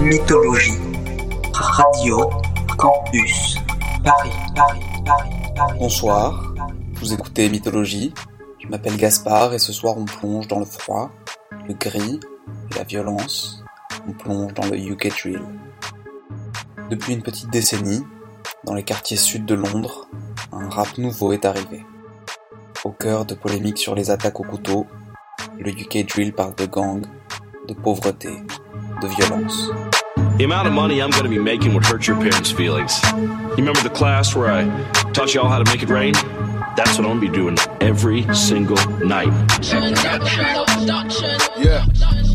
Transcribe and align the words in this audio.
Mythologie. 0.00 0.78
Radio 1.52 2.30
Campus. 2.78 3.56
Paris, 4.02 4.30
Paris, 4.56 4.80
Paris, 5.04 5.30
Paris. 5.54 5.78
Bonsoir, 5.78 6.54
vous 6.94 7.12
écoutez 7.12 7.50
Mythologie. 7.50 8.14
Je 8.58 8.68
m'appelle 8.68 8.96
Gaspard 8.96 9.52
et 9.52 9.58
ce 9.58 9.74
soir 9.74 9.98
on 9.98 10.06
plonge 10.06 10.48
dans 10.48 10.58
le 10.58 10.64
froid, 10.64 11.10
le 11.68 11.74
gris 11.74 12.18
et 12.70 12.78
la 12.78 12.84
violence. 12.84 13.62
On 14.08 14.12
plonge 14.12 14.54
dans 14.54 14.66
le 14.66 14.78
UK 14.78 15.08
Drill. 15.08 15.42
Depuis 16.88 17.12
une 17.12 17.22
petite 17.22 17.50
décennie, 17.50 18.02
dans 18.64 18.74
les 18.74 18.84
quartiers 18.84 19.18
sud 19.18 19.44
de 19.44 19.54
Londres, 19.54 20.08
un 20.50 20.70
rap 20.70 20.96
nouveau 20.96 21.32
est 21.32 21.44
arrivé. 21.44 21.84
Au 22.84 22.90
cœur 22.90 23.26
de 23.26 23.34
polémiques 23.34 23.78
sur 23.78 23.94
les 23.94 24.10
attaques 24.10 24.40
au 24.40 24.44
couteau, 24.44 24.86
le 25.58 25.70
UK 25.70 26.06
Drill 26.06 26.32
parle 26.32 26.54
de 26.54 26.64
gang, 26.64 27.02
de 27.68 27.74
pauvreté, 27.74 28.30
de 29.00 29.08
violence. 29.08 29.68
The 30.36 30.44
amount 30.44 30.68
of 30.68 30.74
money 30.74 31.02
I'm 31.02 31.10
going 31.10 31.24
to 31.24 31.28
be 31.28 31.38
making 31.38 31.74
would 31.74 31.84
hurt 31.84 32.06
your 32.06 32.16
parents' 32.16 32.50
feelings. 32.50 32.98
You 33.12 33.56
remember 33.56 33.82
the 33.82 33.90
class 33.90 34.34
where 34.34 34.50
I 34.50 34.64
taught 35.12 35.34
you 35.34 35.40
all 35.40 35.48
how 35.48 35.58
to 35.62 35.70
make 35.70 35.82
it 35.82 35.88
rain? 35.88 36.14
That's 36.76 36.98
what 36.98 37.06
I'm 37.06 37.18
going 37.18 37.20
to 37.20 37.30
be 37.30 37.34
doing 37.34 37.58
every 37.80 38.22
single 38.34 38.76
night. 39.00 39.28
Yeah. 41.58 42.29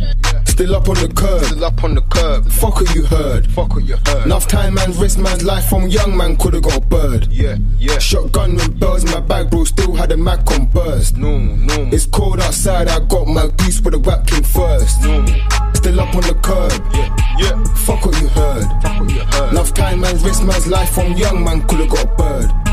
Still 0.55 0.73
up 0.73 0.87
on 0.87 0.95
the 0.95 1.09
curb. 1.09 1.43
Still 1.43 1.65
up 1.65 1.83
on 1.83 1.95
the 1.95 2.01
curb. 2.03 2.49
Fuck 2.49 2.75
what 2.75 2.95
you 2.95 3.03
heard. 3.03 3.45
Fuck 3.51 3.75
what 3.75 3.83
you 3.83 3.97
heard. 4.07 4.25
Enough 4.25 4.47
time 4.47 4.77
and 4.77 4.95
risk 4.95 5.19
man's 5.19 5.43
life 5.43 5.67
from 5.67 5.89
young 5.89 6.15
man 6.15 6.37
could've 6.37 6.63
got 6.63 6.77
a 6.77 6.79
bird. 6.79 7.27
Yeah, 7.29 7.57
yeah. 7.77 7.99
Shotgun 7.99 8.55
with 8.55 8.79
bells 8.79 9.03
in 9.03 9.11
my 9.11 9.19
bag, 9.19 9.51
bro. 9.51 9.65
Still 9.65 9.93
had 9.93 10.13
a 10.13 10.17
Mac 10.17 10.49
on 10.51 10.67
burst. 10.67 11.17
No, 11.17 11.37
no. 11.39 11.89
It's 11.91 12.05
cold 12.05 12.39
outside. 12.39 12.87
I 12.87 13.01
got 13.01 13.27
my 13.27 13.49
goose, 13.57 13.81
but 13.81 13.91
the 13.91 13.99
rap 13.99 14.27
came 14.27 14.43
first. 14.43 15.01
No. 15.01 15.25
Still 15.73 15.99
up 15.99 16.15
on 16.15 16.21
the 16.21 16.39
curb. 16.41 16.71
Yeah, 16.93 17.13
yeah. 17.37 17.63
Fuck 17.83 18.05
what 18.05 18.21
you 18.21 18.29
heard. 18.29 18.63
Fuck 18.81 19.01
what 19.01 19.11
you 19.11 19.19
heard. 19.19 19.51
Enough 19.51 19.73
time 19.73 20.05
and 20.05 20.21
risk 20.21 20.41
man's 20.41 20.67
life 20.67 20.91
from 20.91 21.11
young 21.17 21.43
man 21.43 21.67
could've 21.67 21.89
got 21.89 22.05
a 22.05 22.07
bird. 22.15 22.64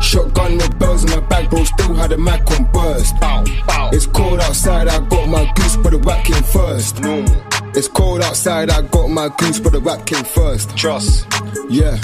Shotgun 0.00 0.56
with 0.56 0.78
bells 0.78 1.04
in 1.04 1.10
my 1.10 1.20
bag, 1.28 1.50
bro. 1.50 1.64
Still 1.64 1.94
had 1.94 2.12
a 2.12 2.18
Mac 2.18 2.50
on 2.52 2.64
burst. 2.72 3.18
Bow, 3.20 3.44
bow. 3.66 3.90
It's 3.92 4.06
cold 4.06 4.40
outside, 4.40 4.88
I 4.88 4.98
got 5.08 5.28
my 5.28 5.50
goose, 5.54 5.76
but 5.76 5.90
the 5.90 5.98
rap 5.98 6.24
came 6.24 6.42
first. 6.42 7.00
No. 7.00 7.24
It's 7.74 7.86
cold 7.88 8.22
outside, 8.22 8.70
I 8.70 8.82
got 8.82 9.08
my 9.08 9.28
goose, 9.38 9.60
but 9.60 9.72
the 9.72 9.80
rap 9.80 10.06
came 10.06 10.24
first. 10.24 10.76
Trust. 10.76 11.26
Yeah. 11.68 11.96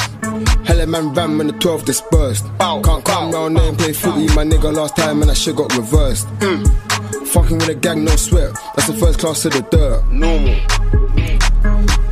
Hella 0.65 0.87
man 0.87 1.13
ran 1.15 1.39
when 1.39 1.47
the 1.49 1.53
12 1.55 1.85
dispersed. 1.85 2.45
Bow, 2.59 2.81
Can't 2.83 3.05
come 3.05 3.33
round 3.33 3.57
there 3.57 3.69
and 3.69 3.79
play 3.79 3.93
footy, 3.93 4.27
my 4.35 4.45
nigga 4.45 4.75
last 4.75 4.97
time 4.97 5.21
and 5.23 5.31
that 5.31 5.37
shit 5.37 5.57
got 5.57 5.75
reversed. 5.77 6.29
Mm. 6.41 7.27
Fucking 7.29 7.59
with 7.59 7.69
a 7.69 7.75
gang, 7.75 8.05
no 8.05 8.15
sweat. 8.17 8.53
That's 8.77 8.89
the 8.89 8.95
first 8.95 9.19
class 9.19 9.43
to 9.43 9.49
the 9.49 9.63
dirt. 9.63 10.05
Normal. 10.11 10.57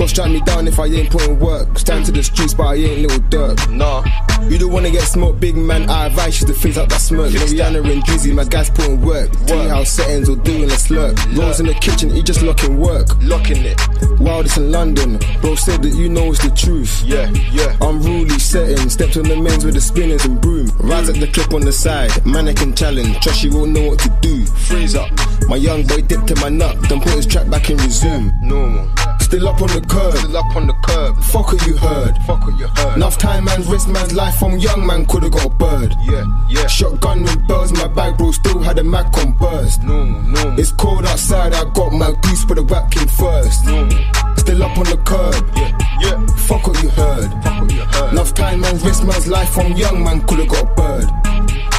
Gon' 0.05 0.08
strike 0.10 0.33
me 0.33 0.41
down 0.42 0.69
if 0.69 0.78
I 0.78 0.84
ain't 0.84 1.08
putting 1.08 1.38
work. 1.38 1.78
Stand 1.78 2.05
to 2.05 2.12
the 2.12 2.22
streets, 2.22 2.52
but 2.52 2.64
I 2.64 2.74
ain't 2.74 3.00
little 3.00 3.20
dirt. 3.30 3.70
Nah. 3.70 4.05
You 4.50 4.58
don't 4.58 4.70
wanna 4.70 4.91
get 4.91 5.05
smoked, 5.05 5.41
big 5.41 5.56
man. 5.56 5.88
I 5.88 6.08
advise 6.08 6.42
you 6.42 6.46
to 6.48 6.52
fix 6.52 6.77
up 6.77 6.91
that 6.91 7.00
smirk. 7.00 7.30
Rihanna 7.33 7.91
and 7.91 8.05
Drizzy, 8.05 8.34
my 8.34 8.44
guys 8.44 8.69
putting 8.69 9.00
work. 9.00 9.30
Tea 9.46 9.66
house 9.66 9.88
settings 9.88 10.28
or 10.28 10.36
doing 10.36 10.64
a 10.64 10.74
slurp. 10.74 11.16
Rolls 11.34 11.58
in 11.58 11.64
the 11.64 11.72
kitchen, 11.72 12.11
he 12.11 12.22
just 12.22 12.42
locking 12.42 12.78
work. 12.78 13.06
Locking 13.22 13.64
it. 13.64 13.80
Wildest 14.20 14.58
in 14.58 14.70
London. 14.70 15.19
Bro 15.41 15.55
said 15.55 15.83
that 15.83 15.94
you 15.94 16.11
know 16.11 16.28
it's 16.33 16.42
the 16.44 16.50
truth. 16.50 17.02
Yeah, 17.06 17.30
yeah. 17.50 17.74
Unruly 17.80 18.39
setting. 18.39 18.91
Stepped 18.91 19.16
on 19.16 19.22
the 19.22 19.36
men's 19.36 19.64
with 19.64 19.72
the 19.72 19.80
spinners 19.80 20.27
and 20.27 20.39
broom. 20.39 20.70
Rise 20.80 21.08
up 21.08 21.16
the 21.16 21.28
clip 21.28 21.55
on 21.55 21.62
the 21.62 21.72
side. 21.72 22.11
Mannequin 22.27 22.74
challenge. 22.74 23.20
Trust 23.20 23.42
you 23.42 23.52
won't 23.52 23.70
know 23.70 23.89
what 23.89 24.00
to 24.00 24.11
do. 24.20 24.44
Freeze 24.44 24.96
up. 24.96 25.11
My 25.48 25.56
young 25.56 25.86
boy 25.86 26.02
dipped 26.02 26.30
in 26.30 26.39
my 26.41 26.50
nut. 26.50 26.77
Then 26.91 27.00
put 27.00 27.12
his 27.12 27.24
track 27.24 27.48
back 27.48 27.70
and 27.70 27.80
resume. 27.80 28.30
Normal. 28.42 28.86
Still 29.20 29.48
up 29.48 29.62
on 29.62 29.68
the 29.68 29.80
curb. 29.94 30.16
Still 30.16 30.36
up 30.36 30.56
on 30.56 30.66
the 30.66 30.74
curb. 30.86 31.16
Fuck 31.24 31.52
what 31.52 31.66
you 31.66 31.76
heard. 31.76 32.18
Fuck 32.26 32.46
what 32.46 32.58
you 32.58 32.66
heard. 32.66 32.96
Enough 32.96 33.18
time 33.18 33.48
and 33.48 33.66
risk 33.66 33.88
man's 33.88 34.12
life 34.12 34.36
from 34.36 34.58
young 34.58 34.86
man 34.86 35.06
could've 35.06 35.32
got 35.32 35.46
a 35.46 35.50
bird. 35.50 35.94
Yeah, 36.02 36.24
yeah. 36.48 36.66
Shotgun 36.66 37.22
with 37.22 37.46
bells 37.46 37.70
in 37.70 37.78
my 37.78 37.88
bag, 37.88 38.18
bro. 38.18 38.33
Still 38.33 38.60
had 38.60 38.78
a 38.78 38.84
Mac 38.84 39.16
on 39.18 39.33
burst. 39.33 39.83
No, 39.83 40.04
no. 40.04 40.54
It's 40.58 40.72
cold 40.72 41.04
outside. 41.06 41.54
I 41.54 41.64
got 41.72 41.92
my 41.92 42.12
goose, 42.22 42.44
but 42.44 42.56
the 42.56 42.62
rap 42.62 42.90
came 42.90 43.08
first. 43.08 43.64
No. 43.66 43.88
Still 44.36 44.62
up 44.62 44.77
on 44.77 44.84
the 44.84 44.98
curb. 45.04 45.34
Yeah, 45.56 45.72
yeah. 46.00 46.27
Fuck 46.48 46.66
what 46.66 46.83
you 46.83 46.90
heard. 46.90 47.30
Fuck 47.42 47.62
what 47.62 47.72
you 47.72 47.83
heard. 47.83 48.12
Enough 48.12 48.34
time 48.34 48.64
and 48.64 48.83
risk 48.83 49.04
man's 49.04 49.28
life 49.28 49.50
from 49.50 49.72
young 49.72 50.02
man 50.02 50.27
could've 50.27 50.48
got 50.48 50.62
a 50.62 50.74
bird. 50.74 51.33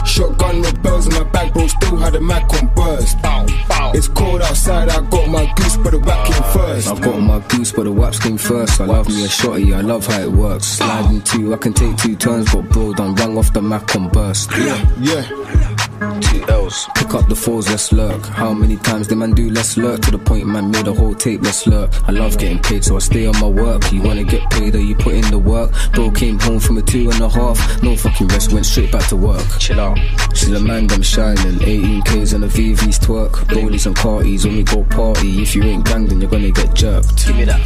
Shotgun 0.05 0.61
with 0.61 0.81
bells 0.81 1.07
in 1.07 1.13
my 1.13 1.23
bag, 1.23 1.53
bro. 1.53 1.67
Still 1.67 1.97
had 1.97 2.15
a 2.15 2.21
Mac 2.21 2.51
on 2.53 2.67
burst. 2.75 3.21
Bow, 3.21 3.45
bow. 3.67 3.91
It's 3.93 4.07
cold 4.07 4.41
outside. 4.41 4.89
I 4.89 5.01
got 5.09 5.29
my 5.29 5.51
goose, 5.55 5.77
but 5.77 5.91
the 5.91 5.99
rap 5.99 6.25
came 6.27 6.43
first. 6.53 6.87
I've 6.87 7.01
got 7.01 7.19
my 7.19 7.39
goose, 7.47 7.71
but 7.71 7.83
the 7.83 7.91
waps 7.91 8.19
came 8.19 8.37
first. 8.37 8.79
I 8.79 8.85
love 8.85 9.07
me 9.07 9.25
a 9.25 9.27
shotty, 9.27 9.75
I 9.75 9.81
love 9.81 10.05
how 10.05 10.21
it 10.21 10.31
works. 10.31 10.67
Sliding 10.67 11.21
two, 11.21 11.53
I 11.53 11.57
can 11.57 11.73
take 11.73 11.97
two 11.97 12.15
turns, 12.15 12.53
but 12.53 12.69
bro, 12.69 12.93
done 12.93 13.15
rang 13.15 13.37
off 13.37 13.51
the 13.53 13.61
Mac 13.61 13.93
and 13.95 14.11
burst. 14.11 14.51
Yeah, 14.51 14.95
yeah. 14.99 15.74
Two 16.00 16.44
L's. 16.50 16.88
Pick 16.95 17.13
up 17.13 17.28
the 17.29 17.35
fours, 17.35 17.69
let's 17.69 17.91
lurk. 17.94 18.25
How 18.25 18.53
many 18.53 18.75
times 18.78 19.07
did 19.07 19.17
man 19.17 19.31
do 19.31 19.50
let's 19.50 19.78
lurk? 19.78 20.01
To 20.01 20.11
the 20.11 20.17
point 20.17 20.45
man 20.45 20.69
made 20.69 20.88
a 20.88 20.94
whole 20.94 21.16
tape, 21.16 21.41
let's 21.41 21.66
lurk. 21.67 21.89
I 22.07 22.11
love 22.11 22.38
getting 22.38 22.59
paid, 22.59 22.83
so 22.83 22.97
I 22.97 23.00
stay 23.00 23.25
on 23.25 23.39
my 23.39 23.47
work. 23.47 23.91
You 23.94 24.01
wanna 24.01 24.25
get 24.25 24.50
paid 24.50 24.75
or 24.75 24.79
you 24.79 24.95
put 24.95 25.13
in 25.13 25.29
the 25.31 25.39
work? 25.39 25.72
Bro 25.94 26.11
came 26.11 26.38
home 26.39 26.59
from 26.59 26.78
a 26.78 26.81
two 26.81 27.09
and 27.09 27.22
a 27.22 27.29
half. 27.29 27.81
No 27.81 27.95
fucking 27.95 28.28
rest, 28.28 28.51
went 28.51 28.66
straight 28.66 28.91
back 28.91 29.07
to 29.09 29.16
work. 29.16 29.45
Chill 29.59 29.79
out. 29.79 29.97
See 30.34 30.51
the 30.51 30.59
man, 30.59 30.88
them 30.88 31.01
shining. 31.01 31.59
18Ks 31.59 32.34
and 32.34 32.44
the 32.44 32.47
VVs 32.47 33.00
twerk. 33.00 33.31
Rollies 33.55 33.85
and 33.85 33.95
parties 33.95 34.45
when 34.45 34.57
we 34.57 34.63
go 34.63 34.84
party. 34.84 35.41
If 35.41 35.55
you 35.55 35.63
ain't 35.63 35.85
gang, 35.85 36.07
then 36.07 36.19
you're 36.19 36.29
gonna 36.29 36.51
get 36.51 36.73
jerked. 36.73 37.25
Give 37.25 37.38
me 37.38 37.45
that. 37.45 37.61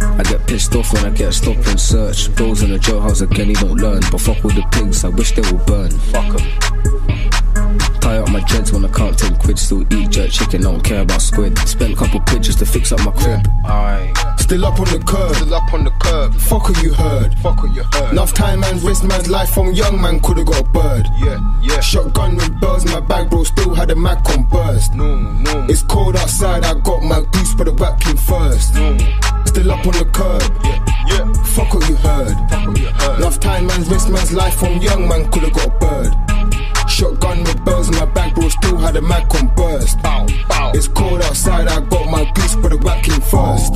I 0.00 0.22
get 0.22 0.46
pissed 0.46 0.74
off 0.74 0.92
when 0.94 1.04
I 1.04 1.10
get 1.10 1.34
stop 1.34 1.56
and 1.56 1.78
search. 1.78 2.34
Bros 2.34 2.62
in 2.62 2.70
the 2.70 2.78
jailhouse 2.78 3.20
again, 3.20 3.48
he 3.48 3.54
don't 3.54 3.76
learn. 3.76 4.00
But 4.10 4.20
fuck 4.22 4.42
all 4.44 4.50
the 4.50 4.66
pigs, 4.72 5.04
I 5.04 5.08
wish 5.08 5.32
they 5.32 5.42
would 5.42 5.66
burn. 5.66 5.90
Fuck 5.90 6.40
'em. 6.40 6.67
Tie 8.00 8.18
up 8.18 8.30
my 8.30 8.40
dreads 8.40 8.72
when 8.72 8.84
I 8.84 8.88
can't 8.88 9.18
take 9.18 9.38
quid. 9.38 9.58
Still 9.58 9.82
eat 9.92 10.10
jerk 10.10 10.30
chicken, 10.30 10.62
don't 10.62 10.82
care 10.82 11.02
about 11.02 11.20
squid. 11.20 11.58
Spent 11.58 11.92
a 11.92 11.96
couple 11.96 12.20
pictures 12.20 12.56
to 12.56 12.66
fix 12.66 12.92
up 12.92 13.00
my 13.04 13.12
crib. 13.12 13.46
Aye. 13.64 14.12
Still 14.38 14.64
up 14.64 14.80
on 14.80 14.86
the 14.86 14.98
curb. 15.04 15.34
Still 15.36 15.54
up 15.54 15.74
on 15.74 15.84
the 15.84 15.90
curb. 16.00 16.34
Fuck 16.34 16.68
what 16.70 16.82
you 16.82 16.94
heard. 16.94 17.34
Fuck 17.40 17.62
what 17.62 17.74
you 17.74 17.82
heard. 17.92 18.12
Enough 18.12 18.32
time 18.32 18.64
and 18.64 18.82
risk 18.82 19.04
man's 19.04 19.28
life 19.28 19.50
from 19.50 19.72
young 19.72 20.00
man 20.00 20.20
could've 20.20 20.46
got 20.46 20.60
a 20.60 20.68
bird. 20.70 21.06
Yeah, 21.18 21.38
yeah. 21.60 21.80
Shotgun 21.80 22.36
with 22.36 22.58
bells 22.60 22.84
in 22.86 22.92
my 22.92 23.00
bag, 23.00 23.28
bro. 23.28 23.44
Still 23.44 23.74
had 23.74 23.90
a 23.90 23.96
Mac 23.96 24.26
on 24.30 24.44
burst. 24.44 24.94
No, 24.94 25.16
no. 25.16 25.66
It's 25.68 25.82
cold 25.82 26.16
outside. 26.16 26.64
I 26.64 26.74
got 26.80 27.02
my 27.02 27.20
goose, 27.32 27.54
but 27.54 27.64
the 27.64 27.72
rap 27.72 28.00
came 28.00 28.16
first. 28.16 28.74
No. 28.74 28.96
Still 29.44 29.70
up 29.70 29.84
on 29.84 29.92
the 29.92 30.08
curb. 30.14 30.42
Yeah, 30.64 30.80
yeah. 31.08 31.32
Fuck 31.54 31.74
what 31.74 31.86
you 31.88 31.96
heard. 31.96 32.34
Fuck 32.48 32.68
what 32.68 32.80
you 32.80 32.86
heard. 32.86 33.18
Enough 33.18 33.40
time 33.40 33.68
and 33.68 33.86
risk 33.88 34.08
man's 34.08 34.32
life 34.32 34.54
from 34.54 34.78
young 34.78 35.06
man 35.06 35.30
could've 35.30 35.52
got 35.52 35.66
a 35.66 35.70
bird. 35.78 36.27
Shotgun 36.98 37.44
with 37.44 37.64
bells 37.64 37.88
in 37.88 37.94
my 37.94 38.06
bag, 38.06 38.34
bro. 38.34 38.48
Still 38.48 38.76
had 38.76 38.96
a 38.96 39.00
Mac 39.00 39.32
on 39.36 39.54
burst. 39.54 40.02
Bow, 40.02 40.26
bow. 40.48 40.72
It's 40.74 40.88
cold 40.88 41.22
outside. 41.22 41.68
I 41.68 41.78
got 41.86 42.10
my 42.10 42.28
goose, 42.34 42.56
but 42.56 42.72
the 42.72 42.78
rap 42.78 43.04
came 43.04 43.20
first. 43.20 43.74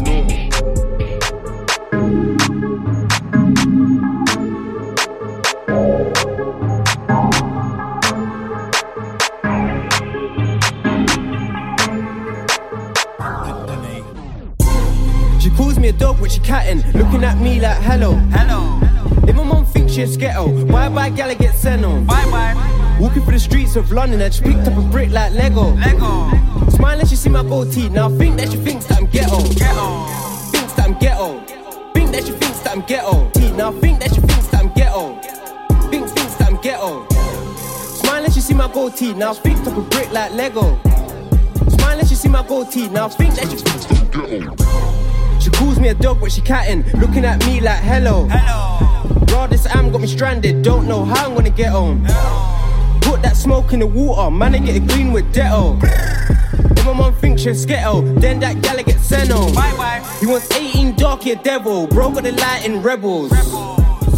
She 15.40 15.50
calls 15.50 15.78
me 15.78 15.90
a 15.90 15.92
dog 15.92 16.20
when 16.20 16.28
she 16.28 16.40
catting, 16.40 16.80
looking 16.98 17.22
at 17.22 17.38
me 17.38 17.60
like 17.60 17.78
hello. 17.82 18.14
Hello. 18.32 18.80
If 19.28 19.36
my 19.36 19.44
mom 19.44 19.64
thinks 19.64 19.92
she 19.92 20.02
a 20.02 20.06
sketo, 20.08 20.68
bye 20.72 20.88
bye 20.88 21.10
gala 21.10 21.36
get 21.36 21.54
sent 21.54 21.84
on. 21.84 22.04
Bye 22.04 22.24
bye. 22.32 22.81
Walking 23.02 23.22
through 23.22 23.32
the 23.32 23.40
streets 23.40 23.74
of 23.74 23.90
London, 23.90 24.22
I 24.22 24.28
just 24.28 24.44
picked 24.44 24.64
up 24.68 24.78
a 24.78 24.80
brick 24.80 25.10
like 25.10 25.32
Lego. 25.32 25.74
Lego. 25.74 26.30
Smiling, 26.70 27.04
she 27.04 27.16
see 27.16 27.30
my 27.30 27.42
gold 27.42 27.72
teeth. 27.72 27.90
Now 27.90 28.06
I 28.06 28.16
think 28.16 28.36
that 28.36 28.52
she 28.52 28.56
thinks 28.58 28.86
that 28.86 28.98
I'm 28.98 29.06
ghetto. 29.06 29.38
Ghetto. 29.54 30.06
Thinks 30.52 30.72
that 30.74 30.86
I'm 30.86 30.98
ghetto. 31.00 31.40
Think 31.94 32.12
that 32.12 32.24
she 32.24 32.30
thinks 32.30 32.60
that 32.60 32.76
I'm 32.76 32.82
ghetto. 32.82 33.28
Teeth. 33.30 33.56
Now 33.56 33.70
I 33.70 33.80
think 33.80 33.98
that 33.98 34.14
she 34.14 34.20
thinks 34.20 34.46
that 34.46 34.60
I'm 34.62 34.72
ghetto. 34.74 35.20
Thinks 35.90 36.12
thinks 36.12 36.34
that 36.36 36.48
I'm 36.48 36.60
ghetto. 36.62 37.08
Smiling, 37.96 38.30
she 38.30 38.40
see 38.40 38.54
my 38.54 38.72
gold 38.72 38.96
teeth. 38.96 39.16
Now 39.16 39.32
I 39.32 39.34
picked 39.40 39.66
up 39.66 39.76
a 39.76 39.80
brick 39.80 40.12
like 40.12 40.32
Lego. 40.34 40.78
Smiling, 41.70 42.06
she 42.06 42.14
see 42.14 42.28
my 42.28 42.46
gold 42.46 42.70
teeth. 42.70 42.92
Now 42.92 43.06
I 43.06 43.08
think 43.08 43.34
that 43.34 43.50
she 43.50 43.56
thinks 43.56 43.84
that 43.86 43.98
I'm 43.98 44.54
ghetto. 44.54 45.40
She 45.40 45.50
calls 45.50 45.80
me 45.80 45.88
a 45.88 45.94
dog, 45.94 46.20
but 46.20 46.30
she 46.30 46.40
catting, 46.40 46.84
looking 47.00 47.24
at 47.24 47.44
me 47.46 47.60
like 47.60 47.80
hello. 47.82 48.28
Hello. 48.30 49.26
Raw, 49.34 49.48
this 49.48 49.66
am 49.66 49.90
got 49.90 50.00
me 50.00 50.06
stranded, 50.06 50.62
don't 50.62 50.86
know 50.86 51.04
how 51.04 51.28
I'm 51.28 51.34
gonna 51.34 51.50
get 51.50 51.70
home. 51.70 52.06
Put 53.02 53.22
that 53.22 53.36
smoke 53.36 53.72
in 53.72 53.80
the 53.80 53.86
water, 53.86 54.30
man, 54.30 54.54
and 54.54 54.64
get 54.64 54.76
it 54.76 54.86
green 54.88 55.12
with 55.12 55.32
Detto. 55.34 55.80
If 56.82 56.86
my 56.86 56.92
mom 56.92 57.14
thinks 57.14 57.42
she's 57.42 57.64
sketo, 57.64 58.20
then 58.20 58.40
that 58.40 58.62
gala 58.62 58.82
gets 58.82 59.04
sent 59.04 59.30
home. 59.30 59.54
Bye 59.54 59.76
bye. 59.76 60.16
He 60.20 60.26
wants 60.26 60.50
18 60.50 60.96
dark, 60.96 61.24
yeah, 61.26 61.34
devil. 61.34 61.86
Bro 61.86 62.12
got 62.12 62.24
the 62.24 62.32
light 62.32 62.64
in 62.64 62.82
rebels. 62.82 63.32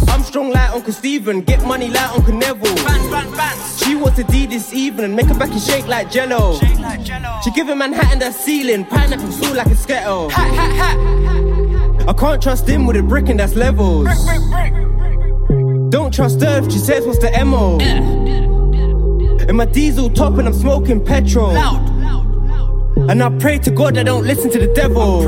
I'm 0.09 0.23
strong 0.23 0.49
like 0.51 0.71
Uncle 0.71 0.93
Steven, 0.93 1.41
get 1.41 1.63
money 1.65 1.89
like 1.89 2.09
Uncle 2.11 2.33
Neville. 2.33 2.75
She 3.77 3.95
wants 3.95 4.17
to 4.17 4.23
D 4.23 4.45
this 4.45 4.73
evening, 4.73 5.15
make 5.15 5.27
her 5.27 5.33
back 5.37 5.51
and 5.51 5.61
shake 5.61 5.87
like 5.87 6.09
jello. 6.09 6.57
She 7.43 7.51
give 7.51 7.67
him 7.69 7.79
Manhattan 7.79 8.19
the 8.19 8.31
ceiling, 8.31 8.85
pineapple 8.85 9.31
soul 9.31 9.55
like 9.55 9.67
a 9.67 9.75
skettle. 9.75 10.29
Hat, 10.29 10.53
hat, 10.53 10.97
hat. 10.97 12.07
I 12.07 12.13
can't 12.13 12.41
trust 12.41 12.67
him 12.67 12.85
with 12.85 12.95
a 12.97 13.03
brick 13.03 13.29
and 13.29 13.39
that's 13.39 13.55
levels. 13.55 14.07
Don't 15.89 16.13
trust 16.13 16.41
Earth, 16.41 16.71
she 16.71 16.79
says 16.79 17.05
what's 17.05 17.19
the 17.19 17.31
MO. 17.45 17.77
And 19.47 19.57
my 19.57 19.65
diesel 19.65 20.09
top 20.09 20.37
and 20.37 20.47
I'm 20.47 20.53
smoking 20.53 21.03
petrol. 21.03 21.53
Loud. 21.53 21.89
And 23.09 23.21
I 23.21 23.29
pray 23.37 23.59
to 23.59 23.71
God 23.71 23.97
I 23.97 24.03
don't 24.03 24.25
listen 24.25 24.49
to 24.51 24.59
the 24.59 24.73
devil. 24.73 25.21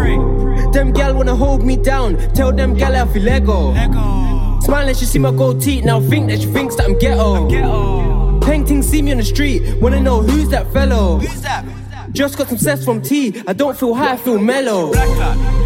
Them 0.72 0.92
gal 0.92 1.14
wanna 1.16 1.36
hold 1.36 1.64
me 1.64 1.78
down. 1.78 2.18
Tell 2.34 2.52
them 2.52 2.74
gal 2.74 2.96
I 2.96 3.12
feel 3.14 3.24
Lego. 3.24 3.74
Smiling, 4.62 4.96
she 4.96 5.06
see 5.06 5.19
my 5.19 5.31
gold 5.31 5.62
teeth. 5.62 5.86
Now 5.86 6.02
think 6.02 6.30
that 6.30 6.42
she 6.42 6.48
thinks 6.48 6.75
that 6.75 6.86
I'm 6.86 6.98
ghetto. 6.98 8.40
Painting 8.42 8.81
see 8.81 9.02
me 9.02 9.12
on 9.12 9.18
the 9.18 9.24
street. 9.24 9.80
Wanna 9.81 10.00
know 10.00 10.22
who's 10.22 10.50
that 10.50 10.72
fellow? 10.74 11.19
Who's 11.19 11.42
that? 11.42 11.66
Just 12.12 12.38
got 12.38 12.48
some 12.48 12.58
cess 12.58 12.84
from 12.84 13.02
tea. 13.02 13.44
I 13.46 13.54
don't 13.54 13.78
feel 13.78 13.94
high, 13.94 14.14
I 14.14 14.18
feel 14.18 14.40
mellow. 14.40 14.94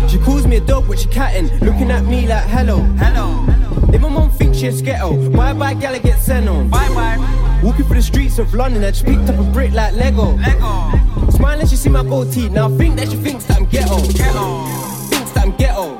She 0.10 0.18
calls 0.18 0.46
me 0.46 0.58
a 0.58 0.60
dog, 0.62 0.88
but 0.88 1.00
she 1.00 1.08
catting. 1.08 1.48
Looking 1.60 1.92
at 1.92 2.04
me 2.04 2.28
like 2.28 2.44
hello. 2.46 2.82
Hello. 2.98 3.46
If 3.94 4.02
my 4.02 4.10
mom 4.10 4.32
thinks 4.32 4.58
she's 4.58 4.82
a 4.82 4.84
ghetto, 4.84 5.30
bye 5.30 5.54
bye, 5.54 5.76
gal, 5.76 5.96
I 5.96 6.00
get 6.00 6.20
sent 6.20 6.50
on. 6.50 6.70
Bye 6.70 6.90
bye. 6.90 7.41
Walking 7.64 7.86
through 7.86 7.98
the 7.98 8.02
streets 8.02 8.40
of 8.40 8.54
London, 8.56 8.84
I 8.84 8.90
just 8.90 9.06
picked 9.06 9.30
up 9.30 9.40
a 9.40 9.44
brick 9.52 9.72
like 9.72 9.94
Lego. 9.94 10.36
Lego. 10.38 11.30
Smiling, 11.30 11.68
she 11.68 11.76
see 11.76 11.90
my 11.90 12.04
gold 12.04 12.34
teeth. 12.34 12.52
Now 12.52 12.74
I 12.74 12.78
think 12.78 12.96
that 12.98 13.10
she 13.10 13.18
thinks 13.18 13.46
that 13.46 13.58
I'm 13.58 13.66
ghetto. 13.66 13.98
Ghetto. 14.14 14.66
Thinks 15.10 15.32
that 15.32 15.46
I'm 15.46 15.56
ghetto. 15.58 15.98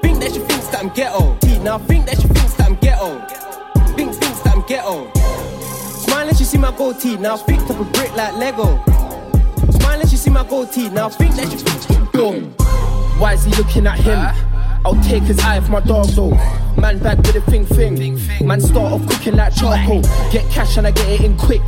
Think 0.00 0.20
that 0.20 0.32
she 0.32 0.38
thinks 0.40 0.68
that 0.68 0.82
I'm 0.82 0.88
ghetto. 0.88 1.36
Teeth. 1.40 1.60
Now 1.60 1.76
I 1.76 1.78
think 1.80 2.06
that 2.06 2.16
she 2.20 2.28
thinks 2.28 2.54
that 2.54 2.66
I'm 2.66 2.76
ghetto. 2.76 3.18
Thinks, 3.94 4.16
thinks 4.16 4.40
that 4.40 4.56
I'm 4.56 4.62
ghetto. 4.66 5.12
Smiling, 6.00 6.34
she 6.34 6.44
see 6.44 6.58
my 6.58 6.74
gold 6.76 6.98
teeth. 6.98 7.20
Now 7.20 7.36
I 7.36 7.42
picked 7.42 7.70
up 7.70 7.78
a 7.78 7.84
brick 7.84 8.16
like 8.16 8.34
Lego. 8.36 8.82
Smiling, 9.70 10.06
she 10.06 10.16
see 10.16 10.30
my 10.30 10.48
gold 10.48 10.72
teeth. 10.72 10.92
Now 10.92 11.06
I 11.06 11.10
think 11.10 11.34
that 11.34 11.50
she 11.50 11.58
thinks 11.58 11.86
that 11.86 11.98
I'm 11.98 12.06
ghetto. 12.06 12.40
Why 13.20 13.34
is 13.34 13.44
he 13.44 13.54
looking 13.56 13.86
at 13.86 13.98
him? 13.98 14.18
I'll 14.86 15.00
take 15.02 15.24
his 15.24 15.38
eye 15.40 15.58
off 15.58 15.68
my 15.68 15.80
dog 15.80 16.06
though. 16.08 16.32
Man 16.76 16.98
back 16.98 17.18
with 17.18 17.36
a 17.36 17.40
thing 17.42 17.66
thing. 17.66 18.46
Man 18.46 18.60
start 18.60 18.92
off 18.92 19.06
cooking 19.08 19.36
like 19.36 19.54
charcoal. 19.54 20.02
Get 20.30 20.48
cash 20.50 20.76
and 20.76 20.86
I 20.86 20.90
get 20.90 21.08
it 21.08 21.20
in 21.22 21.36
quick. 21.36 21.62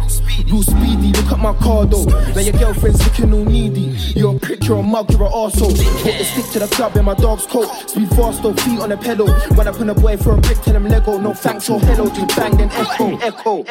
Real 0.46 0.62
speedy, 0.62 1.12
look 1.12 1.32
at 1.32 1.38
my 1.38 1.54
car 1.54 1.86
though. 1.86 2.04
Now 2.04 2.40
your 2.40 2.54
girlfriend's 2.54 3.02
looking 3.04 3.32
all 3.32 3.44
needy. 3.44 3.96
You're 4.18 4.36
a 4.36 4.38
prick, 4.38 4.64
you're 4.64 4.78
a 4.78 4.82
mug, 4.82 5.10
you're 5.10 5.24
an 5.24 5.32
arsehole. 5.32 5.76
Put 6.02 6.18
the 6.18 6.24
stick 6.24 6.46
to 6.52 6.58
the 6.60 6.66
club 6.68 6.96
in 6.96 7.04
my 7.04 7.14
dog's 7.14 7.46
coat. 7.46 7.66
Speed 7.88 8.08
fast 8.10 8.42
though, 8.42 8.54
feet 8.54 8.80
on 8.80 8.90
the 8.90 8.96
pedal. 8.96 9.26
Run 9.56 9.68
up 9.68 9.80
on 9.80 9.90
a 9.90 9.94
boy 9.94 10.16
for 10.16 10.32
a 10.32 10.40
brick, 10.40 10.60
tell 10.62 10.76
him 10.76 10.88
Lego. 10.88 11.18
No 11.18 11.34
thanks 11.34 11.68
or 11.70 11.80
hello, 11.80 12.08
just 12.08 12.36
bang 12.36 12.56
then 12.56 12.70
echo. 12.72 13.16
Echo. 13.18 13.64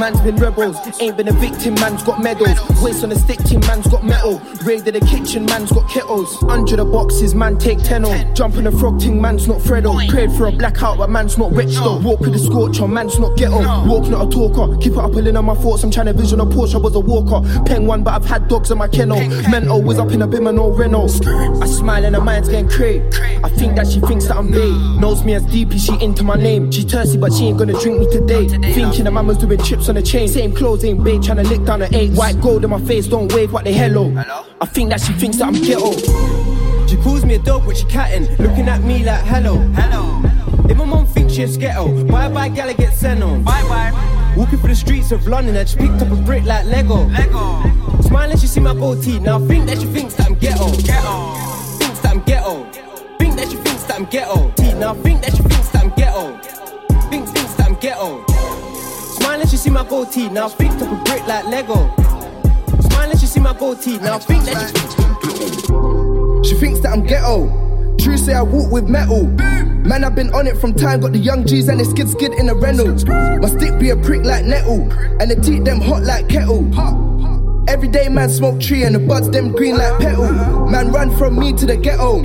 Man's 0.00 0.20
been 0.20 0.36
rebels, 0.36 0.76
ain't 1.00 1.16
been 1.16 1.28
a 1.28 1.32
victim, 1.32 1.74
man's 1.74 2.02
got 2.02 2.22
medals. 2.22 2.58
Waist 2.82 3.04
on 3.04 3.10
the 3.10 3.16
stick, 3.16 3.38
team, 3.44 3.60
man's 3.60 3.86
got 3.86 4.04
metal. 4.04 4.40
Raided 4.64 4.94
the 4.94 5.00
kitchen, 5.00 5.46
man's 5.46 5.70
got 5.72 5.88
kettles. 5.90 6.42
Under 6.44 6.76
the 6.76 6.84
boxes, 6.84 7.34
man 7.34 7.58
take 7.58 7.82
10 7.82 8.04
on. 8.04 8.34
Jump 8.34 8.56
in 8.56 8.64
the 8.64 8.72
frog 8.72 9.00
ting, 9.00 9.20
man's 9.20 9.46
not 9.46 9.58
Fredo. 9.58 10.08
Prayed 10.08 10.32
for 10.32 10.46
a 10.46 10.52
blackout, 10.70 10.98
but 10.98 11.10
man's 11.10 11.38
not 11.38 11.52
rich 11.52 11.74
though. 11.74 11.98
Walk 11.98 12.20
with 12.20 12.34
a 12.34 12.38
scorcher, 12.38 12.86
man's 12.86 13.18
not 13.18 13.36
ghetto. 13.36 13.58
Walk 13.86 14.08
not 14.08 14.26
a 14.26 14.30
talker. 14.30 14.76
Keep 14.78 14.92
it 14.92 14.98
up 14.98 15.14
a 15.14 15.18
in 15.18 15.36
on 15.36 15.44
my 15.44 15.54
thoughts. 15.54 15.82
I'm 15.82 15.90
trying 15.90 16.06
to 16.06 16.12
vision 16.12 16.40
a 16.40 16.46
Porsche. 16.46 16.74
I 16.74 16.78
was 16.78 16.94
a 16.94 17.00
walker. 17.00 17.40
Peng 17.64 17.86
one, 17.86 18.02
but 18.02 18.14
I've 18.14 18.24
had 18.24 18.48
dogs 18.48 18.70
in 18.70 18.78
my 18.78 18.88
kennel. 18.88 19.20
Mental 19.50 19.82
was 19.82 19.98
up 19.98 20.10
in 20.12 20.22
a 20.22 20.26
bim 20.26 20.46
and 20.46 20.56
no 20.56 20.70
Renault. 20.70 21.26
I 21.62 21.66
smile 21.66 22.04
and 22.04 22.14
her 22.14 22.22
mind's 22.22 22.48
getting 22.48 22.68
cray. 22.68 23.00
I 23.42 23.48
think 23.48 23.76
that 23.76 23.88
she 23.88 24.00
thinks 24.00 24.26
that 24.26 24.36
I'm 24.36 24.50
bae. 24.50 24.98
Knows 25.00 25.24
me 25.24 25.34
as 25.34 25.44
DP, 25.46 25.78
she 25.78 26.04
into 26.04 26.22
my 26.22 26.36
name. 26.36 26.70
She 26.70 26.82
thirsty, 26.82 27.18
but 27.18 27.32
she 27.32 27.46
ain't 27.46 27.58
gonna 27.58 27.78
drink 27.80 28.00
me 28.00 28.10
today. 28.10 28.48
Thinking 28.48 29.04
that 29.04 29.12
mama's 29.12 29.38
doing 29.38 29.62
chips 29.62 29.88
on 29.88 29.96
the 29.96 30.02
chain. 30.02 30.28
Same 30.28 30.54
clothes, 30.54 30.84
ain't 30.84 31.04
bae. 31.04 31.18
Trying 31.18 31.38
to 31.38 31.44
lick 31.44 31.64
down 31.64 31.80
the 31.80 31.96
eight. 31.96 32.12
White 32.12 32.40
gold 32.40 32.64
in 32.64 32.70
my 32.70 32.80
face, 32.80 33.06
don't 33.06 33.32
wave 33.32 33.52
what 33.52 33.64
they 33.64 33.72
hello. 33.72 34.12
I 34.60 34.66
think 34.66 34.90
that 34.90 35.00
she 35.00 35.12
thinks 35.14 35.38
that 35.38 35.46
I'm 35.46 35.54
ghetto. 35.54 35.92
She 36.86 36.96
calls 36.96 37.24
me 37.24 37.36
a 37.36 37.38
dog, 37.38 37.66
but 37.66 37.76
she 37.76 37.84
catting. 37.86 38.24
Looking 38.44 38.68
at 38.68 38.82
me 38.82 39.04
like 39.04 39.24
hello. 39.24 39.58
Hello. 39.74 40.39
If 40.68 40.76
my 40.76 40.84
mom 40.84 41.06
thinks 41.06 41.34
she's 41.34 41.56
ghetto, 41.56 42.04
bye 42.04 42.28
bye, 42.28 42.48
gal, 42.48 42.68
I 42.68 42.72
get 42.72 42.94
sent 42.94 43.22
on. 43.22 43.42
Bye 43.42 43.62
bye. 43.68 44.34
Walking 44.36 44.58
through 44.58 44.68
the 44.70 44.76
streets 44.76 45.12
of 45.12 45.26
London, 45.26 45.56
I 45.56 45.64
just 45.64 45.78
picked 45.78 46.00
up 46.02 46.10
a 46.10 46.16
brick 46.16 46.44
like 46.44 46.66
Lego. 46.66 47.04
Lego. 47.06 47.62
Smiling, 48.02 48.38
she 48.38 48.46
see 48.46 48.60
my 48.60 48.74
gold 48.74 49.02
teeth. 49.02 49.22
Now 49.22 49.42
I 49.42 49.46
think 49.46 49.66
that 49.66 49.80
she 49.80 49.86
thinks 49.86 50.14
that 50.14 50.26
I'm 50.28 50.34
ghetto. 50.36 50.70
Ghetto. 50.82 51.34
Thinks 51.78 52.00
that 52.00 52.12
I'm 52.12 52.20
ghetto. 52.20 52.64
Think 53.18 53.36
that 53.36 53.50
she 53.50 53.56
thinks 53.56 53.82
that 53.84 53.96
I'm 53.96 54.04
ghetto. 54.06 54.50
Teeth. 54.56 54.76
Now 54.76 54.92
I 54.92 54.96
think 54.96 55.22
that 55.22 55.36
she 55.36 55.42
thinks 55.42 55.68
that 55.70 55.84
I'm 55.84 55.90
ghetto. 55.90 56.38
Thinks, 57.10 57.30
thinks 57.32 57.54
that 57.54 57.68
I'm 57.68 57.74
ghetto. 57.76 58.24
Smiling, 59.18 59.46
she 59.48 59.56
see 59.56 59.70
my 59.70 59.84
gold 59.88 60.12
teeth. 60.12 60.32
Now 60.32 60.46
I 60.46 60.54
picked 60.54 60.82
up 60.82 60.92
a 60.92 61.04
brick 61.04 61.26
like 61.26 61.44
Lego. 61.46 61.94
Smiling, 62.88 63.18
she 63.18 63.26
see 63.26 63.40
my 63.40 63.52
gold 63.56 63.80
teeth. 63.82 64.00
Now 64.02 64.16
I 64.16 64.18
think 64.18 64.44
that 64.44 64.56
she 64.56 64.72
thinks 64.72 64.94
that 64.94 65.06
I'm 65.06 65.20
ghetto. 65.20 66.42
She 66.42 66.54
thinks 66.54 66.80
that 66.80 66.92
I'm 66.92 67.02
ghetto. 67.04 67.69
True 68.02 68.16
say 68.16 68.32
I 68.32 68.42
walk 68.42 68.72
with 68.72 68.88
metal. 68.88 69.26
Man, 69.26 70.04
I've 70.04 70.14
been 70.14 70.32
on 70.32 70.46
it 70.46 70.56
from 70.56 70.72
time, 70.72 71.00
got 71.00 71.12
the 71.12 71.18
young 71.18 71.46
G's 71.46 71.68
and 71.68 71.78
the 71.78 71.84
skid 71.84 72.08
skid 72.08 72.32
in 72.32 72.46
the 72.46 72.54
rental. 72.54 72.94
My 73.40 73.48
stick 73.48 73.78
be 73.78 73.90
a 73.90 73.96
prick 73.96 74.24
like 74.24 74.44
nettle, 74.44 74.90
and 75.20 75.30
the 75.30 75.36
teeth 75.36 75.64
them 75.64 75.80
hot 75.80 76.02
like 76.02 76.28
kettle. 76.28 76.64
Everyday 77.70 78.08
man 78.08 78.28
smoke 78.28 78.60
tree 78.60 78.82
and 78.82 78.96
the 78.96 78.98
buds 78.98 79.30
them 79.30 79.52
green 79.52 79.76
like 79.76 80.00
petal. 80.00 80.28
Man 80.68 80.90
run 80.90 81.16
from 81.16 81.38
me 81.38 81.52
to 81.52 81.66
the 81.66 81.76
ghetto. 81.76 82.20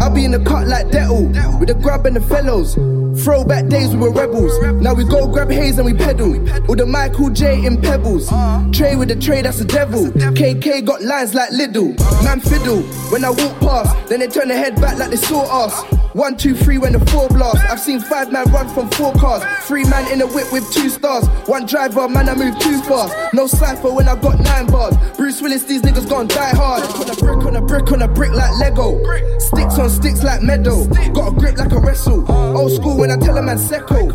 I 0.00 0.08
be 0.08 0.24
in 0.24 0.30
the 0.30 0.38
cut 0.38 0.68
like 0.68 0.86
Detto 0.86 1.58
with 1.58 1.68
the 1.68 1.74
grub 1.74 2.06
and 2.06 2.14
the 2.14 2.20
fellows. 2.20 2.76
Throwback 3.24 3.68
days 3.68 3.90
we 3.90 3.96
were 3.96 4.12
rebels. 4.12 4.52
Now 4.80 4.94
we 4.94 5.04
go 5.04 5.26
grab 5.26 5.50
haze 5.50 5.78
and 5.78 5.86
we 5.86 5.94
pedal. 5.94 6.30
With 6.68 6.78
the 6.78 6.86
Michael 6.86 7.30
J 7.30 7.64
in 7.64 7.80
pebbles. 7.80 8.28
Trey 8.76 8.94
with 8.94 9.08
the 9.08 9.16
tray, 9.16 9.42
that's 9.42 9.58
the 9.58 9.64
devil. 9.64 10.06
KK 10.06 10.84
got 10.84 11.02
lines 11.02 11.34
like 11.34 11.50
Lidl. 11.50 11.98
Man 12.24 12.40
fiddle 12.40 12.82
when 13.10 13.24
I 13.24 13.30
walk 13.30 13.58
past. 13.60 14.08
Then 14.08 14.20
they 14.20 14.28
turn 14.28 14.48
their 14.48 14.58
head 14.58 14.80
back 14.80 14.98
like 14.98 15.10
they 15.10 15.16
saw 15.16 15.64
us. 15.64 15.74
One, 16.14 16.36
two, 16.36 16.54
three 16.54 16.78
when 16.78 16.92
the 16.92 17.00
four 17.06 17.28
blast. 17.28 17.64
I've 17.70 17.80
seen 17.80 18.00
five 18.00 18.32
man 18.32 18.50
run 18.52 18.68
from 18.68 18.90
four 18.90 19.12
cars. 19.14 19.42
Three 19.66 19.84
man 19.84 20.12
in 20.12 20.20
a 20.20 20.26
whip 20.26 20.52
with 20.52 20.68
two 20.72 20.88
stars. 20.88 21.26
One 21.48 21.66
driver, 21.66 22.08
man, 22.08 22.28
I 22.28 22.34
move 22.34 22.58
too 22.58 22.80
fast. 22.82 23.14
No 23.32 23.46
cipher 23.46 23.92
when 23.92 24.08
I 24.08 24.20
got 24.20 24.38
nine 24.40 24.66
bars. 24.66 24.83
Bruce 25.16 25.40
Willis, 25.40 25.64
these 25.64 25.82
niggas 25.82 26.08
gon' 26.08 26.26
die 26.26 26.50
hard. 26.50 26.82
Put 26.90 27.10
a 27.10 27.24
brick 27.24 27.46
on 27.46 27.56
a 27.56 27.60
brick 27.60 27.92
on 27.92 28.02
a 28.02 28.08
brick 28.08 28.32
like 28.32 28.50
Lego. 28.58 28.98
Sticks 29.38 29.78
on 29.78 29.90
sticks 29.90 30.22
like 30.22 30.42
Meadow. 30.42 30.86
Got 31.12 31.32
a 31.32 31.34
grip 31.34 31.58
like 31.58 31.72
a 31.72 31.78
wrestle. 31.80 32.30
Old 32.30 32.72
school 32.72 32.96
when 32.98 33.10
I 33.10 33.16
tell 33.16 33.36
a 33.36 33.42
man 33.42 33.58
Secco. 33.58 34.12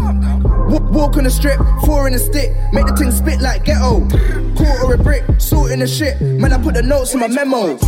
Walk, 0.69 0.91
walk 0.91 1.17
on 1.17 1.23
the 1.23 1.29
strip, 1.29 1.59
four 1.85 2.07
in 2.07 2.13
a 2.13 2.19
stick. 2.19 2.55
Make 2.73 2.85
the 2.85 2.95
thing 2.95 3.11
spit 3.11 3.41
like 3.41 3.65
ghetto. 3.65 4.07
Quarter 4.55 4.93
a 4.93 4.97
brick, 4.97 5.23
salt 5.39 5.71
in 5.71 5.79
the 5.79 5.87
shit. 5.87 6.21
Man, 6.21 6.53
I 6.53 6.61
put 6.61 6.75
the 6.75 6.83
notes 6.83 7.13
in 7.13 7.19
my 7.19 7.27
memos. 7.27 7.81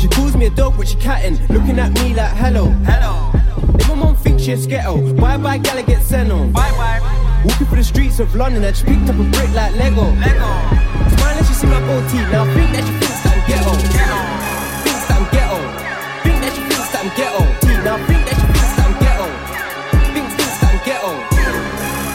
She 0.00 0.08
calls 0.08 0.36
me 0.36 0.46
a 0.46 0.50
dog, 0.50 0.76
but 0.76 0.86
she 0.88 0.96
catting. 0.96 1.36
Looking 1.48 1.78
at 1.78 1.92
me 1.92 2.14
like 2.14 2.32
hello. 2.36 2.66
Hello. 2.84 3.32
If 3.78 3.88
my 3.88 3.94
mom 3.94 4.16
thinks 4.16 4.44
she's 4.44 4.66
ghetto, 4.66 5.14
bye 5.14 5.36
bye, 5.36 5.58
gal, 5.58 5.78
I 5.78 5.82
get 5.82 6.02
sent 6.02 6.30
on. 6.30 6.52
Bye 6.52 6.70
bye. 6.72 7.42
Walking 7.44 7.66
through 7.66 7.78
the 7.78 7.84
streets 7.84 8.20
of 8.20 8.34
London, 8.34 8.64
I 8.64 8.70
just 8.70 8.84
picked 8.86 9.08
up 9.08 9.16
a 9.16 9.24
brick 9.24 9.50
like 9.54 9.74
Lego. 9.76 10.12
Lego. 10.14 10.86
See 11.56 11.66
my 11.66 11.80
gold 11.88 12.04
teeth. 12.12 12.28
Now 12.28 12.44
think 12.52 12.68
that 12.76 12.84
she 12.84 12.92
thinks 13.00 13.24
that 13.24 13.32
I'm 13.32 13.40
ghetto. 13.48 13.72
Ghetto. 13.96 14.20
Thinks 14.84 15.04
that 15.08 15.16
I'm 15.16 15.24
ghetto. 15.32 15.56
Think 16.20 16.36
that 16.44 16.52
she 16.52 16.62
thinks 16.68 16.88
that 16.92 17.00
I'm 17.00 17.08
ghetto. 17.16 17.42
Now 17.80 17.96
think 18.04 18.22
that 18.28 18.36
she 18.36 18.44
thinks 18.44 18.72
that 18.76 18.84
I'm 18.84 18.92
ghetto. 19.00 19.26
Thinks, 20.12 20.32
thinks 20.36 20.56
that 20.60 20.68
I'm 20.68 20.84
ghetto. 20.84 21.12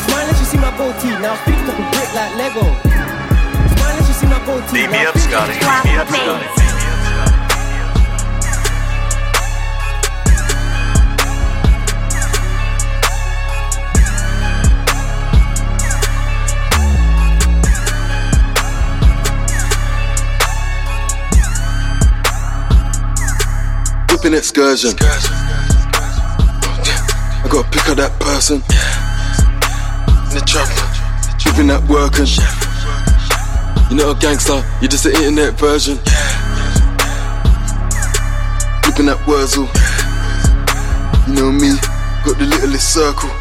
Smiling, 0.05 0.35
she 0.37 0.45
see 0.45 0.61
my 0.61 0.69
gold 0.77 0.93
teeth. 1.01 1.17
Now 1.25 1.33
picked 1.41 1.65
up 1.65 1.73
a 1.73 1.85
brick 1.89 2.11
like 2.13 2.33
Lego. 2.37 2.65
Smiling, 3.73 4.05
she 4.05 4.13
see 4.13 4.29
my 4.29 4.37
gold 4.45 4.61
teeth. 4.69 4.77
Beat 4.77 4.93
me 4.93 5.01
up, 5.09 5.17
think 5.17 5.25
Scotty. 5.25 5.57
Beat 5.57 5.89
me 5.89 5.97
up, 5.97 6.05
I'm 6.05 6.45
Scotty. 6.45 6.70
Whipping 24.21 24.37
excursion. 24.37 24.93
I 25.01 25.01
gotta 27.49 27.67
pick 27.73 27.89
up 27.89 27.97
that 27.97 28.13
person. 28.21 28.61
In 30.29 30.37
the 30.37 30.45
trap, 30.45 30.69
whipping 31.41 31.73
that 31.73 31.81
working. 31.89 32.29
You're 33.89 33.97
not 33.97 34.13
a 34.13 34.19
gangster, 34.21 34.61
you're 34.77 34.93
just 34.93 35.09
an 35.09 35.17
internet 35.17 35.57
version. 35.57 35.97
Whipping 38.85 39.09
that 39.09 39.17
Wurzel. 39.25 39.65
You 41.25 41.33
know 41.41 41.49
me, 41.49 41.73
got 42.21 42.37
the 42.37 42.45
littlest 42.45 42.93
circle. 42.93 43.33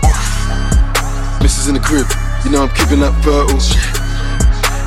Missus 1.45 1.69
in 1.69 1.77
the 1.77 1.85
crib, 1.85 2.09
you 2.49 2.57
know 2.57 2.65
I'm 2.65 2.73
keeping 2.73 3.05
that 3.05 3.13
fertile. 3.21 3.61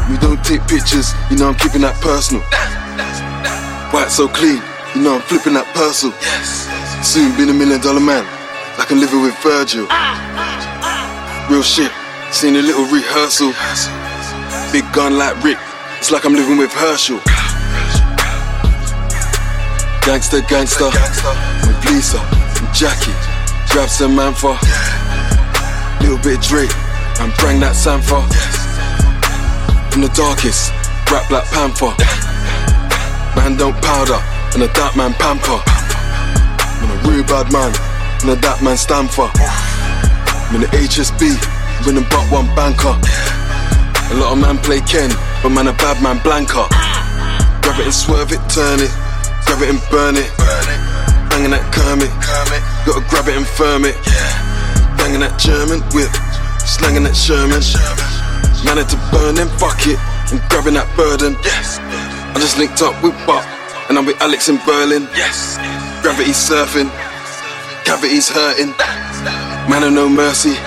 We 0.10 0.18
don't 0.18 0.42
take 0.42 0.66
pictures, 0.66 1.14
you 1.30 1.38
know 1.38 1.54
I'm 1.54 1.60
keeping 1.62 1.86
that 1.86 2.02
personal. 2.02 2.42
White 3.94 4.10
so 4.10 4.28
clean, 4.28 4.58
you 4.96 5.02
know 5.02 5.16
I'm 5.16 5.22
flipping 5.22 5.54
that 5.54 5.66
parcel. 5.74 6.12
Yes. 6.22 6.70
Soon 7.02 7.36
being 7.36 7.50
a 7.50 7.54
million 7.54 7.82
dollar 7.82 8.00
man, 8.00 8.24
like 8.78 8.92
I'm 8.92 9.00
living 9.00 9.22
with 9.22 9.36
Virgil. 9.42 9.88
Real 11.50 11.64
shit, 11.66 11.92
seen 12.32 12.56
a 12.56 12.62
little 12.62 12.86
rehearsal. 12.86 13.54
Big 14.72 14.86
gun 14.94 15.18
like 15.18 15.36
Rick, 15.44 15.58
it's 15.98 16.12
like 16.12 16.26
I'm 16.26 16.34
living 16.34 16.58
with 16.58 16.72
Herschel. 16.74 17.20
Gangster, 20.06 20.42
gangster, 20.52 20.92
with 21.64 21.80
Lisa. 21.88 22.20
and 22.20 22.74
Jackie. 22.76 23.16
Grab 23.72 23.90
some 23.90 24.16
man 24.16 24.34
for. 24.34 24.58
Little 26.02 26.18
bit 26.20 26.38
of 26.38 26.44
Drake 26.44 26.74
and 27.20 27.32
bring 27.40 27.60
that 27.62 27.74
Sanfa. 27.74 28.20
In 29.96 30.02
the 30.02 30.12
darkest, 30.14 30.72
rap 31.10 31.30
like 31.32 31.46
Panther. 31.52 31.94
Man 33.36 33.58
don't 33.58 33.76
powder, 33.82 34.20
and 34.54 34.64
a 34.64 34.72
dark 34.74 34.96
man 34.96 35.14
pamper. 35.18 35.58
I'm 35.66 36.92
a 36.94 36.98
real 37.10 37.24
bad 37.26 37.52
man, 37.52 37.74
and 38.22 38.38
a 38.38 38.40
dark 38.40 38.62
man 38.62 38.78
stand 38.78 39.10
for. 39.10 39.30
I'm 39.34 40.56
in 40.56 40.62
the 40.62 40.72
HSB, 40.78 41.34
winning 41.86 42.06
but 42.10 42.22
one 42.30 42.46
banker. 42.54 42.94
A 42.94 44.16
lot 44.22 44.34
of 44.34 44.38
man 44.38 44.58
play 44.62 44.82
Ken, 44.82 45.10
but 45.42 45.50
man 45.50 45.68
a 45.68 45.74
bad 45.74 46.02
man 46.04 46.22
blanker. 46.22 46.70
Grab 47.66 47.80
it 47.82 47.90
and 47.90 47.94
swerve 47.94 48.32
it, 48.32 48.42
turn 48.54 48.78
it, 48.78 48.94
grab 49.50 49.66
it 49.66 49.74
and 49.74 49.82
burn 49.90 50.16
it. 50.22 50.30
Banging 51.34 51.50
that 51.50 51.66
Kermit, 51.74 52.14
gotta 52.86 53.02
grab 53.10 53.28
it 53.28 53.38
and 53.38 53.48
firm 53.48 53.86
it. 53.86 53.98
Banging 55.02 55.22
that 55.26 55.40
German 55.42 55.82
whip, 55.98 56.14
slanging 56.62 57.04
that 57.10 57.18
Sherman. 57.18 57.66
Man 58.66 58.78
had 58.78 58.88
to 58.94 59.00
burn 59.10 59.34
them 59.34 59.50
bucket 59.58 59.98
and 60.30 60.38
grabbing 60.50 60.76
that 60.76 60.88
burden. 60.96 61.36
I 61.42 62.38
just 62.38 62.58
linked 62.58 62.82
up 62.82 63.02
with 63.02 63.18
Buck 63.26 63.53
and 63.94 64.00
I'm 64.00 64.08
with 64.08 64.20
Alex 64.24 64.50
in 64.50 64.58
Berlin. 64.66 65.08
Yes. 65.14 65.58
Gravity 66.02 66.32
surfing, 66.32 66.90
cavities 67.86 68.28
hurting. 68.28 68.74
Man 69.70 69.84
of 69.84 69.94
no 69.94 70.10
mercy, 70.10 70.58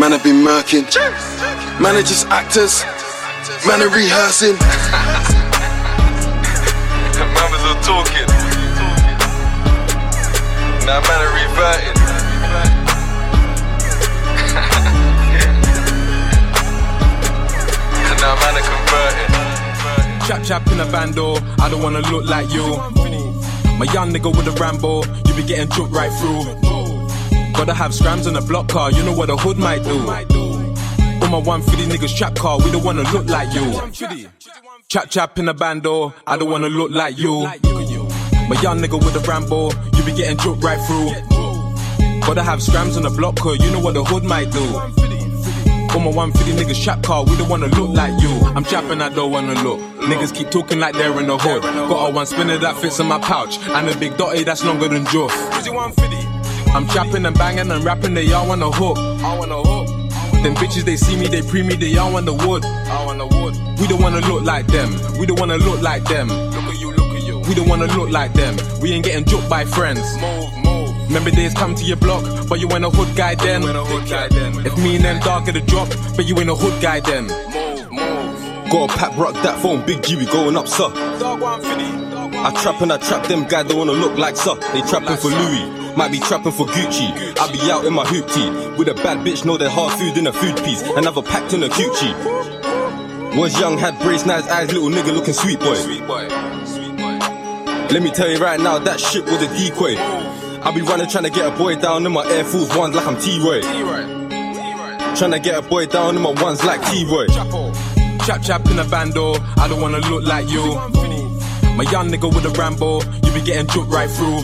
man 0.00 0.12
have 0.12 0.24
been 0.24 0.42
murking. 0.42 0.88
Man 1.82 1.96
are 1.96 2.02
just 2.02 2.26
actors, 2.28 2.82
man 3.68 3.82
are 3.82 3.90
rehearsing. 3.92 4.56
man 7.36 7.50
was 7.52 7.62
all 7.68 7.76
talking. 7.84 8.26
Now 10.88 11.04
man 11.04 11.20
are 11.20 11.34
reverting. 11.36 11.96
now 18.24 18.34
man 18.40 18.56
are 18.56 18.64
converting. 18.64 19.29
Chap 20.30 20.44
chap 20.44 20.66
in 20.70 20.78
a 20.78 20.86
bando, 20.92 21.34
I 21.58 21.68
don't 21.68 21.82
wanna 21.82 22.02
look 22.02 22.24
like 22.24 22.52
you. 22.52 22.62
My 23.80 23.86
young 23.92 24.12
nigga 24.12 24.30
with 24.30 24.46
a 24.46 24.52
Rambo, 24.52 25.02
you 25.26 25.34
be 25.34 25.42
getting 25.42 25.68
choked 25.70 25.92
right 25.92 26.12
through. 26.20 26.44
Gotta 27.52 27.74
have 27.74 27.92
scrams 27.92 28.28
in 28.28 28.36
a 28.36 28.40
block 28.40 28.68
car, 28.68 28.92
you 28.92 29.02
know 29.02 29.12
what 29.12 29.28
a 29.28 29.36
hood 29.36 29.56
might 29.56 29.82
do. 29.82 29.98
All 29.98 31.30
my 31.30 31.38
150 31.38 31.86
niggas 31.86 32.16
trap 32.16 32.36
car, 32.36 32.58
we 32.58 32.70
don't 32.70 32.84
wanna 32.84 33.02
look 33.10 33.26
like 33.26 33.52
you. 33.52 33.72
Chap 34.86 35.10
chap 35.10 35.36
in 35.40 35.48
a 35.48 35.52
bando, 35.52 36.14
I 36.28 36.36
don't 36.36 36.48
wanna 36.48 36.68
look 36.68 36.92
like 36.92 37.18
you. 37.18 37.40
My 37.40 38.56
young 38.62 38.78
nigga 38.80 39.04
with 39.04 39.16
a 39.16 39.28
Rambo, 39.28 39.72
you 39.96 40.04
be 40.04 40.12
getting 40.12 40.36
choked 40.36 40.62
right 40.62 40.78
through. 40.86 41.10
Gotta 42.20 42.44
have 42.44 42.62
scrams 42.62 42.96
in 42.96 43.04
a 43.04 43.10
block 43.10 43.34
car, 43.34 43.56
you 43.56 43.68
know 43.72 43.80
what 43.80 43.96
a 43.96 44.04
hood 44.04 44.22
might 44.22 44.52
do. 44.52 45.09
All 45.92 45.98
my 45.98 46.10
150 46.10 46.52
niggas 46.52 46.82
trap 46.82 47.02
car, 47.02 47.24
we 47.24 47.36
don't 47.36 47.48
wanna 47.48 47.66
look 47.66 47.90
like 47.90 48.20
you. 48.22 48.30
I'm 48.54 48.62
trapping, 48.62 49.02
I 49.02 49.08
don't 49.08 49.32
wanna 49.32 49.54
look. 49.62 49.80
Niggas 50.00 50.32
keep 50.32 50.50
talking 50.50 50.78
like 50.78 50.94
they're 50.94 51.18
in 51.18 51.26
the 51.26 51.36
hood. 51.36 51.62
Got 51.62 52.10
a 52.10 52.12
one 52.12 52.26
spinner 52.26 52.58
that 52.58 52.76
fits 52.76 53.00
in 53.00 53.06
my 53.06 53.18
pouch, 53.18 53.58
and 53.58 53.88
a 53.88 53.96
big 53.96 54.16
dotty 54.16 54.44
that's 54.44 54.64
longer 54.64 54.86
than 54.88 55.04
Joff. 55.06 55.32
I'm 56.72 56.86
trapping 56.86 57.26
and 57.26 57.36
banging 57.36 57.70
and 57.72 57.84
rapping, 57.84 58.14
they 58.14 58.32
all 58.32 58.46
wanna 58.46 58.70
hook. 58.70 58.98
I 58.98 59.36
wanna 59.36 59.60
hook. 59.62 59.88
Them 60.42 60.54
bitches, 60.54 60.84
they 60.84 60.96
see 60.96 61.16
me, 61.16 61.26
they 61.26 61.42
pre 61.42 61.62
me, 61.62 61.74
they 61.74 61.96
all 61.98 62.12
want 62.12 62.24
the 62.24 62.32
wood. 62.32 62.64
I 62.64 63.04
want 63.04 63.18
the 63.18 63.26
wood. 63.26 63.56
We 63.80 63.88
don't 63.88 64.00
wanna 64.00 64.20
look 64.20 64.44
like 64.44 64.68
them. 64.68 64.90
We 65.18 65.26
don't 65.26 65.40
wanna 65.40 65.58
look 65.58 65.82
like 65.82 66.04
them. 66.04 66.28
Look 66.28 66.54
at 66.54 66.80
you, 66.80 66.92
look 66.92 67.14
at 67.16 67.22
you. 67.24 67.40
We 67.40 67.54
don't 67.54 67.68
wanna 67.68 67.86
look 67.86 68.10
like 68.10 68.32
them. 68.32 68.56
We 68.80 68.92
ain't 68.92 69.04
getting 69.04 69.24
joked 69.24 69.50
by 69.50 69.64
friends. 69.64 70.00
Move. 70.18 70.59
Remember 71.10 71.32
days 71.32 71.52
come 71.54 71.74
to 71.74 71.84
your 71.84 71.96
block, 71.96 72.22
but 72.48 72.60
you 72.60 72.70
ain't 72.70 72.84
a 72.84 72.88
hood 72.88 73.16
guy 73.16 73.34
then. 73.34 73.64
If 74.64 74.78
me 74.78 74.94
and 74.94 75.04
them 75.04 75.18
dog 75.18 75.44
get 75.44 75.56
a 75.56 75.60
drop, 75.60 75.88
but 76.14 76.24
you 76.24 76.38
ain't 76.38 76.48
a 76.48 76.54
hood 76.54 76.80
guy 76.80 77.00
then. 77.00 77.26
Got 78.70 78.94
a 78.94 78.96
pack, 78.96 79.16
rock 79.16 79.34
that 79.42 79.58
phone, 79.60 79.84
big 79.84 80.04
G, 80.04 80.14
we 80.14 80.26
going 80.26 80.56
up, 80.56 80.68
sir. 80.68 80.86
I 80.94 82.52
trap 82.62 82.80
and 82.80 82.92
I 82.92 82.98
trap 82.98 83.26
them 83.26 83.42
guys, 83.48 83.66
they 83.66 83.74
wanna 83.74 83.90
look 83.90 84.16
like 84.18 84.36
sir. 84.36 84.54
They 84.72 84.82
trapping 84.82 85.16
for 85.16 85.30
Louis, 85.30 85.96
might 85.96 86.12
be 86.12 86.20
trapping 86.20 86.52
for 86.52 86.66
Gucci. 86.66 87.10
I 87.40 87.50
be 87.50 87.58
out 87.72 87.86
in 87.86 87.92
my 87.92 88.06
hoop 88.06 88.28
tee 88.28 88.48
with 88.78 88.86
a 88.86 88.94
bad 88.94 89.26
bitch, 89.26 89.44
know 89.44 89.56
they're 89.58 89.68
hard 89.68 89.92
food 89.98 90.16
in 90.16 90.28
a 90.28 90.32
food 90.32 90.56
piece. 90.58 90.82
Another 90.82 91.22
packed 91.22 91.52
in 91.52 91.64
a 91.64 91.68
coochie. 91.68 93.36
Was 93.36 93.58
young, 93.58 93.78
had 93.78 93.98
braced 93.98 94.26
nice 94.26 94.46
eyes, 94.46 94.72
little 94.72 94.90
nigga 94.90 95.12
looking 95.12 95.34
sweet 95.34 95.58
boy. 95.58 95.74
Let 97.90 98.00
me 98.00 98.12
tell 98.12 98.30
you 98.30 98.38
right 98.38 98.60
now, 98.60 98.78
that 98.78 99.00
shit 99.00 99.24
was 99.24 99.42
a 99.42 99.48
decoy. 99.48 99.96
I 100.62 100.72
be 100.72 100.82
running 100.82 101.08
trying 101.08 101.24
to 101.24 101.30
get 101.30 101.50
a 101.52 101.56
boy 101.56 101.76
down 101.76 102.04
in 102.04 102.12
my 102.12 102.24
Air 102.26 102.44
Force 102.44 102.76
Ones 102.76 102.94
like 102.94 103.06
I'm 103.06 103.18
T-Roy. 103.18 103.62
Trying 105.16 105.30
to 105.32 105.40
get 105.40 105.56
a 105.56 105.62
boy 105.62 105.86
down 105.86 106.16
in 106.16 106.22
my 106.22 106.32
ones 106.42 106.62
like 106.62 106.84
T-Roy. 106.86 107.28
Chap 108.26 108.42
chap 108.42 108.66
in 108.66 108.78
a 108.78 108.84
bando, 108.84 109.34
I 109.56 109.66
don't 109.68 109.80
wanna 109.80 109.98
look 109.98 110.24
like 110.24 110.48
you. 110.50 110.74
My 111.76 111.84
young 111.90 112.10
nigga 112.10 112.32
with 112.32 112.44
a 112.44 112.50
Rambo, 112.50 113.00
you 113.00 113.32
be 113.32 113.40
getting 113.40 113.66
joked 113.68 113.90
right 113.90 114.10
through. 114.10 114.42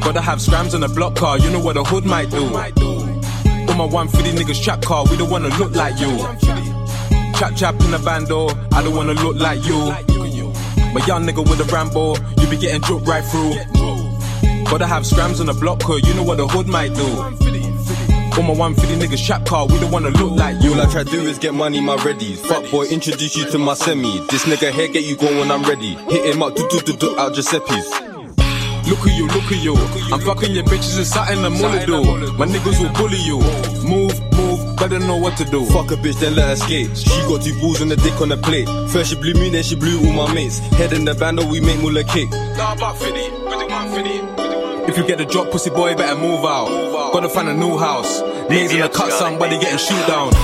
Gotta 0.00 0.20
have 0.20 0.40
scrams 0.40 0.74
in 0.74 0.82
a 0.84 0.88
block 0.88 1.16
car, 1.16 1.38
you 1.38 1.50
know 1.50 1.60
what 1.60 1.76
a 1.76 1.82
hood 1.82 2.04
might 2.04 2.30
do. 2.30 2.44
All 2.44 3.74
my 3.76 3.84
150 3.84 4.38
niggas 4.38 4.62
trap 4.62 4.80
car, 4.82 5.04
we 5.10 5.16
don't 5.16 5.28
wanna 5.28 5.48
look 5.58 5.74
like 5.74 5.98
you. 5.98 6.16
Chap 7.34 7.56
chap 7.56 7.74
in 7.80 7.92
a 7.94 7.98
bando, 7.98 8.48
I 8.72 8.82
don't 8.82 8.94
wanna 8.94 9.14
look 9.14 9.36
like 9.36 9.64
you. 9.66 9.90
My 10.94 11.04
young 11.06 11.26
nigga 11.26 11.42
with 11.48 11.60
a 11.60 11.64
Rambo, 11.64 12.14
you 12.40 12.48
be 12.48 12.56
getting 12.56 12.80
joked 12.82 13.08
right 13.08 13.24
through. 13.24 13.89
Gotta 14.70 14.86
have 14.86 15.04
scrams 15.04 15.40
on 15.40 15.46
the 15.46 15.52
block 15.52 15.80
car, 15.80 15.98
you 15.98 16.14
know 16.14 16.22
what 16.22 16.38
a 16.38 16.46
hood 16.46 16.68
might 16.68 16.94
do. 16.94 17.02
All 18.38 18.44
my 18.44 18.54
150 18.54 19.04
niggas 19.04 19.26
trap 19.26 19.44
car, 19.44 19.66
we 19.66 19.78
don't 19.80 19.90
wanna 19.90 20.10
look 20.10 20.30
like 20.38 20.62
you. 20.62 20.72
All 20.72 20.80
I 20.80 20.86
try 20.86 21.02
to 21.02 21.10
do 21.10 21.20
is 21.22 21.38
get 21.38 21.54
money, 21.54 21.80
my 21.80 21.96
ready. 22.04 22.36
Fuck 22.36 22.70
boy, 22.70 22.86
introduce 22.86 23.36
you 23.36 23.50
to 23.50 23.58
my 23.58 23.74
semi. 23.74 24.20
This 24.30 24.44
nigga 24.44 24.70
here 24.70 24.86
get 24.86 25.02
you 25.02 25.16
going 25.16 25.38
when 25.38 25.50
I'm 25.50 25.64
ready. 25.64 25.94
Hit 26.08 26.24
him 26.24 26.42
up, 26.42 26.54
do 26.54 26.68
do 26.70 26.78
do 26.80 26.92
do 26.96 27.18
out 27.18 27.34
Giuseppe's. 27.34 27.90
Look 28.88 29.06
at 29.06 29.16
you, 29.16 29.26
look 29.26 29.50
at 29.50 29.58
you. 29.62 29.74
I'm 30.14 30.20
fucking 30.20 30.52
your 30.52 30.64
bitches 30.64 30.96
and 30.98 31.06
something 31.06 31.42
the 31.42 31.50
mullet 31.50 31.86
do. 31.86 32.02
My 32.38 32.46
niggas 32.46 32.80
will 32.80 32.92
bully 32.94 33.18
you. 33.18 33.38
Move, 33.82 34.14
move, 34.34 34.76
better 34.76 35.00
know 35.00 35.16
what 35.16 35.36
to 35.38 35.44
do. 35.44 35.66
Fuck 35.66 35.90
a 35.90 35.96
bitch, 35.96 36.20
then 36.20 36.36
let 36.36 36.48
her 36.48 36.56
skate. 36.56 36.96
She 36.96 37.10
got 37.28 37.42
two 37.42 37.58
balls 37.60 37.80
and 37.80 37.90
a 37.90 37.96
dick 37.96 38.20
on 38.20 38.28
the 38.28 38.36
plate. 38.36 38.68
First 38.88 39.10
she 39.10 39.16
blew 39.16 39.34
me, 39.34 39.50
then 39.50 39.64
she 39.64 39.74
blew 39.74 39.98
all 39.98 40.12
my 40.12 40.32
mates. 40.32 40.60
Head 40.78 40.92
in 40.92 41.04
the 41.04 41.14
band, 41.14 41.40
we 41.50 41.60
make 41.60 41.80
Muller 41.82 42.04
cake. 42.04 42.30
Nah, 42.30 42.74
about 42.74 42.96
50, 42.98 43.30
51, 43.50 44.30
50. 44.30 44.39
If 44.90 44.98
you 44.98 45.06
get 45.06 45.22
the 45.22 45.24
drop, 45.24 45.54
pussy 45.54 45.70
boy, 45.70 45.94
better 45.94 46.18
move 46.18 46.42
out. 46.42 46.66
Gotta 47.14 47.30
find 47.30 47.46
a 47.46 47.54
new 47.54 47.78
house. 47.78 48.26
Niggas 48.50 48.74
in 48.74 48.82
the 48.82 48.90
cut, 48.90 49.14
somebody 49.14 49.54
getting 49.54 49.78
shoot 49.78 50.02
down. 50.10 50.34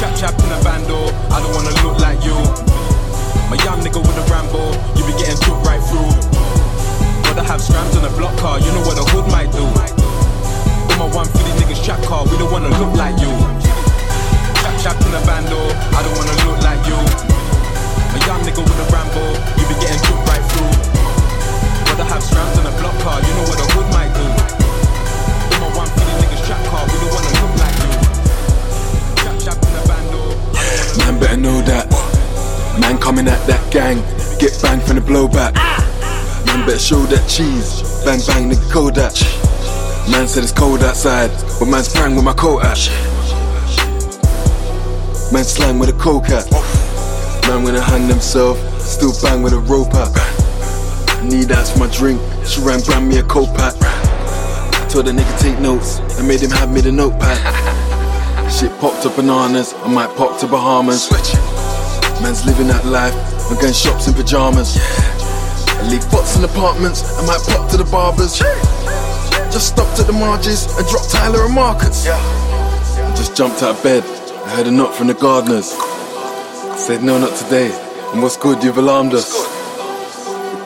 Chap 0.00 0.16
chap 0.16 0.32
in 0.40 0.48
a 0.48 0.56
bando, 0.64 0.96
I 1.28 1.44
don't 1.44 1.52
wanna 1.52 1.76
look 1.84 2.00
like 2.00 2.24
you. 2.24 2.32
My 3.52 3.60
young 3.60 3.84
nigga 3.84 4.00
with 4.00 4.16
a 4.16 4.24
Rambo, 4.32 4.64
you 4.96 5.04
be 5.04 5.12
getting 5.20 5.36
took 5.44 5.60
right 5.60 5.76
through. 5.92 6.08
Gotta 7.28 7.44
have 7.44 7.60
scrams 7.60 7.92
on 8.00 8.08
a 8.08 8.12
block 8.16 8.32
car, 8.40 8.56
you 8.64 8.72
know 8.72 8.80
what 8.80 8.96
a 8.96 9.04
hood 9.12 9.28
might 9.28 9.52
do. 9.52 9.68
All 10.96 10.96
my 10.96 11.12
150 11.12 11.60
niggas 11.60 11.84
trap 11.84 12.00
car, 12.08 12.24
we 12.32 12.40
don't 12.40 12.48
wanna 12.48 12.72
look 12.80 12.96
like 12.96 13.20
you. 13.20 13.28
Chap 14.64 14.72
chap 14.80 14.96
in 15.04 15.12
a 15.12 15.20
bando, 15.28 15.60
I 15.92 16.00
don't 16.00 16.16
wanna 16.16 16.32
look 16.48 16.64
like 16.64 16.80
you. 16.88 16.96
My 18.08 18.24
young 18.24 18.40
nigga 18.40 18.64
with 18.64 18.80
a 18.80 18.88
Rambo, 18.88 19.20
you 19.60 19.68
be 19.68 19.76
getting 19.84 20.00
took 20.08 20.16
right 20.32 20.40
through. 20.48 20.99
Gotta 22.00 22.14
have 22.14 22.22
scrams 22.22 22.56
on 22.56 22.64
a 22.64 22.70
block 22.80 22.96
car, 23.00 23.20
you 23.20 23.28
know 23.28 23.44
what 23.44 23.60
a 23.60 23.66
hood 23.76 23.84
might 23.92 24.08
do. 24.16 24.24
All 25.60 25.68
my 25.68 25.84
150 25.84 26.16
niggas 26.16 26.46
trap 26.48 26.64
car, 26.72 26.88
we 26.88 26.96
don't 26.96 27.12
wanna 27.12 27.28
look 27.44 27.52
like 27.60 27.76
you. 27.76 27.92
Chap 29.20 29.36
chap 29.36 29.60
in 29.60 29.76
a 29.76 29.84
bando. 29.84 30.32
Man 30.96 31.20
better 31.20 31.36
know 31.36 31.60
that. 31.60 31.92
Man 32.80 32.96
coming 32.96 33.28
at 33.28 33.46
that 33.46 33.60
gang, 33.70 34.00
get 34.38 34.56
banged 34.62 34.82
from 34.82 34.96
the 34.96 35.02
blowback. 35.02 35.52
Man 36.46 36.64
better 36.64 36.78
show 36.78 37.04
that 37.12 37.28
cheese, 37.28 37.84
bang 38.02 38.20
bang 38.24 38.48
nigga 38.48 38.64
Kodak. 38.72 39.12
Man 40.08 40.26
said 40.26 40.42
it's 40.42 40.52
cold 40.52 40.82
outside, 40.82 41.28
but 41.58 41.66
man's 41.66 41.88
sprang 41.88 42.16
with 42.16 42.24
my 42.24 42.32
coat 42.32 42.64
at. 42.64 42.80
Man 45.30 45.44
slang 45.44 45.78
with 45.78 45.90
a 45.90 45.98
coke 46.00 46.30
at. 46.30 46.50
Man 47.46 47.62
wanna 47.62 47.82
hang 47.82 48.08
themself, 48.08 48.56
still 48.80 49.12
bang 49.20 49.42
with 49.42 49.52
a 49.52 49.58
rope 49.58 49.92
at. 49.92 50.39
Need 51.22 51.48
that's 51.48 51.70
for 51.72 51.80
my 51.80 51.86
drink, 51.94 52.20
she 52.46 52.60
ran 52.62 52.80
brand 52.80 53.08
me 53.08 53.18
a 53.18 53.22
coke 53.22 53.54
pack. 53.54 53.74
Told 54.88 55.06
the 55.06 55.12
nigga 55.12 55.38
take 55.38 55.60
notes, 55.60 56.00
I 56.18 56.22
made 56.22 56.40
him 56.40 56.50
have 56.50 56.72
me 56.72 56.80
the 56.80 56.90
notepad. 56.90 57.38
Shit 58.50 58.72
popped 58.80 59.02
to 59.02 59.10
bananas, 59.10 59.74
I 59.84 59.92
might 59.92 60.16
pop 60.16 60.40
to 60.40 60.46
Bahamas. 60.46 61.10
Man's 62.20 62.44
living 62.44 62.66
that 62.68 62.84
life, 62.84 63.14
I'm 63.50 63.60
going 63.60 63.72
shops 63.72 64.08
in 64.08 64.14
pajamas. 64.14 64.76
I 64.80 65.88
leave 65.88 66.02
pots 66.10 66.36
in 66.36 66.44
apartments, 66.44 67.04
I 67.18 67.26
might 67.26 67.42
pop 67.46 67.70
to 67.70 67.76
the 67.76 67.84
barbers. 67.84 68.38
Just 69.52 69.68
stopped 69.68 70.00
at 70.00 70.06
the 70.06 70.12
marges 70.12 70.66
and 70.76 70.86
dropped 70.88 71.10
Tyler 71.10 71.44
and 71.44 71.54
Marcus. 71.54 72.06
I 72.08 73.14
just 73.14 73.36
jumped 73.36 73.62
out 73.62 73.76
of 73.76 73.82
bed, 73.82 74.02
I 74.04 74.56
heard 74.56 74.66
a 74.66 74.70
knock 74.70 74.94
from 74.94 75.06
the 75.06 75.14
gardeners. 75.14 75.74
I 75.78 76.76
said, 76.76 77.02
no, 77.02 77.18
not 77.18 77.36
today. 77.36 77.70
And 78.12 78.22
what's 78.22 78.36
good, 78.36 78.64
you've 78.64 78.78
alarmed 78.78 79.14
us. 79.14 79.39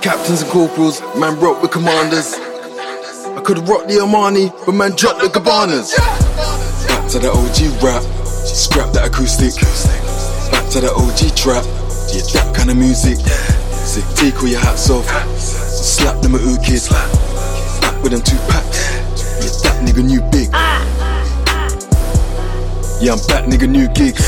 Captains 0.05 0.43
and 0.43 0.51
corporals, 0.51 1.01
man 1.17 1.39
broke 1.39 1.63
with 1.63 1.71
commanders. 1.71 2.35
I 2.35 3.41
could 3.43 3.57
rock 3.67 3.87
the 3.89 4.05
Armani, 4.05 4.53
but 4.67 4.73
man 4.73 4.91
drop 4.95 5.17
the 5.17 5.29
Gabbanas. 5.29 5.97
Back 6.87 7.11
to 7.13 7.19
the 7.19 7.33
OG 7.33 7.83
rap, 7.83 8.03
scrap 8.45 8.93
that 8.93 9.09
acoustic. 9.09 9.57
Back 10.53 10.69
to 10.73 10.81
the 10.85 10.93
OG 10.93 11.35
trap, 11.35 11.65
yeah, 12.13 12.21
that 12.37 12.53
kind 12.55 12.69
of 12.69 12.77
music. 12.77 13.17
Sick, 13.73 14.05
take 14.15 14.37
all 14.43 14.47
your 14.47 14.61
hats 14.61 14.91
off, 14.91 15.09
slap 15.41 16.21
them 16.21 16.35
at 16.35 16.43
kids. 16.63 16.91
Back 17.81 17.97
with 18.03 18.13
them 18.13 18.21
two 18.21 18.37
packs, 18.53 18.93
yeah, 19.41 19.57
that 19.65 19.89
nigga 19.89 20.05
new 20.05 20.21
big. 20.29 20.53
Yeah, 23.01 23.17
I'm 23.17 23.25
back, 23.25 23.49
nigga, 23.49 23.67
new 23.67 23.89
gigs. 23.89 24.21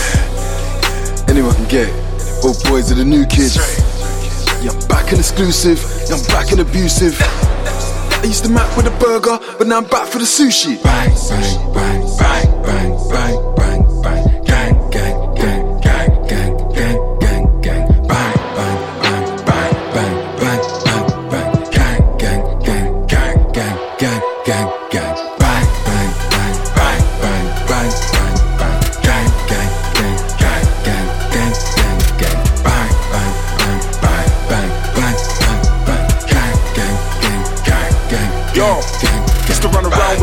Anyone 1.29 1.55
can 1.55 1.69
get 1.69 1.89
it. 1.93 2.45
Old 2.45 2.57
boys 2.65 2.91
are 2.91 2.95
the 2.95 3.05
new 3.05 3.27
kids. 3.27 3.86
Yeah, 4.67 4.73
I'm 4.73 4.89
back 4.89 5.11
and 5.11 5.21
exclusive. 5.21 5.79
Yeah, 6.09 6.17
I'm 6.17 6.25
back 6.25 6.51
and 6.51 6.61
abusive. 6.61 7.17
I 7.21 8.23
used 8.25 8.43
to 8.47 8.51
map 8.51 8.77
with 8.77 8.89
a 8.89 8.99
burger, 8.99 9.39
but 9.59 9.69
now 9.69 9.77
I'm 9.77 9.85
back 9.85 10.09
for 10.09 10.19
the 10.19 10.25
sushi. 10.25 10.83
Bang, 10.83 11.15
bang, 11.29 11.73
bang, 11.73 12.03
bang, 12.19 12.65
bang, 12.65 12.65
bang, 12.65 12.99
bang, 13.09 13.55
bang. 13.55 13.56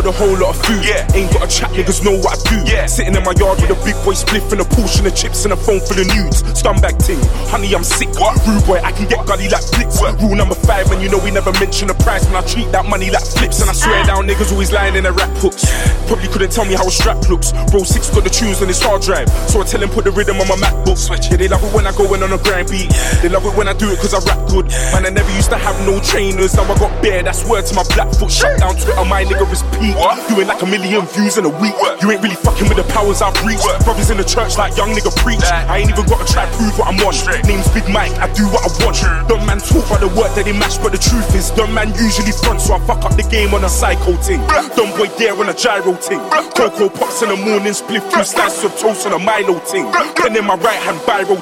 With 0.04 0.16
a 0.16 0.18
whole 0.18 0.36
lot 0.38 0.56
of 0.56 0.60
food. 0.66 0.84
Yeah, 0.84 1.08
ain't 1.16 1.32
got 1.32 1.48
a 1.48 1.50
chat, 1.50 1.72
niggas 1.72 2.04
know 2.04 2.20
what 2.20 2.36
I 2.36 2.40
do. 2.52 2.58
Yeah, 2.68 2.86
sitting 2.86 3.16
in 3.16 3.24
my 3.24 3.34
yard 3.40 3.62
with 3.62 3.72
a 3.72 3.80
big 3.88 3.96
boy 4.04 4.14
spliff 4.14 4.52
and 4.52 4.60
a 4.60 4.66
portion 4.66 5.08
of 5.08 5.16
chips 5.16 5.46
and 5.46 5.54
a 5.54 5.58
phone 5.58 5.80
full 5.80 6.00
of 6.00 6.08
nudes. 6.12 6.44
Scumbag 6.60 7.00
ting, 7.00 7.20
honey, 7.48 7.74
I'm 7.74 7.84
sick. 7.84 8.12
What? 8.20 8.36
Rude 8.46 8.66
boy, 8.66 8.80
I 8.84 8.92
can 8.92 9.08
get 9.08 9.26
gully 9.26 9.48
like 9.48 9.64
blitz. 9.72 10.02
Rule 10.22 10.36
number 10.36 10.56
five, 10.56 10.92
and 10.92 11.02
you 11.02 11.10
know 11.10 11.20
we 11.20 11.32
never 11.32 11.52
mention 11.60 11.88
the 11.88 11.96
price 12.04 12.26
when 12.28 12.36
I 12.36 12.44
treat 12.44 12.72
that 12.72 12.86
money 12.86 13.10
like 13.10 13.24
flips. 13.24 13.62
And 13.62 13.70
I 13.70 13.74
swear 13.74 14.04
down, 14.04 14.28
niggas 14.28 14.52
always 14.52 14.72
lying 14.72 14.96
in 14.96 15.04
their 15.04 15.16
rap 15.16 15.32
hooks. 15.40 15.64
Probably 16.08 16.28
couldn't 16.28 16.52
tell 16.52 16.66
me 16.66 16.76
how 16.76 16.88
a 16.88 16.92
strap 16.92 17.18
looks. 17.30 17.54
Bro, 17.72 17.84
six 17.84 18.10
got 18.10 18.24
the 18.24 18.30
tunes 18.30 18.62
on 18.62 18.68
his 18.68 18.82
hard 18.82 19.02
drive, 19.02 19.30
so 19.48 19.62
I 19.62 19.64
tell 19.64 19.82
him 19.82 19.90
put 19.90 20.04
the 20.04 20.12
rhythm 20.12 20.40
on 20.42 20.48
my 20.48 20.60
MacBook. 20.60 21.00
Yeah, 21.32 21.38
they 21.38 21.48
love 21.48 21.64
it 21.64 21.74
when 21.74 21.88
I 21.88 21.96
go 21.96 22.12
in 22.14 22.24
on 22.24 22.34
a 22.34 22.38
grind 22.38 22.70
beat. 22.70 22.92
They 23.22 23.30
love 23.30 23.46
it 23.46 23.56
when 23.56 23.68
I 23.68 23.74
do 23.74 23.90
it 23.92 24.00
cause 24.00 24.14
I 24.14 24.20
rap 24.28 24.50
good. 24.50 24.68
Man, 24.92 25.06
I 25.06 25.10
never 25.10 25.32
used 25.36 25.50
to 25.52 25.58
have 25.58 25.80
no 25.88 26.00
trainers, 26.02 26.56
now 26.56 26.64
I 26.64 26.76
got 26.78 26.92
bare. 27.02 27.24
That's 27.24 27.48
word 27.48 27.66
to 27.68 27.76
my 27.76 27.84
black 27.96 28.12
foot. 28.16 28.32
Shut 28.32 28.60
down 28.60 28.76
Twitter, 28.76 29.06
my 29.06 29.24
nigga 29.24 29.48
is 29.52 29.64
peak. 29.94 30.28
Doing 30.28 30.48
like 30.48 30.62
a 30.62 30.66
million 30.66 31.06
views 31.14 31.38
in 31.38 31.46
a 31.46 31.54
week. 31.62 31.76
You 32.02 32.12
ain't 32.12 32.22
really 32.22 32.40
fucking 32.42 32.68
with 32.68 32.78
the 32.78 32.88
powers 32.90 33.22
I've 33.22 33.38
reached. 33.46 33.66
Brothers 33.86 34.10
in 34.10 34.18
the 34.18 34.26
church 34.26 34.58
like 34.58 34.76
young 34.78 34.92
nigga 34.92 35.14
preach. 35.22 35.44
I 35.44 35.80
ain't 35.80 35.90
even 35.90 36.06
gotta 36.06 36.26
try 36.26 36.50
to 36.50 36.54
prove 36.58 36.78
what 36.78 36.88
I'm 36.88 37.00
on. 37.02 37.14
Name's 37.46 37.70
Big 37.72 37.88
Mike, 37.90 38.14
I 38.18 38.32
do 38.34 38.46
what 38.50 38.66
I 38.66 38.70
want. 38.84 38.98
Dumb 39.28 39.46
man 39.46 39.60
talk 39.60 39.86
about 39.88 40.02
the 40.02 40.10
work 40.10 40.34
that 40.36 40.46
they 40.46 40.54
match, 40.54 40.82
but 40.82 40.92
the 40.92 40.98
truth 40.98 41.36
is, 41.36 41.52
dumb 41.52 41.74
man 41.74 41.94
usually 41.96 42.32
front, 42.32 42.62
so 42.62 42.74
I 42.76 42.80
fuck 42.86 43.04
up 43.06 43.16
the 43.16 43.24
game 43.24 43.54
on 43.54 43.64
a 43.64 43.70
psycho 43.70 44.18
ting. 44.22 44.42
Dumb 44.76 44.92
boy 44.98 45.08
there 45.18 45.38
on 45.38 45.50
a 45.50 45.54
gyro 45.54 45.96
ting. 45.98 46.20
Cocoa 46.56 46.90
pops 46.90 47.22
in 47.22 47.30
the 47.30 47.38
morning, 47.38 47.74
split 47.74 48.04
through 48.12 48.24
slices 48.24 48.64
of 48.64 48.78
toast 48.78 49.06
on 49.06 49.14
a 49.14 49.20
Milo 49.20 49.60
ting. 49.70 49.86
Pen 50.16 50.36
in 50.36 50.46
my 50.46 50.56
right 50.56 50.80
hand, 50.82 50.98
biro 51.06 51.38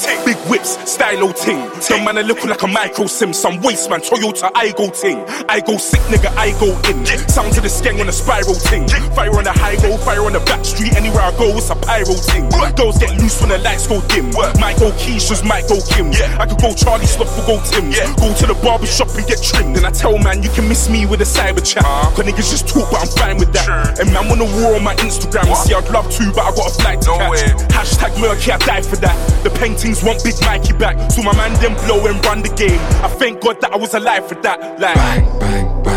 ting. 0.00 0.24
Big 0.24 0.40
whips, 0.48 0.78
stylo 0.90 1.32
ting. 1.32 1.60
Dumb 1.88 2.04
man, 2.04 2.18
I 2.18 2.22
look 2.22 2.44
like 2.44 2.62
a 2.62 2.66
micro 2.66 3.06
sim. 3.06 3.32
Some 3.32 3.60
waste 3.60 3.90
man, 3.90 4.00
Toyota, 4.00 4.50
I 4.54 4.72
go 4.72 4.90
ting. 4.90 5.24
I 5.48 5.60
go 5.60 5.76
sick, 5.76 6.00
nigga, 6.08 6.32
I 6.36 6.52
go 6.58 6.72
in. 6.88 7.04
Sound 7.28 7.52
to 7.54 7.60
the 7.60 7.68
skeng 7.68 8.00
on 8.00 8.08
a 8.08 8.12
spiral 8.12 8.54
ting. 8.54 8.88
Fire 9.14 9.36
on 9.36 9.44
the 9.44 9.52
high 9.52 9.76
road, 9.84 10.00
fire 10.00 10.24
on 10.24 10.32
the 10.32 10.40
back 10.40 10.64
street. 10.64 10.96
Anywhere 10.96 11.22
I 11.22 11.36
go, 11.36 11.56
it's 11.56 11.70
a 11.70 11.76
pyro 11.76 12.16
ting. 12.32 12.48
Girls 12.76 12.98
get 12.98 13.12
loose 13.20 13.40
when 13.40 13.50
the 13.50 13.58
lights 13.58 13.86
go 13.86 14.00
dim. 14.08 14.30
Might 14.58 14.78
go 14.78 14.90
Keisha's, 14.96 15.44
might 15.44 15.68
go 15.68 15.76
Kim. 15.92 16.08
I 16.40 16.46
could 16.46 16.60
go 16.60 16.72
Charlie 16.72 17.06
Sloth 17.06 17.36
or 17.38 17.44
go 17.44 17.56
Tim. 17.68 17.90
Go 18.16 18.32
to 18.32 18.46
the 18.46 18.56
barber 18.62 18.86
shop 18.86 19.08
and 19.16 19.26
get 19.26 19.42
trimmed. 19.42 19.76
Then 19.76 19.84
I 19.84 19.90
tell 19.90 20.16
man, 20.18 20.42
you 20.42 20.50
can 20.50 20.68
miss 20.68 20.88
me 20.88 21.04
with 21.04 21.20
a 21.20 21.28
cyber 21.28 21.60
chat. 21.60 21.84
Uh-huh. 21.84 22.16
Cause 22.16 22.24
niggas 22.24 22.48
just 22.50 22.68
talk, 22.68 22.90
but 22.90 23.00
I'm 23.02 23.12
fine 23.20 23.36
with 23.36 23.52
that. 23.52 23.98
And 24.00 24.12
man, 24.12 24.28
want 24.28 24.40
a 24.40 24.48
war 24.60 24.76
on 24.76 24.84
my 24.84 24.94
Instagram. 24.96 25.44
See, 25.56 25.74
I'd 25.74 25.88
love 25.90 26.08
to, 26.08 26.32
but 26.32 26.40
I 26.40 26.50
got 26.56 26.70
a 26.70 26.74
flight 26.80 27.00
to 27.02 27.10
catch. 27.18 27.40
Hashtag 27.68 28.20
murky, 28.20 28.52
I 28.52 28.58
die 28.58 28.82
for 28.82 28.96
that. 28.96 29.16
The 29.44 29.50
paintings 29.90 30.04
want 30.04 30.24
Big 30.24 30.40
Mikey 30.44 30.72
back. 30.74 31.10
So 31.10 31.22
my 31.22 31.34
man 31.36 31.52
then 31.60 31.74
blow 31.86 32.06
and 32.06 32.24
run 32.24 32.42
the 32.42 32.48
game. 32.50 32.80
I 33.02 33.08
thank 33.08 33.40
God 33.40 33.60
that 33.60 33.72
I 33.72 33.76
was 33.76 33.94
alive 33.94 34.28
for 34.28 34.34
that. 34.36 34.80
Like, 34.80 34.94
bang, 34.94 35.38
bang, 35.38 35.82
bang, 35.82 35.89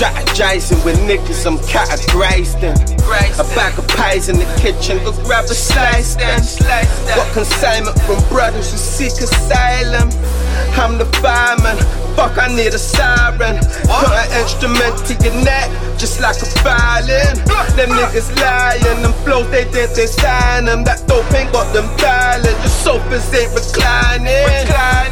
Strategizing 0.00 0.82
with 0.82 0.96
niggas, 1.00 1.44
I'm 1.44 1.58
categorized 1.68 2.64
in. 2.64 2.72
A 3.36 3.44
bag 3.52 3.78
of 3.78 3.86
pies 3.86 4.30
in 4.30 4.36
the 4.36 4.48
kitchen, 4.56 4.96
go 5.04 5.12
grab 5.24 5.44
a 5.44 5.48
slice 5.48 6.14
then. 6.14 6.40
Got 7.04 7.30
consignment 7.34 8.00
from 8.08 8.16
brothers 8.30 8.72
who 8.72 8.78
seek 8.78 9.12
asylum. 9.12 10.08
I'm 10.72 10.96
the 10.96 11.04
fireman, 11.20 11.76
fuck, 12.16 12.38
I 12.38 12.48
need 12.48 12.72
a 12.72 12.78
siren. 12.78 13.60
Put 13.60 14.16
an 14.16 14.40
instrument 14.40 14.96
to 15.04 15.12
your 15.20 15.36
neck, 15.44 15.68
just 15.98 16.18
like 16.18 16.40
a 16.40 16.48
violin. 16.64 17.36
Them 17.76 17.92
niggas 17.92 18.32
lying, 18.40 19.02
them 19.02 19.12
flows 19.20 19.50
they 19.50 19.64
did, 19.64 19.90
they 19.94 20.06
sign 20.06 20.64
them. 20.64 20.82
That 20.82 21.06
dope 21.08 21.30
ain't 21.34 21.52
got 21.52 21.74
them 21.74 21.84
dialing, 21.98 22.56
the 22.64 22.68
sofas 22.68 23.28
ain't 23.34 23.52
reclining. 23.52 24.48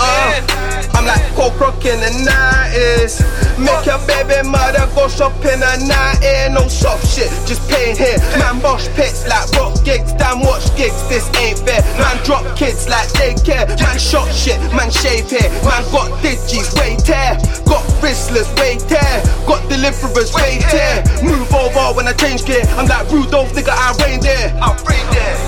Uh, 0.01 0.78
I'm 0.94 1.05
like 1.07 1.22
coke 1.35 1.59
rock 1.61 1.85
in 1.85 2.01
the 2.01 2.12
90s. 2.27 3.22
Make 3.59 3.87
your 3.87 3.98
baby 4.07 4.46
mother 4.48 4.87
go 4.94 5.09
shopping 5.09 5.62
at 5.62 5.81
night 5.83 6.22
here. 6.22 6.51
No 6.51 6.68
soft 6.68 7.07
shit, 7.07 7.31
just 7.46 7.62
paying 7.68 7.96
here. 7.96 8.18
Man, 8.38 8.62
mosh 8.62 8.87
pits 8.94 9.27
like 9.27 9.51
rock 9.59 9.74
gigs, 9.85 10.12
damn 10.14 10.40
watch 10.40 10.70
gigs, 10.77 10.98
this 11.09 11.27
ain't 11.38 11.59
fair. 11.61 11.83
Man, 11.98 12.16
drop 12.24 12.44
kids 12.57 12.88
like 12.88 13.09
daycare. 13.18 13.66
Man, 13.81 13.98
shot 13.98 14.31
shit, 14.33 14.59
man, 14.74 14.90
shave 14.90 15.31
hair. 15.31 15.51
Man, 15.66 15.83
got 15.90 16.11
digis, 16.22 16.70
wait 16.79 17.03
here. 17.03 17.35
Got 17.66 17.85
wristlers, 18.03 18.48
wait 18.59 18.83
here. 18.87 19.18
Got 19.46 19.62
deliverers, 19.68 20.33
wait 20.35 20.62
here. 20.70 21.03
Move 21.22 21.53
over 21.53 21.96
when 21.96 22.07
I 22.07 22.12
change 22.14 22.44
gear. 22.44 22.62
I'm 22.79 22.87
like 22.87 23.11
Rudolph, 23.11 23.53
nigga, 23.53 23.74
I 23.74 23.94
reign 24.05 24.20
there. 24.20 24.55
I 24.62 24.70
reign 24.87 25.07
there. 25.11 25.38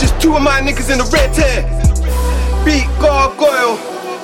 Just 0.00 0.20
two 0.20 0.34
of 0.34 0.42
my 0.42 0.60
niggas 0.60 0.90
in 0.90 0.98
the 0.98 1.08
red 1.12 1.34
hair. 1.36 1.62
Beat 2.64 2.88
gargoyle, 2.98 3.76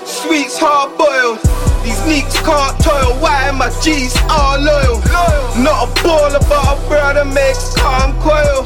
sweets 0.06 0.58
hard 0.58 0.96
boiled. 0.98 1.38
These 1.82 2.04
neeks 2.06 2.38
can't 2.40 2.76
toil, 2.84 3.16
why 3.20 3.48
am 3.48 3.58
my 3.58 3.70
G's 3.82 4.14
all 4.28 4.60
loyal? 4.60 5.00
Not 5.64 5.88
a 5.88 6.02
baller, 6.02 6.40
but 6.48 6.76
a 6.76 6.88
brother 6.88 7.24
makes 7.24 7.74
calm 7.74 8.12
coil. 8.20 8.64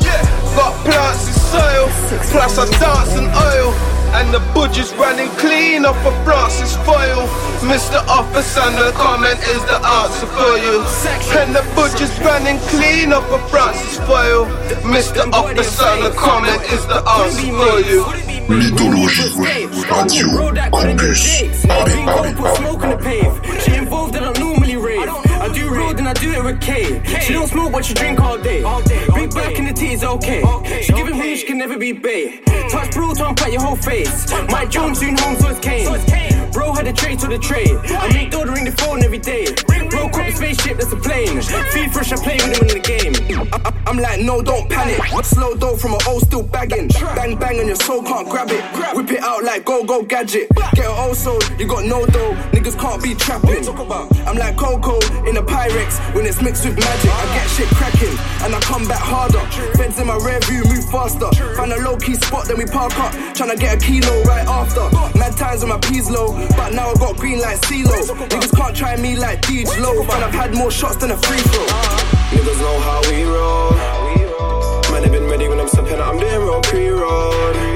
Got 0.56 0.74
plants 0.84 1.26
in 1.28 1.34
soil, 1.34 1.86
plus 2.30 2.58
I 2.58 2.66
dance 2.78 3.14
in 3.14 3.26
oil. 3.30 3.93
And 4.14 4.32
the 4.32 4.40
budget's 4.54 4.92
running 4.94 5.28
clean 5.42 5.84
off 5.84 5.98
of 6.06 6.14
Francis 6.24 6.76
foil. 6.86 7.26
Mr. 7.66 7.98
Officer, 8.06 8.62
the 8.78 8.92
comment 8.94 9.40
is 9.54 9.62
the 9.64 9.78
answer 9.82 10.26
for 10.26 10.54
you. 10.64 10.84
And 11.40 11.54
the 11.54 11.64
budget's 11.74 12.16
running 12.20 12.58
clean 12.70 13.12
off 13.12 13.28
of 13.30 13.42
Francis 13.50 13.98
foil. 14.06 14.46
Mr. 14.86 15.26
Officer, 15.32 15.90
the 16.02 16.14
comment 16.16 16.62
is 16.72 16.86
the 16.86 17.02
answer 17.18 17.50
for 17.58 17.80
you. 17.90 18.34
Mythologies, 18.48 19.34
Radio, 19.36 19.68
Campus, 19.84 21.64
Paris, 21.64 21.64
Paris, 21.64 22.34
Put 22.36 22.56
smoke 22.56 22.82
in 22.84 22.90
the 22.90 22.98
pave. 22.98 23.62
She 23.62 23.74
involved 23.74 24.14
and 24.16 24.26
I 24.26 24.32
normally 24.38 24.76
rave. 24.76 25.08
I 25.08 25.50
do 25.52 25.74
road 25.74 25.98
and 25.98 26.08
I 26.08 26.12
do 26.12 26.30
it 26.30 26.44
with 26.44 26.60
K. 26.60 27.02
She 27.20 27.32
don't 27.32 27.48
smoke 27.48 27.72
but 27.72 27.84
she 27.84 27.94
drink 27.94 28.20
all 28.20 28.38
day. 28.38 28.62
Big 29.24 29.32
black 29.32 29.58
in 29.58 29.64
the 29.64 29.72
tea 29.72 29.94
is 29.94 30.04
okay. 30.04 30.42
She 30.82 30.92
giving 30.92 31.18
me 31.18 31.34
she 31.34 31.46
can 31.46 31.56
never 31.56 31.78
be 31.78 31.92
bae. 31.92 32.42
Touch 32.68 32.92
bro, 32.92 33.14
don't 33.14 33.38
pat 33.38 33.52
your 33.52 33.62
whole 33.62 33.76
face. 33.76 34.30
My 34.50 34.66
Jones 34.66 34.98
soon 34.98 35.16
home, 35.16 35.36
so 35.36 35.48
it's 35.48 35.60
Kane. 35.60 36.50
Bro 36.52 36.72
had 36.72 36.86
the 36.86 36.92
trade 36.92 37.18
to 37.20 37.28
the 37.28 37.38
trade. 37.38 37.74
I 37.88 38.12
make 38.12 38.30
dough 38.30 38.44
to 38.44 38.52
ring 38.52 38.66
the 38.66 38.72
phone 38.72 39.02
every 39.02 39.18
day. 39.18 39.46
Broke 39.88 40.18
up 40.18 40.26
the 40.26 40.32
spaceship, 40.32 40.76
that's 40.76 40.92
a 40.92 40.96
plane. 40.96 41.40
Feed 41.72 41.92
fresh, 41.92 42.12
I 42.12 42.16
play 42.16 42.36
with 42.36 42.56
him 42.56 42.68
in 42.68 42.74
the 42.76 42.84
game. 42.84 43.14
I, 43.50 43.90
am 43.90 43.96
like, 43.96 44.20
no, 44.20 44.42
don't 44.42 44.68
panic. 44.68 45.00
Slow 45.24 45.54
dough 45.56 45.76
from 45.76 45.94
an 45.94 46.00
old 46.06 46.22
still 46.22 46.42
bagging. 46.42 46.88
Bang, 47.16 47.36
bang, 47.36 47.58
and 47.58 47.66
your 47.66 47.76
soul 47.76 48.02
can't 48.02 48.28
grab 48.28 48.50
it. 48.50 48.62
Whip 48.94 49.10
it 49.10 49.22
out 49.22 49.42
like 49.42 49.64
go, 49.64 49.84
go, 49.84 50.02
gadget. 50.02 50.48
Get 50.74 50.84
an 50.84 50.98
old 50.98 51.16
soul, 51.16 51.40
you 51.58 51.66
got 51.66 51.84
no 51.84 52.04
dough. 52.06 52.34
Niggas 52.52 52.78
can't 52.78 53.02
be 53.02 53.14
trapping. 53.14 53.66
I'm 54.26 54.36
like 54.36 54.56
Coco 54.56 55.00
in 55.26 55.36
a 55.36 55.42
Pyrex 55.42 55.98
when 56.14 56.26
it's 56.26 56.42
mixed 56.42 56.64
with 56.64 56.76
magic. 56.76 57.10
I 57.10 57.24
get 57.34 57.48
shit 57.50 57.68
cracking 57.68 58.16
and 58.44 58.54
I 58.54 58.60
come 58.60 58.86
back 58.86 59.00
harder. 59.14 59.44
Feds 59.78 59.98
in 60.00 60.06
my 60.06 60.18
rear 60.26 60.40
view, 60.50 60.62
move 60.66 60.86
faster. 60.90 61.30
Find 61.54 61.72
a 61.72 61.80
low 61.86 61.96
key 61.96 62.14
spot, 62.14 62.46
then 62.46 62.58
we 62.58 62.66
park 62.66 62.98
up. 62.98 63.12
Tryna 63.38 63.58
get 63.58 63.76
a 63.76 63.78
kilo 63.78 64.22
right 64.24 64.46
after. 64.46 64.84
Mad 65.18 65.36
times 65.36 65.62
on 65.62 65.68
my 65.68 65.78
P's 65.78 66.10
low, 66.10 66.34
but 66.56 66.72
now 66.74 66.90
I 66.90 66.94
got 66.94 67.16
green 67.16 67.38
like 67.40 67.58
CeeLo. 67.66 67.94
Niggas 68.28 68.54
can't 68.56 68.74
try 68.76 68.96
me 68.96 69.16
like 69.16 69.40
Deej 69.42 69.70
Low. 69.80 70.02
And 70.02 70.24
I've 70.24 70.34
had 70.34 70.54
more 70.54 70.70
shots 70.70 70.96
than 70.96 71.10
a 71.12 71.16
free 71.16 71.38
throw. 71.38 71.66
Niggas 72.34 72.60
know 72.60 72.76
how 72.88 73.00
we 73.10 73.22
roll. 73.24 73.70
Man, 74.90 75.02
they 75.02 75.10
been 75.10 75.28
ready 75.30 75.48
when 75.48 75.60
I'm 75.60 75.68
stepping 75.68 75.94
out. 75.94 76.14
I'm 76.14 76.18
doing 76.18 76.40
real 76.40 76.60
pre-road. 76.62 77.56
Me 77.56 77.73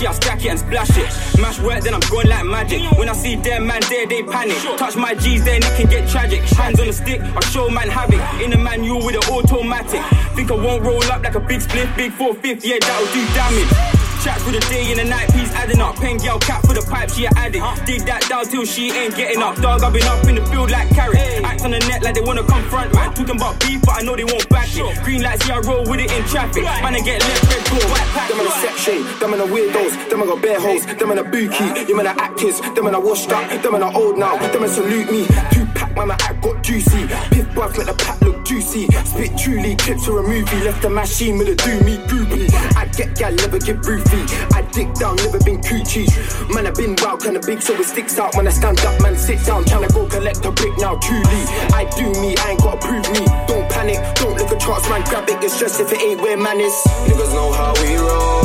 Yeah, 0.00 0.10
I 0.10 0.14
stack 0.14 0.44
it 0.44 0.48
and 0.48 0.58
splash 0.58 0.90
it. 0.96 1.40
Mash 1.40 1.60
work, 1.60 1.82
then 1.82 1.94
I'm 1.94 2.00
going 2.10 2.28
like 2.28 2.44
magic. 2.44 2.82
When 2.98 3.08
I 3.08 3.12
see 3.12 3.36
them 3.36 3.66
man 3.66 3.82
there, 3.88 4.06
they 4.06 4.22
panic. 4.22 4.56
Touch 4.78 4.96
my 4.96 5.14
G's, 5.14 5.44
then 5.44 5.62
it 5.62 5.76
can 5.76 5.88
get 5.88 6.08
tragic. 6.08 6.40
Hands 6.42 6.78
on 6.80 6.86
the 6.86 6.92
stick, 6.92 7.20
I 7.20 7.40
show 7.46 7.68
man 7.68 7.88
havoc. 7.88 8.20
In 8.42 8.52
a 8.52 8.58
manual 8.58 9.04
with 9.04 9.16
an 9.16 9.32
automatic. 9.32 10.02
Think 10.34 10.50
I 10.50 10.54
won't 10.54 10.82
roll 10.84 11.02
up 11.04 11.22
like 11.22 11.34
a 11.34 11.40
big 11.40 11.60
split, 11.60 11.88
big 11.96 12.12
450, 12.12 12.68
yeah, 12.68 12.78
that'll 12.80 13.06
do 13.12 13.22
damage. 13.34 14.11
Chat 14.22 14.40
for 14.40 14.52
the 14.52 14.60
day 14.70 14.86
and 14.94 15.00
the 15.00 15.04
night, 15.04 15.26
piece 15.34 15.50
adding 15.50 15.80
up. 15.80 15.96
Pen 15.96 16.16
girl 16.16 16.38
cap 16.38 16.62
for 16.62 16.74
the 16.74 16.82
pipe, 16.86 17.10
she 17.10 17.26
a 17.26 17.30
addict. 17.34 17.66
Dig 17.86 18.06
that 18.06 18.22
down 18.30 18.46
till 18.46 18.64
she 18.64 18.92
ain't 18.94 19.16
getting 19.16 19.42
up. 19.42 19.56
Dog, 19.58 19.82
I've 19.82 19.92
been 19.92 20.06
up 20.06 20.22
in 20.30 20.36
the 20.36 20.46
field 20.46 20.70
like 20.70 20.88
carrot. 20.90 21.18
Act 21.42 21.62
on 21.66 21.72
the 21.72 21.80
net 21.90 22.04
like 22.04 22.14
they 22.14 22.20
wanna 22.20 22.46
confront 22.46 22.94
man. 22.94 23.10
Talking 23.14 23.34
about 23.34 23.58
beef, 23.58 23.82
but 23.82 23.98
I 23.98 24.02
know 24.02 24.14
they 24.14 24.22
won't 24.22 24.48
back 24.48 24.70
it. 24.70 25.02
Green 25.02 25.22
lights, 25.22 25.48
yeah, 25.48 25.58
I 25.58 25.66
roll 25.66 25.82
with 25.90 25.98
it 25.98 26.12
in 26.14 26.22
traffic. 26.30 26.62
Man, 26.62 26.94
I 26.94 27.00
get 27.02 27.18
left 27.18 27.50
red 27.50 27.66
go 27.66 27.82
back. 27.90 28.28
Them 28.30 28.38
in 28.38 28.46
a 28.46 28.54
set 28.62 28.76
shape, 28.78 29.02
them 29.18 29.34
in 29.34 29.40
a 29.42 29.46
weirdos, 29.50 29.92
them 30.08 30.22
in 30.22 30.28
a 30.30 30.36
bare 30.38 30.60
hoes, 30.60 30.86
them 30.86 31.10
in 31.10 31.18
a 31.18 31.24
bookie, 31.24 31.90
you 31.90 31.98
in 31.98 32.06
a 32.06 32.14
actors, 32.14 32.60
them 32.78 32.86
in 32.86 32.94
a 32.94 33.00
washed 33.00 33.32
up, 33.32 33.42
them 33.50 33.74
in 33.74 33.82
a 33.82 33.90
old 33.90 34.18
now, 34.18 34.38
them 34.38 34.62
in 34.62 34.70
salute 34.70 35.10
me. 35.10 35.26
Two 35.50 35.66
pack, 35.74 35.96
man, 35.98 36.06
my 36.06 36.14
act 36.22 36.40
got 36.42 36.62
juicy. 36.62 37.10
Piff 37.34 37.52
buff, 37.56 37.76
make 37.76 37.90
the 37.90 37.94
pack 37.98 38.20
look 38.22 38.44
juicy. 38.46 38.86
Spit 39.02 39.34
truly, 39.34 39.74
clips 39.74 40.06
for 40.06 40.20
a 40.20 40.22
movie, 40.22 40.62
left 40.62 40.80
the 40.80 40.90
machine 40.90 41.38
with 41.38 41.50
a 41.50 41.56
do 41.58 41.74
me 41.82 41.98
groupie. 42.06 42.46
I 42.78 42.86
get 42.94 43.18
gal, 43.18 43.34
never 43.34 43.58
get 43.58 43.84
roofy. 43.84 44.11
I 44.52 44.62
dig 44.72 44.92
down, 44.94 45.16
never 45.16 45.38
been 45.40 45.60
coochie. 45.60 46.06
Man, 46.52 46.66
I 46.66 46.70
been 46.70 46.96
wild, 47.00 47.22
kinda 47.22 47.40
big, 47.40 47.62
so 47.62 47.72
it 47.74 47.84
sticks 47.84 48.18
out. 48.18 48.36
When 48.36 48.46
I 48.46 48.50
stand 48.50 48.80
up, 48.80 49.00
man, 49.00 49.16
sit 49.16 49.44
down, 49.44 49.64
tryna 49.64 49.92
go 49.94 50.06
collect 50.06 50.44
a 50.44 50.50
brick 50.50 50.76
now. 50.78 50.96
Truly, 50.96 51.42
I 51.72 51.88
do 51.96 52.12
me, 52.20 52.36
I 52.38 52.50
ain't 52.52 52.60
gotta 52.60 52.78
prove 52.86 53.08
me. 53.12 53.24
Don't 53.48 53.68
panic, 53.70 53.98
don't 54.16 54.36
look 54.36 54.52
at 54.52 54.60
charts, 54.60 54.88
man, 54.88 55.02
grab 55.04 55.28
it, 55.28 55.40
get 55.40 55.50
stressed 55.50 55.80
if 55.80 55.92
it 55.92 56.02
ain't 56.02 56.20
where 56.20 56.36
man 56.36 56.60
is. 56.60 56.74
Niggas 57.08 57.32
know 57.32 57.52
how 57.52 57.72
we 57.80 57.96
roll. 57.96 58.42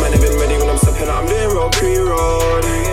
Man, 0.00 0.14
I 0.14 0.18
been 0.18 0.36
ready 0.38 0.56
when 0.58 0.68
I'm 0.68 0.78
stepping 0.78 1.08
out, 1.08 1.22
I'm 1.22 1.28
doing 1.28 1.50
real 1.50 1.70
pre-road. 1.70 2.89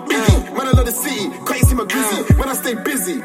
Biggie. 0.00 0.56
Man, 0.56 0.66
I 0.66 0.72
love 0.72 0.86
the 0.86 0.92
city, 0.92 1.30
see 1.64 1.74
my 1.74 1.84
glizzy. 1.84 2.36
Man, 2.36 2.48
I 2.48 2.54
stay 2.54 2.74
busy. 2.74 3.16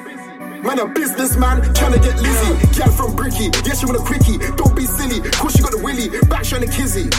Man, 0.62 0.78
a 0.80 0.86
businessman, 0.86 1.74
trying 1.74 1.94
to 1.94 2.00
get 2.00 2.16
Lizzie. 2.22 2.78
Gal 2.78 2.92
from 2.92 3.16
Bricky, 3.16 3.50
yeah, 3.66 3.74
she 3.74 3.86
want 3.86 3.98
a 3.98 4.04
quickie. 4.04 4.38
Don't 4.56 4.76
be 4.76 4.86
silly, 4.86 5.20
cause 5.32 5.54
she 5.54 5.64
got 5.64 5.72
the 5.72 5.82
willy. 5.82 6.10
Back 6.30 6.44
trying 6.44 6.62
to 6.62 6.72
kizzy. 6.72 7.10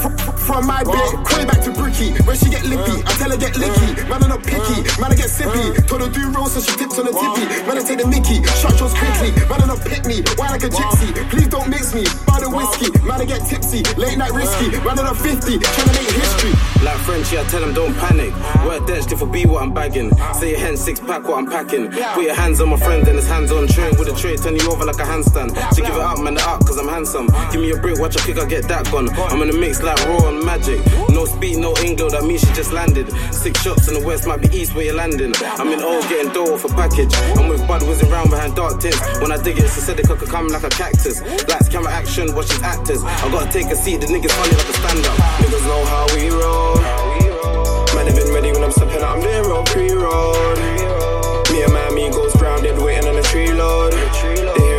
From 0.00 0.66
my 0.66 0.82
bed, 0.82 1.12
call 1.28 1.44
back 1.46 1.60
to 1.62 1.70
Bricky. 1.72 2.10
When 2.24 2.36
she 2.36 2.48
get 2.48 2.64
lippy, 2.64 3.04
I 3.04 3.12
tell 3.20 3.30
her 3.30 3.36
get 3.36 3.54
licky. 3.54 4.08
Man, 4.08 4.22
I'm 4.24 4.30
not 4.30 4.42
picky, 4.42 4.82
man, 5.00 5.12
I 5.12 5.14
get 5.14 5.28
sippy. 5.28 5.86
Told 5.86 6.02
her 6.02 6.08
do 6.08 6.30
roll, 6.32 6.46
so 6.46 6.60
she 6.60 6.72
tips 6.76 6.98
on 6.98 7.06
the 7.06 7.12
tippy. 7.12 7.44
Man, 7.68 7.76
I 7.76 7.82
take 7.84 7.98
the 7.98 8.08
mickey, 8.08 8.42
shot 8.58 8.74
yours 8.80 8.94
quickly. 8.96 9.30
Man, 9.46 9.60
I 9.62 9.66
not 9.66 9.80
pick 9.84 10.06
me, 10.06 10.24
why 10.40 10.48
like 10.48 10.64
a 10.64 10.70
gypsy? 10.72 11.12
Please 11.28 11.48
don't 11.48 11.68
mix 11.68 11.94
me, 11.94 12.04
buy 12.26 12.40
the 12.40 12.48
whiskey. 12.48 12.88
Man, 13.04 13.20
I 13.20 13.24
get 13.26 13.44
tipsy, 13.46 13.84
late 14.00 14.16
night 14.16 14.32
risky. 14.32 14.72
Man, 14.80 14.98
I'm 14.98 15.04
not 15.12 15.18
50, 15.20 15.60
tryna 15.60 15.92
make 15.92 16.10
history. 16.16 16.52
Like 16.80 16.98
French, 17.04 17.32
yeah, 17.32 17.44
tell 17.44 17.60
them 17.60 17.74
don't 17.74 17.94
panic. 17.94 18.32
Work 18.64 18.86
dashed 18.88 19.12
if 19.12 19.22
I 19.22 19.26
be 19.26 19.44
what 19.44 19.62
I'm 19.62 19.72
bagging. 19.72 20.10
Say 20.34 20.56
your 20.56 20.60
hand 20.60 20.78
six 20.78 20.98
pack 20.98 21.28
what 21.28 21.36
I'm 21.36 21.46
packing. 21.46 21.92
Put 21.92 22.24
your 22.24 22.34
hands 22.34 22.60
on 22.60 22.70
my 22.70 22.78
friend, 22.78 23.06
then 23.06 23.16
it's 23.18 23.28
hands 23.28 23.52
on 23.52 23.68
train 23.68 23.94
with 23.98 24.08
a 24.08 24.16
tray, 24.16 24.36
turn 24.36 24.56
you 24.56 24.66
over 24.72 24.84
like 24.84 24.98
a 24.98 25.04
handstand. 25.04 25.52
So 25.74 25.84
give 25.84 25.94
it 25.94 26.00
up, 26.00 26.18
man, 26.18 26.34
the 26.34 26.42
up, 26.48 26.64
cause 26.64 26.78
I'm 26.78 26.88
handsome. 26.88 27.28
Give 27.52 27.60
me 27.60 27.70
a 27.70 27.76
brick, 27.76 28.00
watch 28.00 28.16
a 28.16 28.20
kick, 28.24 28.38
I 28.38 28.46
get 28.46 28.66
that 28.68 28.90
gone. 28.90 29.10
I'm 29.30 29.42
in 29.42 29.50
a 29.50 29.52
mix 29.52 29.82
like 29.82 29.89
raw 30.06 30.28
and 30.28 30.44
magic. 30.44 30.80
No 31.10 31.24
speed, 31.24 31.58
no 31.58 31.74
Englo, 31.74 32.10
that 32.10 32.24
means 32.24 32.40
she 32.40 32.52
just 32.54 32.72
landed. 32.72 33.10
Six 33.32 33.62
shots 33.62 33.88
in 33.88 33.94
the 33.94 34.04
west 34.06 34.26
might 34.26 34.40
be 34.40 34.48
east 34.56 34.74
where 34.74 34.84
you're 34.84 34.94
landing. 34.94 35.32
I'm 35.58 35.68
in 35.68 35.80
O 35.80 36.00
getting 36.08 36.32
dough 36.32 36.54
off 36.54 36.64
a 36.64 36.68
package. 36.68 37.12
I'm 37.36 37.48
with 37.48 37.66
Bud 37.66 37.82
whizzing 37.82 38.10
round 38.10 38.30
behind 38.30 38.54
dark 38.56 38.80
tints. 38.80 39.00
When 39.20 39.32
I 39.32 39.42
dig 39.42 39.58
it, 39.58 39.68
she 39.70 39.80
said 39.80 39.98
it 39.98 40.06
could 40.06 40.20
come 40.28 40.48
like 40.48 40.64
a 40.64 40.70
cactus. 40.70 41.20
Lights, 41.48 41.68
camera, 41.68 41.92
action, 41.92 42.34
watch 42.34 42.50
his 42.50 42.62
actors. 42.62 43.02
I 43.04 43.30
gotta 43.30 43.50
take 43.50 43.66
a 43.66 43.76
seat, 43.76 44.00
the 44.00 44.06
niggas 44.06 44.32
funny 44.32 44.54
like 44.56 44.68
a 44.68 44.76
stand 44.78 45.06
up. 45.06 45.16
Niggas 45.42 45.64
know 45.66 45.82
how 45.86 46.04
we 46.14 46.30
roll. 46.30 46.76
Man, 47.94 48.06
they 48.06 48.14
been 48.14 48.32
ready 48.32 48.52
when 48.52 48.62
I'm 48.62 48.72
stepping 48.72 49.02
out, 49.02 49.18
I'm 49.18 49.20
doing 49.20 49.44
real 49.44 49.64
pre-road. 49.64 50.58
Me 51.50 51.62
and 51.62 51.72
my 51.72 51.82
amigos 51.88 52.34
grounded, 52.36 52.78
waiting 52.78 53.08
on 53.08 53.16
the 53.16 53.22
tree 53.22 53.52
load. 53.52 53.92
They 53.92 54.69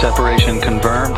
separation 0.00 0.60
confirmed. 0.60 1.16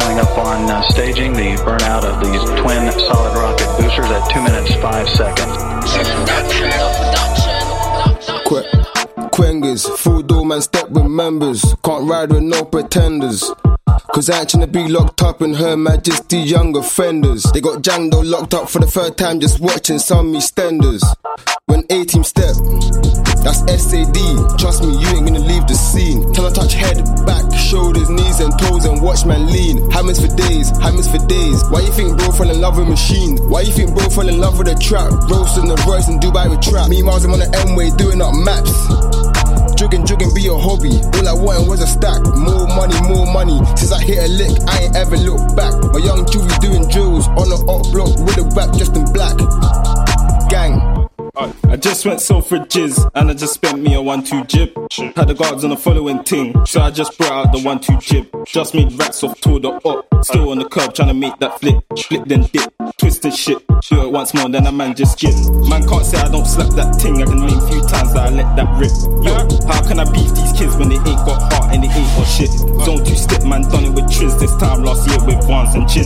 Coming 0.00 0.18
up 0.18 0.36
on 0.38 0.70
uh, 0.70 0.82
staging 0.90 1.32
the 1.32 1.56
burnout 1.64 2.04
of 2.04 2.20
these 2.20 2.42
twin 2.60 2.92
solid 2.92 3.34
rocket 3.34 3.66
boosters 3.78 4.10
at 4.10 4.28
2 4.30 4.42
minutes 4.42 4.74
5 4.74 5.08
seconds. 5.08 5.56
Qu- 8.46 8.68
Quengers, 9.30 9.88
full 9.98 10.22
door 10.22 10.44
man 10.44 10.60
step 10.60 10.90
with 10.90 11.06
members. 11.06 11.74
Can't 11.82 12.08
ride 12.08 12.30
with 12.30 12.42
no 12.42 12.64
pretenders. 12.64 13.50
Cause 14.14 14.28
I 14.28 14.40
ain't 14.40 14.50
tryna 14.50 14.70
be 14.70 14.88
locked 14.88 15.22
up 15.22 15.40
in 15.40 15.54
Her 15.54 15.74
Majesty 15.76 16.36
young 16.36 16.76
offenders. 16.76 17.44
They 17.54 17.62
got 17.62 17.82
Django 17.82 18.22
locked 18.22 18.52
up 18.52 18.68
for 18.68 18.78
the 18.80 18.86
third 18.86 19.16
time 19.16 19.40
just 19.40 19.58
watching 19.60 19.98
some 19.98 20.34
EastEnders. 20.34 21.02
When 21.72 21.88
A 21.88 22.04
team 22.04 22.20
step, 22.20 22.52
that's 23.40 23.64
SAD. 23.64 24.20
Trust 24.60 24.84
me, 24.84 24.92
you 24.92 25.08
ain't 25.16 25.24
gonna 25.24 25.40
leave 25.40 25.64
the 25.64 25.72
scene. 25.72 26.20
Till 26.36 26.44
I 26.44 26.52
touch 26.52 26.76
head, 26.76 27.00
back, 27.24 27.48
shoulders, 27.56 28.12
knees 28.12 28.44
and 28.44 28.52
toes 28.60 28.84
and 28.84 29.00
watch 29.00 29.24
man 29.24 29.48
lean. 29.48 29.80
Hammers 29.88 30.20
for 30.20 30.28
days, 30.36 30.68
hammers 30.84 31.08
for 31.08 31.16
days. 31.24 31.64
Why 31.72 31.80
you 31.80 31.92
think 31.96 32.18
bro 32.20 32.28
fell 32.28 32.50
in 32.52 32.60
love 32.60 32.76
with 32.76 32.92
machines? 32.92 33.40
Why 33.48 33.62
you 33.62 33.72
think 33.72 33.96
bro 33.96 34.04
fell 34.12 34.28
in 34.28 34.36
love 34.36 34.58
with 34.58 34.68
a 34.68 34.76
trap? 34.76 35.16
Roasting 35.32 35.64
the 35.64 35.80
Royce 35.88 36.12
in 36.12 36.20
Dubai 36.20 36.52
with 36.52 36.60
trap. 36.60 36.92
Meanwhile, 36.92 37.24
I'm 37.24 37.32
on 37.32 37.40
the 37.40 37.48
M-way 37.64 37.88
doing 37.96 38.20
up 38.20 38.36
maps. 38.36 38.76
Jugging, 39.80 40.04
jugging 40.04 40.36
be 40.36 40.52
a 40.52 40.56
hobby. 40.60 41.00
All 41.16 41.24
I 41.24 41.32
wanted 41.32 41.72
was 41.72 41.80
a 41.80 41.88
stack. 41.88 42.20
More 42.36 42.68
money, 42.76 43.00
more 43.08 43.24
money. 43.24 43.56
Since 43.80 43.96
I 43.96 44.04
hit 44.04 44.20
a 44.20 44.28
lick, 44.28 44.60
I 44.68 44.92
ain't 44.92 44.94
ever 44.94 45.16
looked 45.16 45.56
back. 45.56 45.72
My 45.88 46.04
young 46.04 46.28
Juvie 46.28 46.52
doing 46.60 46.84
drills 46.92 47.32
on 47.40 47.48
the 47.48 47.56
up 47.64 47.88
block 47.96 48.12
with 48.28 48.36
a 48.36 48.44
rap 48.52 48.76
just 48.76 48.92
in 48.92 49.08
black. 49.08 49.40
Gang. 50.52 50.91
I 51.34 51.76
just 51.76 52.04
went 52.04 52.20
jizz, 52.20 53.10
and 53.14 53.30
I 53.30 53.34
just 53.34 53.54
spent 53.54 53.80
me 53.80 53.94
a 53.94 54.02
one-two 54.02 54.44
jib. 54.44 54.68
Had 55.16 55.28
the 55.28 55.34
guards 55.34 55.64
on 55.64 55.70
the 55.70 55.78
following 55.78 56.22
ting, 56.24 56.54
so 56.66 56.82
I 56.82 56.90
just 56.90 57.16
brought 57.16 57.46
out 57.46 57.52
the 57.52 57.60
one-two 57.62 57.96
jib. 58.00 58.28
Just 58.44 58.74
made 58.74 58.92
racks 58.98 59.24
off 59.24 59.40
tour 59.40 59.58
the 59.58 59.70
up. 59.70 60.06
Still 60.24 60.50
on 60.50 60.58
the 60.58 60.68
curb 60.68 60.92
trying 60.92 61.08
to 61.08 61.14
make 61.14 61.38
that 61.38 61.58
flip. 61.58 61.82
Flip 61.98 62.24
then 62.26 62.42
dip. 62.52 62.70
Twist 62.98 63.24
and 63.24 63.34
shit. 63.34 63.66
Do 63.88 64.02
it 64.02 64.12
once 64.12 64.34
more, 64.34 64.48
then 64.50 64.66
a 64.66 64.72
man 64.72 64.94
just 64.94 65.18
get. 65.18 65.34
Man 65.68 65.88
can't 65.88 66.04
say 66.04 66.18
I 66.18 66.28
don't 66.28 66.44
slap 66.44 66.68
that 66.76 67.00
ting. 67.00 67.22
I 67.22 67.24
can 67.24 67.40
name 67.40 67.60
few 67.64 67.80
times 67.88 68.12
that 68.12 68.28
I 68.28 68.30
let 68.30 68.54
that 68.56 68.68
rip. 68.76 68.92
Yo, 69.24 69.32
how 69.72 69.80
can 69.88 70.00
I 70.00 70.04
beef 70.12 70.28
these 70.36 70.52
kids 70.52 70.76
when 70.76 70.90
they 70.90 71.00
ain't 71.00 71.24
got 71.24 71.40
heart 71.48 71.72
and 71.72 71.82
they 71.82 71.88
ain't 71.88 72.12
got 72.12 72.28
shit? 72.28 72.52
Zone 72.84 73.04
two 73.04 73.16
step 73.16 73.42
man 73.44 73.62
done 73.72 73.88
it 73.88 73.94
with 73.96 74.04
Triz 74.12 74.38
this 74.38 74.54
time 74.56 74.84
last 74.84 75.08
year 75.08 75.18
with 75.24 75.40
Vans 75.48 75.74
and 75.74 75.88
Chin. 75.88 76.04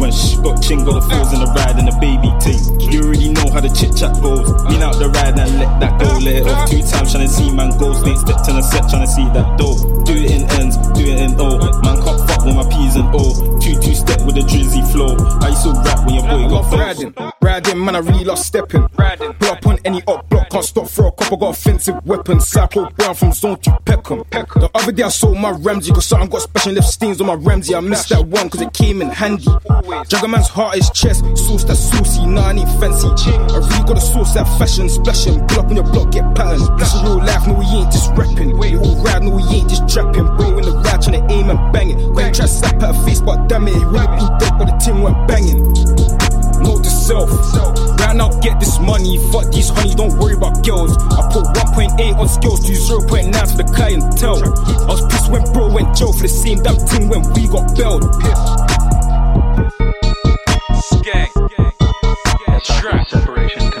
When 0.00 0.10
shh 0.10 0.40
got 0.42 0.58
chin, 0.64 0.82
got 0.82 0.98
the 0.98 1.04
fools 1.06 1.30
in 1.32 1.38
the 1.38 1.46
ride 1.54 1.76
and 1.78 1.86
the 1.86 1.94
baby 2.02 2.32
ting. 2.42 2.58
You 2.90 3.06
already 3.06 3.30
how 3.54 3.60
the 3.60 3.70
chit 3.70 3.94
chat 3.94 4.10
goes. 4.20 4.50
Lean 4.66 4.82
out 4.82 4.98
the 4.98 5.08
ride 5.08 5.38
and 5.38 5.58
let 5.62 5.78
that 5.78 5.94
go. 6.00 6.10
Let 6.18 6.42
it 6.42 6.46
off 6.50 6.68
two 6.68 6.82
times 6.82 7.14
trying 7.14 7.26
to 7.26 7.32
see 7.32 7.50
man 7.54 7.70
goes. 7.78 8.02
Ain't 8.02 8.18
stepped 8.18 8.48
in 8.50 8.56
a 8.58 8.62
set 8.62 8.90
trying 8.90 9.06
to 9.06 9.08
see 9.08 9.24
that 9.30 9.46
dough. 9.56 9.78
Do 10.02 10.12
it 10.12 10.30
in 10.34 10.42
ends, 10.58 10.76
do 10.98 11.06
it 11.06 11.22
in 11.22 11.38
O. 11.38 11.62
Man 11.86 12.02
can't 12.02 12.20
fuck 12.26 12.44
with 12.44 12.56
my 12.58 12.66
P's 12.66 12.96
and 12.98 13.08
O. 13.14 13.22
Two 13.62 13.78
two 13.78 13.94
step 13.94 14.20
with 14.26 14.36
a 14.36 14.44
drizzy 14.44 14.82
flow. 14.90 15.14
How 15.38 15.48
you 15.48 15.56
still 15.56 15.78
rap 15.86 16.02
when 16.04 16.18
your 16.18 16.26
boy 16.26 16.50
got? 16.50 16.66
Riding, 16.74 17.14
riding, 17.40 17.78
man, 17.78 17.94
I 17.94 18.00
really 18.00 18.24
lost 18.24 18.44
stepping. 18.46 18.90
Riding, 18.98 19.32
pull 19.34 19.48
up 19.48 19.66
on 19.66 19.78
any 19.84 20.02
up 20.08 20.28
can't 20.54 20.64
stop 20.64 20.88
for 20.88 21.06
a 21.08 21.12
couple, 21.12 21.36
got 21.36 21.50
offensive 21.50 22.06
weapons. 22.06 22.46
Psycho 22.46 22.88
brown 22.90 23.14
from 23.16 23.32
zone 23.32 23.58
to 23.58 23.76
Peckham. 23.84 24.22
The 24.30 24.70
other 24.72 24.92
day 24.92 25.02
I 25.02 25.08
sold 25.08 25.36
my 25.36 25.50
Ramsey, 25.50 25.92
cause 25.92 26.06
something 26.06 26.28
got 26.28 26.42
special 26.42 26.72
left 26.74 26.86
stains 26.86 27.20
on 27.20 27.26
my 27.26 27.34
Ramsey. 27.34 27.74
I 27.74 27.80
missed 27.80 28.10
that 28.10 28.24
one, 28.24 28.48
cause 28.50 28.60
it 28.60 28.72
came 28.72 29.02
in 29.02 29.08
handy. 29.08 29.42
Jugger 29.42 30.30
man's 30.30 30.46
heart 30.46 30.76
is 30.76 30.88
chest, 30.90 31.24
sauce 31.36 31.64
that's 31.64 31.80
saucy, 31.80 32.24
nah, 32.26 32.46
I 32.46 32.52
need 32.52 32.68
fancy. 32.78 33.08
I 33.08 33.58
really 33.58 33.82
got 33.82 33.98
a 33.98 34.00
sauce 34.00 34.34
that 34.34 34.46
fashion, 34.56 34.88
splashing. 34.88 35.40
Up 35.42 35.66
on 35.66 35.74
your 35.74 35.84
block, 35.84 36.12
get 36.12 36.22
pattern. 36.36 36.60
This 36.78 36.94
is 36.94 37.02
real 37.02 37.18
life, 37.18 37.48
no, 37.48 37.54
we 37.54 37.64
ain't 37.66 37.90
just 37.90 38.12
rapping. 38.12 38.56
We 38.56 38.76
all 38.76 38.94
ride, 39.02 39.24
no, 39.24 39.30
we 39.34 39.42
ain't 39.42 39.68
just 39.68 39.88
trapping. 39.88 40.26
Bro, 40.36 40.58
in 40.58 40.64
the 40.66 40.70
ride, 40.70 41.00
tryna 41.00 41.28
aim 41.32 41.50
and 41.50 41.72
bang 41.72 41.90
it. 41.90 41.96
When 42.14 42.32
try 42.32 42.46
to 42.46 42.48
slap 42.48 42.80
at 42.80 42.94
her 42.94 43.04
face, 43.04 43.20
but 43.20 43.48
damn 43.48 43.66
it, 43.66 43.74
it 43.74 43.84
really 43.86 44.06
be 44.06 44.26
dead, 44.38 44.54
but 44.56 44.66
the 44.66 44.76
team 44.78 45.02
went 45.02 45.18
banging. 45.26 45.93
Note 46.64 46.82
to 46.82 46.90
self. 46.90 47.30
Right 48.00 48.16
now, 48.16 48.30
get 48.40 48.58
this 48.58 48.78
money. 48.78 49.18
Fuck 49.30 49.52
these 49.52 49.68
honey, 49.68 49.94
don't 49.94 50.16
worry 50.18 50.34
about 50.34 50.64
girls. 50.64 50.96
I 51.12 51.28
put 51.32 51.44
1.8 51.54 52.16
on 52.16 52.28
skills 52.28 52.60
to 52.66 52.72
0.9 52.72 53.32
for 53.50 53.62
the 53.62 53.64
clientele. 53.64 54.42
I 54.82 54.92
was 54.92 55.04
pissed 55.06 55.30
when 55.30 55.42
bro 55.52 55.72
went 55.72 55.96
jail 55.96 56.12
for 56.12 56.22
the 56.22 56.28
same 56.28 56.62
damn 56.62 56.76
thing 56.76 57.08
when 57.08 57.22
we 57.34 57.46
got 57.48 57.76
bailed. 57.76 58.02
Trap. 62.64 63.08
Separation 63.08 63.73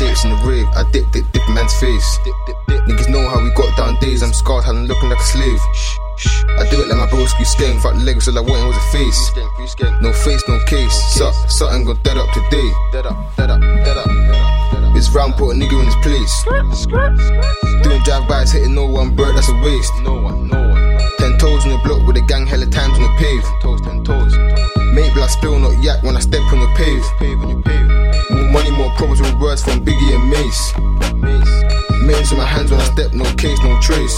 shapes 0.00 0.24
in 0.24 0.30
the 0.32 0.40
rave, 0.48 0.64
I 0.72 0.88
dip, 0.92 1.04
dip, 1.12 1.28
dip 1.32 1.44
man's 1.52 1.76
face. 1.76 2.08
Niggas 2.88 3.12
know 3.12 3.20
how 3.28 3.44
we 3.44 3.52
got 3.52 3.76
down 3.76 4.00
days, 4.00 4.22
I'm 4.22 4.32
scarred, 4.32 4.64
had 4.64 4.74
looking 4.88 5.10
like 5.10 5.20
a 5.20 5.28
slave. 5.28 5.60
I 6.56 6.64
do 6.72 6.80
it 6.80 6.88
like 6.88 6.96
my 6.96 7.06
broski 7.12 7.44
skank, 7.44 7.82
fat 7.84 8.00
legs, 8.00 8.26
all 8.26 8.38
I 8.38 8.40
wanted 8.40 8.64
was 8.64 8.80
a 8.80 8.86
face. 8.96 9.20
No 10.00 10.12
face, 10.24 10.42
no 10.48 10.56
case, 10.64 10.96
Suck, 11.12 11.34
something 11.50 11.84
got 11.84 12.02
dead 12.02 12.16
up 12.16 12.32
today. 12.32 12.68
Dead 12.92 13.04
up, 13.04 13.36
dead 13.36 13.50
up, 13.50 13.60
dead 13.60 13.98
up. 14.00 14.08
This 14.94 15.12
round 15.12 15.34
put 15.34 15.52
a 15.52 15.54
nigga 15.54 15.76
in 15.76 15.84
his 15.84 16.00
place. 16.00 16.32
Doing 17.84 18.02
drive-bys, 18.02 18.52
hitting 18.52 18.74
no 18.74 18.86
one 18.86 19.14
bird, 19.14 19.36
that's 19.36 19.50
a 19.50 19.56
waste. 19.60 19.92
No 20.00 20.16
one, 20.16 20.48
no 20.48 20.60
one. 20.64 20.80
Ten 21.18 21.36
toes 21.36 21.64
on 21.68 21.76
the 21.76 21.80
block 21.84 22.06
with 22.06 22.16
a 22.16 22.24
gang, 22.24 22.46
hella 22.46 22.66
times 22.66 22.96
on 22.96 23.04
the 23.04 23.14
pave. 23.20 23.44
Toes, 23.60 23.80
ten 23.82 24.02
toes. 24.02 24.32
Make 24.96 25.12
blood 25.12 25.28
spill, 25.28 25.58
not 25.58 25.76
yak 25.82 26.02
when 26.02 26.16
I 26.16 26.20
step 26.20 26.40
on 26.52 26.58
your 26.58 26.74
pave. 26.74 27.04
More 28.50 28.62
money, 28.62 28.70
more 28.76 28.90
problems 28.96 29.20
with 29.20 29.34
words 29.38 29.62
from 29.62 29.84
Biggie 29.84 30.10
and 30.12 30.28
Mase. 30.28 30.74
Mace 32.02 32.32
in 32.32 32.38
my 32.38 32.44
hands 32.44 32.72
when 32.72 32.80
I 32.80 32.84
step, 32.84 33.12
no 33.12 33.24
case, 33.34 33.62
no 33.62 33.78
trace. 33.80 34.16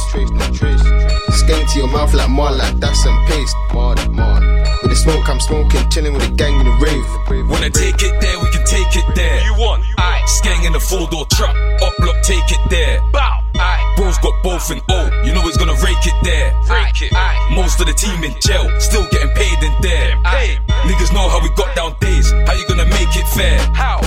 Skank 1.36 1.70
to 1.72 1.78
your 1.78 1.88
mouth 1.88 2.14
like 2.14 2.30
mar, 2.30 2.50
like 2.50 2.80
that's 2.80 3.02
some 3.02 3.18
paste. 3.26 3.54
With 3.74 4.90
the 4.90 4.96
smoke, 4.96 5.28
I'm 5.28 5.38
smoking, 5.38 5.88
chilling 5.90 6.14
with 6.14 6.26
the 6.26 6.34
gang 6.34 6.58
in 6.58 6.64
the 6.64 6.72
rave. 6.80 7.50
Wanna 7.50 7.68
take 7.68 8.00
it 8.02 8.20
there, 8.22 8.38
we 8.40 8.48
can 8.50 8.64
take 8.64 8.96
it 8.96 9.04
there. 9.14 9.44
You 9.44 9.54
want? 9.54 9.84
Aye. 9.98 10.22
Skang 10.26 10.64
in 10.64 10.72
the 10.72 10.80
four 10.80 11.08
door 11.10 11.26
truck. 11.30 11.54
Up 11.82 11.92
block, 11.98 12.16
take 12.22 12.50
it 12.50 12.70
there. 12.70 13.02
Bow. 13.12 13.41
Aye. 13.62 13.94
Bro's 13.96 14.18
got 14.18 14.34
both 14.42 14.70
in 14.70 14.80
O. 14.90 14.98
You 15.24 15.32
know 15.32 15.42
he's 15.42 15.56
gonna 15.56 15.78
rake 15.86 16.04
it 16.04 16.18
there. 16.22 16.50
Rake 16.66 17.02
it. 17.02 17.12
Aye. 17.14 17.38
Most 17.54 17.80
of 17.80 17.86
the 17.86 17.94
team 17.94 18.22
in 18.24 18.34
jail, 18.40 18.66
still 18.80 19.06
getting 19.10 19.30
paid 19.38 19.58
in 19.62 19.74
there. 19.80 20.18
Aye. 20.24 20.58
Niggas 20.88 21.12
know 21.14 21.28
how 21.28 21.40
we 21.40 21.48
got 21.54 21.74
down 21.76 21.94
days. 22.00 22.30
How 22.46 22.54
you 22.54 22.66
gonna 22.66 22.86
make 22.86 23.14
it 23.14 23.26
fair? 23.36 23.58
How? 23.74 24.02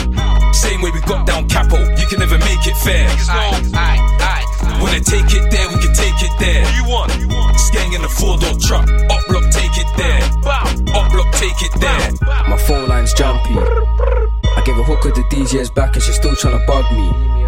Same 0.51 0.81
way 0.81 0.91
we 0.91 0.99
got 1.01 1.25
down 1.25 1.47
capo. 1.47 1.77
You 1.95 2.05
can 2.07 2.19
never 2.19 2.37
make 2.39 2.67
it 2.67 2.77
fair. 2.83 3.07
Niggas 3.07 3.27
know. 3.31 3.79
Aye. 3.79 3.99
Aye. 4.19 4.45
Wanna 4.81 4.99
take 4.99 5.31
it 5.31 5.49
there, 5.51 5.67
we 5.69 5.77
can 5.79 5.93
take 5.93 6.19
it 6.21 6.33
there. 6.39 6.65
What 6.85 7.17
you 7.19 7.27
want? 7.27 7.57
Skang 7.59 7.93
in 7.93 8.01
the 8.01 8.09
four 8.09 8.37
door 8.37 8.55
truck. 8.59 8.87
Up 9.09 9.21
block, 9.27 9.49
take 9.51 9.75
it 9.77 9.87
there. 9.95 10.19
Bow. 10.41 10.67
Up 10.99 11.11
block, 11.11 11.31
take 11.33 11.59
it 11.61 11.73
there. 11.79 12.11
My 12.49 12.57
phone 12.67 12.87
line's 12.89 13.13
jumpy. 13.13 13.55
I 13.55 14.61
gave 14.65 14.77
a 14.77 14.83
hooker 14.83 15.09
the 15.11 15.23
DJ's 15.31 15.69
back 15.69 15.95
and 15.95 16.03
she's 16.03 16.15
still 16.15 16.35
tryna 16.35 16.65
bug 16.67 16.85
me. 16.91 17.44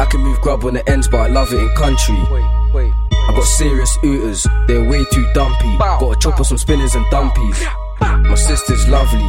I 0.00 0.06
can 0.06 0.22
move 0.22 0.40
grub 0.40 0.64
when 0.64 0.76
it 0.76 0.88
ends, 0.88 1.08
but 1.08 1.20
I 1.20 1.26
love 1.26 1.52
it 1.52 1.58
in 1.58 1.68
country. 1.74 2.16
I 2.16 3.32
got 3.34 3.44
serious 3.44 3.98
ooters, 4.02 4.46
they're 4.66 4.88
way 4.88 5.04
too 5.12 5.30
dumpy. 5.34 5.76
Got 5.76 6.16
a 6.16 6.18
chop 6.18 6.38
on 6.38 6.44
some 6.46 6.56
spinners 6.56 6.94
and 6.94 7.04
dumpies. 7.12 7.62
My 8.00 8.34
sister's 8.34 8.88
lovely. 8.88 9.20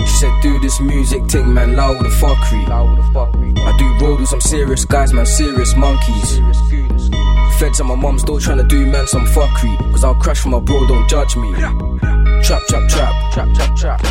She 0.00 0.12
said, 0.16 0.32
do 0.40 0.58
this 0.60 0.80
music 0.80 1.26
thing, 1.26 1.52
man, 1.52 1.76
loud 1.76 1.98
the 1.98 2.08
fuckery. 2.08 2.66
I 2.70 3.76
do 3.76 4.06
road 4.06 4.20
with 4.20 4.30
some 4.30 4.40
serious 4.40 4.86
guys, 4.86 5.12
man, 5.12 5.26
serious 5.26 5.76
monkeys. 5.76 6.38
Feds 7.58 7.78
and 7.78 7.88
my 7.90 7.96
mum's 7.96 8.22
still 8.22 8.40
trying 8.40 8.58
to 8.58 8.64
do 8.64 8.86
man 8.86 9.06
some 9.06 9.26
fuckery. 9.26 9.76
Cause 9.92 10.04
I'll 10.04 10.14
crash 10.14 10.40
for 10.40 10.48
my 10.48 10.60
bro, 10.60 10.86
don't 10.86 11.06
judge 11.06 11.36
me. 11.36 11.52
Trap, 12.46 12.62
trap, 12.68 12.88
trap. 12.88 13.32
Trap, 13.32 13.54
trap, 13.56 13.76
trap. 13.76 14.02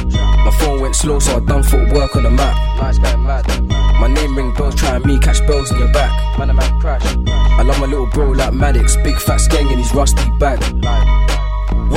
My 0.43 0.51
phone 0.59 0.81
went 0.81 0.93
slow, 0.93 1.19
so 1.19 1.37
I 1.37 1.39
done 1.39 1.63
footwork 1.63 2.17
on 2.17 2.23
the 2.23 2.29
map. 2.29 2.53
Nice 2.75 2.97
guy, 2.97 3.15
mad. 3.15 3.47
My 4.01 4.07
name 4.07 4.35
ring 4.35 4.53
bells, 4.53 4.75
try 4.75 4.99
me 4.99 5.17
catch 5.19 5.39
bells 5.47 5.71
in 5.71 5.79
your 5.79 5.87
back. 5.93 6.37
Man, 6.37 6.49
a 6.49 6.53
man 6.53 6.81
crash. 6.81 7.01
I 7.27 7.61
love 7.61 7.79
my 7.79 7.85
little 7.85 8.07
bro 8.07 8.31
like 8.31 8.53
Maddox, 8.53 8.97
big 8.97 9.17
fat 9.21 9.39
skeng 9.39 9.71
in 9.71 9.79
his 9.79 9.93
rusty 9.93 10.29
bag. 10.37 10.59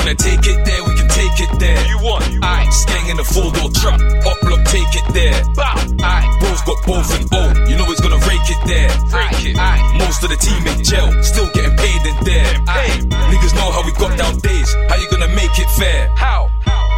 Wanna 0.08 0.24
take 0.24 0.48
it 0.48 0.64
there, 0.64 0.80
we 0.88 0.96
can 0.96 1.08
take 1.12 1.36
it 1.36 1.52
there. 1.60 1.76
You 1.84 2.00
want? 2.00 2.24
Aye. 2.40 2.64
Skang 2.72 3.12
in 3.12 3.20
the 3.20 3.28
four 3.28 3.52
door 3.52 3.68
truck. 3.76 4.00
Up 4.24 4.40
block, 4.40 4.64
take 4.64 4.88
it 4.96 5.04
there. 5.12 5.36
Bow. 5.52 5.76
Aye. 6.00 6.24
Bro's 6.40 6.64
got 6.64 6.80
both 6.88 7.12
in 7.12 7.28
O. 7.28 7.52
You 7.68 7.76
know 7.76 7.84
he's 7.84 8.00
gonna 8.00 8.16
rake 8.24 8.48
it 8.48 8.56
there. 8.64 8.88
Rake 9.12 9.52
it. 9.52 9.60
Aye. 9.60 9.84
Most 10.00 10.24
of 10.24 10.32
the 10.32 10.40
team 10.40 10.64
in 10.64 10.80
jail, 10.80 11.12
still 11.20 11.52
getting 11.52 11.76
paid 11.76 12.00
in 12.08 12.16
there. 12.24 12.48
Aye. 12.64 13.04
Niggas 13.28 13.52
know 13.52 13.68
how 13.68 13.84
we 13.84 13.92
got 14.00 14.16
down 14.16 14.40
days. 14.40 14.72
How 14.88 14.96
you 14.96 15.12
gonna 15.12 15.28
make 15.36 15.52
it 15.60 15.68
fair? 15.76 16.08
How? 16.16 16.48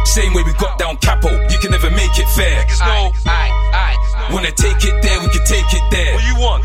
Same 0.05 0.31
way 0.31 0.43
we 0.47 0.53
got 0.55 0.79
down 0.79 0.95
capo. 1.03 1.35
You 1.51 1.59
can 1.59 1.71
never 1.75 1.91
make 1.91 2.15
it 2.15 2.31
fair. 2.31 2.63
Niggas 2.63 2.79
know. 2.79 3.11
Aye. 3.27 3.51
Aye. 3.75 4.31
Wanna 4.31 4.55
take 4.55 4.87
it 4.87 4.95
there, 5.03 5.19
we 5.19 5.27
can 5.35 5.43
take 5.43 5.67
it 5.67 5.83
there. 5.91 6.15
What 6.15 6.23
you 6.23 6.39
want? 6.39 6.63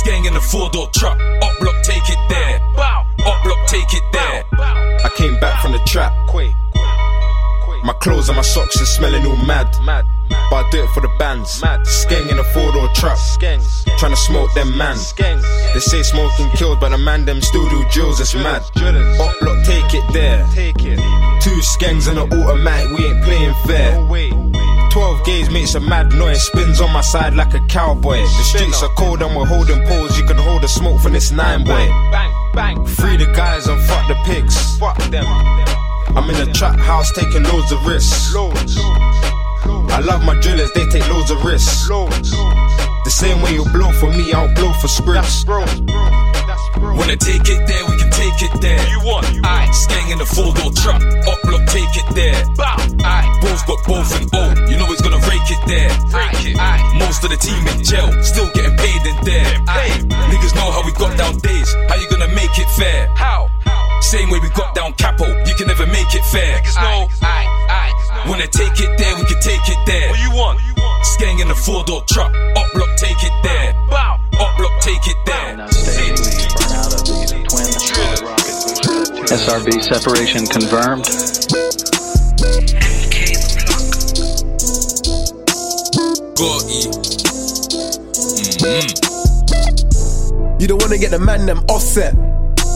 Skang 0.00 0.24
in 0.24 0.32
the 0.32 0.40
four 0.40 0.70
door 0.70 0.88
truck. 0.96 1.20
Up 1.20 1.52
block, 1.60 1.82
take 1.84 2.08
it 2.08 2.18
there. 2.32 2.60
Bow. 2.80 3.01
Up 3.24 3.42
block, 3.44 3.66
take 3.66 3.92
it 3.92 4.02
there. 4.12 4.44
I 5.04 5.10
came 5.16 5.38
back 5.40 5.60
from 5.62 5.72
the 5.72 5.80
trap. 5.86 6.12
My 7.84 7.92
clothes 7.94 8.28
and 8.28 8.36
my 8.36 8.42
socks 8.42 8.80
are 8.80 8.86
smelling 8.86 9.26
all 9.26 9.36
mad. 9.36 9.66
But 10.50 10.66
I 10.66 10.70
do 10.70 10.84
it 10.84 10.90
for 10.90 11.00
the 11.00 11.10
bands. 11.18 11.60
Skeng 11.60 12.30
in 12.30 12.38
a 12.38 12.44
four 12.44 12.72
door 12.72 12.88
trap. 12.94 13.18
Trying 13.98 14.12
to 14.12 14.16
smoke 14.16 14.52
them 14.54 14.76
man. 14.78 14.96
They 15.74 15.80
say 15.80 16.02
smoking 16.02 16.50
kills, 16.50 16.78
but 16.80 16.90
the 16.90 16.98
man 16.98 17.24
them 17.24 17.40
still 17.40 17.68
do 17.68 17.84
drills. 17.90 18.20
It's 18.20 18.34
mad. 18.34 18.62
Up 19.20 19.38
block, 19.40 19.64
take 19.64 19.94
it 19.94 20.12
there. 20.12 20.46
Two 21.40 21.60
skangs 21.74 22.08
and 22.08 22.18
an 22.18 22.32
automatic, 22.32 22.96
we 22.96 23.04
ain't 23.06 23.22
playing 23.24 23.54
fair. 23.66 23.98
12 24.92 25.24
gauge 25.24 25.50
makes 25.50 25.74
a 25.74 25.80
mad 25.80 26.12
noise, 26.12 26.42
spins 26.42 26.80
on 26.80 26.92
my 26.92 27.00
side 27.00 27.34
like 27.34 27.54
a 27.54 27.60
cowboy. 27.66 28.18
The 28.18 28.44
streets 28.44 28.82
are 28.82 28.90
cold 28.96 29.22
and 29.22 29.34
we're 29.34 29.46
holding 29.46 29.82
poles. 29.88 30.16
You 30.18 30.24
can 30.24 30.36
hold 30.36 30.62
the 30.62 30.68
smoke 30.68 31.00
from 31.00 31.14
this 31.14 31.32
nine 31.32 31.64
boy. 31.64 31.88
Free 32.52 33.16
the 33.16 33.32
guys 33.34 33.66
and 33.66 33.80
fuck 33.80 34.06
the 34.08 34.16
pigs. 34.26 34.76
Fuck 34.78 34.98
them. 35.10 35.24
I'm 36.14 36.28
in 36.28 36.48
a 36.48 36.52
trap 36.52 36.78
house 36.78 37.10
taking 37.12 37.44
loads 37.44 37.72
of 37.72 37.84
risks. 37.86 38.34
Loads. 38.34 38.76
I 38.76 40.00
love 40.00 40.22
my 40.24 40.38
drillers, 40.40 40.70
they 40.72 40.84
take 40.86 41.08
loads 41.08 41.30
of 41.30 41.42
risks. 41.44 41.88
Loads. 41.88 42.30
The 42.30 43.10
same 43.10 43.40
way 43.40 43.54
you 43.54 43.64
blow 43.72 43.90
for 43.92 44.10
me, 44.12 44.32
I'll 44.34 44.52
blow 44.54 44.72
for 44.74 44.88
scripts. 44.88 45.46
Wanna 45.46 47.16
take 47.16 47.48
it 47.48 47.66
there, 47.66 47.84
we 47.86 48.01
take 48.22 48.42
it 48.46 48.54
there. 48.60 48.82
You 48.88 49.00
want? 49.02 49.26
Aye. 49.42 49.70
Skang 49.72 50.10
in 50.10 50.18
the 50.18 50.26
four 50.26 50.54
door 50.54 50.70
truck. 50.72 51.02
Up 51.26 51.38
block, 51.42 51.66
take 51.66 51.94
it 51.98 52.08
there. 52.14 52.38
Bow. 52.54 52.78
Aye. 53.02 53.26
Bro's 53.42 53.62
got 53.66 53.80
both 53.86 54.10
in 54.14 54.24
O. 54.32 54.42
You 54.70 54.76
know 54.78 54.86
he's 54.86 55.02
gonna 55.02 55.22
rake 55.26 55.48
it 55.50 55.62
there. 55.66 55.90
Rake 56.14 56.54
it. 56.54 56.56
Aye. 56.58 56.82
Most 57.02 57.24
of 57.24 57.30
the 57.30 57.36
team 57.36 57.58
in 57.66 57.82
jail, 57.82 58.08
still 58.22 58.48
getting 58.54 58.76
paid 58.78 59.02
in 59.02 59.16
there. 59.26 59.50
Aye. 59.66 60.06
Niggas 60.30 60.54
know 60.54 60.70
how 60.70 60.82
we 60.86 60.92
got 60.92 61.16
down 61.18 61.38
days. 61.38 61.74
How 61.88 61.96
you 61.96 62.08
gonna 62.10 62.32
make 62.34 62.54
it 62.58 62.70
fair? 62.78 63.10
How? 63.16 63.50
Same 64.00 64.30
way 64.30 64.38
we 64.38 64.50
got 64.50 64.74
down 64.74 64.92
capo. 64.94 65.26
You 65.46 65.54
can 65.54 65.66
never 65.66 65.86
make 65.86 66.14
it 66.14 66.24
fair. 66.30 66.60
Niggas 66.62 66.78
know. 66.78 67.08
Aye. 67.22 67.46
Aye. 67.70 67.92
Wanna 68.28 68.46
take 68.46 68.78
it 68.78 68.90
there, 68.98 69.16
we 69.16 69.24
can 69.24 69.40
take 69.40 69.66
it 69.66 69.78
there. 69.86 70.10
What 70.10 70.20
you 70.20 70.30
want? 70.30 70.58
What 70.58 70.66
you 70.68 70.74
want? 70.78 71.02
Skeng 71.02 71.40
in 71.42 71.50
a 71.50 71.54
four 71.54 71.82
door 71.84 72.02
truck. 72.06 72.30
Up 72.30 72.72
block, 72.74 72.96
take 72.96 73.18
it 73.18 73.32
there. 73.42 73.74
Bow. 73.90 74.20
Up 74.38 74.56
block, 74.56 74.80
take 74.80 75.06
it 75.06 75.16
there. 75.26 75.42
SRB 79.32 79.82
separation 79.82 80.46
confirmed. 80.46 81.06
Mm-hmm. 86.36 87.00
You 90.60 90.68
don't 90.68 90.80
wanna 90.82 90.98
get 90.98 91.10
the 91.10 91.18
man 91.18 91.46
them 91.46 91.58
offset. 91.68 92.14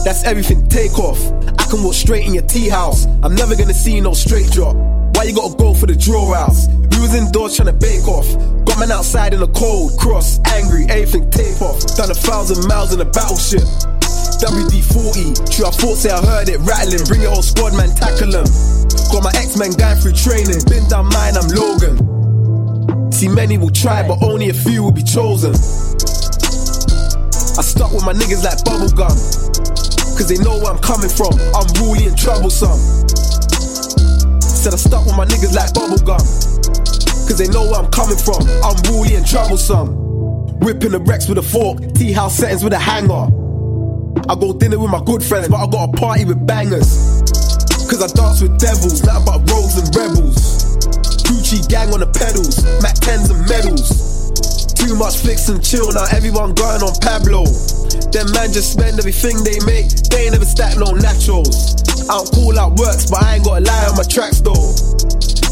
That's 0.03 0.23
everything, 0.23 0.67
take 0.67 0.97
off. 0.99 1.19
I 1.59 1.65
can 1.69 1.83
walk 1.83 1.93
straight 1.93 2.25
in 2.25 2.33
your 2.33 2.43
tea 2.43 2.69
house. 2.69 3.05
I'm 3.23 3.35
never 3.35 3.55
gonna 3.55 3.73
see 3.73 4.01
no 4.01 4.13
straight 4.13 4.51
drop. 4.51 4.75
Why 5.15 5.23
you 5.23 5.35
gotta 5.35 5.55
go 5.55 5.73
for 5.73 5.85
the 5.85 5.95
draw 5.95 6.33
outs? 6.33 6.67
We 6.67 6.99
was 6.99 7.13
indoors 7.13 7.55
trying 7.55 7.67
to 7.67 7.73
bake 7.73 8.07
off. 8.07 8.27
Got 8.65 8.79
man 8.79 8.91
outside 8.91 9.33
in 9.33 9.39
the 9.39 9.47
cold, 9.47 9.97
cross, 9.97 10.39
angry, 10.45 10.85
everything 10.89 11.29
tape 11.29 11.61
off. 11.61 11.79
Done 11.95 12.11
a 12.11 12.15
thousand 12.15 12.67
miles 12.67 12.93
in 12.93 13.01
a 13.01 13.05
battleship. 13.05 13.96
WD 14.37 14.85
40, 14.93 15.33
true, 15.49 15.65
I 15.65 15.71
thought 15.71 15.97
say 15.97 16.11
I 16.11 16.21
heard 16.21 16.49
it 16.49 16.59
rattling. 16.61 17.03
Bring 17.05 17.21
your 17.21 17.31
whole 17.31 17.41
squad, 17.41 17.73
man, 17.73 17.89
tackle 17.95 18.29
them. 18.29 18.45
Got 19.09 19.23
my 19.23 19.33
X 19.33 19.57
Men 19.57 19.71
going 19.73 19.97
through 19.97 20.13
training. 20.13 20.61
Been 20.69 20.85
down 20.87 21.09
mine, 21.09 21.33
I'm 21.33 21.49
Logan. 21.49 21.97
See, 23.11 23.27
many 23.27 23.57
will 23.57 23.73
try, 23.73 24.07
but 24.07 24.21
only 24.21 24.49
a 24.49 24.53
few 24.53 24.83
will 24.83 24.91
be 24.91 25.01
chosen. 25.01 25.57
I 27.57 27.65
stuck 27.65 27.89
with 27.89 28.05
my 28.05 28.13
niggas 28.13 28.45
like 28.45 28.61
bubblegum. 28.61 29.09
Cause 30.13 30.29
they 30.29 30.37
know 30.37 30.61
where 30.61 30.69
I'm 30.69 30.81
coming 30.85 31.09
from. 31.09 31.33
I'm 31.57 31.65
really 31.81 32.05
and 32.05 32.17
troublesome. 32.17 32.77
Said 34.37 34.73
I 34.73 34.77
stuck 34.77 35.05
with 35.05 35.17
my 35.17 35.25
niggas 35.25 35.57
like 35.57 35.73
bubblegum. 35.73 36.21
Cause 37.25 37.37
they 37.39 37.47
know 37.47 37.65
where 37.65 37.81
I'm 37.81 37.89
coming 37.89 38.17
from. 38.17 38.45
I'm 38.61 38.77
really 38.85 39.15
and 39.15 39.25
troublesome. 39.25 39.97
Whipping 40.59 40.91
the 40.91 40.99
Rex 40.99 41.27
with 41.27 41.39
a 41.39 41.41
fork, 41.41 41.79
tea 41.95 42.11
house 42.11 42.37
settings 42.37 42.63
with 42.63 42.73
a 42.73 42.79
hanger. 42.79 43.46
I 44.25 44.33
go 44.33 44.51
dinner 44.51 44.79
with 44.79 44.89
my 44.89 45.03
good 45.05 45.21
friends, 45.21 45.47
but 45.47 45.61
I 45.61 45.67
got 45.69 45.89
a 45.89 45.91
party 45.93 46.25
with 46.25 46.41
bangers. 46.41 47.21
Cause 47.85 48.01
I 48.01 48.09
dance 48.17 48.41
with 48.41 48.57
devils, 48.57 49.05
nothing 49.05 49.25
but 49.29 49.45
rogues 49.45 49.77
and 49.77 49.87
rebels. 49.93 50.75
Gucci 51.29 51.61
gang 51.69 51.93
on 51.93 52.01
the 52.01 52.09
pedals, 52.09 52.65
Mac 52.81 52.97
10s 52.97 53.29
and 53.29 53.45
medals. 53.45 54.33
Too 54.73 54.97
much 54.97 55.21
flicks 55.21 55.47
and 55.53 55.61
chill, 55.63 55.93
now 55.93 56.09
everyone 56.09 56.57
going 56.57 56.81
on 56.81 56.97
Pablo. 56.99 57.45
Them 58.09 58.27
man 58.33 58.49
just 58.51 58.73
spend 58.73 58.97
everything 58.97 59.37
they 59.45 59.61
make, 59.69 59.87
they 60.09 60.27
ain't 60.27 60.33
never 60.33 60.49
stack 60.49 60.75
no 60.81 60.97
naturals. 60.97 61.77
I 62.09 62.17
don't 62.17 62.31
call 62.33 62.57
out 62.57 62.75
works, 62.81 63.07
but 63.07 63.21
I 63.21 63.37
ain't 63.37 63.45
gotta 63.45 63.63
lie 63.63 63.85
on 63.85 63.95
my 63.95 64.07
tracks 64.07 64.41
though. 64.41 64.73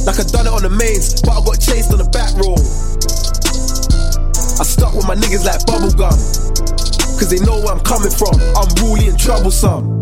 Like 0.10 0.18
I 0.18 0.26
done 0.26 0.50
it 0.50 0.54
on 0.58 0.66
the 0.66 0.74
mains, 0.74 1.22
but 1.22 1.38
I 1.38 1.42
got 1.46 1.62
chased 1.62 1.94
on 1.94 2.02
the 2.02 2.10
back 2.10 2.34
row. 2.42 2.58
I 4.58 4.64
stuck 4.64 4.96
with 4.96 5.08
my 5.08 5.16
niggas 5.16 5.46
like 5.46 5.64
bubblegum. 5.70 6.75
Cause 7.18 7.30
they 7.30 7.40
know 7.40 7.60
where 7.60 7.74
I'm 7.74 7.80
coming 7.80 8.12
from. 8.12 8.36
I'm 8.56 8.68
really 8.84 9.08
and 9.08 9.18
troublesome. 9.18 9.96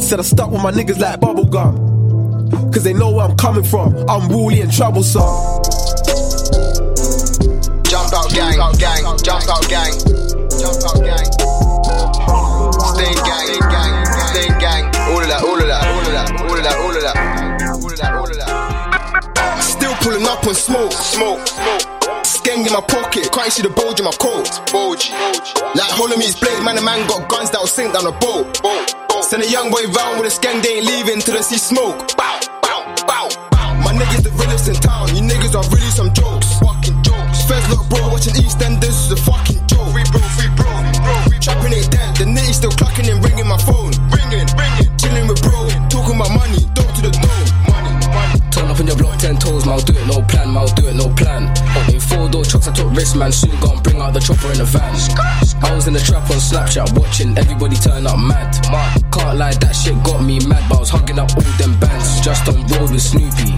Said 0.00 0.18
I 0.18 0.22
stuck 0.22 0.50
with 0.50 0.62
my 0.62 0.72
niggas 0.72 0.98
like 0.98 1.20
bubblegum. 1.20 2.72
Cause 2.72 2.82
they 2.82 2.92
know 2.92 3.10
where 3.12 3.26
I'm 3.26 3.36
coming 3.36 3.64
from. 3.64 3.94
I'm 4.08 4.28
really 4.28 4.62
and 4.62 4.72
troublesome. 4.72 5.20
Jump 7.84 8.12
out 8.14 8.30
gang, 8.32 8.58
out 8.58 8.78
gang, 8.78 9.02
jump 9.22 9.48
out 9.48 9.68
gang, 9.68 9.92
jump 10.58 10.82
out 10.86 11.02
gang. 11.04 11.28
Stain 12.94 13.18
gang, 13.26 13.60
gang, 13.68 14.04
stain 14.06 14.58
gang. 14.58 14.84
All 15.12 15.20
of 15.20 15.28
that, 15.28 15.42
all 15.44 15.60
of 15.60 15.66
that, 15.66 15.86
all 15.86 16.00
of 16.00 16.12
that, 16.12 16.30
all 16.40 16.56
of 16.56 16.62
that, 16.62 16.76
all 16.78 16.96
of 16.96 17.02
that, 17.02 17.16
all 17.70 17.86
of 17.86 17.96
that, 17.98 18.12
all 18.14 18.30
of 18.30 18.36
that. 18.36 19.60
Still 19.60 19.94
pulling 19.96 20.26
up 20.26 20.46
on 20.46 20.54
smoke, 20.54 20.92
smoke, 20.92 21.46
smoke. 21.46 21.99
Skeng 22.50 22.66
in 22.66 22.72
my 22.72 22.82
pocket, 22.82 23.30
can't 23.30 23.52
see 23.52 23.62
the 23.62 23.70
bulge 23.70 24.02
in 24.02 24.04
my 24.04 24.16
coat. 24.18 24.50
Bulge. 24.74 25.14
Like 25.78 25.94
Holome's 25.94 26.34
blade, 26.34 26.58
man, 26.66 26.74
the 26.74 26.82
man 26.82 27.06
got 27.06 27.30
guns 27.30 27.46
that 27.54 27.62
will 27.62 27.70
sink 27.70 27.94
down 27.94 28.10
a 28.10 28.14
boat. 28.18 28.58
boat. 28.58 28.90
Send 29.22 29.46
a 29.46 29.48
young 29.48 29.70
boy 29.70 29.86
round 29.94 30.18
with 30.18 30.26
a 30.26 30.34
skeng, 30.34 30.58
they 30.58 30.82
ain't 30.82 30.86
leaving 30.90 31.22
till 31.22 31.38
they 31.38 31.46
see 31.46 31.62
smoke. 31.62 32.10
Bow, 32.18 32.42
bow, 32.58 32.82
bow, 33.06 33.30
bow. 33.54 33.70
My 33.86 33.94
niggas 33.94 34.26
the 34.26 34.34
realest 34.34 34.66
in 34.66 34.74
town, 34.82 35.14
you 35.14 35.22
niggas 35.22 35.54
are 35.54 35.62
really 35.70 35.94
some 35.94 36.10
jokes. 36.10 36.58
Fucking 36.58 36.98
jokes. 37.06 37.46
First 37.46 37.70
look, 37.70 37.86
bro, 37.86 38.02
watching 38.10 38.34
EastEnders 38.34 38.82
This 38.82 38.98
is 38.98 39.14
a 39.14 39.18
fucking 39.22 39.62
joke. 39.70 39.94
Free 39.94 40.02
bro, 40.10 40.18
free 40.34 40.50
bro, 40.58 40.66
free 40.66 40.98
bro. 41.06 41.38
Trapping 41.38 41.70
it 41.78 41.86
dead, 41.86 42.18
the 42.18 42.26
nitty 42.26 42.50
still 42.50 42.74
clucking 42.74 43.06
and 43.06 43.22
ringing 43.22 43.46
my 43.46 43.62
phone. 43.62 43.94
Ringing, 44.10 44.50
ringing. 44.58 44.90
Chilling 44.98 45.30
with 45.30 45.38
bro, 45.46 45.70
talking 45.86 46.18
about 46.18 46.34
money, 46.34 46.66
door 46.74 46.89
Your 48.90 48.98
block, 48.98 49.20
ten 49.20 49.36
toes, 49.36 49.66
man, 49.66 49.78
I'll 49.78 49.86
do 49.86 49.92
it, 49.94 50.04
no 50.08 50.20
plan, 50.26 50.48
man, 50.52 50.66
I'll 50.66 50.74
do 50.74 50.88
it, 50.88 50.96
no 50.96 51.06
plan. 51.14 51.46
In 51.94 52.00
four 52.00 52.28
door 52.28 52.42
trucks, 52.42 52.66
I 52.66 52.72
took 52.72 52.90
risks, 52.90 53.14
man, 53.14 53.30
soon 53.30 53.54
gone 53.60 53.80
bring 53.84 54.00
out 54.00 54.14
the 54.14 54.18
chopper 54.18 54.50
in 54.50 54.58
the 54.58 54.64
van. 54.64 54.90
I 55.62 55.72
was 55.72 55.86
in 55.86 55.92
the 55.92 56.00
trap 56.00 56.28
on 56.28 56.42
Snapchat, 56.42 56.98
watching 56.98 57.38
everybody 57.38 57.76
turn 57.76 58.08
up 58.08 58.18
mad. 58.18 58.50
Can't 59.14 59.38
lie, 59.38 59.52
that 59.52 59.76
shit 59.76 59.94
got 60.02 60.24
me 60.24 60.44
mad, 60.48 60.66
but 60.68 60.78
I 60.78 60.80
was 60.80 60.90
hugging 60.90 61.20
up 61.20 61.30
all 61.36 61.54
them 61.62 61.78
bands, 61.78 62.20
just 62.20 62.48
on 62.48 62.66
road 62.66 62.90
with 62.90 63.02
Snoopy. 63.02 63.54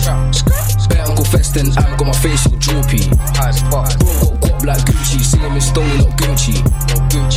Bet 0.93 1.09
Uncle 1.09 1.25
Feston, 1.25 1.73
I'm 1.81 1.97
got 1.97 2.09
my 2.09 2.13
face 2.13 2.47
all 2.47 2.59
droopy. 2.61 3.09
Bro 3.73 4.42
got 4.63 4.77
guap 4.77 4.77
like 4.77 4.85
Gucci, 4.87 5.21
see 5.21 5.39
him 5.39 5.53
in 5.53 5.61
Stony, 5.61 5.97
not 5.99 6.17
Gucci. 6.19 6.55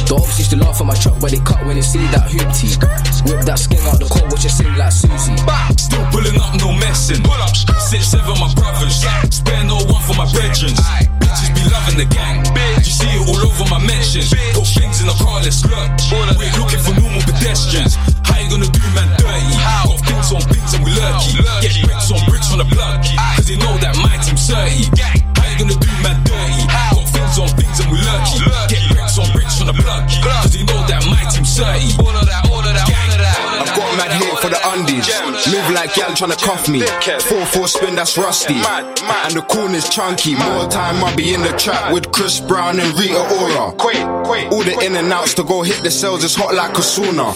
The 0.07 0.15
ops 0.15 0.37
used 0.39 0.51
to 0.51 0.57
laugh 0.57 0.79
at 0.79 0.85
my 0.85 0.95
truck 0.95 1.21
where 1.21 1.31
they 1.31 1.39
cut 1.39 1.65
when 1.65 1.75
they 1.75 1.81
see 1.81 2.03
that 2.13 2.29
hoopty. 2.29 2.77
Whip 3.25 3.45
that 3.45 3.59
skin 3.59 3.81
out 3.89 3.99
the 3.99 4.07
car, 4.07 4.23
watch 4.29 4.45
it 4.45 4.53
sing 4.53 4.73
like 4.77 4.91
Susie. 4.91 5.35
Still 5.77 6.05
pulling 6.11 6.37
up, 6.39 6.55
no 6.61 6.71
messing. 6.77 7.21
Six, 7.79 8.13
seven, 8.13 8.37
my 8.39 8.49
brothers. 8.55 9.03
Spare 9.29 9.65
no 9.65 9.77
one 9.89 10.01
for 10.05 10.15
my 10.15 10.25
veterans. 10.31 10.79
Bitches 11.21 11.51
be 11.53 11.63
loving 11.69 11.97
the 11.99 12.07
gang. 12.09 12.45
You 12.81 12.93
see 12.93 13.09
it 13.09 13.21
all 13.27 13.41
over 13.41 13.65
my 13.69 13.81
mentions. 13.83 14.31
Put 14.53 14.67
things 14.69 15.01
in 15.01 15.07
the 15.07 15.17
car, 15.19 15.41
let's 15.41 15.65
look. 15.65 15.89
We're 16.13 16.55
looking 16.61 16.81
for 16.81 16.93
normal 16.95 17.21
pedestrians. 17.25 17.97
How 18.25 18.39
you 18.39 18.49
gonna 18.49 18.69
do 18.69 18.83
man 18.93 19.09
dirty? 19.17 19.53
Got 19.89 20.01
things 20.05 20.29
on 20.31 20.41
things 20.47 20.71
and 20.73 20.83
we 20.85 20.91
lurky. 20.93 21.41
Get 21.61 21.73
bricks 21.83 22.11
on 22.11 22.21
bricks 22.29 22.47
from 22.49 22.59
the 22.61 22.69
plug. 22.69 23.01
Cause 23.35 23.47
they 23.47 23.57
know 23.57 23.75
that 23.81 23.97
my 23.97 24.13
team's 24.21 24.45
30. 24.47 24.93
How 25.35 25.45
you 25.49 25.57
gonna 25.59 25.77
do 25.77 25.91
man 26.05 26.21
dirty? 26.23 26.64
Things 27.35 27.51
on 27.51 27.57
things 27.59 27.79
and 27.83 27.91
we 27.91 27.99
lurky. 27.99 28.39
Get 28.71 28.95
bricks 28.95 29.19
on 29.19 29.27
bricks 29.33 29.57
from 29.57 29.67
the 29.67 29.73
plug. 29.73 30.07
Cause 30.23 30.53
they 30.53 30.63
know 30.63 30.87
that 30.87 31.03
my 31.11 31.19
team's 31.27 31.51
30. 31.59 31.99
All 31.99 32.15
of 32.15 32.23
that, 32.31 32.47
all 32.47 32.63
of 32.63 32.71
that, 32.71 32.87
all 32.87 33.11
of 33.11 33.19
that. 33.19 33.35
I've 33.59 33.75
got 33.75 33.91
mad 33.99 34.11
hate 34.15 34.39
for 34.39 34.47
the 34.47 34.59
undies. 34.71 35.11
Move 35.51 35.67
like 35.75 35.91
gal 35.95 36.15
tryna 36.15 36.39
cuff 36.39 36.69
me. 36.69 36.79
4-4 36.79 37.67
spin, 37.67 37.95
that's 37.95 38.17
rusty. 38.17 38.55
And 38.55 39.35
the 39.35 39.41
corner's 39.51 39.89
chunky. 39.89 40.35
More 40.35 40.67
time 40.71 41.03
I'll 41.03 41.15
be 41.15 41.33
in 41.33 41.41
the 41.41 41.51
trap 41.59 41.91
with 41.91 42.11
Chris 42.13 42.39
Brown 42.39 42.79
and 42.79 42.97
Rita 42.97 43.19
Ora. 43.19 43.75
All 44.51 44.63
the 44.63 44.79
in 44.85 44.95
and 44.95 45.11
outs 45.11 45.33
to 45.35 45.43
go 45.43 45.61
hit 45.61 45.83
the 45.83 45.91
cells 45.91 46.23
is 46.23 46.35
hot 46.35 46.55
like 46.55 46.71
a 46.79 46.81
sauna. 46.81 47.35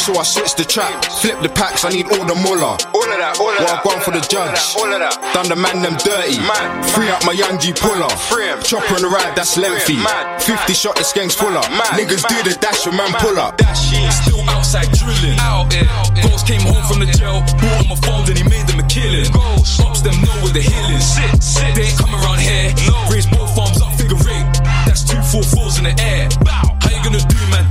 So 0.00 0.16
I 0.16 0.22
switch 0.22 0.54
the 0.54 0.64
track, 0.64 1.04
flip 1.20 1.40
the 1.42 1.50
packs, 1.50 1.84
I 1.84 1.90
need 1.90 2.06
all 2.08 2.24
the 2.24 2.36
muller. 2.40 2.80
All 3.06 3.14
of 3.14 3.22
that, 3.22 3.38
all 3.38 3.54
of 3.54 3.62
What 3.62 3.70
that. 3.70 3.78
I've 3.78 3.86
gone 3.86 4.02
for 4.02 4.10
the 4.10 4.24
judge. 4.26 4.58
All 4.74 4.90
of 4.90 4.98
that. 4.98 5.14
Done 5.30 5.46
the 5.46 5.54
man 5.54 5.78
them 5.78 5.94
dirty. 6.02 6.42
Free 6.90 7.06
up 7.06 7.22
my 7.22 7.38
young 7.38 7.54
G 7.54 7.70
puller. 7.70 8.10
Free 8.26 8.50
up 8.50 8.66
chopper 8.66 8.98
on 8.98 9.02
the 9.06 9.06
ride, 9.06 9.30
that's 9.38 9.54
lengthy. 9.54 9.94
50 9.94 10.74
shot 10.74 10.98
the 10.98 11.06
skanks 11.06 11.38
full 11.38 11.54
up. 11.54 11.70
Niggas 11.94 12.26
do 12.26 12.34
the 12.42 12.58
dash, 12.58 12.82
your 12.82 12.98
man 12.98 13.14
pull 13.22 13.38
up. 13.38 13.62
Still 13.78 14.42
outside 14.50 14.90
drilling. 14.90 15.38
Out 15.38 15.70
here. 15.70 15.86
Ghost 16.18 16.50
came 16.50 16.66
home 16.66 16.82
from 16.90 16.98
the 16.98 17.06
jail. 17.14 17.46
Bought 17.62 17.86
him 17.86 17.94
a 17.94 17.96
phone, 18.02 18.26
then 18.26 18.42
he 18.42 18.42
made 18.42 18.66
them 18.66 18.82
a 18.82 18.86
killing. 18.90 19.30
Pops 19.30 20.02
them 20.02 20.18
know 20.26 20.34
where 20.42 20.50
the 20.50 20.66
hill 20.66 20.90
is. 20.90 21.06
They 21.78 21.86
ain't 21.86 21.94
come 21.94 22.10
around 22.10 22.42
here. 22.42 22.74
No. 22.90 23.06
Raise 23.06 23.30
both 23.30 23.54
arms 23.54 23.78
up, 23.86 23.94
figure 23.94 24.18
eight. 24.18 24.50
That's 24.82 25.06
two 25.06 25.22
four 25.22 25.46
fours 25.46 25.78
in 25.78 25.86
the 25.86 25.94
air. 26.02 26.26
Bow. 26.42 26.74
How 26.82 26.90
you 26.90 26.98
gonna 27.06 27.22
do 27.22 27.38
man 27.54 27.70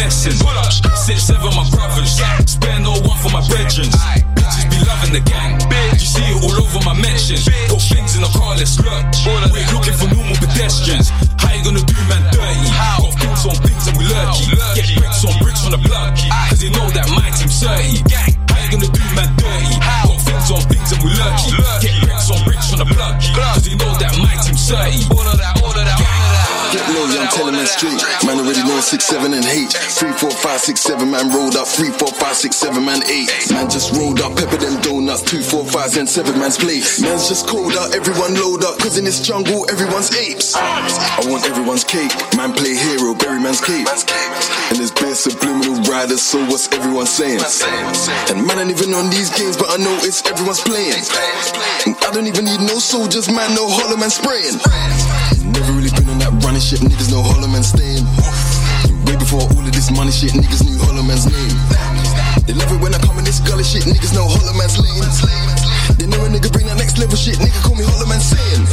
messing. 0.00 0.36
Six, 0.96 1.28
seven, 1.28 1.52
my 1.52 1.68
brothers. 1.68 2.16
Spare 2.48 2.80
no 2.80 2.96
one 3.04 3.18
for 3.20 3.30
my 3.30 3.44
brethren. 3.48 3.88
Bitches 4.36 4.66
be 4.72 4.78
loving 4.88 5.12
the 5.12 5.22
gang. 5.28 5.60
You 5.92 6.08
see 6.08 6.24
it 6.24 6.40
all 6.40 6.56
over 6.56 6.80
my 6.88 6.96
mentions. 6.96 7.44
Put 7.68 7.84
things 7.84 8.16
in 8.16 8.22
the 8.24 8.32
car, 8.32 8.56
let's 8.56 8.80
look. 8.80 9.04
We're 9.28 9.68
looking 9.76 9.96
for 10.00 10.08
normal 10.08 10.36
pedestrians. 10.40 11.12
How 11.36 11.52
you 11.52 11.62
gonna 11.64 11.84
do 11.84 11.96
man 12.08 12.24
dirty? 12.32 12.68
Got 12.72 13.12
things 13.20 13.42
on 13.44 13.56
things 13.60 13.84
and 13.88 13.96
we 14.00 14.04
lurky. 14.08 14.44
Get 14.76 14.88
bricks 14.96 15.20
on 15.28 15.36
bricks 15.44 15.60
from 15.60 15.72
the 15.76 15.82
block. 15.84 16.16
Cause 16.16 16.60
they 16.60 16.70
know 16.72 16.88
that 16.96 17.08
my 17.12 17.28
team's 17.36 17.60
30. 17.60 18.00
How 18.48 18.58
you 18.64 18.68
gonna 18.72 18.88
do 18.88 19.04
man 19.12 19.30
dirty? 19.36 19.76
Got 19.84 20.20
things 20.24 20.48
on 20.48 20.62
things 20.72 20.88
and 20.96 21.00
we 21.04 21.10
lurky. 21.12 21.48
Get 21.84 21.94
bricks 22.00 22.28
on 22.32 22.40
bricks 22.48 22.66
from 22.72 22.78
the 22.80 22.88
block. 22.88 23.20
Cause 23.36 23.62
they 23.68 23.76
know 23.76 23.92
that 24.00 24.12
my 24.16 24.32
team's 24.40 24.64
30. 24.64 25.19
Straight. 27.80 28.04
Man 28.28 28.36
already 28.36 28.60
know 28.68 28.80
6, 28.80 29.04
7 29.04 29.32
and 29.32 29.44
H. 29.44 29.72
3, 29.72 30.12
4, 30.12 30.30
5, 30.30 30.60
6, 30.60 30.80
7, 30.80 31.10
man 31.10 31.32
rolled 31.32 31.56
up. 31.56 31.66
3, 31.66 31.88
4, 31.88 32.08
5, 32.08 32.36
6, 32.36 32.56
7, 32.56 32.84
man 32.84 33.00
8. 33.02 33.52
Man 33.52 33.70
just 33.70 33.96
rolled 33.96 34.20
up, 34.20 34.36
pepper 34.36 34.56
them 34.56 34.80
donuts. 34.82 35.00
nuts, 35.10 35.22
two, 35.26 35.42
four, 35.42 35.66
and 35.98 36.08
seven 36.08 36.38
man's 36.38 36.56
place. 36.56 37.00
Man's 37.00 37.28
just 37.28 37.48
cold 37.48 37.72
out, 37.74 37.94
everyone 37.94 38.34
load 38.34 38.62
up, 38.64 38.78
cause 38.78 38.98
in 38.98 39.04
this 39.04 39.20
jungle, 39.20 39.68
everyone's 39.70 40.14
apes. 40.14 40.54
I 40.54 41.22
want 41.26 41.46
everyone's 41.46 41.84
cake, 41.84 42.12
man 42.36 42.52
play 42.52 42.74
hero, 42.76 43.14
bury 43.14 43.40
man's 43.40 43.60
cape. 43.60 43.88
And 44.70 44.78
there's 44.78 44.92
bare 44.92 45.14
subliminal 45.14 45.82
riders, 45.90 46.22
so 46.22 46.38
what's 46.46 46.70
everyone 46.72 47.06
saying? 47.06 47.40
And 48.30 48.46
man 48.46 48.58
ain't 48.60 48.70
even 48.70 48.94
on 48.94 49.10
these 49.10 49.30
games, 49.34 49.56
but 49.56 49.70
I 49.70 49.76
know 49.82 49.96
it's 50.06 50.22
everyone's 50.30 50.60
playing. 50.60 51.02
And 51.86 51.96
I 52.06 52.10
don't 52.12 52.26
even 52.26 52.44
need 52.44 52.60
no 52.60 52.78
soldiers, 52.78 53.28
man, 53.28 53.54
no 53.54 53.66
hollow 53.66 53.96
man 53.96 54.10
spraying. 54.10 54.60
Never 55.60 55.76
really 55.76 55.92
been 55.92 56.08
on 56.08 56.16
that 56.24 56.32
running 56.40 56.64
shit, 56.64 56.80
niggas 56.80 57.12
know 57.12 57.20
hollow 57.20 57.44
man 57.44 57.60
staying. 57.60 58.08
Way 59.04 59.20
before 59.20 59.44
all 59.44 59.60
of 59.60 59.72
this 59.76 59.92
money 59.92 60.08
shit, 60.08 60.32
niggas 60.32 60.64
knew 60.64 60.80
hollow 60.80 61.04
man's 61.04 61.28
name. 61.28 61.52
They 62.48 62.56
love 62.56 62.72
it 62.72 62.80
when 62.80 62.96
I 62.96 62.98
come 63.04 63.20
in 63.20 63.28
this 63.28 63.44
gully 63.44 63.60
shit, 63.60 63.84
niggas 63.84 64.16
know 64.16 64.24
hollow 64.24 64.56
man's 64.56 64.80
lane. 64.80 65.04
They 66.00 66.08
know 66.08 66.24
a 66.24 66.32
nigga 66.32 66.48
bring 66.48 66.64
that 66.64 66.80
next 66.80 66.96
level 66.96 67.12
shit, 67.12 67.36
nigga 67.36 67.60
call 67.60 67.76
me 67.76 67.84
hollow 67.84 68.08
man 68.08 68.24
saying. 68.24 68.64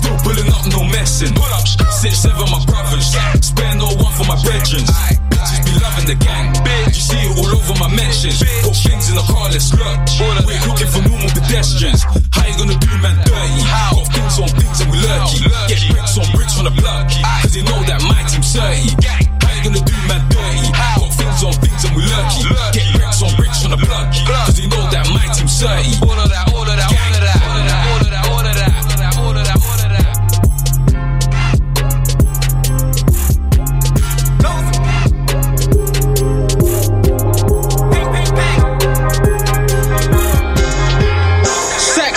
Still 0.00 0.16
pulling 0.24 0.48
up, 0.48 0.64
no 0.72 0.80
messing. 0.88 1.36
Six, 2.00 2.24
seven, 2.24 2.48
my 2.48 2.64
brothers. 2.64 3.12
Spare 3.44 3.76
no 3.76 3.92
one 4.00 4.12
for 4.16 4.24
my 4.24 4.38
brethren. 4.40 4.80
Bitches 5.28 5.60
be 5.68 5.72
loving 5.76 6.08
the 6.08 6.16
gang. 6.16 6.56
You 6.88 6.96
see 6.96 7.20
it 7.20 7.36
all 7.36 7.52
over 7.52 7.76
my 7.76 7.92
mentions. 7.92 8.40
Put 8.64 8.72
things 8.80 9.12
in 9.12 9.16
the 9.20 9.24
car, 9.28 9.52
let's 9.52 9.68
look. 9.76 10.00
We're 10.48 10.64
looking 10.64 10.88
for 10.88 11.04
normal 11.04 11.28
pedestrians. 11.36 12.00
How 12.32 12.48
you 12.48 12.56
gonna 12.56 12.80
do 12.80 12.88
man 13.04 13.16
dirty? 13.28 13.60
Got 13.68 14.08
things 14.08 14.36
on 14.40 14.48
things 14.56 14.80
and 14.80 14.88
we 14.88 14.96
lurky. 15.04 15.44
Get 15.68 15.80
bricks 15.92 16.16
on 16.16 16.26
bricks 16.32 16.54
from 16.56 16.64
the 16.64 16.74
block. 16.80 17.12
Cause 17.44 17.52
they 17.52 17.62
know 17.62 17.80
that 17.84 18.00
my 18.08 18.24
team's 18.24 18.56
30. 18.56 18.96
How 19.44 19.52
you 19.52 19.62
gonna 19.68 19.84
do 19.84 19.96
man 20.08 20.24
dirty? 20.32 20.72
Got 20.72 21.12
things 21.12 21.40
on 21.44 21.52
things 21.60 21.84
and 21.84 21.92
we 21.92 22.02
lurky. 22.08 22.40
Get 22.72 22.88
bricks 22.96 23.20
on 23.20 23.32
bricks 23.36 23.60
from 23.60 23.76
the 23.76 23.80
block. 23.84 24.08
Cause 24.24 24.56
they 24.56 24.64
know 24.64 24.84
that 24.88 25.04
my 25.12 25.28
team's 25.36 25.60
30. 25.60 26.08
All 26.08 26.16
of 26.16 26.28
that, 26.32 26.48
all 26.56 26.64
of 26.64 26.72
that, 26.72 26.88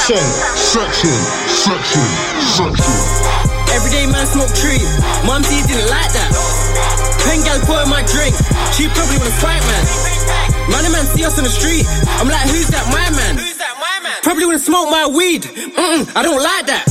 Section. 0.03 0.19
Section, 0.59 1.15
section, 1.47 2.07
section. 2.43 2.95
Everyday 3.71 4.03
man 4.11 4.27
smoke 4.27 4.51
tree. 4.51 4.83
Mum 5.23 5.39
D 5.47 5.63
didn't 5.63 5.87
like 5.87 6.11
that. 6.11 6.27
Pen 7.23 7.39
gal 7.47 7.55
pouring 7.63 7.87
my 7.87 8.03
drink. 8.11 8.35
She 8.75 8.91
probably 8.91 9.15
wanna 9.15 9.31
fight 9.39 9.63
man. 9.63 9.83
Man, 10.67 10.83
a 10.83 10.91
man 10.91 11.07
see 11.15 11.23
us 11.23 11.39
on 11.39 11.47
the 11.47 11.55
street. 11.55 11.87
I'm 12.19 12.27
like, 12.27 12.51
who's 12.51 12.67
that 12.75 12.83
my 12.91 13.15
man? 13.15 13.39
Probably 14.27 14.43
wanna 14.43 14.59
smoke 14.59 14.91
my 14.91 15.07
weed. 15.07 15.47
Mm-mm, 15.47 16.03
I 16.11 16.19
don't 16.19 16.43
like 16.43 16.67
that. 16.67 16.83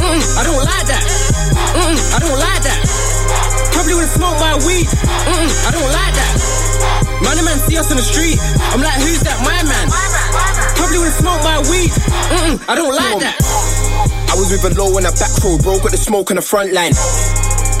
Mm-mm, 0.00 0.24
I 0.40 0.42
don't 0.48 0.64
like 0.64 0.86
that. 0.88 1.04
Mm-mm, 1.76 2.00
I 2.16 2.18
don't 2.18 2.40
like 2.40 2.62
that. 2.64 2.80
Probably 3.76 3.92
wanna 3.92 4.08
smoke 4.08 4.40
my 4.40 4.56
weed. 4.64 4.88
Mm-mm, 4.88 5.50
I 5.68 5.70
don't 5.76 5.92
like 5.92 6.14
that. 6.16 6.32
Man, 7.28 7.44
man 7.44 7.60
see 7.68 7.76
us 7.76 7.92
on 7.92 8.00
the 8.00 8.08
street. 8.08 8.40
I'm 8.72 8.80
like, 8.80 8.96
who's 9.04 9.20
that 9.20 9.36
my 9.44 9.60
man? 9.68 10.07
Smoke 10.88 11.42
my 11.42 11.58
weed. 11.68 11.90
Mm-mm, 11.90 12.64
I 12.68 12.74
don't 12.74 12.94
like 12.94 13.18
that. 13.20 13.36
I 14.30 14.34
was 14.38 14.50
with 14.50 14.64
a 14.64 14.72
low 14.78 14.96
in 14.96 15.04
a 15.04 15.12
back 15.12 15.36
row, 15.44 15.58
bro, 15.58 15.78
got 15.80 15.90
the 15.90 15.96
smoke 15.98 16.30
on 16.30 16.36
the 16.36 16.42
front 16.42 16.72
line. 16.72 16.92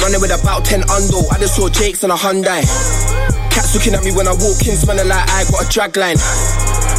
Running 0.02 0.20
with 0.20 0.34
about 0.34 0.64
10 0.64 0.82
undo, 0.82 1.24
I 1.32 1.38
just 1.38 1.56
saw 1.56 1.68
Jake's 1.68 2.04
on 2.04 2.10
a 2.10 2.16
Hyundai. 2.16 2.60
Cats 3.50 3.74
looking 3.74 3.94
at 3.94 4.04
me 4.04 4.12
when 4.12 4.28
I 4.28 4.32
walk 4.32 4.60
in, 4.66 4.76
smelling 4.76 5.08
like 5.08 5.24
I 5.30 5.44
got 5.50 5.64
a 5.64 5.68
drag 5.68 5.96
line. 5.96 6.18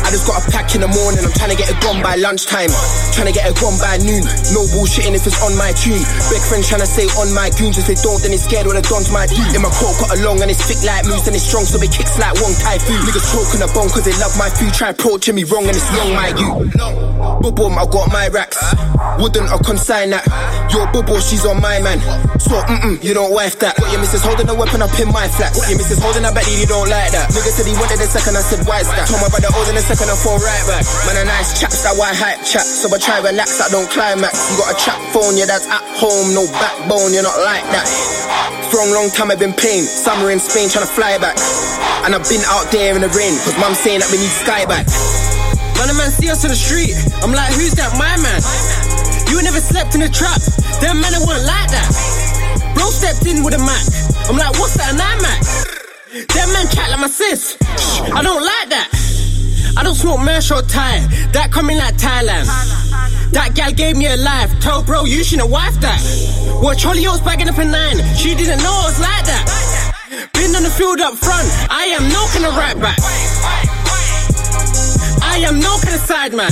I 0.09 0.11
just 0.11 0.25
got 0.25 0.41
a 0.41 0.43
pack 0.49 0.73
in 0.73 0.81
the 0.81 0.89
morning, 0.89 1.21
I'm 1.21 1.29
trying 1.37 1.53
to 1.53 1.59
get 1.59 1.69
it 1.69 1.77
gone 1.85 2.01
by 2.01 2.17
lunchtime. 2.17 2.73
Trying 3.13 3.29
to 3.29 3.35
get 3.37 3.45
it 3.45 3.53
gone 3.61 3.77
by 3.77 4.01
noon. 4.01 4.25
No 4.57 4.65
bullshitting 4.73 5.13
if 5.13 5.21
it's 5.21 5.37
on 5.37 5.53
my 5.53 5.69
tune. 5.77 6.01
Big 6.33 6.41
friend 6.49 6.65
trying 6.65 6.81
to 6.81 6.89
say 6.89 7.05
on 7.21 7.29
my 7.37 7.53
goons. 7.53 7.77
If 7.77 7.85
they 7.85 7.93
don't, 7.93 8.17
then 8.25 8.33
it's 8.33 8.49
scared 8.49 8.65
what 8.65 8.73
the 8.73 8.81
dons 8.81 9.13
my 9.13 9.29
do. 9.29 9.37
In 9.53 9.61
my 9.61 9.69
coat, 9.69 9.93
got 10.01 10.17
a 10.17 10.25
long 10.25 10.41
and 10.41 10.49
it's 10.49 10.65
thick 10.65 10.81
like 10.81 11.05
moose 11.05 11.29
and 11.29 11.37
it's 11.37 11.45
strong, 11.45 11.61
so 11.61 11.77
it 11.77 11.93
kicks 11.93 12.17
like 12.17 12.33
Tai 12.33 12.77
Fu. 12.81 12.93
Niggas 13.05 13.27
choking 13.29 13.61
a 13.61 13.69
bone 13.69 13.93
cause 13.93 14.01
they 14.01 14.17
love 14.17 14.33
my 14.33 14.49
food. 14.49 14.73
Try 14.73 14.97
approaching 14.97 15.37
me 15.37 15.45
wrong 15.45 15.69
and 15.69 15.77
it's 15.77 15.85
long, 15.93 16.09
my 16.17 16.33
you. 16.33 16.49
Boom, 17.45 17.53
boom, 17.53 17.77
I 17.77 17.85
got 17.85 18.09
my 18.09 18.33
racks. 18.33 18.57
Wouldn't 19.21 19.45
I 19.45 19.61
consign 19.61 20.09
that? 20.09 20.25
Your 20.71 20.89
bubble, 20.89 21.19
she's 21.19 21.45
on 21.45 21.59
my 21.61 21.83
man. 21.85 21.99
So, 22.39 22.55
mm-mm, 22.55 23.03
you 23.03 23.13
don't 23.13 23.29
wife 23.35 23.59
that. 23.59 23.75
What 23.77 23.91
your 23.91 23.99
missus 23.99 24.23
holding 24.23 24.47
a 24.47 24.55
weapon 24.55 24.81
up 24.81 24.95
in 24.95 25.11
my 25.11 25.27
flat. 25.27 25.51
What 25.59 25.67
your 25.67 25.75
missus 25.75 25.99
holding 25.99 26.23
a 26.23 26.31
baddie, 26.31 26.55
you 26.55 26.65
don't 26.65 26.87
like 26.87 27.11
that. 27.11 27.27
Nigga 27.35 27.51
said 27.51 27.67
he 27.67 27.75
wanted 27.75 27.99
a 27.99 28.07
second, 28.07 28.39
I 28.39 28.41
said, 28.41 28.63
why 28.63 28.79
is 28.79 28.87
that? 28.95 29.11
Told 29.11 29.19
my 29.19 29.27
brother, 29.27 29.51
hold 29.51 29.67
in 29.67 29.75
a 29.75 29.83
second, 29.83 29.98
I 30.07 30.15
fall 30.15 30.39
right 30.39 30.63
back. 30.63 30.87
Man, 31.03 31.19
a 31.19 31.27
nice 31.27 31.59
chaps, 31.59 31.83
that 31.83 31.99
white 31.99 32.15
hype 32.15 32.39
chat. 32.47 32.63
So 32.63 32.87
I 32.87 32.95
try 32.95 33.19
relax, 33.19 33.59
I 33.59 33.67
don't 33.67 33.91
climax. 33.91 34.47
You 34.47 34.63
got 34.63 34.71
a 34.71 34.77
chat 34.79 34.95
phone, 35.11 35.35
yeah, 35.35 35.43
that's 35.43 35.67
at 35.67 35.83
home. 35.99 36.31
No 36.31 36.47
backbone, 36.55 37.11
you're 37.11 37.27
not 37.27 37.35
like 37.43 37.67
that. 37.75 37.83
For 38.71 38.79
a 38.79 38.87
long 38.95 39.11
time, 39.11 39.27
I've 39.27 39.43
been 39.43 39.51
playing. 39.51 39.83
Summer 39.83 40.31
in 40.31 40.39
Spain, 40.39 40.71
trying 40.71 40.87
to 40.87 40.93
fly 40.95 41.19
back. 41.19 41.35
And 42.07 42.15
I've 42.15 42.23
been 42.31 42.39
out 42.47 42.71
there 42.71 42.95
in 42.95 43.03
the 43.03 43.11
rain, 43.11 43.35
cause 43.43 43.59
mum 43.59 43.75
saying 43.75 43.99
that 43.99 44.07
we 44.07 44.23
need 44.23 44.31
sky 44.31 44.63
back. 44.63 44.87
Man, 45.75 45.91
a 45.91 45.95
man 45.99 46.15
see 46.15 46.31
us 46.31 46.47
on 46.47 46.51
the 46.53 46.59
street. 46.59 46.95
I'm 47.19 47.35
like, 47.35 47.51
who's 47.51 47.75
that, 47.75 47.91
my 47.99 48.15
man? 48.23 48.39
You 49.27 49.43
never 49.43 49.59
slept 49.59 49.99
in 49.99 50.01
a 50.07 50.11
trap. 50.11 50.39
Them 50.79 51.03
men 51.03 51.11
weren't 51.27 51.43
like 51.43 51.69
that. 51.75 51.91
Bro 52.71 52.87
stepped 52.95 53.27
in 53.27 53.43
with 53.43 53.57
a 53.57 53.61
Mac. 53.61 53.83
I'm 54.31 54.39
like, 54.39 54.55
what's 54.55 54.79
that, 54.79 54.95
an 54.95 55.03
iMac? 55.03 56.31
Them 56.31 56.47
men 56.55 56.67
chat 56.71 56.87
like 56.87 56.99
my 56.99 57.07
sis. 57.07 57.57
I 58.15 58.23
don't 58.23 58.43
like 58.43 58.69
that. 58.71 58.87
I 59.77 59.83
don't 59.83 59.95
smoke 59.95 60.19
Mersh 60.19 60.51
or 60.51 60.61
Thai. 60.61 60.99
That 61.33 61.51
coming 61.51 61.77
like 61.77 61.95
Thailand. 61.95 62.47
That 63.31 63.53
gal 63.53 63.71
gave 63.71 63.95
me 63.95 64.07
a 64.07 64.17
life. 64.17 64.51
Tell 64.59 64.83
bro, 64.83 65.05
you 65.05 65.23
shouldn't 65.23 65.49
wife 65.49 65.79
that. 65.81 65.99
What 66.61 66.77
Charlie 66.77 67.05
O's 67.07 67.21
bagging 67.21 67.49
up 67.49 67.57
a 67.57 67.65
nine. 67.65 67.97
She 68.15 68.35
didn't 68.35 68.59
know 68.63 68.73
I 68.73 68.85
was 68.89 68.99
like 68.99 69.25
that. 69.25 69.45
Been 70.33 70.55
on 70.55 70.63
the 70.63 70.73
field 70.73 70.99
up 71.01 71.13
front. 71.15 71.47
I 71.69 71.93
am 71.93 72.09
no 72.09 72.21
kind 72.33 72.45
of 72.45 72.55
right 72.57 72.77
back. 72.81 72.97
I 75.21 75.45
am 75.45 75.59
no 75.59 75.77
kind 75.77 75.95
of 75.95 76.01
side 76.01 76.33
man. 76.33 76.51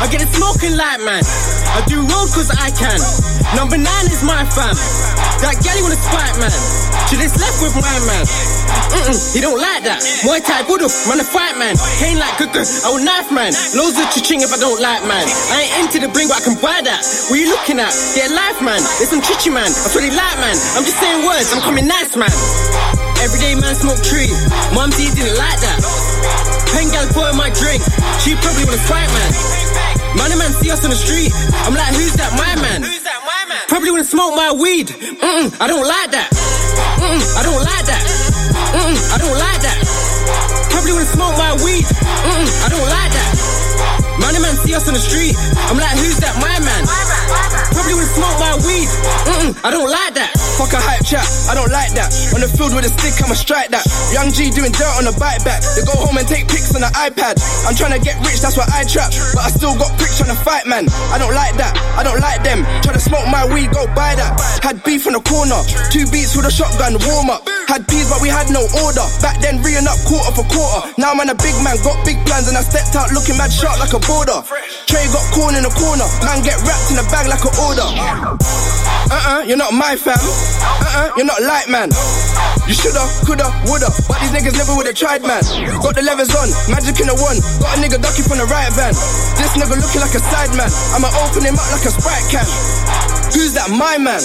I 0.00 0.08
get 0.10 0.22
it 0.24 0.28
smoking 0.32 0.76
like 0.76 1.00
man. 1.06 1.22
I 1.22 1.84
do 1.86 2.00
road 2.00 2.28
cause 2.34 2.50
I 2.50 2.72
can. 2.74 2.98
Number 3.54 3.78
nine 3.78 4.06
is 4.10 4.24
my 4.24 4.42
fam. 4.48 4.74
That 5.44 5.60
galley 5.62 5.82
wanna 5.82 6.00
spite 6.00 6.36
man. 6.40 6.52
She 7.08 7.16
just 7.16 7.38
left 7.38 7.62
with 7.62 7.76
my 7.78 7.96
man. 8.08 8.26
Mm-mm, 8.88 9.16
he 9.34 9.40
don't 9.44 9.60
like 9.60 9.84
that. 9.84 10.00
Muay 10.24 10.40
Thai 10.40 10.64
Buddha, 10.64 10.88
man 11.08 11.20
a 11.20 11.26
fight 11.26 11.56
man. 11.60 11.76
Ain't 12.00 12.18
like 12.18 12.34
cooker, 12.40 12.64
I 12.64 12.88
will 12.88 13.04
knife 13.04 13.28
man. 13.28 13.52
Loads 13.76 14.00
of 14.00 14.08
chiching 14.10 14.40
if 14.40 14.50
I 14.52 14.58
don't 14.58 14.80
like 14.80 15.04
man. 15.04 15.28
I 15.52 15.68
ain't 15.68 15.86
into 15.86 16.00
the 16.00 16.08
bring, 16.08 16.28
but 16.28 16.40
I 16.40 16.42
can 16.42 16.56
buy 16.58 16.80
that. 16.80 17.00
What 17.28 17.36
you 17.36 17.52
looking 17.52 17.78
at? 17.78 17.92
Get 18.16 18.32
life 18.32 18.60
man. 18.64 18.80
There's 18.96 19.12
some 19.12 19.20
chichi 19.20 19.52
man. 19.52 19.68
I'm 19.68 19.90
feel 19.92 20.08
like 20.08 20.38
man. 20.40 20.56
I'm 20.76 20.84
just 20.88 20.98
saying 20.98 21.22
words, 21.26 21.52
I'm 21.52 21.60
coming 21.60 21.86
nice 21.86 22.16
man. 22.16 22.32
Everyday 23.20 23.54
man 23.60 23.76
smoke 23.76 24.00
tree. 24.00 24.32
Mum 24.72 24.88
D 24.96 25.12
didn't 25.12 25.36
like 25.36 25.60
that. 25.60 25.78
Pen 26.72 26.88
gal 26.88 27.04
pour 27.12 27.28
in 27.28 27.36
my 27.36 27.52
drink. 27.52 27.84
She 28.24 28.32
probably 28.40 28.64
wanna 28.64 28.80
fight 28.88 29.10
man. 29.12 29.30
Man, 30.16 30.32
a 30.32 30.36
man 30.36 30.50
see 30.58 30.70
us 30.70 30.82
on 30.82 30.90
the 30.90 30.96
street. 30.96 31.30
I'm 31.68 31.74
like, 31.74 31.94
who's 31.94 32.14
that, 32.14 32.32
my 32.34 32.56
man? 32.58 32.82
Probably 33.68 33.90
wanna 33.90 34.04
smoke 34.04 34.34
my 34.34 34.50
weed. 34.50 34.88
Mm-mm, 34.88 35.54
I 35.60 35.66
don't 35.68 35.86
like 35.86 36.10
that. 36.10 36.28
Mm-mm, 36.98 37.22
I 37.38 37.42
don't 37.42 37.62
like 37.62 37.86
that. 37.86 38.29
Mm-mm, 38.50 38.96
I 39.12 39.16
don't 39.18 39.38
like 39.38 39.60
that. 39.62 39.78
Probably 40.70 40.92
wanna 40.92 41.06
smoke 41.06 41.36
my 41.36 41.52
weed. 41.64 41.84
Mm-mm, 41.84 42.48
I 42.64 42.68
don't 42.68 42.88
like 42.88 43.12
that. 43.12 43.30
A 44.30 44.38
man 44.38 44.54
see 44.62 44.72
us 44.74 44.86
on 44.86 44.94
the 44.94 45.02
street. 45.02 45.34
I'm 45.66 45.76
like, 45.76 45.98
who's 45.98 46.16
that, 46.22 46.38
my 46.38 46.59
man? 48.00 48.08
Probably 48.08 48.08
smoke 48.16 48.38
my 48.40 48.54
weed. 48.64 48.88
Mm-mm, 49.28 49.52
I 49.64 49.70
don't 49.70 49.90
like 49.90 50.14
that. 50.14 50.32
Fuck 50.56 50.72
a 50.72 50.80
hype 50.80 51.04
chat, 51.04 51.24
I 51.48 51.54
don't 51.54 51.72
like 51.72 51.92
that. 51.96 52.08
On 52.34 52.40
the 52.40 52.48
field 52.48 52.74
with 52.74 52.84
a 52.84 52.92
stick, 52.92 53.16
I'ma 53.20 53.34
strike 53.34 53.70
that. 53.70 53.84
Young 54.12 54.32
G 54.32 54.50
doing 54.50 54.72
dirt 54.72 54.94
on 54.96 55.06
a 55.06 55.14
bike 55.16 55.44
back. 55.44 55.60
They 55.76 55.84
go 55.84 55.96
home 55.96 56.16
and 56.16 56.28
take 56.28 56.48
pics 56.48 56.72
on 56.74 56.80
the 56.80 56.90
iPad. 56.96 57.40
I'm 57.68 57.76
trying 57.76 57.96
to 57.96 58.02
get 58.02 58.16
rich, 58.24 58.40
that's 58.40 58.56
why 58.56 58.64
I 58.72 58.84
trap. 58.84 59.12
But 59.36 59.44
I 59.44 59.50
still 59.52 59.76
got 59.76 59.92
bricks 59.96 60.16
trying 60.20 60.32
to 60.32 60.40
fight, 60.40 60.64
man. 60.66 60.88
I 61.12 61.16
don't 61.20 61.34
like 61.34 61.56
that, 61.60 61.76
I 61.96 62.02
don't 62.04 62.20
like 62.20 62.44
them. 62.44 62.64
Try 62.84 62.92
to 62.96 63.02
smoke 63.02 63.26
my 63.28 63.44
weed, 63.48 63.72
go 63.72 63.84
buy 63.92 64.16
that. 64.16 64.36
Had 64.64 64.82
beef 64.84 65.06
in 65.06 65.12
the 65.16 65.24
corner, 65.24 65.60
two 65.92 66.04
beats 66.08 66.36
with 66.36 66.48
a 66.48 66.52
shotgun, 66.52 66.96
warm 67.04 67.30
up. 67.32 67.44
Had 67.68 67.86
peas, 67.86 68.08
but 68.10 68.20
we 68.20 68.28
had 68.28 68.50
no 68.50 68.64
order. 68.82 69.04
Back 69.22 69.40
then, 69.40 69.62
reeing 69.62 69.86
up 69.86 70.00
quarter 70.08 70.32
for 70.34 70.46
quarter. 70.48 70.90
Now 70.98 71.14
I'm 71.14 71.22
a 71.22 71.36
big 71.36 71.54
man, 71.62 71.76
got 71.84 72.00
big 72.04 72.18
plans, 72.26 72.48
and 72.48 72.56
I 72.56 72.64
stepped 72.64 72.96
out 72.96 73.12
looking 73.12 73.36
mad 73.36 73.52
sharp 73.52 73.78
like 73.78 73.94
a 73.94 74.02
border. 74.02 74.42
Trey 74.90 75.06
got 75.14 75.24
corn 75.32 75.54
in 75.54 75.62
the 75.62 75.72
corner, 75.78 76.08
man 76.26 76.42
get 76.42 76.58
wrapped 76.66 76.90
in 76.90 76.98
a 76.98 77.06
bag 77.08 77.30
like 77.30 77.44
an 77.46 77.54
order. 77.62 77.86
Uh-uh, 78.00 79.42
you're 79.46 79.58
not 79.58 79.72
my 79.74 79.96
fam. 79.96 80.14
Uh-uh, 80.14 81.10
you're 81.16 81.26
not 81.26 81.42
like 81.42 81.66
man. 81.68 81.90
You 82.70 82.74
shoulda, 82.78 83.02
coulda, 83.26 83.50
woulda, 83.66 83.90
but 84.06 84.22
these 84.22 84.30
niggas 84.30 84.54
never 84.54 84.70
woulda 84.78 84.94
tried, 84.94 85.26
man. 85.26 85.42
Got 85.82 85.98
the 85.98 86.02
levers 86.06 86.30
on, 86.38 86.46
magic 86.70 87.02
in 87.02 87.10
the 87.10 87.18
one. 87.18 87.34
Got 87.58 87.74
a 87.74 87.78
nigga 87.82 87.98
ducky 87.98 88.22
from 88.22 88.38
the 88.38 88.46
right 88.46 88.70
van. 88.78 88.94
This 89.42 89.58
nigga 89.58 89.74
looking 89.74 89.98
like 89.98 90.14
a 90.14 90.22
side 90.22 90.54
man. 90.54 90.70
I'ma 90.94 91.10
open 91.26 91.42
him 91.42 91.58
up 91.58 91.66
like 91.74 91.82
a 91.82 91.90
sprite 91.90 92.22
can. 92.30 92.46
Who's 93.34 93.58
that? 93.58 93.66
My 93.74 93.98
man. 93.98 94.22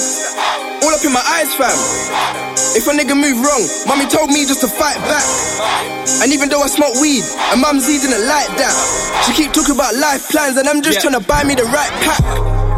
All 0.85 0.93
up 0.93 1.01
in 1.01 1.09
my 1.09 1.23
eyes, 1.41 1.49
fam. 1.57 1.73
If 2.77 2.85
a 2.85 2.93
nigga 2.93 3.17
move 3.17 3.41
wrong, 3.41 3.63
mommy 3.89 4.05
told 4.05 4.29
me 4.29 4.45
just 4.45 4.61
to 4.61 4.69
fight 4.69 5.01
back. 5.09 5.25
And 6.21 6.29
even 6.29 6.49
though 6.53 6.61
I 6.61 6.69
smoke 6.69 6.93
weed, 7.01 7.25
and 7.49 7.57
mum's 7.61 7.89
didn't 7.89 8.21
like 8.29 8.51
that. 8.61 8.75
She 9.25 9.33
keep 9.33 9.53
talking 9.53 9.73
about 9.73 9.95
life 9.97 10.29
plans, 10.29 10.57
and 10.57 10.69
I'm 10.69 10.83
just 10.85 11.01
Yeah. 11.01 11.09
trying 11.09 11.17
to 11.17 11.25
buy 11.25 11.41
me 11.43 11.55
the 11.55 11.65
right 11.65 11.89
pack. 12.05 12.21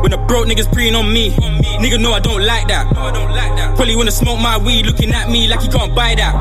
When 0.02 0.12
the 0.12 0.18
broke 0.28 0.48
niggas 0.48 0.72
preying 0.72 0.96
on 0.96 1.12
me, 1.12 1.32
nigga 1.82 2.00
know 2.00 2.14
I 2.14 2.20
don't 2.20 2.44
like 2.46 2.68
that. 2.68 2.88
Probably 3.76 3.96
wanna 3.96 4.12
smoke 4.12 4.40
my 4.40 4.58
weed, 4.58 4.86
looking 4.86 5.12
at 5.12 5.30
me 5.30 5.48
like 5.48 5.62
he 5.62 5.68
can't 5.68 5.94
buy 5.94 6.16
that. 6.16 6.34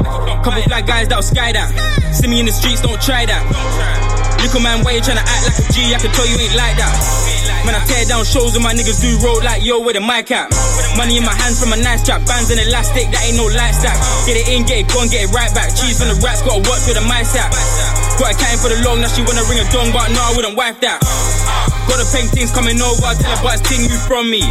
Couple 0.45 0.63
black 0.67 0.87
guys 0.87 1.09
that'll 1.09 1.23
sky 1.23 1.53
that. 1.53 1.69
See 2.15 2.29
me 2.29 2.41
in 2.41 2.47
the 2.47 2.53
streets, 2.53 2.83
don't 2.83 3.01
try 3.01 3.27
that. 3.27 3.43
Little 4.41 4.61
man, 4.61 4.85
why 4.85 4.95
you 4.95 5.03
tryna 5.03 5.25
act 5.25 5.43
like 5.49 5.59
a 5.59 5.65
G? 5.73 5.95
I 5.95 5.99
can 5.99 6.13
tell 6.13 6.29
you 6.29 6.39
ain't 6.39 6.55
like 6.55 6.77
that. 6.79 6.95
Man, 7.67 7.75
I 7.75 7.83
tear 7.83 8.07
down 8.07 8.23
shows 8.23 8.55
and 8.55 8.63
my 8.63 8.71
niggas 8.71 9.03
do 9.03 9.11
roll 9.25 9.43
like 9.43 9.65
yo, 9.65 9.83
where 9.83 9.97
the 9.97 10.05
mic 10.05 10.31
at? 10.31 10.53
Money 10.95 11.19
in 11.19 11.25
my 11.27 11.35
hands 11.35 11.59
from 11.59 11.75
a 11.75 11.79
nice 11.81 12.07
trap, 12.07 12.23
bands 12.23 12.47
in 12.53 12.63
elastic, 12.63 13.11
that 13.11 13.27
ain't 13.27 13.35
no 13.35 13.51
light 13.51 13.75
stack. 13.75 13.97
Uh. 13.99 14.27
Get 14.31 14.37
it 14.39 14.47
in, 14.53 14.63
get 14.63 14.87
it 14.87 14.89
gone, 14.93 15.11
get 15.11 15.27
it 15.27 15.35
right 15.35 15.51
back. 15.51 15.75
Cheese 15.75 15.99
from 15.99 16.15
the 16.15 16.19
rats, 16.23 16.47
gotta 16.47 16.63
work 16.63 16.79
with 16.87 16.95
the 16.95 17.03
mice 17.09 17.35
at. 17.35 17.51
Got 18.23 18.33
a 18.33 18.37
cane 18.39 18.61
for 18.63 18.71
the 18.71 18.79
long, 18.87 19.03
now 19.03 19.11
she 19.11 19.27
wanna 19.27 19.43
ring 19.51 19.59
a 19.59 19.67
dong, 19.75 19.91
but 19.91 20.07
no, 20.15 20.21
I 20.23 20.31
wouldn't 20.37 20.55
wipe 20.55 20.79
that. 20.87 21.03
Uh. 21.03 21.66
Got 21.87 22.03
the 22.03 22.09
paintings 22.11 22.51
coming 22.51 22.79
over, 22.83 23.15
tell 23.17 23.31
her 23.31 23.39
but 23.43 23.59
it's 23.59 23.65
ting 23.67 23.87
you 23.87 23.99
from 24.11 24.27
me. 24.27 24.43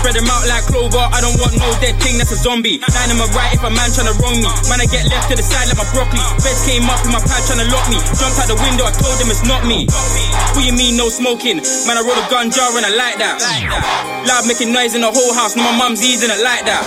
Spread 0.00 0.16
them 0.16 0.26
out 0.26 0.48
like 0.48 0.64
clover, 0.66 0.98
I 0.98 1.20
don't 1.20 1.36
want 1.38 1.52
no 1.54 1.68
dead 1.84 2.00
thing 2.00 2.16
that's 2.16 2.32
a 2.32 2.38
zombie. 2.40 2.80
Line 2.80 3.12
them 3.12 3.20
right 3.36 3.52
if 3.52 3.62
a 3.62 3.70
man 3.70 3.92
tryna 3.92 4.16
wrong 4.18 4.40
me. 4.40 4.48
Man, 4.66 4.80
I 4.80 4.88
get 4.88 5.06
left 5.12 5.28
to 5.30 5.36
the 5.36 5.44
side 5.44 5.68
like 5.68 5.78
my 5.78 5.86
broccoli. 5.92 6.24
Feds 6.40 6.64
came 6.64 6.88
up 6.88 6.98
in 7.04 7.12
my 7.12 7.22
pad 7.22 7.44
tryna 7.44 7.68
lock 7.68 7.86
me. 7.92 8.00
Jumped 8.16 8.40
out 8.40 8.48
the 8.48 8.58
window, 8.58 8.88
I 8.88 8.92
told 8.96 9.20
them 9.20 9.28
it's 9.28 9.44
not 9.46 9.62
me. 9.68 9.86
What 10.56 10.64
you 10.64 10.74
mean, 10.74 10.96
no 10.96 11.12
smoking? 11.12 11.60
Man, 11.86 12.00
I 12.00 12.02
roll 12.02 12.16
a 12.16 12.26
gun 12.32 12.48
jar 12.50 12.72
and 12.72 12.88
I 12.88 12.92
like 12.92 13.20
that. 13.20 13.38
Loud 14.26 14.48
making 14.48 14.72
noise 14.72 14.96
in 14.96 15.04
the 15.04 15.12
whole 15.12 15.36
house, 15.36 15.54
no, 15.54 15.62
my 15.62 15.76
mum's 15.76 16.00
eating 16.00 16.32
it 16.32 16.40
like 16.40 16.64
that. 16.64 16.82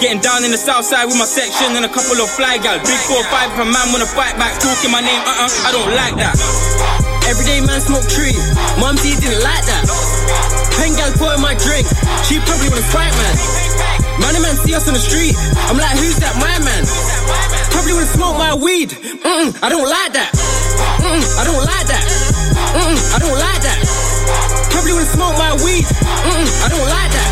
Getting 0.00 0.22
down 0.22 0.46
in 0.46 0.54
the 0.54 0.60
south 0.60 0.86
side 0.86 1.10
with 1.10 1.18
my 1.18 1.26
section 1.26 1.74
and 1.74 1.84
a 1.84 1.90
couple 1.90 2.16
of 2.22 2.30
fly 2.30 2.56
gal. 2.62 2.78
Big 2.86 3.00
four 3.10 3.22
five 3.34 3.50
if 3.50 3.58
a 3.58 3.66
man 3.66 3.90
wanna 3.90 4.06
fight 4.06 4.38
back, 4.38 4.54
talking 4.62 4.94
my 4.94 5.02
name, 5.02 5.22
uh 5.26 5.48
uh, 5.48 5.68
I 5.68 5.70
don't 5.72 5.92
like 5.96 6.14
that. 6.22 7.07
Everyday 7.28 7.60
man 7.60 7.76
smoke 7.84 8.08
tree. 8.08 8.32
Mum's 8.80 9.04
didn't 9.04 9.44
like 9.44 9.64
that. 9.68 9.84
Pen 10.80 10.96
gal 10.96 11.12
pour 11.20 11.28
in 11.36 11.44
my 11.44 11.52
drink. 11.60 11.84
She 12.24 12.40
probably 12.40 12.72
wanna 12.72 12.88
fight 12.88 13.12
man. 13.20 13.36
Man, 14.24 14.32
man 14.40 14.56
see 14.64 14.72
us 14.72 14.88
on 14.88 14.96
the 14.96 15.04
street. 15.04 15.36
I'm 15.68 15.76
like, 15.76 15.92
who's 16.00 16.16
that? 16.24 16.32
My 16.40 16.56
man. 16.64 16.88
Probably 17.68 17.92
wanna 17.92 18.08
smoke 18.08 18.40
my 18.40 18.56
weed. 18.56 18.96
Mm-mm, 18.96 19.52
I 19.60 19.68
don't 19.68 19.84
like 19.84 20.16
that. 20.16 20.32
Mm-mm, 21.04 21.20
I 21.36 21.44
don't 21.44 21.60
like 21.60 21.86
that. 21.92 22.04
Mm-mm, 22.72 22.96
I 23.12 23.18
don't 23.20 23.36
like 23.36 23.60
that. 23.60 23.78
Probably 24.72 24.96
wanna 24.96 25.12
smoke 25.12 25.36
my 25.36 25.52
weed. 25.60 25.84
Mm-mm, 25.84 26.48
I 26.64 26.68
don't 26.72 26.88
like 26.88 27.12
that. 27.12 27.30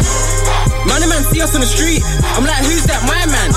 Man, 0.92 1.01
man 1.09 1.24
see 1.32 1.40
us 1.40 1.57
on 1.57 1.64
the 1.64 1.70
street. 1.72 2.05
I'm 2.36 2.44
like, 2.44 2.61
who's 2.68 2.84
that? 2.84 3.01
My 3.09 3.24
man. 3.32 3.49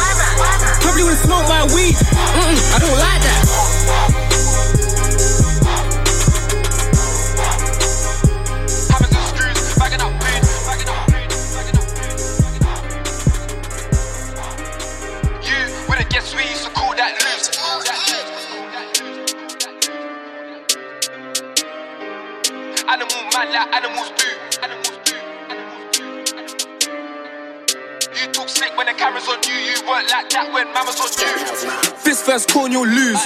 Probably 0.80 1.04
wanna 1.04 1.20
smoke 1.20 1.52
my 1.52 1.68
weed. 1.76 2.00
Mm-mm, 2.00 2.58
I 2.72 2.78
don't 2.80 2.96
like 2.96 3.22
that. 3.28 4.19
Man 23.40 23.54
like 23.54 23.76
animals 23.76 24.12
do. 24.18 24.28
Animals 24.64 25.00
do. 25.06 25.16
You 28.20 28.32
talk 28.34 28.50
slick 28.50 28.76
when 28.76 28.88
the 28.88 28.94
camera's 28.94 29.28
on 29.30 29.40
you. 29.48 29.56
You 29.56 29.80
weren't 29.88 30.10
like 30.12 30.30
that 30.32 30.52
when 30.54 30.68
mama's 30.74 31.00
on 31.00 31.08
you. 31.16 32.04
This 32.04 32.22
first 32.22 32.52
corn, 32.52 32.72
you'll 32.72 32.88
lose. 32.88 33.22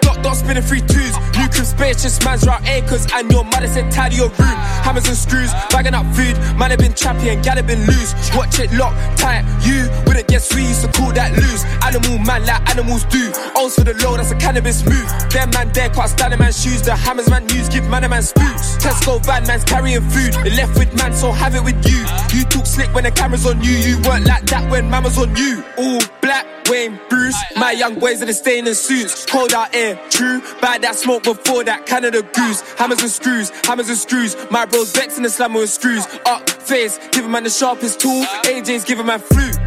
Dot 0.00 0.22
dot 0.22 0.36
spinning 0.36 0.62
three 0.62 0.80
twos. 0.80 1.14
You 1.38 1.46
can 1.48 1.64
spacious 1.64 2.18
man's 2.24 2.46
round 2.46 2.66
acres, 2.66 3.06
and 3.14 3.30
your 3.30 3.44
mother 3.44 3.68
said 3.68 3.90
tidy 3.92 4.16
your 4.16 4.30
room. 4.30 4.61
Hammers 4.82 5.08
and 5.08 5.16
screws, 5.16 5.52
bagging 5.70 5.94
up 5.94 6.06
food. 6.14 6.36
Man 6.58 6.70
have 6.70 6.78
been 6.78 6.92
trappy 6.92 7.32
and 7.32 7.42
gal 7.42 7.56
have 7.56 7.66
been 7.66 7.86
loose. 7.86 8.12
Watch 8.34 8.58
it 8.58 8.72
lock 8.72 8.94
tight. 9.16 9.44
You 9.64 9.88
wouldn't 10.06 10.28
guess 10.28 10.52
we 10.54 10.62
used 10.66 10.82
to 10.82 10.90
call 10.92 11.12
that 11.12 11.32
loose. 11.32 11.64
Animal 11.86 12.18
man 12.18 12.44
like 12.46 12.62
animals 12.70 13.04
do. 13.04 13.32
Owns 13.56 13.74
for 13.74 13.84
the 13.84 13.94
low, 14.02 14.16
that's 14.16 14.30
a 14.30 14.36
cannabis 14.36 14.84
move. 14.84 15.06
Them 15.30 15.50
man 15.50 15.72
there 15.72 15.90
can't 15.90 16.10
stand 16.10 16.34
a 16.34 16.36
man's 16.36 16.60
shoes. 16.60 16.82
The 16.82 16.94
hammers 16.96 17.30
man 17.30 17.46
news 17.46 17.68
give 17.68 17.88
man 17.88 18.04
a 18.04 18.08
man 18.08 18.22
spooks. 18.22 18.76
Tesco 18.76 19.24
van 19.24 19.46
man's 19.46 19.64
carrying 19.64 20.02
food. 20.10 20.34
They 20.44 20.50
left 20.50 20.76
with 20.78 20.94
man, 20.96 21.12
so 21.12 21.32
have 21.32 21.54
it 21.54 21.62
with 21.62 21.78
you. 21.86 22.00
You 22.36 22.44
talk 22.44 22.66
slick 22.66 22.92
when 22.94 23.04
the 23.04 23.10
camera's 23.10 23.46
on 23.46 23.62
you. 23.62 23.72
You 23.72 23.96
weren't 24.02 24.26
like 24.26 24.46
that 24.46 24.70
when 24.70 24.90
mama's 24.90 25.18
on 25.18 25.34
you. 25.36 25.64
All 25.78 26.00
black, 26.22 26.46
Wayne, 26.70 26.98
Bruce. 27.10 27.36
My 27.56 27.72
young 27.72 27.98
boys 27.98 28.22
are 28.22 28.26
the 28.26 28.58
in 28.58 28.74
suits. 28.74 29.26
Cold 29.26 29.52
out 29.52 29.74
here, 29.74 30.00
true. 30.08 30.40
Buy 30.62 30.78
that 30.78 30.96
smoke 30.96 31.24
before 31.24 31.64
that 31.64 31.84
Canada 31.84 32.22
goose. 32.22 32.62
Hammers 32.78 33.02
and 33.02 33.10
screws, 33.10 33.50
hammers 33.66 33.90
and 33.90 33.98
screws. 33.98 34.36
My 34.50 34.64
bros 34.64 34.92
vex 34.92 35.18
in 35.18 35.22
the 35.22 35.30
slammer 35.30 35.60
with 35.60 35.70
screws. 35.70 36.06
Up 36.24 36.48
face, 36.48 36.98
give 37.10 37.24
him 37.24 37.32
man 37.32 37.44
the 37.44 37.50
sharpest 37.50 38.00
tool. 38.00 38.24
AJ's 38.44 38.84
giving 38.84 39.06
man 39.06 39.20
flute. 39.20 39.58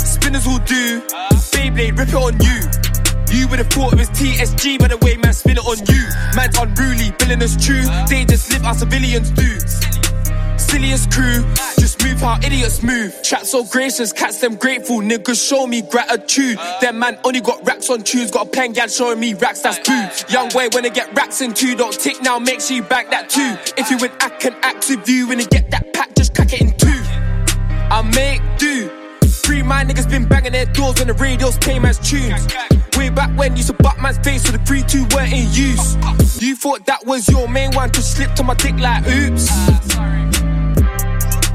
Spinners 0.00 0.46
will 0.46 0.60
do. 0.60 1.02
Beyblade, 1.62 1.96
rip 1.96 2.08
it 2.08 2.14
on 2.14 2.34
you. 2.42 2.58
You 3.30 3.46
would 3.48 3.60
have 3.60 3.68
thought 3.68 3.92
it 3.92 3.98
was 3.98 4.10
TSG 4.10 4.80
by 4.80 4.88
the 4.88 4.98
way 4.98 5.16
man 5.16 5.32
spin 5.32 5.56
it 5.56 5.64
on 5.64 5.78
you. 5.86 6.02
Man's 6.34 6.58
unruly, 6.58 7.14
billing 7.18 7.42
us 7.42 7.54
true. 7.54 7.82
They 8.08 8.24
just 8.24 8.50
live 8.50 8.62
how 8.62 8.72
civilians 8.72 9.30
do. 9.30 9.46
Silliest 10.72 11.12
crew, 11.12 11.44
just 11.78 12.02
move 12.02 12.18
how 12.18 12.38
idiots 12.42 12.82
move. 12.82 13.22
Chat 13.22 13.44
so 13.46 13.62
gracious, 13.62 14.10
cats 14.10 14.40
them 14.40 14.56
grateful. 14.56 15.00
Niggas 15.00 15.46
show 15.46 15.66
me 15.66 15.82
gratitude. 15.82 16.56
Them 16.80 16.98
man 16.98 17.18
only 17.24 17.42
got 17.42 17.62
racks 17.66 17.90
on 17.90 18.02
tunes, 18.02 18.30
got 18.30 18.46
a 18.46 18.50
pen 18.50 18.72
gal 18.72 18.88
showing 18.88 19.20
me 19.20 19.34
racks, 19.34 19.60
that's 19.60 19.78
two. 19.80 20.32
Young 20.32 20.48
boy, 20.48 20.70
when 20.72 20.86
I 20.86 20.88
get 20.88 21.14
racks 21.14 21.42
in 21.42 21.52
two, 21.52 21.76
don't 21.76 21.92
tick 21.92 22.22
now, 22.22 22.38
make 22.38 22.62
sure 22.62 22.74
you 22.74 22.82
back 22.82 23.10
that 23.10 23.28
too. 23.28 23.54
If 23.76 23.90
you 23.90 23.98
would 23.98 24.12
act 24.22 24.40
can 24.40 24.54
act 24.62 24.88
with 24.88 25.06
you, 25.06 25.28
when 25.28 25.38
you 25.38 25.44
get 25.44 25.70
that 25.72 25.92
pack, 25.92 26.14
just 26.14 26.34
crack 26.34 26.54
it 26.54 26.62
in 26.62 26.70
two. 26.78 26.88
I 26.88 28.00
make 28.16 28.40
do. 28.58 28.88
Three 29.28 29.62
my 29.62 29.84
niggas 29.84 30.08
been 30.08 30.26
banging 30.26 30.52
their 30.52 30.64
doors 30.64 30.98
when 30.98 31.08
the 31.08 31.14
radios 31.14 31.58
came 31.58 31.84
as 31.84 31.98
tunes. 31.98 32.46
Way 32.96 33.10
back 33.10 33.36
when 33.36 33.56
used 33.56 33.68
to 33.68 33.74
butt 33.74 34.00
man's 34.00 34.16
face 34.20 34.44
so 34.44 34.52
the 34.52 34.58
3 34.64 34.82
2 34.84 35.04
weren't 35.14 35.34
in 35.34 35.52
use. 35.52 35.96
You 36.40 36.56
thought 36.56 36.86
that 36.86 37.04
was 37.04 37.28
your 37.28 37.46
main 37.46 37.72
one, 37.72 37.90
just 37.92 38.16
slipped 38.16 38.40
on 38.40 38.46
my 38.46 38.54
dick 38.54 38.78
like 38.78 39.06
oops. 39.06 39.50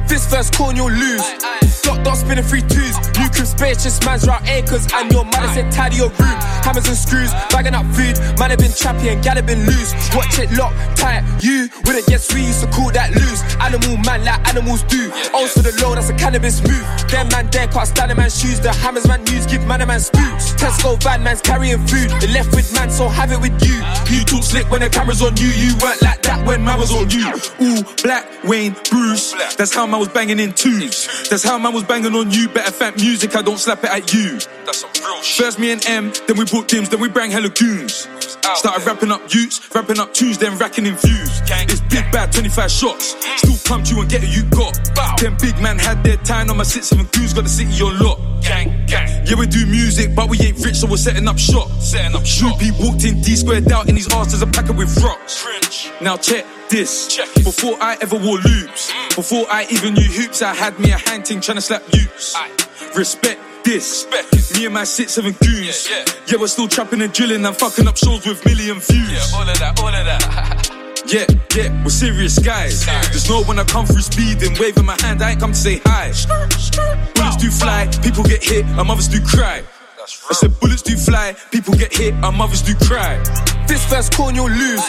Fist 0.08 0.30
first 0.30 0.54
corn, 0.56 0.76
you'll 0.76 0.92
lose. 0.92 1.77
Dot 1.88 2.04
dot 2.04 2.18
spinning 2.18 2.44
three 2.44 2.60
twos. 2.68 3.00
You 3.16 3.32
can 3.32 3.48
spacious 3.48 3.96
man's 4.04 4.28
round 4.28 4.46
acres, 4.46 4.86
and 4.92 5.08
your 5.10 5.24
mother 5.24 5.48
said 5.56 5.72
tidy 5.72 6.04
your 6.04 6.12
room. 6.20 6.38
Hammers 6.68 6.88
and 6.92 6.98
screws, 6.98 7.32
bagging 7.48 7.74
up 7.74 7.88
food. 7.96 8.20
Man 8.36 8.52
have 8.52 8.60
been 8.60 8.76
trappy 8.76 9.08
and 9.08 9.24
gal 9.24 9.40
have 9.40 9.48
been 9.48 9.64
loose. 9.66 9.96
Watch 10.12 10.38
it 10.38 10.52
lock 10.52 10.76
tight. 11.00 11.24
You 11.40 11.70
wouldn't 11.86 12.06
guess 12.08 12.28
we 12.34 12.44
used 12.44 12.60
to 12.60 12.68
call 12.68 12.92
that 12.92 13.16
loose. 13.16 13.40
Animal 13.64 14.04
man 14.04 14.26
like 14.26 14.44
animals 14.52 14.84
do. 14.84 15.08
Also 15.34 15.62
the 15.62 15.72
low, 15.82 15.96
that's 15.96 16.10
a 16.10 16.14
cannabis 16.14 16.60
move. 16.68 16.84
Them 17.08 17.30
man 17.30 17.48
there 17.52 17.68
can't 17.68 17.88
stand 17.88 18.12
a 18.12 18.16
man's 18.16 18.38
shoes. 18.38 18.60
The 18.60 18.74
hammers 18.74 19.08
man 19.08 19.26
use, 19.28 19.46
give 19.46 19.66
man 19.66 19.80
a 19.80 19.86
man 19.86 20.02
spooks. 20.02 20.60
Tesco 20.60 21.02
van 21.02 21.24
man's 21.24 21.40
carrying 21.40 21.80
food. 21.88 22.12
The 22.20 22.28
left 22.36 22.54
with 22.54 22.68
man, 22.74 22.92
so 22.92 23.08
have 23.08 23.32
it 23.32 23.40
with 23.40 23.56
you. 23.64 23.80
You 24.12 24.26
talk 24.26 24.44
slick 24.44 24.70
when 24.70 24.82
the 24.82 24.90
camera's 24.90 25.22
on 25.22 25.38
you. 25.38 25.48
You 25.48 25.72
weren't 25.80 26.02
like 26.02 26.22
that 26.24 26.46
when 26.46 26.66
man 26.66 26.80
was 26.80 26.92
on 26.92 27.10
you. 27.10 27.32
Ooh, 27.64 27.82
Black 28.04 28.28
Wayne 28.44 28.76
Bruce. 28.90 29.32
That's 29.56 29.74
how 29.74 29.86
man 29.88 30.02
was 30.02 30.10
banging 30.10 30.40
in 30.40 30.52
twos. 30.52 31.30
That's 31.30 31.44
how 31.44 31.58
man 31.58 31.74
was 31.74 31.77
banging 31.84 32.16
on 32.16 32.32
you. 32.32 32.50
Better 32.50 32.72
fat 32.72 32.98
music, 32.98 33.36
I 33.36 33.42
don't 33.42 33.58
slap 33.58 33.84
it 33.84 33.90
at 33.90 34.14
you. 34.14 34.40
That's 34.66 34.80
some 34.80 34.90
real 35.04 35.22
shit. 35.22 35.46
First 35.46 35.60
me 35.60 35.72
and 35.72 35.86
M, 35.88 36.12
then 36.28 36.38
we 36.38 36.46
brought 36.46 36.68
Dims, 36.68 36.90
then 36.90 37.00
we 37.00 37.10
bang 37.10 37.32
hella 37.32 37.50
goons. 37.50 38.08
Started 38.56 38.86
rapping 38.86 39.12
up 39.12 39.22
utes, 39.34 39.60
rapping 39.76 40.00
up 40.00 40.14
tunes, 40.14 40.38
then 40.38 40.58
racking 40.58 40.86
in 40.86 40.96
views. 40.96 41.42
It's 41.70 41.82
big 41.82 42.10
bad, 42.12 42.32
25 42.32 42.72
shots. 42.72 43.16
Mm. 43.16 43.38
Still 43.38 43.58
pumped 43.66 43.92
you 43.92 44.00
and 44.00 44.10
get 44.10 44.24
you 44.28 44.44
got. 44.46 44.74
Them 45.20 45.36
big 45.40 45.60
man 45.62 45.78
had 45.78 46.04
their 46.04 46.18
time 46.18 46.50
on 46.50 46.58
my 46.58 46.64
six 46.64 46.88
seven 46.88 47.08
goons, 47.12 47.34
got 47.34 47.44
the 47.44 47.50
city 47.50 47.82
on 47.84 48.00
lock. 48.00 48.20
Gang, 48.42 48.86
gang. 48.88 49.26
Yeah, 49.26 49.36
we 49.36 49.48
do 49.48 49.66
music, 49.66 50.16
but 50.16 50.30
we 50.30 50.40
ain't 50.40 50.64
rich, 50.64 50.76
so 50.76 50.88
we're 50.88 50.98
setting 50.98 51.28
up 51.28 51.38
shop. 51.38 51.70
Setting 51.82 52.16
up 52.16 52.26
shop. 52.26 52.58
Snoopy 52.60 52.72
walked 52.82 53.04
in, 53.04 53.22
D 53.22 53.36
squared 53.36 53.72
out 53.72 53.90
in 53.90 53.96
his 53.96 54.08
arse, 54.14 54.30
there's 54.30 54.42
a 54.42 54.48
packet 54.48 54.76
with 54.76 54.96
rocks. 55.04 55.46
Now 56.02 56.18
check 56.18 56.46
this. 56.70 57.08
Check 57.08 57.30
it. 57.36 57.44
Before 57.44 57.76
I 57.82 57.98
ever 58.02 58.18
wore 58.18 58.38
loops, 58.38 58.92
mm. 58.92 59.16
before 59.16 59.46
I 59.50 59.66
even 59.72 59.94
knew 59.94 60.04
hoops, 60.04 60.42
I 60.42 60.54
had 60.54 60.80
me 60.80 60.92
a 60.92 60.98
hand 60.98 61.26
ting 61.26 61.42
trying 61.42 61.58
to 61.58 61.62
slap 61.62 61.84
youths. 61.94 62.36
Respect 62.96 63.40
this. 63.64 64.06
Me 64.56 64.66
and 64.66 64.74
my 64.74 64.84
six 64.84 65.14
seven 65.14 65.34
goons. 65.34 65.90
Yeah, 65.90 65.98
yeah. 65.98 66.06
Yeah, 66.28 66.38
we're 66.40 66.48
still 66.48 66.68
trapping 66.68 67.02
and 67.02 67.14
drilling 67.14 67.46
and 67.46 67.56
fucking 67.56 67.88
up 67.88 67.98
shows 67.98 68.26
with 68.26 68.44
million 68.46 68.80
views. 68.80 69.12
Yeah, 69.12 69.38
all 69.38 69.48
of 69.48 69.60
that, 69.60 69.80
all 69.80 69.88
of 69.88 70.06
that. 70.06 70.74
Yeah, 71.08 71.24
yeah, 71.56 71.72
we're 71.86 71.90
serious 71.90 72.38
guys. 72.38 72.82
Serious. 72.82 73.08
There's 73.12 73.30
no 73.30 73.42
when 73.44 73.58
I 73.58 73.64
come 73.64 73.86
through 73.86 74.02
speeding, 74.02 74.58
waving 74.60 74.84
my 74.84 74.98
hand, 75.00 75.22
I 75.22 75.32
ain't 75.32 75.40
come 75.40 75.54
to 75.54 75.58
say 75.58 75.80
hi. 75.86 76.12
Bullets 77.16 77.38
do 77.38 77.50
fly, 77.50 77.88
people 78.04 78.26
get 78.26 78.44
hit, 78.44 78.66
and 78.66 78.86
mothers 78.86 79.08
do 79.08 79.22
cry. 79.22 79.64
I 80.30 80.34
said 80.34 80.60
bullets 80.60 80.82
do 80.82 80.98
fly, 80.98 81.36
people 81.52 81.74
get 81.76 81.96
hit, 81.96 82.14
and 82.14 82.38
mothers 82.38 82.62
do 82.62 82.76
cry. 82.76 83.24
Fist 83.68 83.88
first 83.90 84.14
corn, 84.14 84.36
you'll 84.36 84.50
lose. 84.50 84.84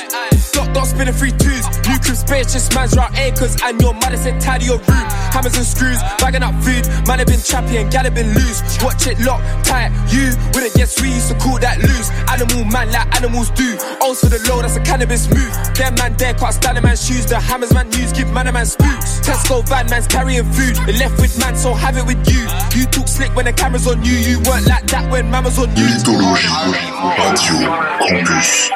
Dot 0.53 0.75
dot 0.75 0.87
spinning 0.87 1.15
three 1.15 1.31
twos. 1.31 1.65
You 1.87 1.99
can 1.99 2.17
spacious 2.17 2.73
man's 2.75 2.97
round 2.97 3.15
acres, 3.17 3.57
and 3.63 3.81
your 3.81 3.95
mother 3.95 4.17
said 4.17 4.41
tidy 4.41 4.67
your 4.67 4.79
room. 4.79 5.07
Hammers 5.33 5.57
and 5.57 5.67
screws, 5.67 6.01
bagging 6.19 6.43
up 6.43 6.55
food. 6.63 6.87
Man, 7.07 7.19
have 7.19 7.29
been 7.29 7.41
chappy 7.41 7.77
and 7.77 7.91
gal 7.91 8.05
have 8.05 8.15
been 8.15 8.35
loose. 8.35 8.63
Watch 8.83 9.07
it 9.07 9.19
lock 9.21 9.41
tight. 9.65 9.91
You 10.11 10.35
wouldn't 10.55 10.75
guess 10.75 11.01
we 11.01 11.13
used 11.13 11.29
to 11.29 11.37
call 11.39 11.59
that 11.59 11.79
loose. 11.79 12.11
Animal 12.29 12.65
man, 12.65 12.91
like 12.93 13.09
animals 13.17 13.51
do. 13.51 13.77
O's 14.03 14.21
for 14.21 14.31
the 14.31 14.41
low, 14.49 14.63
that's 14.63 14.77
a 14.77 14.81
cannabis 14.81 15.29
move. 15.29 15.53
Them 15.75 15.95
man 15.97 16.17
there 16.17 16.35
can't 16.35 16.55
stand 16.55 16.79
a 16.79 16.83
man's 16.83 17.05
shoes. 17.05 17.27
The 17.27 17.39
hammers 17.41 17.73
man 17.73 17.91
use, 17.93 18.13
give 18.13 18.31
man 18.33 18.47
a 18.47 18.53
man 18.53 18.67
spooks. 18.67 19.21
Tesco 19.21 19.67
van 19.69 19.89
man's 19.91 20.07
carrying 20.07 20.45
food. 20.45 20.77
They 20.87 20.97
left 20.99 21.21
with 21.21 21.39
man, 21.39 21.57
so 21.57 21.75
have 21.75 21.97
it 21.97 22.07
with 22.07 22.21
you. 22.29 22.49
You 22.79 22.87
talk 22.87 23.09
slick 23.09 23.35
when 23.35 23.45
the 23.45 23.53
camera's 23.53 23.87
on 23.87 24.05
you. 24.05 24.13
You 24.13 24.41
weren't 24.41 24.67
like 24.67 24.87
that 24.89 25.11
when 25.11 25.31
mama's 25.31 25.59
on 25.59 25.69
you. 25.77 25.85
Mythologies, 25.85 26.53
Radio, 26.73 27.69
Campus, 28.07 28.71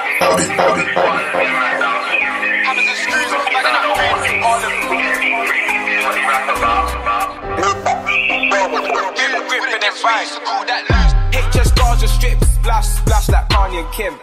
Paris, 10.03 10.39
Paris, 10.89 11.13
HS 11.33 11.73
Gaza 11.73 12.09
strips, 12.09 12.47
splash, 12.49 12.89
splash 12.89 13.29
like 13.29 13.49
Kanye 13.49 13.85
and 13.85 13.93
Kim. 13.95 14.15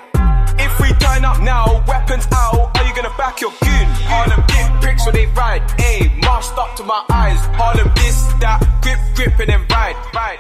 If 0.60 0.80
we 0.80 0.90
turn 1.00 1.24
up 1.26 1.42
now, 1.42 1.84
weapons 1.88 2.28
out, 2.34 2.78
are 2.78 2.86
you 2.86 2.94
gonna 2.94 3.14
back 3.18 3.42
your 3.42 3.52
goon? 3.62 3.88
Harlem 4.12 4.44
dip 4.48 4.82
bricks 4.82 5.06
when 5.06 5.16
they 5.16 5.26
ride, 5.28 5.62
ayy, 5.80 6.22
masked 6.22 6.58
up 6.58 6.76
to 6.76 6.84
my 6.84 7.04
eyes. 7.10 7.40
Harlem 7.56 7.92
this, 7.96 8.22
that, 8.42 8.60
grip, 8.82 9.00
grip, 9.16 9.40
and 9.40 9.50
then 9.50 9.66
ride, 9.72 9.96
ride. 10.14 10.40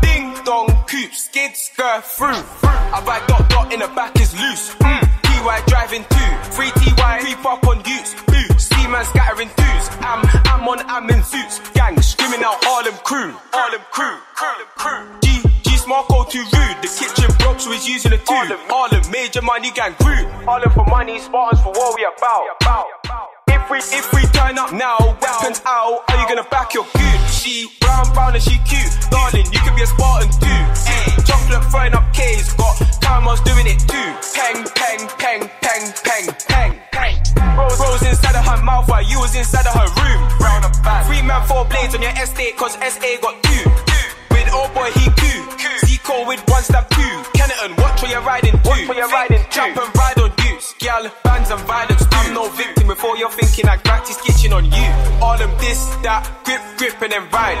Ding 0.00 0.34
dong, 0.44 0.68
coop, 0.86 1.12
skid, 1.12 1.56
skirt, 1.56 2.04
through. 2.04 2.42
I 2.62 3.02
ride 3.06 3.26
dot 3.26 3.48
dot 3.50 3.72
in 3.72 3.80
the 3.80 3.88
back 3.88 4.18
is 4.20 4.32
loose. 4.34 4.74
Mm. 4.76 5.02
TY 5.22 5.62
driving 5.66 6.04
two, 6.08 6.30
free 6.54 6.70
TY, 6.70 7.18
creep 7.20 7.44
up 7.44 7.66
on 7.66 7.78
utes. 7.84 8.14
Boo, 8.26 8.58
see 8.58 8.77
man 8.90 9.04
scattering 9.04 9.48
twos. 9.48 9.84
I'm, 10.00 10.24
I'm 10.48 10.68
on, 10.68 10.80
I'm 10.88 11.08
in 11.10 11.22
suits. 11.22 11.60
Gang 11.72 12.00
screaming 12.00 12.42
out 12.42 12.56
Harlem 12.64 12.96
crew, 13.04 13.32
Harlem 13.52 13.82
crew, 13.90 14.16
Harlem 14.34 14.68
crew. 14.76 15.04
G, 15.20 15.42
G 15.62 15.76
Smarko 15.76 16.28
too 16.28 16.40
rude. 16.40 16.78
The 16.80 16.88
kitchen 16.88 17.28
broke, 17.38 17.60
so 17.60 17.70
he's 17.70 17.88
using 17.88 18.12
a 18.12 18.18
tube. 18.18 18.56
Harlem, 18.72 19.04
major 19.10 19.42
money 19.42 19.70
gang 19.72 19.94
crew. 19.94 20.24
Harlem 20.48 20.70
for 20.72 20.86
money, 20.86 21.18
Spartans 21.20 21.62
for 21.62 21.72
what 21.72 21.94
we 21.96 22.04
about. 22.04 22.48
If 23.48 23.70
we, 23.70 23.78
if 23.78 24.12
we 24.12 24.22
turn 24.32 24.56
up 24.58 24.72
now, 24.72 24.96
weapons 25.20 25.60
out, 25.66 26.04
are 26.08 26.16
you 26.20 26.26
gonna 26.28 26.48
back 26.48 26.72
your 26.72 26.86
good? 26.94 27.20
She 27.28 27.68
brown, 27.80 28.12
brown 28.14 28.34
and 28.34 28.42
she 28.42 28.56
cute. 28.64 28.92
Darling, 29.10 29.46
you 29.52 29.60
can 29.60 29.74
be 29.76 29.82
a 29.82 29.86
Spartan 29.86 30.30
too. 30.40 30.97
Chocolate 31.24 31.64
throwing 31.70 31.94
up 31.94 32.12
K's, 32.12 32.52
got 32.54 32.76
cameras 33.00 33.40
doing 33.40 33.66
it 33.66 33.80
too. 33.80 34.08
Peng, 34.34 34.64
peng, 34.74 35.08
peng, 35.18 35.50
peng, 35.58 35.84
peng, 36.04 36.26
peng, 36.48 36.72
peng. 36.92 37.14
Rose, 37.56 38.02
inside 38.02 38.36
of 38.36 38.44
her 38.46 38.62
mouth 38.62 38.88
while 38.88 39.02
you 39.02 39.18
was 39.20 39.34
inside 39.34 39.66
of 39.66 39.74
her 39.74 39.88
room. 40.02 40.22
And 40.40 40.64
bad. 40.82 41.06
Three 41.06 41.22
man, 41.22 41.46
four 41.46 41.64
blades 41.64 41.94
on 41.94 42.02
your 42.02 42.12
estate, 42.12 42.56
cause 42.56 42.74
SA 42.74 43.10
got 43.20 43.42
two. 43.42 43.87
With 44.48 44.56
old 44.56 44.72
boy, 44.72 44.88
he 44.96 45.04
coo. 45.12 45.40
Zico 45.84 46.26
with 46.26 46.40
one 46.48 46.62
stab 46.62 46.88
two. 46.88 47.14
Kennington, 47.36 47.76
watch 47.84 48.00
where 48.00 48.12
you're 48.12 48.22
riding 48.22 48.52
to. 48.52 48.68
Watch 48.68 48.88
where 48.88 48.96
you're 48.96 49.08
riding 49.08 49.44
to. 49.44 49.50
Jump 49.50 49.76
and 49.76 49.94
ride 49.94 50.18
on 50.18 50.32
dudes. 50.36 50.74
Gal, 50.78 51.04
bands 51.22 51.50
and 51.50 51.60
violence 51.68 52.00
too. 52.00 52.16
I'm 52.16 52.32
no 52.32 52.48
victim 52.48 52.86
before 52.86 53.18
you're 53.18 53.30
thinking 53.30 53.68
I 53.68 53.76
practice 53.76 54.18
kitchen 54.22 54.54
on 54.54 54.64
you. 54.64 54.88
Harlem 55.20 55.50
this, 55.58 55.84
that, 56.00 56.24
grip, 56.46 56.62
grip 56.78 57.02
and 57.02 57.12
then 57.12 57.28
ride. 57.28 57.58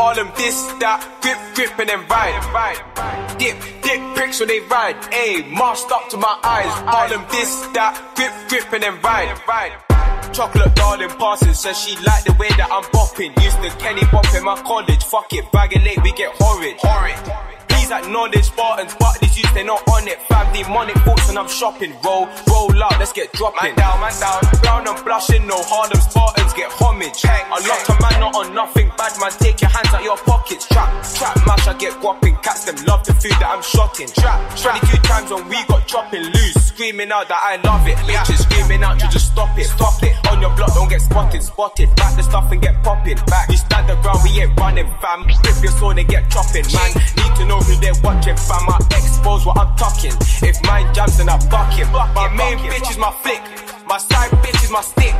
Harlem 0.00 0.32
this, 0.36 0.66
that, 0.82 0.98
grip, 1.22 1.38
grip 1.54 1.78
and 1.78 1.88
then 1.88 2.08
ride. 2.08 2.34
ride. 2.52 3.38
Dip, 3.38 3.56
dip 3.82 4.16
bricks 4.16 4.40
when 4.40 4.48
they 4.48 4.58
ride. 4.58 4.96
Ayy, 5.14 5.48
masked 5.48 5.92
up 5.92 6.08
to 6.08 6.16
my 6.16 6.40
eyes. 6.42 6.74
Harlem 6.90 7.24
this, 7.30 7.54
that, 7.78 7.94
grip, 8.16 8.34
grip 8.48 8.72
and 8.72 8.82
then 8.82 9.00
ride. 9.00 9.87
Chocolate 10.32 10.74
darling 10.74 11.10
passing, 11.18 11.54
says 11.54 11.78
she 11.78 11.96
like 12.04 12.24
the 12.24 12.34
way 12.38 12.48
that 12.56 12.68
I'm 12.70 12.84
bopping. 12.94 13.34
Used 13.42 13.62
to 13.62 13.70
Kenny 13.82 14.02
bop 14.12 14.26
in 14.34 14.44
my 14.44 14.60
college. 14.62 15.02
Fuck 15.04 15.32
it, 15.32 15.50
bagging 15.52 15.84
late, 15.84 16.02
we 16.02 16.12
get 16.12 16.30
horrid. 16.38 16.76
horrid. 16.78 17.14
Horrid. 17.14 17.57
Please 17.78 17.92
acknowledge 17.92 18.44
Spartans, 18.44 18.94
but 18.98 19.14
these 19.20 19.38
youths 19.38 19.54
they 19.54 19.62
not 19.62 19.86
on 19.86 20.08
it. 20.08 20.18
Fam, 20.22 20.52
demonic 20.52 20.96
thoughts 21.06 21.28
when 21.28 21.38
I'm 21.38 21.48
shopping. 21.48 21.94
Roll, 22.04 22.26
roll 22.50 22.82
out, 22.82 22.98
let's 22.98 23.12
get 23.12 23.32
dropping. 23.32 23.70
Man 23.70 23.76
down, 23.76 24.00
man 24.00 24.12
down. 24.18 24.40
Brown 24.62 24.88
and 24.88 25.04
blushing, 25.04 25.46
no 25.46 25.62
Harlem 25.62 26.00
Spartans 26.00 26.52
get 26.54 26.72
homage. 26.72 27.22
A 27.22 27.60
lot 27.62 27.88
of 27.88 27.96
man 28.02 28.18
not 28.18 28.34
on 28.34 28.52
nothing. 28.52 28.90
Bad 28.98 29.14
man, 29.20 29.30
take 29.38 29.60
your 29.60 29.70
hands 29.70 29.94
out 29.94 30.02
your 30.02 30.16
pockets. 30.18 30.66
Trap, 30.66 30.90
trap, 31.14 31.38
mash, 31.46 31.68
I 31.68 31.74
get 31.78 31.94
whopping. 32.02 32.36
Cats 32.42 32.64
them 32.64 32.76
love 32.84 33.06
the 33.06 33.14
food 33.14 33.38
that 33.38 33.46
I'm 33.46 33.62
shotting. 33.62 34.08
Trap, 34.08 34.58
22 34.58 34.98
times 35.06 35.30
when 35.30 35.48
we 35.48 35.62
got 35.70 35.86
chopping 35.86 36.24
loose. 36.34 36.58
Screaming 36.74 37.12
out 37.12 37.28
that 37.28 37.40
I 37.42 37.62
love 37.62 37.86
it. 37.86 37.96
Bitches 38.10 38.42
screaming 38.42 38.82
out, 38.82 39.00
you 39.00 39.08
just 39.08 39.30
stop 39.32 39.56
it. 39.56 39.66
Stop 39.66 40.02
it. 40.02 40.18
On 40.26 40.40
your 40.42 40.54
block, 40.56 40.74
don't 40.74 40.90
get 40.90 41.00
spotted. 41.00 41.42
Spotted. 41.42 41.94
Back 41.94 42.16
the 42.16 42.22
stuff 42.22 42.50
and 42.50 42.60
get 42.60 42.82
popping. 42.82 43.16
Back. 43.26 43.48
We 43.48 43.56
stand 43.56 43.88
the 43.88 43.94
ground, 44.02 44.20
we 44.24 44.30
ain't 44.42 44.58
running, 44.58 44.90
fam. 45.00 45.26
Rip 45.26 45.62
your 45.62 45.72
sword 45.78 45.98
and 45.98 46.08
get 46.08 46.28
chopping. 46.30 46.66
Man, 46.74 46.90
need 47.16 47.34
to 47.38 47.44
know 47.46 47.60
who 47.68 47.76
they're 47.80 48.00
watching, 48.02 48.36
fam. 48.36 48.64
I 48.68 48.78
expose 48.90 49.44
what 49.44 49.58
I'm 49.58 49.76
talking. 49.76 50.12
If 50.40 50.56
mine 50.64 50.88
jams, 50.94 51.18
then 51.18 51.28
I 51.28 51.36
buck 51.52 51.72
him. 51.72 51.92
My 51.92 52.28
main 52.34 52.58
bitch 52.58 52.90
is 52.90 52.98
my 52.98 53.12
flick. 53.22 53.42
My 53.86 53.98
side 53.98 54.32
bitch 54.42 54.64
is 54.64 54.70
my 54.70 54.80
stick. 54.80 55.14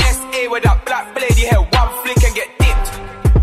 SA 0.00 0.50
with 0.50 0.64
that 0.64 0.82
black 0.86 1.14
blade, 1.14 1.36
you 1.36 1.46
hear 1.48 1.60
one 1.60 1.90
flick 2.02 2.20
and 2.24 2.34
get 2.34 2.48
dipped. 2.58 2.88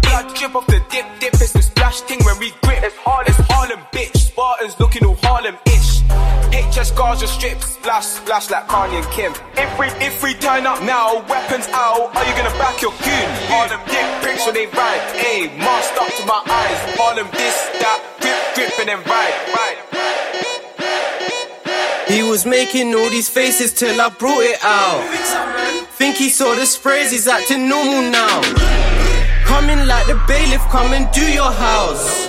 Blood 0.02 0.36
drip 0.36 0.56
off 0.56 0.68
the 0.68 0.82
dip, 0.90 1.06
dip. 1.20 1.34
It's 1.36 1.54
the 1.54 1.62
splash 1.62 2.02
thing 2.02 2.20
when 2.26 2.38
we 2.40 2.52
grip. 2.64 2.84
It's 2.84 2.96
Harlem, 2.98 3.26
it's 3.28 3.40
Harlem, 3.50 3.80
bitch. 3.94 4.18
Spartans 4.18 4.80
looking 4.80 5.06
all 5.06 5.18
Harlem 5.22 5.56
itch. 5.66 5.91
HS 6.82 6.92
Gaza 6.92 7.28
strips, 7.28 7.74
splash, 7.74 8.06
splash 8.08 8.50
like 8.50 8.68
Kanye 8.68 9.04
and 9.04 9.12
Kim. 9.14 9.34
If 9.54 9.78
we, 9.78 9.86
if 10.04 10.24
we 10.24 10.34
turn 10.34 10.66
up 10.66 10.82
now, 10.82 11.22
weapons 11.30 11.68
out, 11.70 12.10
are 12.16 12.26
you 12.26 12.34
gonna 12.34 12.50
back 12.58 12.82
your 12.82 12.90
goon? 13.06 13.30
Harlem 13.54 13.80
dick 13.86 14.22
bricks 14.24 14.44
when 14.48 14.56
they 14.56 14.66
ride, 14.66 15.02
ayy, 15.14 15.56
masked 15.60 16.02
up 16.02 16.10
to 16.18 16.26
my 16.26 16.42
eyes. 16.42 16.98
Harlem 16.98 17.28
this, 17.34 17.54
that, 17.78 18.02
grip, 18.20 18.34
grip 18.56 18.74
and 18.80 18.90
then 18.90 18.98
ride, 19.06 19.38
ride. 19.54 19.78
He 22.08 22.24
was 22.24 22.48
making 22.48 22.96
all 22.96 23.12
these 23.12 23.30
faces 23.30 23.74
till 23.74 24.02
I 24.02 24.10
brought 24.10 24.42
it 24.42 24.58
out. 24.64 25.06
Think 26.00 26.16
he 26.16 26.30
saw 26.30 26.56
the 26.56 26.66
sprays, 26.66 27.12
he's 27.12 27.28
acting 27.28 27.70
normal 27.70 28.10
now. 28.10 28.42
Coming 29.46 29.86
like 29.86 30.08
the 30.08 30.20
bailiff, 30.28 30.64
come 30.70 30.94
and 30.94 31.06
do 31.14 31.32
your 31.32 31.52
house. 31.52 32.28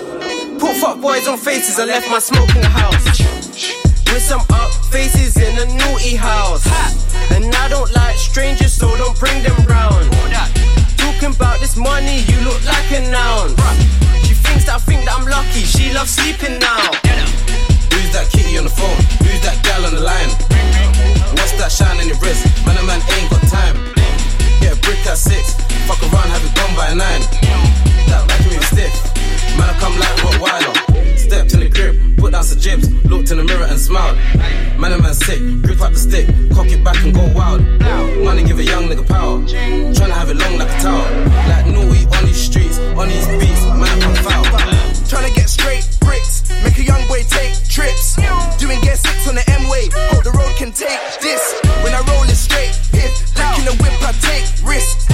Put 0.60 0.76
fuck 0.76 1.00
boys 1.00 1.26
on 1.26 1.38
faces, 1.38 1.78
I 1.78 1.86
left 1.86 2.10
my 2.10 2.18
smoking 2.18 2.62
house. 2.64 3.41
With 4.12 4.20
some 4.20 4.44
up 4.52 4.74
faces 4.92 5.38
in 5.38 5.56
a 5.56 5.64
naughty 5.64 6.16
house. 6.16 6.66
And 7.32 7.48
I 7.54 7.68
don't 7.68 7.90
like 7.92 8.18
strangers, 8.18 8.74
so 8.74 8.94
don't 8.98 9.18
bring 9.18 9.42
them 9.42 9.56
round. 9.64 10.04
Talking 10.98 11.34
about 11.34 11.60
this 11.60 11.78
money, 11.78 12.20
you 12.28 12.36
look 12.44 12.60
like 12.66 12.92
a 12.92 13.08
noun. 13.10 13.56
She 14.28 14.34
thinks 14.34 14.68
that 14.68 14.76
I 14.76 14.78
think 14.84 15.06
that 15.06 15.16
I'm 15.16 15.24
lucky, 15.24 15.64
she 15.64 15.94
loves 15.94 16.10
sleeping 16.10 16.58
now. 16.60 16.92
Who's 17.88 18.12
that 18.12 18.28
kitty 18.28 18.58
on 18.58 18.64
the 18.64 18.74
phone? 18.76 19.00
Who's 19.24 19.40
that 19.48 19.56
gal 19.64 19.86
on 19.86 19.94
the 19.94 20.04
line? 20.04 20.28
What's 21.40 21.56
that 21.56 21.72
shine 21.72 21.96
on 21.96 22.06
your 22.06 22.20
wrist? 22.20 22.44
Man, 22.66 22.76
a 22.76 22.84
man 22.84 23.00
ain't 23.16 23.30
got 23.32 23.40
time. 23.48 23.80
Get 24.60 24.76
a 24.76 24.80
brick 24.84 25.00
at 25.08 25.16
six. 25.16 25.56
Fuck 25.88 26.04
around, 26.04 26.28
have 26.28 26.44
it 26.44 26.52
gone 26.52 26.76
by 26.76 26.92
nine. 26.92 27.24
That 28.12 28.28
back 28.28 28.44
me 28.44 28.60
stiff. 28.68 29.21
Man, 29.58 29.68
I 29.68 29.74
come 29.78 29.98
like 29.98 30.16
Rottweiler. 30.24 31.18
Stepped 31.18 31.54
in 31.54 31.60
the 31.60 31.70
crib, 31.70 32.18
put 32.18 32.32
down 32.32 32.44
some 32.44 32.58
jibs, 32.58 32.90
looked 33.04 33.30
in 33.30 33.38
the 33.38 33.44
mirror 33.44 33.64
and 33.64 33.78
smiled. 33.78 34.16
Man, 34.78 34.92
a 34.92 34.98
man 35.00 35.14
sick, 35.14 35.40
grip 35.62 35.80
up 35.80 35.92
the 35.92 35.98
stick, 35.98 36.26
cock 36.52 36.66
it 36.66 36.82
back 36.84 37.02
and 37.04 37.14
go 37.14 37.26
wild. 37.34 37.60
Money 38.24 38.44
give 38.44 38.58
a 38.58 38.64
young 38.64 38.84
nigga 38.84 39.06
power. 39.06 39.38
Tryna 39.40 40.10
have 40.10 40.30
it 40.30 40.36
long 40.36 40.58
like 40.58 40.68
a 40.68 40.80
tower. 40.80 41.06
Like 41.48 41.66
Nui 41.66 42.06
on 42.16 42.24
these 42.26 42.42
streets, 42.42 42.78
on 42.78 43.08
these 43.08 43.26
beats, 43.40 43.64
man, 43.64 43.82
I 43.82 44.00
come 44.00 44.14
foul. 44.16 44.81
Tryna 45.12 45.34
get 45.36 45.50
straight 45.52 45.84
bricks, 46.00 46.48
make 46.64 46.78
a 46.80 46.84
young 46.88 47.04
boy 47.06 47.20
take 47.28 47.52
trips. 47.68 48.16
Doing 48.56 48.80
get 48.80 48.96
six 48.96 49.28
on 49.28 49.36
the 49.36 49.44
M 49.60 49.68
way, 49.68 49.92
hope 50.08 50.24
the 50.24 50.32
road 50.32 50.56
can 50.56 50.72
take 50.72 50.96
this. 51.20 51.52
When 51.84 51.92
I 51.92 52.00
roll 52.08 52.24
it 52.24 52.40
straight, 52.40 52.72
hit, 52.96 53.12
back 53.36 53.60
in 53.60 53.68
the 53.68 53.76
whip, 53.76 53.92
I 54.00 54.16
take 54.24 54.48
risks. 54.64 55.04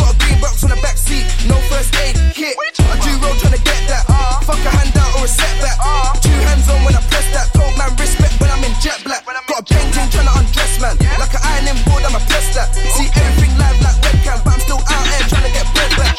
Got 0.00 0.16
a 0.16 0.16
green 0.24 0.40
box 0.40 0.64
on 0.64 0.72
the 0.72 0.80
back 0.80 0.96
seat, 0.96 1.28
no 1.44 1.60
first 1.68 1.92
aid 2.00 2.16
kit. 2.32 2.56
I 2.80 2.96
do 3.04 3.12
roll 3.20 3.36
tryna 3.36 3.60
get 3.60 3.76
that. 3.92 4.08
Fuck 4.48 4.56
a 4.64 4.72
handout 4.72 5.12
or 5.20 5.28
a 5.28 5.28
setback. 5.28 5.76
Two 6.24 6.32
hands 6.48 6.64
on 6.72 6.80
when 6.88 6.96
I 6.96 7.04
press 7.04 7.28
that. 7.36 7.52
Told 7.52 7.76
man 7.76 7.92
respect 8.00 8.40
when 8.40 8.48
I'm 8.48 8.64
in 8.64 8.72
jet 8.80 9.04
black. 9.04 9.20
Got 9.28 9.36
a 9.36 9.64
painting 9.68 10.08
tryna 10.16 10.32
undress 10.32 10.80
man. 10.80 10.96
Like 11.20 11.36
an 11.36 11.44
ironing 11.44 11.76
board, 11.84 12.08
I'ma 12.08 12.24
press 12.24 12.56
that. 12.56 12.72
See 12.72 13.12
everything 13.12 13.52
live 13.60 13.76
like 13.84 14.00
webcam, 14.00 14.40
but 14.48 14.56
I'm 14.56 14.64
still 14.64 14.80
out 14.80 15.04
here 15.12 15.28
tryna 15.28 15.52
get 15.52 15.68
bread 15.76 15.92
back. 16.00 16.16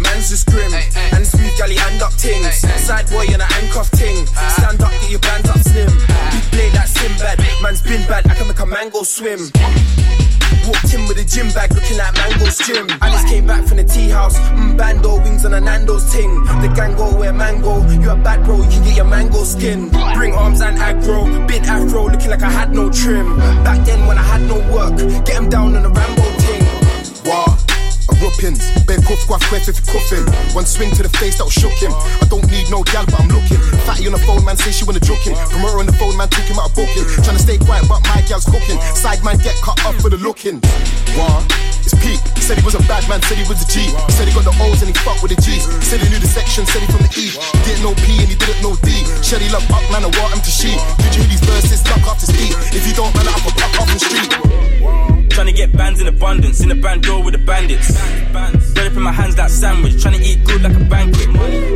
Man's 0.00 0.32
just 0.32 0.48
grim, 0.48 0.72
and 1.52 1.58
galley 1.58 1.76
hand 1.76 2.02
up 2.02 2.12
tings. 2.14 2.54
Side 2.82 3.08
boy 3.10 3.24
in 3.26 3.40
a 3.40 3.44
handcuff 3.44 3.90
ting. 3.92 4.26
Stand 4.56 4.80
up, 4.82 4.90
get 5.00 5.10
your 5.10 5.20
bands 5.20 5.48
up 5.48 5.58
slim. 5.58 5.88
Big 5.88 6.50
blade 6.50 6.74
like 6.74 6.88
Sinbad, 6.88 7.38
man's 7.62 7.82
been 7.82 8.06
bad, 8.08 8.28
I 8.30 8.34
can 8.34 8.48
make 8.48 8.58
a 8.58 8.66
mango 8.66 9.02
swim. 9.02 9.50
Walked 10.66 10.94
in 10.94 11.08
with 11.08 11.18
a 11.18 11.24
gym 11.24 11.48
bag, 11.52 11.74
looking 11.74 11.98
like 11.98 12.14
Mango's 12.14 12.58
gym. 12.58 12.86
Alice 13.00 13.24
came 13.28 13.46
back 13.46 13.64
from 13.66 13.78
the 13.78 13.84
tea 13.84 14.10
house, 14.10 14.38
mm, 14.38 14.76
bando 14.76 15.16
wings 15.22 15.44
on 15.44 15.54
a 15.54 15.60
Nando's 15.60 16.12
ting. 16.12 16.32
The 16.62 16.72
gang 16.76 16.94
go 16.94 17.12
where 17.16 17.32
mango, 17.32 17.84
you 17.90 18.10
a 18.10 18.14
bad 18.14 18.44
bro, 18.44 18.58
you 18.58 18.70
can 18.70 18.84
get 18.84 18.96
your 18.96 19.06
mango 19.06 19.42
skin. 19.42 19.88
Bring 20.14 20.34
arms 20.34 20.60
and 20.60 20.78
aggro, 20.78 21.48
big 21.48 21.64
afro, 21.64 22.08
looking 22.08 22.30
like 22.30 22.42
I 22.42 22.50
had 22.50 22.72
no 22.72 22.90
trim. 22.92 23.38
Back 23.64 23.84
then 23.84 24.06
when 24.06 24.18
I 24.18 24.22
had 24.22 24.42
no 24.42 24.58
work, 24.72 24.96
get 25.26 25.36
'em 25.36 25.48
down 25.48 25.74
on 25.74 25.82
the 25.82 25.90
Rambo 25.90 26.22
ting. 26.38 26.64
What? 27.24 27.71
A 28.10 28.14
ruppins, 28.18 28.62
bare 28.82 28.98
cuff, 29.06 29.22
if 29.52 29.78
you 29.78 29.86
cuffin. 29.86 30.24
One 30.54 30.66
swing 30.66 30.90
to 30.98 31.02
the 31.02 31.12
face 31.20 31.38
that'll 31.38 31.54
shook 31.54 31.76
him. 31.78 31.92
I 31.94 32.26
don't 32.26 32.42
need 32.50 32.70
no 32.70 32.82
gal, 32.82 33.06
but 33.06 33.20
I'm 33.20 33.28
looking. 33.28 33.60
Fatty 33.86 34.06
on 34.10 34.12
the 34.12 34.22
phone, 34.26 34.44
man, 34.44 34.56
say 34.56 34.72
she 34.72 34.84
wanna 34.84 34.98
joke 34.98 35.22
him. 35.22 35.38
Promoter 35.50 35.78
on 35.78 35.86
the 35.86 35.94
phone, 35.94 36.16
man, 36.16 36.28
took 36.28 36.44
him 36.44 36.58
out 36.58 36.70
of 36.70 36.74
booking. 36.74 37.06
Trying 37.22 37.38
to 37.38 37.42
stay 37.42 37.58
quiet, 37.58 37.86
but 37.86 38.02
my 38.10 38.22
gal's 38.26 38.44
cooking. 38.44 38.80
Side 38.98 39.22
man 39.22 39.38
get 39.38 39.54
cut 39.62 39.78
up 39.86 39.94
for 40.02 40.10
the 40.10 40.18
looking. 40.18 40.58
What? 41.14 41.46
It's 41.86 41.94
Pete. 41.98 42.22
He 42.34 42.42
said 42.42 42.58
he 42.58 42.64
was 42.64 42.74
a 42.74 42.82
bad 42.90 43.06
man, 43.08 43.22
said 43.22 43.38
he 43.38 43.46
was 43.46 43.62
a 43.62 43.68
G. 43.70 43.90
Said 44.10 44.26
he 44.26 44.34
got 44.34 44.46
the 44.46 44.54
O's 44.62 44.82
and 44.82 44.90
he 44.90 44.96
fucked 45.02 45.22
with 45.22 45.34
the 45.34 45.40
G's. 45.42 45.66
Said 45.82 46.02
he 46.02 46.08
knew 46.10 46.18
the 46.18 46.30
section, 46.30 46.66
said 46.66 46.82
he 46.82 46.88
from 46.90 47.02
the 47.02 47.12
E. 47.14 47.34
He 47.34 47.60
didn't 47.66 47.82
know 47.82 47.94
P 48.02 48.18
and 48.22 48.30
he 48.30 48.38
didn't 48.38 48.62
know 48.62 48.74
D. 48.82 48.90
Shelly 49.22 49.46
love 49.50 49.66
up, 49.70 49.82
man, 49.90 50.02
I 50.02 50.10
want 50.18 50.34
him 50.34 50.42
to 50.42 50.52
she. 50.52 50.74
Did 51.02 51.14
you 51.14 51.22
hear 51.22 51.30
these 51.30 51.44
verses? 51.46 51.80
Stuck 51.82 52.06
off 52.06 52.18
his 52.18 52.30
feet. 52.34 52.54
If 52.74 52.86
you 52.86 52.94
don't, 52.94 53.14
man, 53.14 53.26
I 53.26 53.38
can 53.38 53.54
pop 53.54 53.74
off 53.82 53.88
the 53.90 53.98
street. 53.98 55.11
Trying 55.32 55.46
to 55.46 55.52
get 55.52 55.72
bands 55.72 56.00
in 56.00 56.06
abundance, 56.06 56.60
in 56.60 56.70
a 56.70 56.74
band 56.74 57.02
door 57.04 57.22
with 57.24 57.32
the 57.32 57.38
bandits. 57.38 57.90
Bread 58.74 58.86
up 58.86 58.96
in 58.96 59.02
my 59.02 59.10
hands 59.10 59.38
like 59.38 59.48
sandwich, 59.48 60.00
trying 60.02 60.18
to 60.18 60.22
eat 60.22 60.44
good 60.44 60.62
like 60.62 60.76
a 60.76 60.84
banquet. 60.84 61.28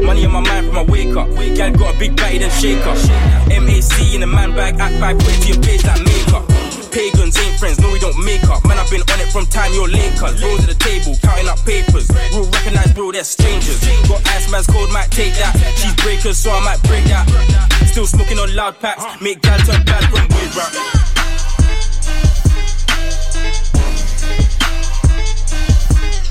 Money 0.04 0.24
in 0.24 0.30
my 0.30 0.40
mind 0.40 0.66
from 0.66 0.74
my 0.74 0.82
wake 0.82 1.16
up. 1.16 1.28
Gal 1.57 1.72
got 1.72 1.94
a 1.94 1.98
big 1.98 2.14
batty, 2.16 2.38
then 2.38 2.50
shake 2.50 2.84
up. 2.84 2.96
MAC 3.48 4.14
in 4.14 4.22
a 4.22 4.26
man 4.26 4.54
bag, 4.54 4.78
act 4.78 5.00
bag, 5.00 5.18
put 5.18 5.32
it 5.32 5.40
to 5.40 5.48
your 5.48 5.62
page 5.62 5.84
like 5.84 6.04
makeup. 6.04 6.44
Pagans 6.92 7.36
ain't 7.36 7.59
friends, 7.59 7.80
no 7.80 7.90
we 7.90 7.98
don't 7.98 8.16
make 8.24 8.44
up. 8.44 8.64
Man, 8.66 8.78
I've 8.78 8.90
been 8.90 9.00
on 9.00 9.20
it 9.20 9.32
from 9.32 9.46
time 9.46 9.72
you're 9.72 9.88
Lakers. 9.88 10.40
Bros 10.40 10.61
at 10.61 10.68
the 10.68 10.78
table, 10.78 11.16
counting 11.24 11.48
up 11.48 11.59
papers. 11.64 12.12
Real 12.36 12.44
recognize, 12.52 12.92
bro, 12.92 13.11
they're 13.11 13.24
strangers. 13.24 13.80
Got 14.07 14.20
Iceman's 14.36 14.66
code, 14.66 14.92
might 14.92 15.11
take 15.11 15.32
that. 15.40 15.57
She's 15.80 15.96
breakers, 16.04 16.36
so 16.36 16.52
I 16.52 16.61
might 16.61 16.82
break 16.84 17.04
that. 17.09 17.24
Still 17.88 18.07
smoking 18.07 18.38
on 18.38 18.54
loud 18.54 18.78
packs, 18.80 19.02
make 19.20 19.40
gal 19.40 19.59
turn 19.64 19.82
bad 19.84 20.04
from 20.12 20.28
way 20.28 20.46
rap. 20.52 21.15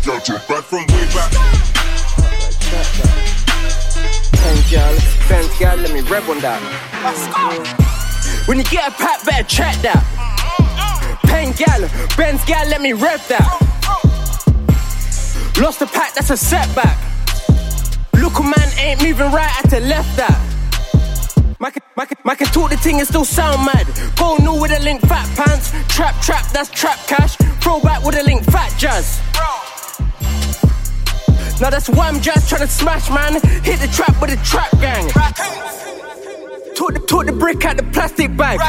Gal 0.06 0.22
turn 0.22 0.40
bad 0.48 0.64
from 0.64 0.86
way 0.86 1.06
back. 1.16 1.32
Thank 4.38 4.72
y'all, 4.72 4.96
thank 5.26 5.60
y'all, 5.60 5.78
let 5.78 5.92
me 5.92 6.02
rev 6.02 6.30
on 6.30 6.38
that. 6.42 6.62
When 8.48 8.60
you 8.60 8.64
get 8.66 8.88
a 8.88 8.92
pack, 8.92 9.26
better 9.26 9.44
check 9.48 9.76
that. 9.82 10.04
Pen 11.24 11.54
gal, 11.54 11.90
Ben's 12.16 12.46
gal, 12.46 12.68
let 12.68 12.82
me 12.82 12.94
rev 12.94 13.28
that. 13.30 13.50
Lost 15.60 15.82
a 15.82 15.88
pack, 15.88 16.14
that's 16.14 16.30
a 16.30 16.38
setback. 16.38 17.00
Look, 18.14 18.38
a 18.38 18.44
man 18.44 18.70
ain't 18.78 19.02
moving 19.02 19.32
right, 19.32 19.50
I 19.50 19.62
had 19.62 19.70
to 19.72 19.80
left 19.80 20.16
that. 20.18 20.40
My 21.60 21.72
can, 21.72 21.82
my, 21.96 22.06
can, 22.06 22.18
my 22.24 22.36
can 22.36 22.46
talk 22.48 22.70
the 22.70 22.78
thing 22.78 23.00
and 23.00 23.08
still 23.08 23.26
sound 23.26 23.66
mad. 23.66 23.88
Go 24.18 24.38
new 24.38 24.62
with 24.62 24.72
a 24.72 24.84
link, 24.84 25.02
fat 25.02 25.28
pants. 25.36 25.72
Trap, 25.88 26.22
trap, 26.22 26.46
that's 26.52 26.70
trap 26.70 27.00
cash. 27.08 27.38
Throwback 27.60 28.04
with 28.04 28.16
a 28.16 28.22
link, 28.22 28.44
fat 28.44 28.72
jazz. 28.78 29.20
Now 31.62 31.70
that's 31.70 31.90
why 31.90 32.08
I'm 32.08 32.20
just 32.22 32.50
trying 32.50 32.62
to 32.62 32.68
smash, 32.68 33.10
man. 33.10 33.34
Hit 33.64 33.80
the 33.80 33.88
trap 33.94 34.20
with 34.22 34.32
a 34.32 34.44
trap 34.44 34.72
gang. 34.80 35.08
Took 36.76 36.94
the, 36.94 37.00
took 37.08 37.26
the 37.26 37.32
brick 37.32 37.64
out 37.66 37.78
the 37.78 37.84
plastic 37.84 38.36
bag. 38.36 38.60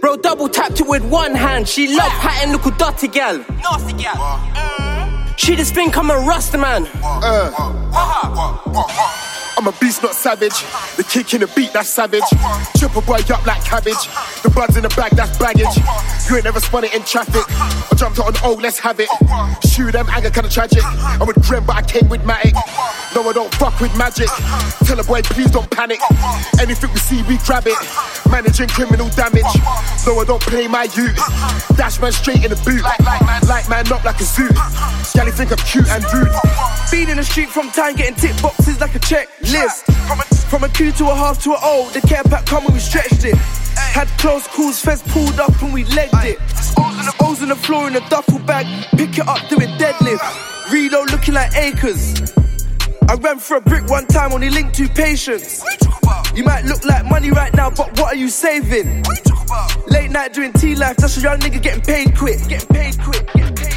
Bro, 0.00 0.18
double 0.18 0.48
tapped 0.48 0.80
it 0.80 0.86
with 0.86 1.04
one 1.04 1.34
hand. 1.34 1.66
She 1.66 1.96
love 1.96 2.12
hatting 2.12 2.52
little 2.52 2.70
dirty 2.72 3.08
gal. 3.08 3.38
Nasty 3.38 3.92
gal. 3.94 5.34
She 5.36 5.56
just 5.56 5.74
think 5.74 5.96
I'm 5.98 6.10
a 6.10 6.16
rasta 6.16 6.58
man. 6.58 6.86
Uh. 7.02 7.50
Uh-huh. 7.92 9.35
I'm 9.58 9.66
a 9.66 9.72
beast, 9.80 10.02
not 10.02 10.14
savage. 10.14 10.52
The 10.96 11.04
kick 11.04 11.32
in 11.32 11.40
the 11.40 11.46
beat, 11.56 11.72
that's 11.72 11.88
savage. 11.88 12.28
Triple 12.76 13.00
boy 13.02 13.20
up 13.32 13.46
like 13.46 13.64
cabbage. 13.64 14.04
The 14.42 14.50
buds 14.54 14.76
in 14.76 14.82
the 14.82 14.90
bag, 14.90 15.12
that's 15.12 15.36
baggage. 15.38 15.76
You 16.28 16.36
ain't 16.36 16.44
never 16.44 16.60
spun 16.60 16.84
it 16.84 16.94
in 16.94 17.02
traffic. 17.04 17.44
I 17.48 17.94
jumped 17.96 18.18
out 18.18 18.26
on 18.26 18.34
oh, 18.44 18.60
let's 18.60 18.78
have 18.80 19.00
it. 19.00 19.08
Shoot 19.66 19.92
them, 19.92 20.06
anger 20.10 20.30
kinda 20.30 20.50
tragic. 20.50 20.84
I'm 20.84 21.26
with 21.26 21.40
Grim, 21.46 21.64
but 21.64 21.76
I 21.76 21.82
came 21.82 22.08
with 22.08 22.20
Matic. 22.22 22.54
No, 23.16 23.26
I 23.26 23.32
don't 23.32 23.52
fuck 23.54 23.80
with 23.80 23.96
magic. 23.96 24.28
Tell 24.84 25.00
a 25.00 25.04
boy, 25.04 25.22
please 25.22 25.50
don't 25.50 25.70
panic. 25.70 26.00
Anything 26.60 26.92
we 26.92 26.98
see, 26.98 27.22
we 27.22 27.38
grab 27.38 27.64
it. 27.66 27.78
Managing 28.30 28.68
criminal 28.68 29.08
damage. 29.08 29.48
No, 30.06 30.20
I 30.20 30.24
don't 30.26 30.42
play 30.42 30.68
my 30.68 30.84
youth. 30.92 31.16
Dash 31.76 31.98
man 31.98 32.12
straight 32.12 32.44
in 32.44 32.50
the 32.50 32.60
boot. 32.60 32.82
Light 33.48 33.68
man 33.70 33.90
up 33.90 34.04
like 34.04 34.20
a 34.20 34.24
zoo. 34.24 34.50
Gally 35.14 35.32
think 35.32 35.50
I'm 35.50 35.58
cute 35.64 35.88
and 35.88 36.04
rude. 36.12 36.28
Been 36.90 37.08
in 37.08 37.16
the 37.16 37.24
street 37.24 37.48
from 37.48 37.70
time, 37.70 37.96
getting 37.96 38.16
tick 38.16 38.36
boxes 38.42 38.78
like 38.80 38.94
a 38.94 38.98
checklist. 39.46 39.92
From 40.06 40.20
a, 40.20 40.24
from 40.24 40.64
a 40.64 40.68
Q 40.68 40.92
to 40.92 41.10
a 41.10 41.14
half 41.14 41.42
to 41.44 41.52
a 41.52 41.58
O, 41.62 41.90
the 41.90 42.00
care 42.00 42.22
pack 42.24 42.46
come 42.46 42.64
and 42.64 42.74
we 42.74 42.80
stretched 42.80 43.24
it. 43.24 43.36
Had 43.36 44.08
close 44.18 44.46
calls, 44.46 44.80
fence 44.80 45.02
pulled 45.02 45.38
up 45.40 45.60
and 45.62 45.72
we 45.72 45.84
legged 45.84 46.24
it. 46.24 46.38
O's 47.22 47.42
in 47.42 47.48
the, 47.48 47.56
floor 47.56 47.88
in 47.88 47.96
a 47.96 48.08
duffel 48.08 48.38
bag, 48.40 48.66
pick 48.96 49.18
it 49.18 49.26
up, 49.26 49.38
do 49.48 49.56
it 49.56 49.68
deadlift. 49.80 50.72
Reload 50.72 51.10
looking 51.10 51.34
like 51.34 51.54
acres. 51.56 52.32
I 53.08 53.14
ran 53.14 53.38
for 53.38 53.56
a 53.56 53.60
brick 53.60 53.88
one 53.88 54.06
time, 54.06 54.32
only 54.32 54.50
linked 54.50 54.74
to 54.76 54.88
patience. 54.88 55.62
You 56.34 56.44
might 56.44 56.64
look 56.64 56.84
like 56.84 57.04
money 57.06 57.30
right 57.30 57.54
now, 57.54 57.70
but 57.70 57.98
what 57.98 58.12
are 58.12 58.16
you 58.16 58.28
saving? 58.28 59.04
Late 59.86 60.10
night 60.10 60.32
doing 60.32 60.52
tea 60.54 60.74
life, 60.74 60.96
that's 60.96 61.16
a 61.16 61.20
young 61.20 61.38
nigga 61.38 61.62
getting 61.62 61.82
paid 61.82 62.16
quick. 62.16 62.38
Getting 62.48 62.68
paid 62.68 63.00
quick. 63.00 63.26
Getting 63.32 63.54
paid 63.54 63.75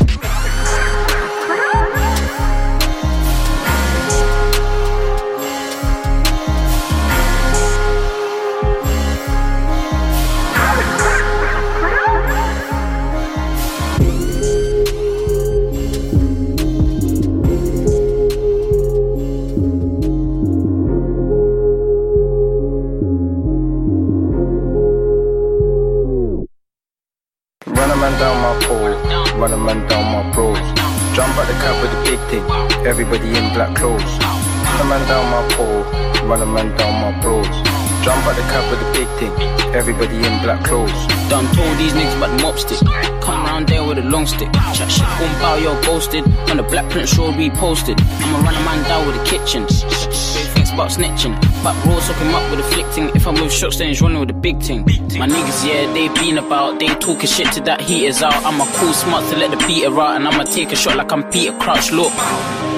On 46.89 46.95
the 46.95 47.05
Black 47.05 47.07
Prince 47.07 47.17
Road, 47.17 47.35
we 47.37 47.49
posted. 47.51 48.01
I'ma 48.01 48.39
run 48.39 48.55
a 48.55 48.65
man 48.65 48.83
down 48.83 49.05
with 49.05 49.15
the 49.15 49.23
kitchen. 49.23 49.67
Thinks 49.67 50.71
about 50.71 50.89
snitching. 50.89 51.35
But 51.63 51.75
bros 51.83 52.07
hook 52.07 52.17
him 52.17 52.33
up 52.33 52.49
with 52.49 52.59
a 52.59 52.63
flick. 52.63 53.15
If 53.15 53.27
I'm 53.27 53.35
with 53.35 53.51
shots, 53.51 53.77
then 53.77 53.89
he's 53.89 54.01
running 54.01 54.19
with 54.19 54.29
the 54.29 54.33
big 54.33 54.61
thing. 54.61 54.81
My 55.19 55.27
niggas, 55.27 55.67
yeah, 55.67 55.91
they 55.93 56.07
been 56.19 56.37
about. 56.37 56.79
They 56.79 56.87
talking 56.87 57.27
shit 57.27 57.51
to 57.53 57.61
that 57.61 57.81
heater's 57.81 58.21
out. 58.21 58.43
I'm 58.43 58.59
a 58.59 58.65
cool 58.77 58.93
smart 58.93 59.29
to 59.29 59.37
let 59.37 59.51
the 59.51 59.57
beater 59.67 59.99
out. 59.99 60.15
And 60.15 60.27
I'ma 60.27 60.43
take 60.43 60.71
a 60.71 60.75
shot 60.75 60.95
like 60.97 61.11
I'm 61.11 61.29
Peter 61.29 61.55
Crouch. 61.59 61.91
Look, 61.91 62.11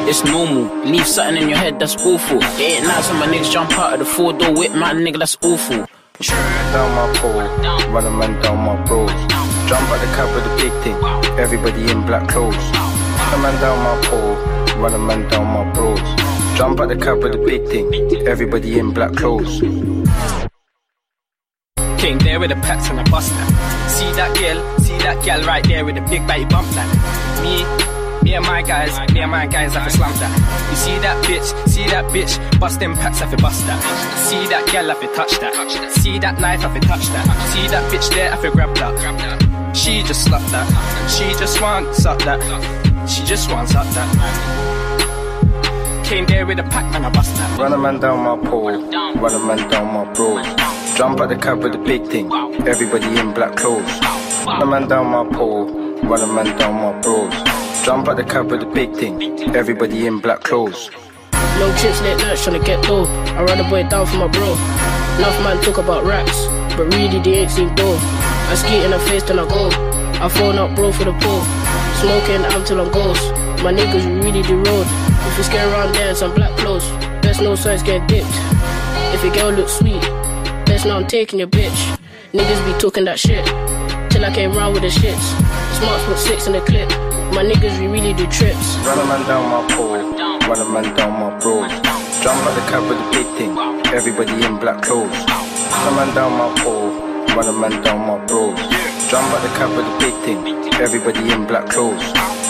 it's 0.10 0.24
normal. 0.26 0.66
Leave 0.84 1.08
something 1.08 1.42
in 1.42 1.50
your 1.50 1.58
head, 1.58 1.80
that's 1.80 1.96
awful. 1.96 2.40
It 2.42 2.60
ain't 2.60 2.88
nice 2.88 3.10
when 3.10 3.20
my 3.20 3.28
niggas 3.28 3.52
jump 3.52 3.72
out 3.78 3.94
of 3.94 4.00
the 4.00 4.06
four 4.06 4.34
door 4.34 4.54
whip, 4.54 4.74
man, 4.74 4.98
nigga, 4.98 5.20
that's 5.20 5.38
awful. 5.44 5.88
Down 6.28 6.90
my 6.96 7.14
pole, 7.18 7.48
run 7.94 8.06
a 8.06 8.12
man 8.12 8.42
down 8.42 8.58
my 8.60 8.76
bros. 8.86 9.10
Jump 9.70 9.88
at 9.90 10.02
the 10.02 10.10
cab 10.18 10.28
with 10.36 10.44
the 10.44 10.56
big 10.58 10.74
thing, 10.84 10.98
everybody 11.40 11.90
in 11.90 12.06
black 12.06 12.28
clothes. 12.28 12.91
Run 13.32 13.40
a 13.40 13.44
man 13.44 13.62
down 13.62 13.80
my 13.80 14.08
pole, 14.08 14.36
run 14.82 14.94
a 14.94 14.98
man 14.98 15.30
down 15.30 15.48
my 15.48 15.72
bros. 15.72 16.00
Jump 16.58 16.82
at 16.82 16.90
the 16.90 16.98
cab 16.98 17.24
with 17.24 17.32
the 17.32 17.38
big 17.38 17.66
thing, 17.66 18.28
everybody 18.28 18.78
in 18.78 18.92
black 18.92 19.16
clothes. 19.16 19.62
Came 21.98 22.20
there 22.20 22.42
with 22.42 22.50
the 22.50 22.58
packs 22.58 22.90
and 22.90 23.00
a 23.00 23.10
bust 23.10 23.32
that. 23.32 23.90
See 23.90 24.12
that 24.20 24.36
girl, 24.38 24.80
see 24.80 24.98
that 24.98 25.24
girl 25.24 25.48
right 25.48 25.64
there 25.64 25.86
with 25.86 25.96
the 25.96 26.02
big 26.02 26.28
body 26.28 26.44
bump 26.44 26.68
that. 26.72 26.90
Me, 27.42 27.64
me 28.22 28.36
and 28.36 28.46
my 28.46 28.62
guys, 28.64 29.00
me 29.14 29.22
and 29.22 29.32
my 29.32 29.48
guys 29.48 29.76
have 29.76 29.86
to 29.86 29.98
slam 29.98 30.12
that. 30.20 30.70
You 30.70 30.76
see 30.76 31.00
that 31.00 31.24
bitch, 31.24 31.70
see 31.70 31.86
that 31.86 32.06
bitch, 32.12 32.60
bust 32.60 32.82
them 32.82 32.96
packs 32.96 33.20
have 33.22 33.32
to 33.32 33.38
bust 33.38 33.66
that. 33.66 33.80
See 34.28 34.46
that 34.48 34.70
girl 34.74 34.90
have 34.90 35.00
to 35.00 35.08
touch 35.16 35.40
that. 35.40 35.92
See 35.94 36.20
that 36.20 36.38
knife 36.42 36.60
have 36.60 36.74
to 36.74 36.86
touch 36.86 37.08
that. 37.08 37.26
See 37.54 37.68
that 37.70 37.90
bitch 37.94 38.14
there 38.14 38.30
have 38.30 38.42
to 38.42 38.52
grab 38.52 38.76
that. 38.76 39.74
She 39.74 40.04
just 40.04 40.26
slapped 40.26 40.52
that. 40.52 40.68
She 41.10 41.32
just 41.40 41.62
wants 41.62 42.06
up 42.06 42.20
that. 42.24 42.81
She 43.12 43.26
just 43.26 43.52
wants 43.52 43.76
up 43.76 43.86
that. 43.88 44.08
Came 46.06 46.26
there 46.26 46.46
with 46.46 46.60
a 46.60 46.64
pack 46.64 46.96
and 46.96 47.06
I 47.06 47.10
bust 47.10 47.36
that. 47.36 47.60
Run 47.60 47.74
a 47.74 47.78
man 47.78 48.00
down 48.00 48.24
my 48.24 48.38
pole, 48.50 48.72
run 48.72 49.34
a 49.34 49.40
man 49.40 49.70
down 49.70 49.94
my 49.94 50.06
bros. 50.14 50.48
Jump 50.98 51.20
at 51.20 51.28
the 51.28 51.36
cab 51.36 51.62
with 51.62 51.74
the 51.74 51.78
big 51.78 52.08
thing, 52.08 52.32
everybody 52.66 53.20
in 53.20 53.34
black 53.34 53.58
clothes. 53.58 54.00
Run 54.46 54.62
a 54.62 54.66
man 54.66 54.88
down 54.88 55.08
my 55.08 55.26
pole, 55.36 55.66
run 56.04 56.22
a 56.22 56.28
man 56.28 56.58
down 56.58 56.76
my 56.76 57.02
bros. 57.02 57.34
Jump 57.84 58.08
at 58.08 58.16
the 58.16 58.24
cab 58.24 58.50
with 58.50 58.62
the 58.62 58.66
big 58.68 58.96
thing, 58.96 59.22
everybody 59.56 60.08
in 60.08 60.20
black 60.22 60.40
clothes. 60.44 60.90
Long 61.60 61.76
trips 61.76 62.02
late 62.02 62.18
nights 62.24 62.48
tryna 62.48 62.64
get 62.66 62.82
dough. 62.86 63.06
I 63.36 63.44
run 63.44 63.60
a 63.60 63.70
boy 63.70 63.84
down 63.90 64.06
for 64.06 64.20
my 64.20 64.28
bro. 64.28 64.54
Enough 65.20 65.44
man 65.44 65.62
talk 65.62 65.80
about 65.80 66.06
racks, 66.06 66.46
but 66.78 66.88
really 66.96 67.20
they 67.20 67.40
ain't 67.40 67.52
seen 67.52 67.76
dough. 67.76 68.00
I 68.48 68.56
skate 68.56 68.86
in 68.86 68.94
her 68.94 69.00
face 69.00 69.24
then 69.24 69.40
I 69.40 69.48
go. 69.50 69.91
I 70.22 70.30
phone 70.30 70.60
up 70.60 70.76
bro 70.76 70.92
for 70.92 71.06
the 71.06 71.14
pool. 71.14 71.42
Smoking, 71.98 72.46
I'm 72.46 72.64
till 72.64 72.80
I'm 72.80 72.92
ghost. 72.92 73.26
My 73.64 73.74
niggas, 73.74 74.06
really 74.24 74.44
do 74.44 74.58
road. 74.58 74.86
If 75.26 75.38
you 75.38 75.44
scare 75.44 75.68
around 75.74 75.96
there 75.96 76.14
some 76.14 76.36
black 76.36 76.56
clothes, 76.60 76.88
best 77.26 77.42
no 77.42 77.56
signs 77.56 77.82
get 77.82 78.08
dipped. 78.08 78.30
If 79.18 79.24
your 79.24 79.34
girl 79.34 79.52
looks 79.52 79.74
sweet, 79.74 80.00
best 80.70 80.86
know 80.86 80.98
I'm 80.98 81.08
taking 81.08 81.40
your 81.40 81.48
bitch. 81.48 81.98
Niggas 82.34 82.62
be 82.72 82.80
talking 82.80 83.06
that 83.06 83.18
shit. 83.18 83.44
Till 84.12 84.24
I 84.24 84.32
came 84.32 84.54
round 84.54 84.76
with 84.76 84.84
the 84.84 84.90
shits. 84.94 85.26
Smarts 85.82 86.06
put 86.06 86.20
six 86.20 86.46
in 86.46 86.54
the 86.54 86.62
clip. 86.62 86.90
My 87.34 87.42
niggas, 87.42 87.80
we 87.82 87.88
really 87.88 88.14
do 88.14 88.28
trips. 88.28 88.78
Run 88.86 89.00
a 89.00 89.06
man 89.10 89.26
down 89.26 89.50
my 89.50 89.74
pole, 89.74 89.98
run 90.46 90.62
a 90.62 90.70
man 90.70 90.96
down 90.96 91.18
my 91.18 91.34
bros. 91.40 91.72
Jump 92.22 92.38
at 92.46 92.54
the 92.54 92.62
cab 92.70 92.88
with 92.88 93.00
the 93.02 93.10
big 93.10 93.28
thing, 93.42 93.58
everybody 93.90 94.34
in 94.46 94.60
black 94.60 94.84
clothes. 94.84 95.18
Run 95.18 95.88
a 95.88 95.96
man 95.98 96.14
down 96.14 96.32
my 96.38 96.62
pole, 96.62 96.94
run 97.34 97.48
a 97.48 97.54
man 97.54 97.82
down 97.82 98.06
my 98.06 98.24
bros. 98.28 98.61
Jump 99.12 99.28
at 99.34 99.42
the 99.44 99.76
with 99.76 99.86
the 99.86 99.98
big 100.00 100.14
thing, 100.24 100.74
everybody 100.76 101.34
in 101.34 101.46
black 101.46 101.68
clothes. 101.68 102.41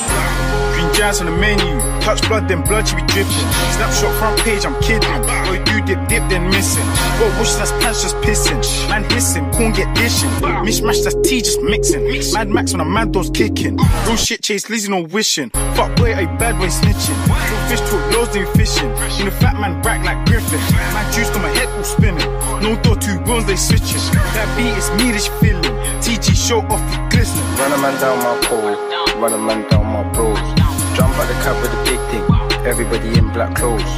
Jazz 1.01 1.19
on 1.19 1.25
the 1.25 1.31
menu. 1.31 1.65
Touch 2.05 2.21
blood, 2.27 2.47
then 2.47 2.61
blood 2.61 2.87
should 2.87 2.97
be 2.97 3.05
dripping. 3.09 3.47
Snapshot 3.73 4.13
front 4.19 4.39
page, 4.41 4.63
I'm 4.67 4.79
kidding. 4.83 5.09
Boy, 5.49 5.57
you 5.73 5.81
dip, 5.81 5.97
dip, 6.07 6.21
then 6.29 6.47
missing. 6.51 6.85
Got 7.17 7.39
wash 7.39 7.55
that's 7.55 7.71
pants 7.81 8.03
just 8.03 8.15
pissing. 8.17 8.61
Man 8.87 9.03
hissing, 9.09 9.49
corn 9.49 9.73
get 9.73 9.89
dishing. 9.95 10.29
Mishmash 10.61 11.01
that's 11.03 11.17
tea 11.27 11.41
just 11.41 11.59
mixing. 11.63 12.05
Mad 12.33 12.49
Max 12.49 12.73
when 12.73 12.81
a 12.81 12.85
mad 12.85 13.13
dog's 13.13 13.31
kicking. 13.31 13.77
Real 14.05 14.15
shit 14.15 14.43
chase, 14.43 14.69
lazy 14.69 14.91
no 14.91 15.01
wishing. 15.01 15.49
Fuck 15.73 15.95
boy, 15.95 16.13
a 16.13 16.27
bad 16.37 16.59
boy 16.59 16.67
snitching. 16.67 17.17
Real 17.25 17.61
fish 17.65 17.81
talk, 17.89 18.13
loads 18.13 18.33
than 18.33 18.45
fishing. 18.53 18.89
You 19.17 19.25
know, 19.25 19.31
fat 19.41 19.59
man 19.59 19.81
rack 19.81 20.05
like 20.05 20.23
Griffin. 20.27 20.59
Man 20.93 21.13
juice 21.13 21.31
got 21.31 21.41
my 21.41 21.49
head 21.49 21.67
all 21.69 21.83
spinning. 21.83 22.29
No 22.61 22.79
door, 22.83 22.95
two 22.95 23.17
wheels, 23.25 23.47
they 23.47 23.55
switching. 23.55 24.05
That 24.37 24.45
beat 24.55 24.77
is 24.77 24.91
me, 25.01 25.11
this 25.11 25.25
feeling. 25.41 25.63
TG 26.05 26.37
show 26.37 26.61
off, 26.69 26.83
you 26.93 27.09
glistening. 27.09 27.43
Run 27.57 27.73
a 27.73 27.77
man 27.81 27.99
down 27.99 28.17
my 28.21 28.37
pole, 28.45 29.19
run 29.19 29.33
a 29.33 29.37
man 29.39 29.67
down 29.67 29.85
my 29.87 30.03
bros. 30.13 30.61
Jump 30.95 31.15
at 31.15 31.27
the 31.27 31.35
cab 31.43 31.55
with 31.61 31.71
the 31.71 31.81
big 31.87 32.01
thing, 32.11 32.25
everybody 32.67 33.17
in 33.17 33.31
black 33.31 33.55
clothes. 33.55 33.91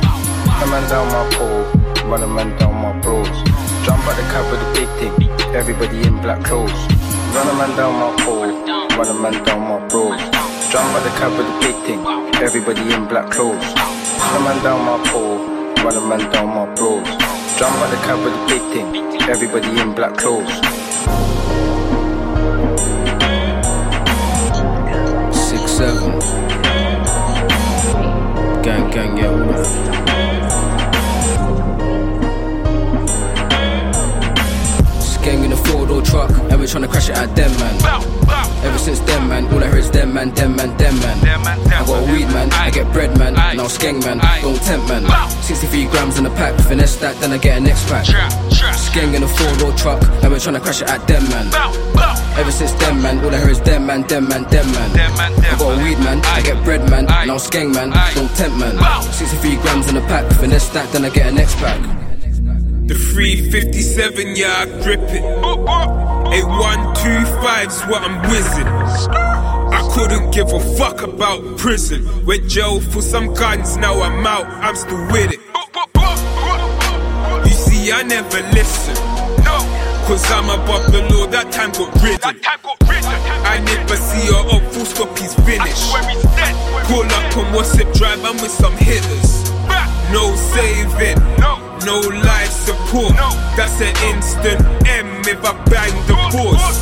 A 0.62 0.66
man 0.70 0.88
down 0.90 1.08
my 1.10 1.26
pole, 1.36 1.66
run 2.10 2.22
a 2.22 2.28
man 2.28 2.56
down 2.60 2.76
my 2.76 2.94
bros. 3.02 3.28
Jump 3.84 4.06
at 4.06 4.16
the 4.16 4.24
cab 4.30 4.46
with 4.52 4.62
the 4.62 4.70
big 4.78 4.90
thing, 5.00 5.30
everybody 5.56 6.06
in 6.06 6.22
black 6.22 6.44
clothes. 6.44 6.72
Run 7.34 7.48
a 7.50 7.54
man 7.58 7.76
down 7.76 7.94
my 7.98 8.24
pole, 8.24 8.54
run 8.98 9.10
a 9.10 9.14
man 9.14 9.44
down 9.44 9.62
my 9.62 9.80
bros. 9.88 10.20
Jump 10.72 10.94
at 10.94 11.04
the 11.04 11.10
cab 11.18 11.34
with 11.38 11.48
the 11.50 11.58
big 11.66 11.78
thing, 11.86 12.02
everybody 12.42 12.94
in 12.94 13.08
black 13.08 13.32
clothes. 13.32 13.66
Run 14.22 14.36
a 14.36 14.40
man 14.46 14.64
down 14.64 14.86
my 14.86 14.98
pole, 15.10 15.40
run 15.84 15.98
a 15.98 16.02
man 16.02 16.32
down 16.32 16.48
my 16.50 16.66
bros. 16.76 17.08
Jump 17.58 17.76
at 17.82 17.90
the 17.90 17.98
cab 18.06 18.24
with 18.24 18.34
the 18.34 18.44
big 18.48 18.64
thing, 18.74 18.88
everybody 19.30 19.82
in 19.82 19.94
black 19.96 20.16
clothes. 20.18 20.83
Gang 28.64 28.90
gang 28.92 29.18
yeah, 29.18 29.28
all 29.28 29.42
of 29.42 29.48
that. 29.50 30.24
Gang 35.22 35.44
in 35.44 35.52
a 35.52 35.58
four 35.58 35.86
door 35.86 36.02
truck, 36.02 36.30
and 36.32 36.58
we're 36.60 36.66
tryna 36.66 36.90
crash 36.90 37.10
it 37.10 37.18
at 37.18 37.36
them 37.36 37.52
man. 37.60 37.76
Ever 38.64 38.78
since 38.78 39.00
them 39.02 39.28
man, 39.28 39.46
all 39.54 39.62
I 39.62 39.68
hear 39.68 39.80
is 39.80 39.92
them 39.92 40.14
man, 40.14 40.34
them 40.34 40.56
man, 40.56 40.78
them 40.78 40.98
man. 41.00 41.18
I 41.74 41.86
got 41.86 42.08
weed 42.08 42.28
man, 42.28 42.54
I 42.54 42.70
get 42.72 42.90
bread 42.94 43.18
man, 43.18 43.34
now 43.34 43.68
skeng 43.68 44.00
man, 44.06 44.20
don't 44.42 44.62
tempt 44.62 44.88
man. 44.88 45.04
63 45.42 45.86
grams 45.88 46.18
in 46.18 46.26
a 46.26 46.30
pack, 46.30 46.58
finesse 46.62 46.96
that, 46.98 47.18
then 47.20 47.34
I 47.34 47.38
get 47.40 47.58
an 47.58 47.68
X 47.68 47.84
pack. 47.90 48.06
Skeng 48.06 49.14
in 49.14 49.24
a 49.24 49.28
four 49.28 49.58
door 49.58 49.74
truck, 49.78 50.02
and 50.24 50.32
we're 50.32 50.40
tryna 50.40 50.62
crash 50.62 50.82
it 50.82 50.90
at 50.90 51.06
them 51.06 51.24
man. 51.30 51.93
Ever 52.36 52.52
since 52.52 52.72
them 52.74 53.02
man, 53.02 53.24
all 53.24 53.34
I 53.34 53.38
hear 53.38 53.50
is 53.52 53.62
them 53.62 53.86
man, 53.86 54.02
them 54.08 54.28
man, 54.28 54.44
them 54.50 54.68
man. 54.74 54.90
I 54.98 55.56
got 55.60 55.80
a 55.80 55.84
weed 55.84 56.00
man, 56.00 56.20
I 56.26 56.42
get 56.42 56.64
bread 56.64 56.90
man, 56.90 57.06
now 57.06 57.38
skeng 57.38 57.74
man, 57.74 57.92
don't 58.16 58.36
tempt 58.36 58.58
man. 58.58 58.76
63 59.04 59.56
grams 59.58 59.88
in 59.90 59.98
a 59.98 60.02
pack, 60.02 60.26
finesse 60.40 60.70
that, 60.70 60.92
then 60.92 61.06
I 61.06 61.10
get 61.10 61.28
a 61.32 61.32
next 61.32 61.56
pack. 61.58 61.80
The 62.88 62.96
357, 62.96 64.36
yeah, 64.36 64.56
I 64.58 64.66
grip 64.82 65.00
it. 65.02 65.24
A 65.24 66.42
125's 66.42 67.84
what 67.84 68.02
I'm 68.02 68.20
whizzing. 68.28 68.68
I 68.68 69.88
couldn't 69.94 70.32
give 70.32 70.52
a 70.52 70.60
fuck 70.76 71.04
about 71.04 71.58
prison. 71.60 72.26
Went 72.26 72.50
jail 72.50 72.82
for 72.82 73.04
some 73.04 73.34
guns, 73.36 73.78
now 73.78 74.02
I'm 74.02 74.26
out, 74.26 74.48
I'm 74.48 74.76
still 74.76 75.06
with 75.12 75.34
it. 75.34 75.40
You 77.46 77.54
see, 77.54 77.92
I 77.92 78.02
never 78.02 78.42
listen. 78.54 79.13
Cause 80.06 80.30
I'm 80.32 80.50
above 80.50 80.92
the 80.92 81.02
law, 81.10 81.26
that 81.28 81.52
time 81.52 81.72
got 81.72 81.90
ridden. 82.04 82.40
I 82.44 83.60
never 83.64 83.96
see 83.96 84.28
her 84.28 84.44
up, 84.52 84.62
full 84.74 84.86
stop, 84.86 85.18
he's 85.18 85.34
finished. 85.48 85.90
Pull 86.92 87.08
up 87.08 87.38
on 87.40 87.48
WhatsApp 87.56 87.88
drive, 87.96 88.20
I'm 88.24 88.36
with 88.44 88.52
some 88.52 88.76
hitters. 88.76 89.48
No 90.12 90.36
saving, 90.54 91.18
no 91.88 92.04
life 92.22 92.52
support. 92.52 93.16
That's 93.56 93.80
an 93.80 93.96
instant 94.12 94.62
M 94.86 95.08
if 95.24 95.40
I 95.40 95.56
bang 95.72 95.96
the 96.06 96.20
force. 96.36 96.78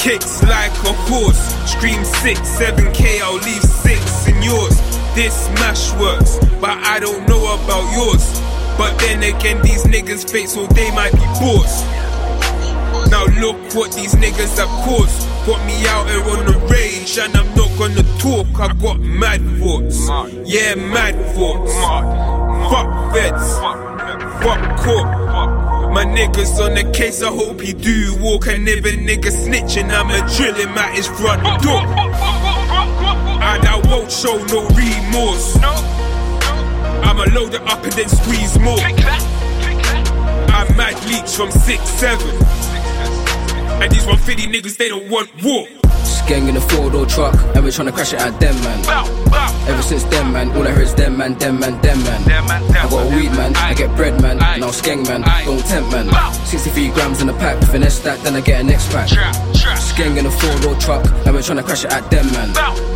Kicks 0.00 0.42
like 0.42 0.72
a 0.88 0.92
horse. 1.06 1.52
Stream 1.68 2.02
6, 2.02 2.40
7k, 2.40 3.20
I'll 3.20 3.34
leave 3.44 3.62
6 3.62 4.28
in 4.28 4.42
yours. 4.42 4.80
This 5.14 5.48
mash 5.60 5.92
works, 6.00 6.38
but 6.60 6.76
I 6.80 6.98
don't 6.98 7.28
know 7.28 7.44
about 7.54 7.84
yours. 7.92 8.24
But 8.78 8.98
then 8.98 9.22
again, 9.22 9.62
these 9.62 9.84
niggas 9.84 10.30
fake, 10.30 10.48
so 10.48 10.66
they 10.66 10.90
might 10.92 11.12
be 11.12 11.18
boss. 11.40 11.84
Now 13.10 13.24
look 13.40 13.56
what 13.74 13.92
these 13.92 14.14
niggas 14.14 14.58
have 14.58 14.68
caused. 14.84 15.26
Got 15.46 15.64
me 15.64 15.86
out 15.86 16.08
here 16.08 16.22
on 16.22 16.44
the 16.44 16.58
range, 16.70 17.18
and 17.18 17.34
I'm 17.36 17.46
not 17.54 17.70
gonna 17.78 18.02
talk. 18.18 18.60
I 18.60 18.74
got 18.74 18.98
mad 18.98 19.40
thoughts. 19.58 20.08
Yeah, 20.44 20.74
mad 20.74 21.14
thoughts. 21.34 21.72
Fuck 22.68 23.14
vets. 23.14 23.58
Fuck 24.42 24.76
court. 24.84 25.06
My 25.92 26.04
niggas 26.04 26.58
on 26.62 26.74
the 26.74 26.84
case, 26.92 27.22
I 27.22 27.28
hope 27.28 27.60
he 27.60 27.72
do 27.72 28.16
walk. 28.20 28.48
And 28.48 28.68
if 28.68 28.84
a 28.84 28.90
nigga 28.90 29.30
snitching, 29.30 29.90
I'ma 29.90 30.26
drill 30.36 30.54
him 30.54 30.76
at 30.76 30.94
his 30.94 31.06
front 31.06 31.42
door. 31.62 31.80
And 33.40 33.66
I 33.66 33.80
won't 33.84 34.10
show 34.10 34.36
no 34.46 34.66
remorse. 34.68 35.56
I'ma 37.06 37.24
load 37.32 37.54
it 37.54 37.62
up 37.62 37.82
and 37.84 37.92
then 37.92 38.08
squeeze 38.08 38.58
more. 38.58 38.78
I'm 40.50 40.76
mad 40.76 40.96
leaks 41.06 41.34
from 41.34 41.50
6-7. 41.50 42.66
And 43.80 43.92
these 43.92 44.06
150 44.06 44.46
niggas, 44.48 44.76
they 44.76 44.88
don't 44.88 45.08
want 45.08 45.30
war. 45.42 45.66
Gang 46.26 46.48
in 46.48 46.56
a 46.56 46.60
four 46.60 46.90
door 46.90 47.06
truck, 47.06 47.34
and 47.54 47.62
we're 47.62 47.70
tryna 47.70 47.92
crash 47.92 48.12
it 48.12 48.20
at 48.20 48.40
them 48.40 48.56
man. 48.64 48.80
Ever 49.68 49.82
since 49.82 50.02
them 50.04 50.32
man, 50.32 50.50
all 50.56 50.66
I 50.66 50.72
hear 50.72 50.82
is 50.82 50.92
them 50.92 51.16
man, 51.16 51.38
them 51.38 51.60
man, 51.60 51.80
them 51.82 52.02
man. 52.02 52.20
I 52.74 52.88
got 52.90 53.06
a 53.06 53.14
weed 53.14 53.30
man, 53.30 53.54
I 53.54 53.74
get 53.74 53.94
bread 53.94 54.20
man, 54.20 54.42
I, 54.42 54.56
now 54.58 54.70
skeng 54.70 55.06
man, 55.06 55.22
don't 55.44 55.64
tempt 55.66 55.92
man. 55.92 56.10
63 56.46 56.88
grams 56.90 57.22
in 57.22 57.28
a 57.28 57.32
pack, 57.34 57.62
finesse 57.70 58.00
that, 58.00 58.18
then 58.24 58.34
I 58.34 58.40
get 58.40 58.60
a 58.60 58.64
next 58.64 58.90
pack. 58.90 59.08
Skeng 59.08 60.18
in 60.18 60.26
a 60.26 60.30
four 60.32 60.58
door 60.62 60.74
truck, 60.80 61.04
and 61.26 61.32
we're 61.32 61.42
tryna 61.42 61.64
crash 61.64 61.84
it 61.84 61.92
at 61.92 62.10
them 62.10 62.26
man. 62.32 62.95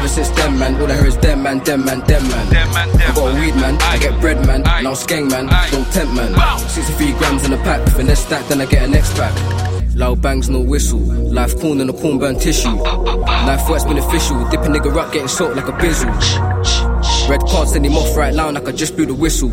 Ever 0.00 0.08
since 0.08 0.30
them 0.30 0.58
man, 0.58 0.80
all 0.80 0.90
I 0.90 0.94
hear 0.94 1.08
is 1.08 1.18
them 1.18 1.42
man, 1.42 1.58
them 1.58 1.84
man, 1.84 2.00
them 2.06 2.26
man. 2.30 2.46
I 2.54 3.12
got 3.14 3.36
a 3.36 3.38
weed 3.38 3.54
man, 3.56 3.76
I 3.82 3.98
get 3.98 4.18
bread 4.18 4.46
man, 4.46 4.62
now 4.62 4.94
skeng 4.94 5.28
man, 5.28 5.46
don't 5.70 5.84
tempt 5.92 6.14
man. 6.14 6.58
63 6.58 7.12
grams 7.18 7.44
in 7.44 7.52
a 7.52 7.58
pack, 7.58 7.86
finesse 7.90 8.24
that, 8.30 8.48
then 8.48 8.62
I 8.62 8.64
get 8.64 8.84
an 8.84 8.92
next 8.92 9.14
pack. 9.14 9.34
Loud 9.94 10.22
bangs, 10.22 10.48
no 10.48 10.62
whistle. 10.62 11.00
Life 11.00 11.60
corn 11.60 11.82
and 11.82 11.90
a 11.90 11.92
corn 11.92 12.18
burn 12.18 12.38
tissue. 12.38 12.70
Life 12.70 13.68
work's 13.68 13.84
beneficial. 13.84 14.42
Dip 14.48 14.60
a 14.60 14.68
nigga 14.68 14.96
up, 14.96 15.12
getting 15.12 15.28
soaked 15.28 15.54
like 15.54 15.68
a 15.68 15.72
bizzle. 15.72 17.28
Red 17.28 17.40
cards 17.40 17.72
send 17.72 17.84
him 17.84 17.98
off 17.98 18.16
right 18.16 18.32
now 18.32 18.50
like 18.50 18.66
I 18.66 18.72
just 18.72 18.96
blew 18.96 19.04
the 19.04 19.12
whistle. 19.12 19.50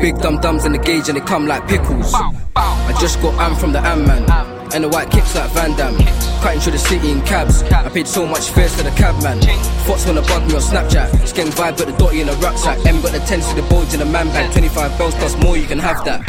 Big 0.00 0.18
dum 0.18 0.40
dums 0.40 0.64
in 0.64 0.72
the 0.72 0.78
gauge 0.78 1.08
and 1.08 1.16
they 1.16 1.24
come 1.24 1.46
like 1.46 1.68
pickles. 1.68 2.12
I 2.12 2.98
just 3.00 3.22
got 3.22 3.34
am 3.34 3.54
from 3.54 3.70
the 3.70 3.78
Am 3.78 4.04
man. 4.04 4.55
And 4.74 4.84
the 4.84 4.88
white 4.88 5.10
kicks 5.10 5.34
like 5.34 5.50
Van 5.52 5.76
Damme. 5.76 5.98
Cutting 6.42 6.60
through 6.60 6.72
the 6.72 6.78
city 6.78 7.10
in 7.10 7.20
cabs. 7.22 7.62
I 7.62 7.88
paid 7.88 8.06
so 8.06 8.26
much 8.26 8.50
fares 8.50 8.76
to 8.76 8.82
the 8.82 8.90
cab 8.90 9.20
man. 9.22 9.40
Fox 9.86 10.06
wanna 10.06 10.22
bug 10.22 10.46
me 10.48 10.54
on 10.54 10.60
Snapchat. 10.60 11.10
Skeng 11.26 11.50
vibe, 11.50 11.78
got 11.78 11.86
the 11.86 11.96
dotty 11.96 12.20
in 12.20 12.28
a 12.28 12.34
rucksack. 12.34 12.84
M 12.86 13.00
got 13.00 13.12
the 13.12 13.20
tens 13.20 13.48
to 13.48 13.54
the 13.56 13.62
bulge 13.62 13.94
in 13.94 14.00
the 14.00 14.06
man 14.06 14.26
bag. 14.28 14.52
25 14.52 14.98
bells 14.98 15.14
plus 15.14 15.36
more, 15.42 15.56
you 15.56 15.66
can 15.66 15.78
have 15.78 16.04
that. 16.04 16.24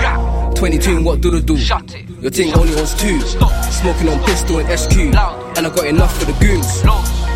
22 0.55 1.03
what 1.03 1.21
do 1.21 1.29
the 1.29 1.41
do? 1.41 1.55
Your 2.21 2.31
thing 2.31 2.53
only 2.55 2.73
owns 2.79 2.93
two. 2.95 3.19
Smoking 3.69 4.09
on 4.09 4.19
pistol 4.25 4.59
and 4.59 4.67
SQ. 4.79 4.97
And 5.57 5.65
I 5.65 5.69
got 5.69 5.85
enough 5.85 6.17
for 6.17 6.25
the 6.25 6.33
goons. 6.39 6.83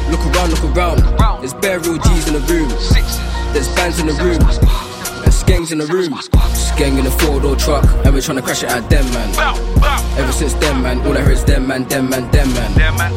Look 0.10 0.26
around, 0.36 0.50
look 0.52 0.76
around. 0.76 1.00
There's 1.42 1.54
bare 1.54 1.80
real 1.80 1.98
G's 1.98 2.28
in 2.28 2.34
the 2.34 2.44
room. 2.52 2.70
There's 3.54 3.68
bands 3.76 4.00
in 4.00 4.08
the 4.08 4.14
room. 4.14 4.40
There's 5.22 5.44
skanks 5.44 5.72
in 5.72 5.78
the 5.78 5.86
room. 5.86 6.18
Skeng 6.72 7.00
in 7.00 7.06
a 7.06 7.12
four 7.12 7.40
door 7.40 7.56
truck. 7.56 7.84
And 8.06 8.14
we're 8.14 8.22
tryna 8.22 8.44
crash 8.44 8.64
it 8.64 8.70
at 8.70 8.90
them 8.90 9.06
man. 9.14 9.72
Ever 10.18 10.32
since 10.34 10.54
them 10.56 10.84
man, 10.84 11.00
all 11.08 11.18
I 11.18 11.22
hear 11.22 11.32
is 11.32 11.44
them 11.46 11.68
man, 11.68 11.86
them 11.86 12.10
man, 12.10 12.30
them 12.32 12.50
man. 12.54 12.72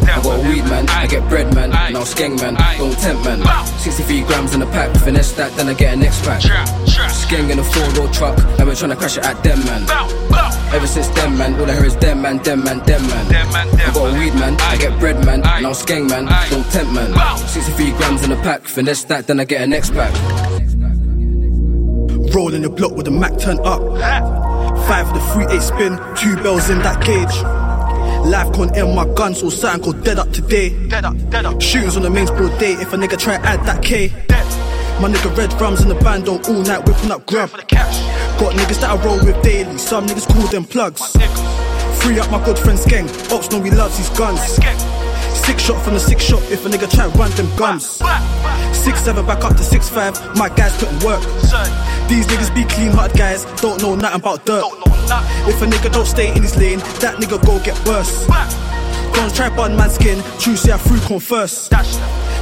I 0.09 0.22
got 0.22 0.38
a 0.38 0.48
weed 0.48 0.64
man, 0.64 0.88
I 0.88 1.07
get 1.07 1.28
bread 1.28 1.52
man, 1.55 1.70
now 1.70 2.05
skeng 2.05 2.40
man, 2.40 2.55
don't 2.78 2.96
tempt 2.98 3.24
man. 3.24 3.66
63 3.78 4.22
grams 4.22 4.55
in 4.55 4.62
a 4.62 4.66
pack, 4.66 4.94
finesse 4.98 5.32
that, 5.32 5.52
then 5.57 5.68
I 5.68 5.74
get 5.74 5.94
a 5.94 5.96
next 5.96 6.24
pack. 6.24 6.40
Skeng 6.40 7.50
in 7.50 7.59
a 7.59 7.64
four 7.64 7.92
door 7.94 8.09
truck, 8.12 8.38
and 8.38 8.68
we're 8.68 8.74
tryna 8.74 8.96
crash 8.96 9.18
it 9.18 9.24
at 9.24 9.42
them 9.42 9.59
man. 9.66 9.82
Ever 10.72 10.86
since 10.86 11.09
then, 11.09 11.36
man, 11.36 11.59
all 11.61 11.68
I 11.68 11.74
hear 11.74 11.86
is 11.86 11.96
them 11.96 12.22
man, 12.22 12.38
them 12.38 12.64
man, 12.64 12.78
them 12.80 13.02
man. 13.09 13.26
I 13.34 13.92
got 13.92 14.14
a 14.14 14.18
weed 14.18 14.34
man, 14.34 14.57
I 14.61 14.76
get 14.76 14.98
bread 15.00 15.24
man, 15.26 15.40
now 15.40 15.57
I'm 15.57 15.74
skeng 15.74 16.09
man, 16.09 16.26
don't 16.48 16.64
tempt 16.70 16.92
man. 16.92 17.12
63 17.38 17.90
grams 17.98 18.22
in 18.22 18.30
a 18.32 18.36
pack, 18.36 18.62
finesse 18.62 19.05
that, 19.05 19.26
then 19.26 19.40
I 19.40 19.44
get 19.44 19.62
a 19.62 19.66
next 19.66 19.92
pack. 19.94 20.53
Rolling 22.35 22.62
the 22.62 22.68
block 22.68 22.97
with 22.97 23.05
the 23.05 23.12
Mac 23.12 23.39
turned 23.39 23.61
up. 23.61 23.80
Five 24.89 25.07
for 25.07 25.14
the 25.14 25.20
free 25.32 25.47
eight 25.55 25.62
spin, 25.62 25.97
two 26.16 26.35
bells 26.43 26.68
in 26.68 26.80
that 26.80 27.01
cage. 27.01 27.32
Life 28.28 28.53
can't 28.53 28.76
end 28.76 28.97
my 28.97 29.07
gun, 29.14 29.35
so 29.37 29.49
something 29.51 29.85
called 29.85 30.05
dead 30.05 30.18
up 30.18 30.30
today. 30.32 30.70
Dead 30.89 31.05
up, 31.05 31.14
dead 31.30 31.47
up. 31.47 31.62
Shootings 31.62 31.97
on 31.97 32.03
the 32.03 32.11
main 32.11 32.26
broad 32.26 32.59
day, 32.59 32.72
if 32.72 32.93
a 32.93 32.97
nigga 32.97 33.16
try 33.16 33.37
add 33.37 33.64
that 33.66 33.85
K. 33.85 34.09
Dead. 34.26 35.01
My 35.01 35.09
nigga 35.09 35.37
red 35.37 35.51
drums 35.59 35.80
in 35.82 35.89
the 35.89 35.95
band 35.95 36.28
on 36.28 36.45
all 36.47 36.62
night 36.62 36.85
whipping 36.85 37.12
up 37.12 37.24
grub. 37.26 37.51
Got 37.51 38.55
niggas 38.55 38.80
that 38.80 38.91
I 38.91 39.05
roll 39.05 39.24
with 39.24 39.41
daily, 39.45 39.78
some 39.78 40.07
niggas 40.07 40.26
call 40.26 40.49
them 40.49 40.64
plugs. 40.64 41.12
Free 42.03 42.18
up 42.18 42.30
my 42.32 42.45
good 42.45 42.59
friend 42.59 42.78
Skeng, 42.78 43.07
Ops 43.32 43.49
know 43.53 43.62
he 43.62 43.70
loves 43.70 43.97
his 43.97 44.09
guns. 44.18 44.59
Six 45.47 45.62
shot 45.62 45.82
from 45.84 45.95
the 45.95 46.01
six 46.01 46.24
shot 46.24 46.42
if 46.51 46.64
a 46.64 46.68
nigga 46.68 46.90
try 46.90 47.07
run 47.18 47.30
them 47.32 47.49
gums. 47.57 48.01
Six 48.72 49.01
seven 49.01 49.26
back 49.26 49.45
up 49.45 49.57
to 49.57 49.62
six 49.62 49.88
five, 49.88 50.14
my 50.36 50.49
guys 50.49 50.76
putting 50.78 50.99
work. 51.07 51.20
These 52.09 52.26
niggas 52.26 52.55
be 52.55 52.64
clean 52.64 52.92
hearted 52.92 53.16
guys, 53.16 53.45
don't 53.61 53.80
know 53.82 53.95
nothing 53.95 54.20
about 54.20 54.45
dirt. 54.47 54.64
If 55.47 55.61
a 55.62 55.66
nigga 55.66 55.92
don't 55.92 56.07
stay 56.07 56.34
in 56.34 56.42
his 56.42 56.57
lane, 56.57 56.78
that 57.01 57.16
nigga 57.20 57.45
go 57.45 57.62
get 57.62 57.78
worse. 57.86 58.26
Guns 59.14 59.34
try 59.34 59.55
bun 59.55 59.76
man 59.76 59.90
skin, 59.90 60.22
true 60.38 60.57
say 60.57 60.72
I 60.72 60.78
through 60.78 61.01
con 61.01 61.20
first. 61.20 61.70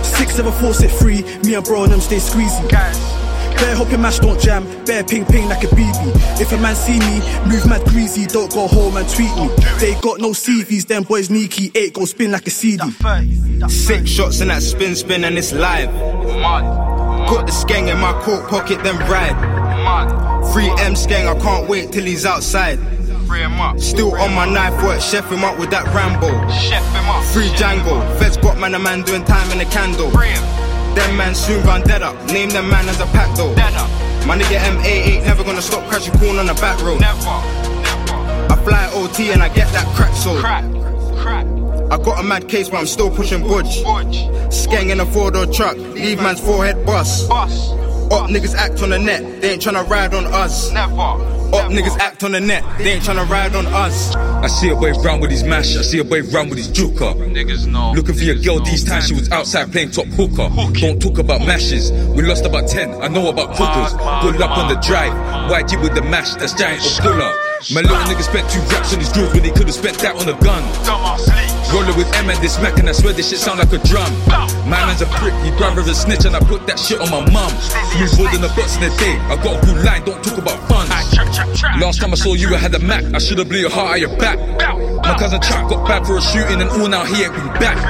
Six 0.03 0.35
seven 0.37 0.53
four 0.53 0.73
sit 0.73 0.91
free, 0.91 1.23
me 1.45 1.55
and 1.55 1.65
bro 1.65 1.83
and 1.85 1.93
them 1.93 2.01
stay 2.01 2.17
squeezy. 2.17 3.22
Bear 3.63 3.77
hoping 3.77 4.03
mash 4.03 4.19
don't 4.19 4.41
jam, 4.41 4.67
bear 4.85 5.05
ping 5.05 5.25
ping 5.25 5.49
like 5.49 5.63
a 5.63 5.69
BB. 5.69 6.41
If 6.41 6.51
a 6.51 6.59
man 6.59 6.75
see 6.75 6.99
me, 6.99 7.21
move 7.49 7.65
mad 7.65 7.85
greasy, 7.87 8.27
don't 8.27 8.53
go 8.53 8.67
home 8.67 8.97
and 8.97 9.09
tweet 9.09 9.31
me. 9.37 9.49
They 9.79 9.95
got 10.01 10.19
no 10.19 10.31
CVs, 10.31 10.89
them 10.89 11.05
boys 11.05 11.27
sneaky, 11.27 11.71
eight 11.77 11.95
go 11.95 12.05
spin 12.05 12.33
like 12.33 12.45
a 12.49 12.51
CD. 12.51 12.83
Six 13.69 14.11
shots 14.11 14.41
in 14.41 14.49
that 14.49 14.63
spin 14.63 14.97
spin 14.97 15.23
and 15.23 15.39
it's 15.39 15.53
live. 15.53 15.93
Got 15.93 17.47
the 17.47 17.53
skeng 17.53 17.87
in 17.89 18.01
my 18.01 18.13
coat 18.25 18.49
pocket, 18.51 18.83
then 18.83 18.99
ride. 19.09 19.37
Free 20.53 20.67
M 20.81 20.95
skeng, 20.95 21.29
I 21.29 21.39
can't 21.41 21.69
wait 21.69 21.93
till 21.93 22.05
he's 22.05 22.27
outside. 22.27 22.81
Still 23.79 24.13
on 24.17 24.35
my 24.35 24.45
knife 24.45 24.83
work, 24.83 25.01
chef 25.01 25.31
him 25.31 25.45
up 25.45 25.57
with 25.61 25.71
that 25.71 25.87
Rambo. 25.95 26.31
Free 27.33 27.49
Django, 27.51 28.19
feds 28.19 28.37
got 28.39 28.59
man 28.59 28.75
a 28.75 28.81
man 28.81 29.03
doing 29.03 29.25
time 29.25 29.49
in 29.53 29.59
the 29.59 29.67
candle. 29.67 30.11
Them 30.95 31.17
man 31.17 31.35
soon 31.35 31.65
gone 31.65 31.83
dead 31.83 32.03
up, 32.03 32.15
name 32.27 32.51
them 32.51 32.69
man 32.69 32.89
as 32.89 33.01
a 33.01 33.07
pack 33.07 33.35
though. 33.37 33.55
Dead 33.55 33.75
up. 33.75 33.89
My 34.27 34.37
nigga 34.39 34.75
MA 34.75 34.83
ain't 34.83 35.25
never 35.25 35.43
gonna 35.43 35.63
stop 35.63 35.89
crashing 35.89 36.15
corn 36.19 36.39
on 36.39 36.47
the 36.47 36.55
back 36.55 36.81
road. 36.83 37.01
Never, 37.01 37.19
never. 37.19 38.53
I 38.53 38.57
fly 38.65 38.91
OT 38.95 39.33
and 39.33 39.43
I 39.43 39.49
get 39.49 39.73
that 39.73 39.87
crack 39.97 40.15
sold. 40.15 40.45
I 40.45 41.99
got 41.99 42.21
a 42.21 42.23
mad 42.23 42.49
case 42.49 42.69
but 42.71 42.79
I'm 42.79 42.87
still 42.87 43.11
pushing 43.11 43.43
budge. 43.43 43.83
Skeng 44.49 44.91
in 44.91 45.01
a 45.01 45.07
four 45.07 45.31
door 45.31 45.47
truck, 45.47 45.77
leave 45.77 46.19
man's 46.23 46.41
forehead 46.41 46.87
bust. 46.87 47.31
Up 47.31 48.29
niggas 48.31 48.55
act 48.55 48.83
on 48.83 48.91
the 48.91 48.99
net, 48.99 49.41
they 49.41 49.53
ain't 49.53 49.63
tryna 49.63 49.89
ride 49.89 50.15
on 50.15 50.27
us. 50.27 50.71
Up 51.53 51.71
niggas 51.71 51.99
act 51.99 52.25
on 52.25 52.33
the 52.33 52.41
net, 52.41 52.65
they 52.79 52.93
ain't 52.93 53.05
tryna 53.05 53.29
ride 53.29 53.55
on 53.55 53.67
us. 53.67 54.17
I 54.17 54.47
see 54.47 54.71
a 54.71 54.75
boy 54.75 54.93
run 54.93 55.21
with 55.21 55.31
his 55.31 55.45
mash, 55.45 55.77
I 55.77 55.83
see 55.83 55.99
a 55.99 56.05
boy 56.05 56.23
run 56.23 56.49
with 56.49 56.57
his 56.59 56.69
juker. 56.69 57.15
Niggas 57.15 57.67
know. 57.67 57.93
Looking 57.93 58.15
for 58.15 58.25
your 58.25 58.37
girl 58.37 58.61
these 58.61 58.85
times, 58.85 59.09
she 59.09 59.15
was 59.15 59.31
outside 59.31 59.71
playing 59.71 59.91
top 59.91 60.07
hooker. 60.07 60.49
Don't 60.81 61.01
talk 61.01 61.19
about 61.19 61.41
mashes, 61.47 61.93
we 62.17 62.23
lost 62.23 62.47
about 62.47 62.69
10, 62.69 63.03
I 63.03 63.09
know 63.09 63.29
about 63.29 63.55
cookers. 63.57 63.93
Pull 63.93 64.43
up 64.43 64.57
on 64.57 64.69
the 64.69 64.81
drive, 64.81 65.13
YG 65.51 65.83
with 65.83 65.95
the 65.95 66.03
mash, 66.03 66.35
that's 66.37 66.55
giant 66.55 66.83
or 66.85 67.03
puller. 67.03 67.33
My 67.71 67.83
little 67.83 67.97
nigga 67.99 68.23
spent 68.23 68.51
two 68.51 68.61
raps 68.75 68.93
on 68.95 69.01
his 69.01 69.13
drills 69.13 69.35
when 69.35 69.45
he 69.45 69.51
could've 69.51 69.75
spent 69.75 69.99
that 69.99 70.17
on 70.17 70.29
a 70.29 70.39
gun. 70.41 71.52
Rolling 71.73 71.97
with 71.97 72.13
M 72.15 72.29
and 72.29 72.39
this 72.45 72.61
Mac 72.61 72.79
and 72.79 72.89
I 72.89 72.93
swear 72.93 73.15
this 73.15 73.31
shit 73.31 73.39
sound 73.39 73.59
like 73.59 73.73
a 73.73 73.79
drum. 73.89 74.13
My 74.69 74.77
man's 74.85 75.01
a 75.01 75.07
prick, 75.07 75.33
he 75.41 75.51
brother 75.57 75.81
a 75.81 75.95
snitch 75.95 76.27
and 76.27 76.37
I 76.37 76.41
put 76.41 76.67
that 76.67 76.79
shit 76.79 77.01
on 77.01 77.09
my 77.09 77.25
mum. 77.33 77.49
Move 77.97 78.13
more 78.19 78.29
than 78.29 78.45
a 78.45 78.53
box 78.53 78.77
in 78.77 78.85
a 78.85 78.93
day, 79.01 79.17
I 79.33 79.41
got 79.41 79.57
a 79.57 79.67
good 79.67 79.83
line, 79.83 80.05
don't 80.05 80.23
talk 80.23 80.37
about 80.37 80.61
funds. 80.69 80.93
Last 81.81 82.01
time 82.01 82.13
I 82.13 82.17
saw 82.17 82.35
you, 82.35 82.55
I 82.55 82.59
had 82.59 82.75
a 82.75 82.79
Mac, 82.79 83.05
I 83.15 83.19
should've 83.19 83.49
blew 83.49 83.59
your 83.59 83.71
heart 83.71 83.97
out 83.97 84.01
your 84.01 84.17
back. 84.19 84.37
My 85.03 85.17
cousin 85.19 85.41
Chuck 85.41 85.69
got 85.71 85.89
back 85.89 86.05
for 86.05 86.19
a 86.19 86.21
shooting 86.21 86.61
and 86.61 86.69
all 86.71 86.89
now 86.89 87.05
he 87.05 87.25
ain't 87.25 87.33
been 87.33 87.49
back. 87.57 87.81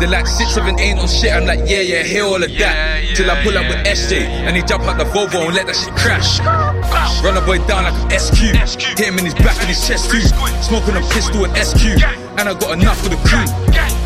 They're 0.00 0.08
like 0.08 0.26
six, 0.26 0.54
seven, 0.54 0.80
ain't 0.80 0.98
on 0.98 1.06
shit, 1.06 1.32
I'm 1.32 1.44
like, 1.44 1.68
yeah, 1.68 1.84
yeah, 1.84 2.02
hear 2.04 2.24
all 2.24 2.42
of 2.42 2.48
that. 2.48 3.14
Till 3.14 3.30
I 3.30 3.44
pull 3.44 3.56
up 3.58 3.68
with 3.68 3.84
SJ 3.84 4.24
and 4.24 4.56
he 4.56 4.62
jump 4.62 4.84
out 4.84 4.96
the 4.96 5.04
Volvo 5.04 5.44
and 5.44 5.54
let 5.54 5.66
that 5.66 5.76
shit 5.76 5.94
crash. 5.94 6.40
Run 7.22 7.36
a 7.36 7.44
boy 7.44 7.58
down 7.68 7.84
like 7.84 8.12
an 8.12 8.18
SQ. 8.18 8.40
Hit 8.96 9.06
him 9.06 9.18
in 9.18 9.26
his 9.26 9.34
back 9.34 9.58
and 9.60 9.68
his 9.68 9.86
chest 9.86 10.10
too. 10.10 10.20
Smoking 10.62 10.96
a 10.96 11.04
pistol 11.12 11.44
and 11.44 11.54
SQ. 11.56 12.27
And 12.38 12.48
I 12.48 12.54
got 12.54 12.78
enough 12.78 13.02
for 13.02 13.08
the 13.08 13.16
crew. 13.26 13.42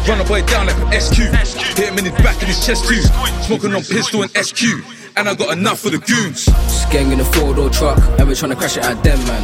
Run 0.08 0.18
a 0.18 0.24
boy 0.24 0.40
down 0.46 0.66
like 0.66 0.76
an 0.78 1.00
SQ. 1.00 1.16
Hit 1.76 1.90
him 1.90 1.98
in 1.98 2.06
his 2.06 2.14
back 2.24 2.40
and 2.40 2.48
his 2.48 2.64
chest 2.64 2.88
too. 2.88 3.02
Smoking 3.44 3.74
on 3.74 3.82
pistol 3.82 4.22
and 4.22 4.30
SQ. 4.32 4.80
And 5.16 5.28
I 5.28 5.34
got 5.34 5.56
enough 5.56 5.80
for 5.80 5.90
the 5.90 5.98
goons. 5.98 6.46
Skeng 6.46 7.12
in 7.12 7.20
a 7.20 7.24
four 7.24 7.54
door 7.54 7.68
truck, 7.68 7.98
and 8.18 8.26
we're 8.26 8.32
tryna 8.32 8.56
crash 8.56 8.78
it 8.78 8.84
at 8.84 9.04
them 9.04 9.18
man. 9.26 9.42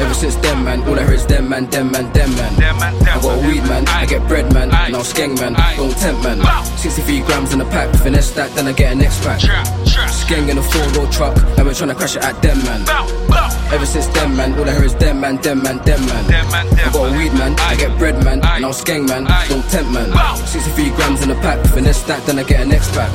Ever 0.00 0.14
since 0.14 0.36
them 0.36 0.64
man, 0.64 0.80
all 0.88 0.98
I 0.98 1.04
hear 1.04 1.12
is 1.12 1.26
them 1.26 1.50
man, 1.50 1.66
them 1.66 1.92
man, 1.92 2.10
them 2.14 2.34
man. 2.36 2.54
I 2.62 3.20
got 3.20 3.38
a 3.38 3.46
weed 3.46 3.62
man, 3.64 3.86
I 3.88 4.06
get 4.06 4.26
bread 4.26 4.50
man, 4.54 4.70
now 4.70 5.02
skeng 5.02 5.38
man, 5.38 5.52
don't 5.76 5.94
tempt 5.98 6.24
man. 6.24 6.40
63 6.78 7.20
grams 7.20 7.52
in 7.52 7.60
a 7.60 7.66
pack, 7.66 7.94
finesse 7.96 8.30
that, 8.32 8.50
then 8.54 8.66
I 8.66 8.72
get 8.72 8.92
a 8.92 8.94
next 8.94 9.22
pack. 9.22 9.40
Skeng 10.30 10.48
in 10.48 10.58
a 10.58 10.62
four 10.62 10.86
door 10.92 11.10
truck, 11.10 11.36
and 11.58 11.66
we're 11.66 11.74
trying 11.74 11.88
to 11.88 11.94
crash 11.96 12.14
it 12.14 12.22
at 12.22 12.40
them 12.40 12.56
man. 12.62 12.86
Ever 13.74 13.84
since 13.84 14.06
them 14.14 14.36
man, 14.36 14.56
all 14.56 14.68
I 14.68 14.74
hear 14.74 14.84
is 14.84 14.94
them 14.94 15.20
man, 15.20 15.38
them 15.38 15.60
man, 15.60 15.78
them 15.78 16.00
man. 16.06 16.24
I 16.30 16.88
got 16.92 17.12
a 17.12 17.18
weed 17.18 17.32
man, 17.32 17.58
I 17.58 17.74
get 17.74 17.98
bread 17.98 18.22
man, 18.22 18.38
now 18.38 18.70
skeng 18.70 19.08
man, 19.08 19.24
don't 19.48 19.68
tempt 19.70 19.90
man. 19.90 20.06
63 20.46 20.90
grams 20.90 21.22
in 21.24 21.32
a 21.32 21.34
pack, 21.34 21.66
finesse 21.74 22.04
that, 22.04 22.24
then 22.26 22.38
I 22.38 22.44
get 22.44 22.60
a 22.60 22.64
next 22.64 22.92
pack. 22.92 23.10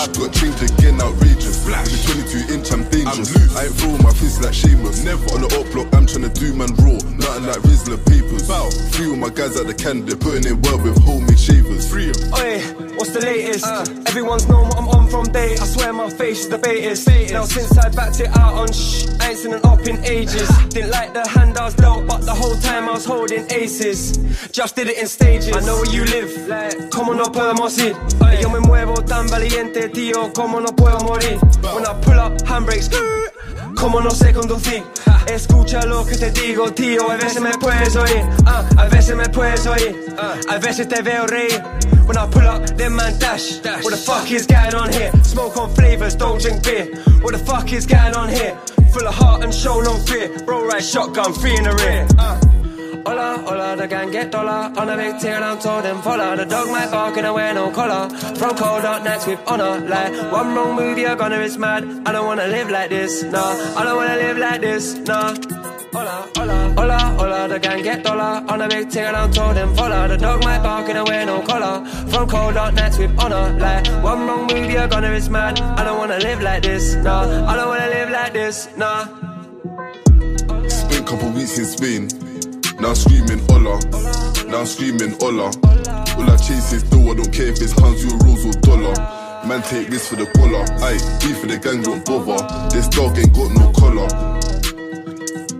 The 0.00 0.20
latest? 0.20 0.20
What 0.20 0.20
happened? 0.20 0.20
Got 0.20 0.32
changed 0.32 0.62
again, 0.78 1.00
outrageous. 1.00 1.64
Flash. 1.64 1.90
With 1.90 2.06
22 2.32 2.54
inch, 2.54 2.72
I'm 2.72 2.84
dangerous. 2.88 3.34
I'm 3.34 3.42
loose. 3.42 3.56
I 3.56 3.64
ain't 3.64 3.74
throwing 3.74 4.02
my 4.02 4.12
fist 4.12 4.42
like 4.42 4.54
Sheamus. 4.54 5.04
Never. 5.04 5.24
On 5.34 5.40
the 5.42 5.48
up 5.60 5.66
block, 5.72 5.88
I'm 5.94 6.06
trying 6.06 6.24
to 6.24 6.32
do 6.32 6.54
man 6.54 6.72
raw. 6.80 6.96
Nothing 7.20 7.46
like 7.46 7.60
Rizla 7.68 7.96
papers. 8.06 8.48
Bow. 8.48 8.70
Three 8.92 9.12
of 9.12 9.18
my 9.18 9.28
guys 9.28 9.56
at 9.60 9.66
the 9.66 9.74
can, 9.74 10.06
they're 10.06 10.16
putting 10.16 10.46
in 10.46 10.60
work 10.62 10.82
with 10.82 10.96
homemade 11.04 11.38
shavers. 11.38 11.88
Free 11.88 12.08
'em. 12.08 12.32
Oi, 12.34 12.60
what's 12.96 13.10
the 13.12 13.20
latest? 13.20 13.64
Uh. 13.66 13.84
Everyone's 14.06 14.48
known 14.48 14.68
what 14.68 14.78
I'm 14.78 14.88
on 14.88 15.08
from 15.08 15.24
day. 15.32 15.52
I 15.54 15.64
swear 15.66 15.92
my 15.92 16.10
face 16.10 16.40
is 16.40 16.48
the 16.48 16.58
baitest. 16.58 17.08
Now 17.32 17.44
since 17.44 17.76
I 17.78 17.88
backed 17.90 18.20
it 18.20 18.28
out 18.36 18.54
on 18.54 18.72
shh, 18.72 19.06
I 19.20 19.30
ain't 19.30 19.38
seen 19.38 19.52
an 19.54 19.60
up 19.64 19.86
in 19.86 20.02
ages. 20.04 20.48
Didn't 20.70 20.90
like 20.90 21.12
the 21.12 21.26
hand 21.28 21.56
I 21.58 21.64
was 21.64 21.74
dealt, 21.74 22.06
but 22.06 22.22
the 22.26 22.34
whole 22.34 22.56
time 22.56 22.88
I 22.88 22.92
was 22.92 23.04
holding 23.04 23.46
aces. 23.52 24.18
Just 24.50 24.74
did 24.76 24.88
it 24.88 24.98
in 24.98 25.06
stages. 25.06 25.54
I 25.56 25.60
know 25.60 25.76
where 25.76 25.90
you 25.92 26.04
live, 26.06 26.48
like, 26.48 26.90
como 26.90 27.12
no 27.12 27.26
podemos 27.26 27.78
ir. 27.78 27.94
Yo 28.40 28.48
me 28.48 28.58
muevo 28.60 28.94
tan 29.06 29.28
valiente, 29.28 29.89
tío, 29.90 30.32
como 30.32 30.60
no 30.60 30.74
puedo 30.74 30.98
morir. 31.00 31.38
When 31.74 31.84
I 31.84 31.94
pull 32.00 32.18
up, 32.18 32.32
handbrakes, 32.46 32.90
como 33.74 34.00
no 34.00 34.10
sé 34.10 34.32
conducir. 34.32 34.82
Escucha 35.26 35.84
lo 35.86 36.04
que 36.04 36.16
te 36.16 36.30
digo, 36.30 36.72
tío, 36.72 37.10
a 37.10 37.16
veces 37.16 37.40
me 37.40 37.50
puedes 37.58 37.94
oír, 37.94 38.24
ah, 38.46 38.64
a 38.76 38.88
veces 38.88 39.16
me 39.16 39.28
puedes 39.28 39.66
oír, 39.66 39.94
a 40.48 40.58
veces 40.58 40.88
te 40.88 41.02
veo 41.02 41.26
reír. 41.26 41.62
When 42.06 42.18
I 42.18 42.26
pull 42.26 42.42
up, 42.42 42.66
then 42.76 42.96
man 42.96 43.16
dash. 43.18 43.60
What 43.84 43.90
the 43.90 43.96
fuck 43.96 44.28
is 44.32 44.46
going 44.46 44.74
on 44.74 44.92
here? 44.92 45.12
Smoke 45.22 45.56
on 45.56 45.70
flavors, 45.74 46.16
don't 46.16 46.40
drink 46.40 46.64
beer. 46.64 46.86
What 47.22 47.32
the 47.32 47.38
fuck 47.38 47.72
is 47.72 47.86
going 47.86 48.16
on 48.16 48.28
here? 48.28 48.56
Full 48.92 49.06
of 49.06 49.14
heart 49.14 49.44
and 49.44 49.54
show 49.54 49.80
no 49.80 49.94
fear. 49.94 50.28
Roll 50.44 50.66
right 50.66 50.82
shotgun, 50.82 51.32
three 51.32 51.56
in 51.56 51.62
the 51.62 51.74
rear. 51.74 52.08
Uh. 52.18 52.49
Hola, 53.06 53.42
hola, 53.46 53.76
the 53.76 53.86
gang 53.86 54.10
get 54.10 54.30
dollar. 54.30 54.72
On 54.76 54.88
a 54.88 54.96
big 54.96 55.18
tear 55.20 55.42
I'm 55.42 55.58
told 55.58 55.84
them 55.84 56.02
follow 56.02 56.36
The 56.36 56.44
dog 56.44 56.68
might 56.68 56.90
bark 56.90 57.16
and 57.16 57.26
I 57.26 57.30
wear 57.30 57.54
no 57.54 57.70
collar. 57.70 58.08
From 58.10 58.56
cold 58.56 58.82
dark 58.82 59.04
nights 59.04 59.26
with 59.26 59.40
honor 59.46 59.80
Like 59.88 60.12
one 60.32 60.54
wrong 60.54 60.76
move 60.76 60.98
you're 60.98 61.16
gonna 61.16 61.38
is 61.38 61.56
mad. 61.56 61.84
I 62.06 62.12
don't 62.12 62.26
wanna 62.26 62.46
live 62.46 62.68
like 62.70 62.90
this, 62.90 63.22
nah. 63.22 63.40
I 63.78 63.84
don't 63.84 63.96
wanna 63.96 64.16
live 64.16 64.38
like 64.38 64.60
this, 64.60 64.94
nah. 64.98 65.34
Hola, 65.92 66.28
hola, 66.36 66.74
hola, 66.76 66.98
hola, 67.18 67.48
the 67.48 67.58
gang 67.58 67.82
get 67.82 68.04
dollar. 68.04 68.44
On 68.48 68.60
a 68.60 68.68
big 68.68 68.94
and 68.96 69.16
I'm 69.16 69.32
told 69.32 69.56
them 69.56 69.74
follow 69.74 70.08
The 70.08 70.16
dog 70.18 70.44
might 70.44 70.62
bark 70.62 70.88
and 70.88 70.98
I 70.98 71.02
wear 71.02 71.24
no 71.24 71.40
collar. 71.42 71.84
From 72.10 72.28
cold 72.28 72.54
dark 72.54 72.74
nights 72.74 72.98
with 72.98 73.18
honor 73.18 73.58
Like 73.58 73.86
one 74.04 74.26
wrong 74.26 74.46
move 74.46 74.70
you're 74.70 74.88
gonna 74.88 75.10
is 75.12 75.30
mad. 75.30 75.58
I 75.60 75.84
don't 75.84 75.98
wanna 75.98 76.18
live 76.18 76.42
like 76.42 76.62
this, 76.64 76.96
nah. 76.96 77.46
I 77.46 77.56
don't 77.56 77.68
wanna 77.68 77.88
live 77.88 78.10
like 78.10 78.32
this, 78.34 78.68
nah. 78.76 79.06
Spent 80.68 81.06
couple 81.06 81.30
weeks 81.30 81.58
in 81.58 81.64
Spain. 81.64 82.29
Now 82.80 82.94
screaming 82.94 83.40
Ola. 83.50 83.78
Now 84.48 84.64
screaming 84.64 85.14
Ola. 85.22 85.52
All 86.16 86.30
I 86.30 86.36
chase 86.36 86.72
is 86.72 86.82
dough. 86.84 87.10
I 87.10 87.14
don't 87.14 87.32
care 87.32 87.48
if 87.48 87.60
it's 87.60 87.74
pounds, 87.74 88.04
euros, 88.04 88.46
or 88.48 88.60
dollar. 88.60 88.94
Man 89.46 89.62
take 89.62 89.88
this 89.88 90.08
for 90.08 90.16
the 90.16 90.26
collar. 90.36 90.64
Aye, 90.80 91.00
beef 91.20 91.40
for 91.40 91.46
the 91.46 91.58
gang 91.58 91.82
don't 91.82 92.04
bother. 92.04 92.40
This 92.70 92.88
dog 92.88 93.18
ain't 93.18 93.32
got 93.34 93.52
no 93.52 93.72
collar. 93.72 94.08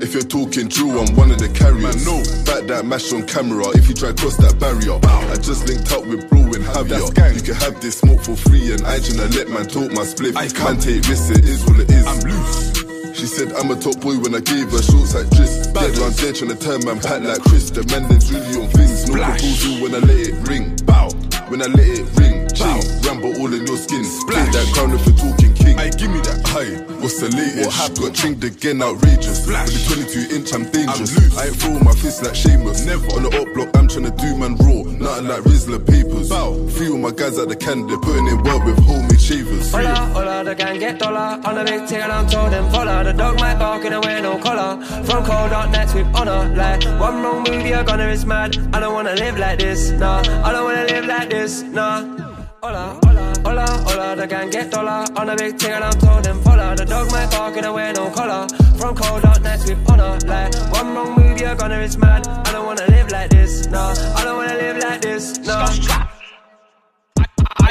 If 0.00 0.14
you're 0.14 0.22
talking 0.22 0.68
drill, 0.68 1.00
I'm 1.00 1.14
one 1.14 1.30
of 1.30 1.38
the 1.38 1.48
carriers. 1.50 1.82
Man, 1.82 2.04
no. 2.04 2.24
Back 2.44 2.66
that 2.68 2.84
mash 2.86 3.12
on 3.12 3.26
camera 3.26 3.68
if 3.76 3.88
you 3.88 3.94
try 3.94 4.12
cross 4.12 4.36
that 4.38 4.58
barrier. 4.58 4.98
I 5.04 5.36
just 5.36 5.68
linked 5.68 5.92
up 5.92 6.06
with 6.06 6.28
bro 6.30 6.40
in 6.40 6.64
Javier. 6.64 7.36
You 7.36 7.42
can 7.42 7.54
have 7.56 7.80
this 7.80 7.98
smoke 7.98 8.20
for 8.20 8.36
free 8.36 8.72
and 8.72 8.84
I 8.86 8.98
tryna 8.98 9.34
let 9.36 9.48
man 9.48 9.66
talk 9.66 9.92
my 9.92 10.04
split. 10.04 10.36
I 10.36 10.48
can't 10.48 10.80
take 10.80 11.06
risks, 11.06 11.30
it 11.30 11.44
is 11.44 11.64
what 11.66 11.80
it 11.80 11.90
is. 11.90 12.06
I'm 12.06 12.20
loose. 12.20 12.89
She 13.20 13.26
said 13.26 13.52
I'm 13.52 13.70
a 13.70 13.76
top 13.76 14.00
boy 14.00 14.16
when 14.18 14.34
I 14.34 14.40
gave 14.40 14.70
her 14.70 14.80
shorts 14.80 15.14
like 15.14 15.28
Tris. 15.36 15.66
Dead 15.66 15.98
round 15.98 16.14
there 16.14 16.32
tryna 16.32 16.58
turn 16.58 16.80
man 16.86 17.00
pat 17.00 17.20
like 17.22 17.42
Chris. 17.42 17.68
The 17.68 17.84
man 17.92 18.08
that's 18.08 18.30
really 18.32 18.56
on 18.56 18.70
things. 18.72 19.10
No 19.10 19.20
proposal 19.20 19.82
when 19.82 19.94
I 19.94 19.98
let 19.98 20.16
it 20.16 20.48
ring. 20.48 20.74
Bow. 20.86 21.10
When 21.52 21.60
I 21.60 21.66
let 21.66 21.84
it 21.84 22.08
ring, 22.16 22.48
ching, 22.60 23.02
ramble 23.02 23.32
all 23.40 23.52
in 23.52 23.66
your 23.66 23.76
skin. 23.76 24.04
Splash 24.04 24.52
that 24.52 24.66
crown 24.74 24.92
if 24.92 25.04
you're 25.06 25.16
talking 25.16 25.54
king. 25.54 25.78
I 25.78 25.88
give 25.90 26.10
me 26.10 26.20
that. 26.28 26.44
high. 26.46 26.76
what's 27.00 27.20
the 27.20 27.28
latest? 27.32 27.66
What 27.66 27.74
happened? 27.74 28.12
Got 28.12 28.14
chinged 28.14 28.44
again, 28.44 28.82
outrageous. 28.82 29.46
With 29.46 29.56
the 29.56 29.80
22 30.28 30.36
inch, 30.36 30.52
I'm 30.52 30.64
dangerous. 30.70 31.16
I'm 31.16 31.38
I 31.38 31.46
ain't 31.48 31.56
throwing 31.56 31.84
my 31.84 31.94
fist 31.94 32.22
like 32.22 32.34
Sheamus. 32.34 32.84
Never. 32.84 33.06
On 33.16 33.22
the 33.24 33.30
up 33.40 33.48
block, 33.54 33.70
I'm 33.76 33.88
trying 33.88 34.04
to 34.04 34.14
do 34.14 34.36
man 34.36 34.56
raw. 34.60 34.84
Nothing 34.84 35.28
like 35.28 35.42
Rizla 35.48 35.80
papers. 35.80 36.28
Bow. 36.28 36.54
Three 36.76 36.92
of 36.92 37.00
my 37.00 37.10
guys 37.10 37.38
at 37.38 37.48
the 37.48 37.56
can, 37.56 37.86
they're 37.86 37.98
putting 37.98 38.26
in 38.26 38.42
work 38.42 38.64
with 38.64 38.78
homemade 38.84 39.20
shavers. 39.20 39.72
Hola, 39.72 39.94
hola, 40.14 40.44
the 40.44 40.54
gang 40.54 40.78
get 40.78 40.98
dollar 40.98 41.40
On 41.44 41.54
the 41.54 41.64
big 41.64 41.86
tick 41.86 42.02
and 42.02 42.12
I'm 42.12 42.26
told 42.28 42.52
them 42.52 42.70
follow 42.70 43.04
The 43.04 43.12
dog 43.12 43.38
might 43.38 43.58
bark 43.58 43.84
and 43.84 43.94
I 43.94 43.98
wear 43.98 44.20
no 44.22 44.38
collar 44.38 44.84
From 45.04 45.24
cold 45.24 45.50
dark 45.50 45.70
nights 45.70 45.94
with 45.94 46.06
honor 46.14 46.54
Like, 46.54 46.84
one 46.98 47.22
wrong 47.22 47.44
move, 47.44 47.66
you're 47.66 47.84
gonna 47.84 48.06
is 48.06 48.24
mad 48.24 48.56
I 48.74 48.80
don't 48.80 48.94
wanna 48.94 49.14
live 49.14 49.38
like 49.38 49.58
this, 49.58 49.90
nah 49.90 50.20
I 50.44 50.52
don't 50.52 50.64
wanna 50.64 50.84
live 50.84 51.06
like 51.06 51.30
this, 51.30 51.62
nah 51.62 52.29
Hola, 52.62 52.98
hola, 53.04 53.32
hola, 53.42 53.66
hola, 53.88 54.16
the 54.16 54.26
gang 54.26 54.50
get 54.50 54.70
dollar 54.70 55.06
On 55.16 55.26
the 55.26 55.34
big 55.34 55.56
tick 55.56 55.70
and 55.70 55.82
I'm 55.82 55.92
told 55.92 56.22
them 56.22 56.42
follow 56.42 56.76
The 56.76 56.84
dog 56.84 57.10
might 57.10 57.30
bark 57.30 57.56
and 57.56 57.64
I 57.64 57.70
wear 57.70 57.90
no 57.94 58.10
collar 58.10 58.46
From 58.76 58.94
cold 58.94 59.22
dark 59.22 59.40
nights 59.40 59.66
with 59.66 59.90
honor 59.90 60.18
Like, 60.26 60.54
one 60.70 60.94
wrong 60.94 61.16
move, 61.16 61.40
you're 61.40 61.54
gonna 61.54 61.78
is 61.78 61.96
mad 61.96 62.28
I 62.28 62.52
don't 62.52 62.66
wanna 62.66 62.86
live 62.88 63.10
like 63.10 63.30
this, 63.30 63.66
nah 63.68 63.94
I 64.14 64.24
don't 64.24 64.36
wanna 64.36 64.56
live 64.56 64.76
like 64.76 65.00
this, 65.00 65.38
nah 65.38 65.66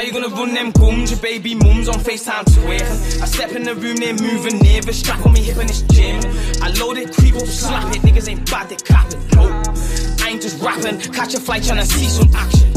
you 0.02 0.12
gonna 0.12 0.28
run 0.28 0.54
them 0.54 0.72
guns? 0.72 1.12
Your 1.12 1.20
baby 1.20 1.54
mum's 1.54 1.88
on 1.88 2.00
FaceTime 2.00 2.66
wear. 2.66 2.82
I 2.82 3.26
step 3.26 3.52
in 3.52 3.64
the 3.64 3.74
room, 3.74 3.96
they're 3.96 4.14
moving 4.14 4.58
near. 4.58 4.80
Strap 4.80 5.26
on 5.26 5.34
me 5.34 5.40
hip 5.42 5.58
in 5.58 5.66
this 5.66 5.82
gym. 5.82 6.20
I 6.62 6.70
load 6.80 6.96
it, 6.96 7.12
creep 7.12 7.34
up, 7.34 7.46
slap 7.46 7.94
it. 7.94 8.00
Niggas 8.02 8.28
ain't 8.28 8.50
bad, 8.50 8.68
they 8.70 8.76
capping. 8.76 9.20
No, 9.36 9.62
Ain't 10.30 10.42
just 10.42 10.62
rapping. 10.62 11.00
Catch 11.12 11.34
a 11.34 11.40
flight 11.40 11.60
tryna 11.60 11.82
see 11.82 12.06
some 12.06 12.30
action. 12.32 12.72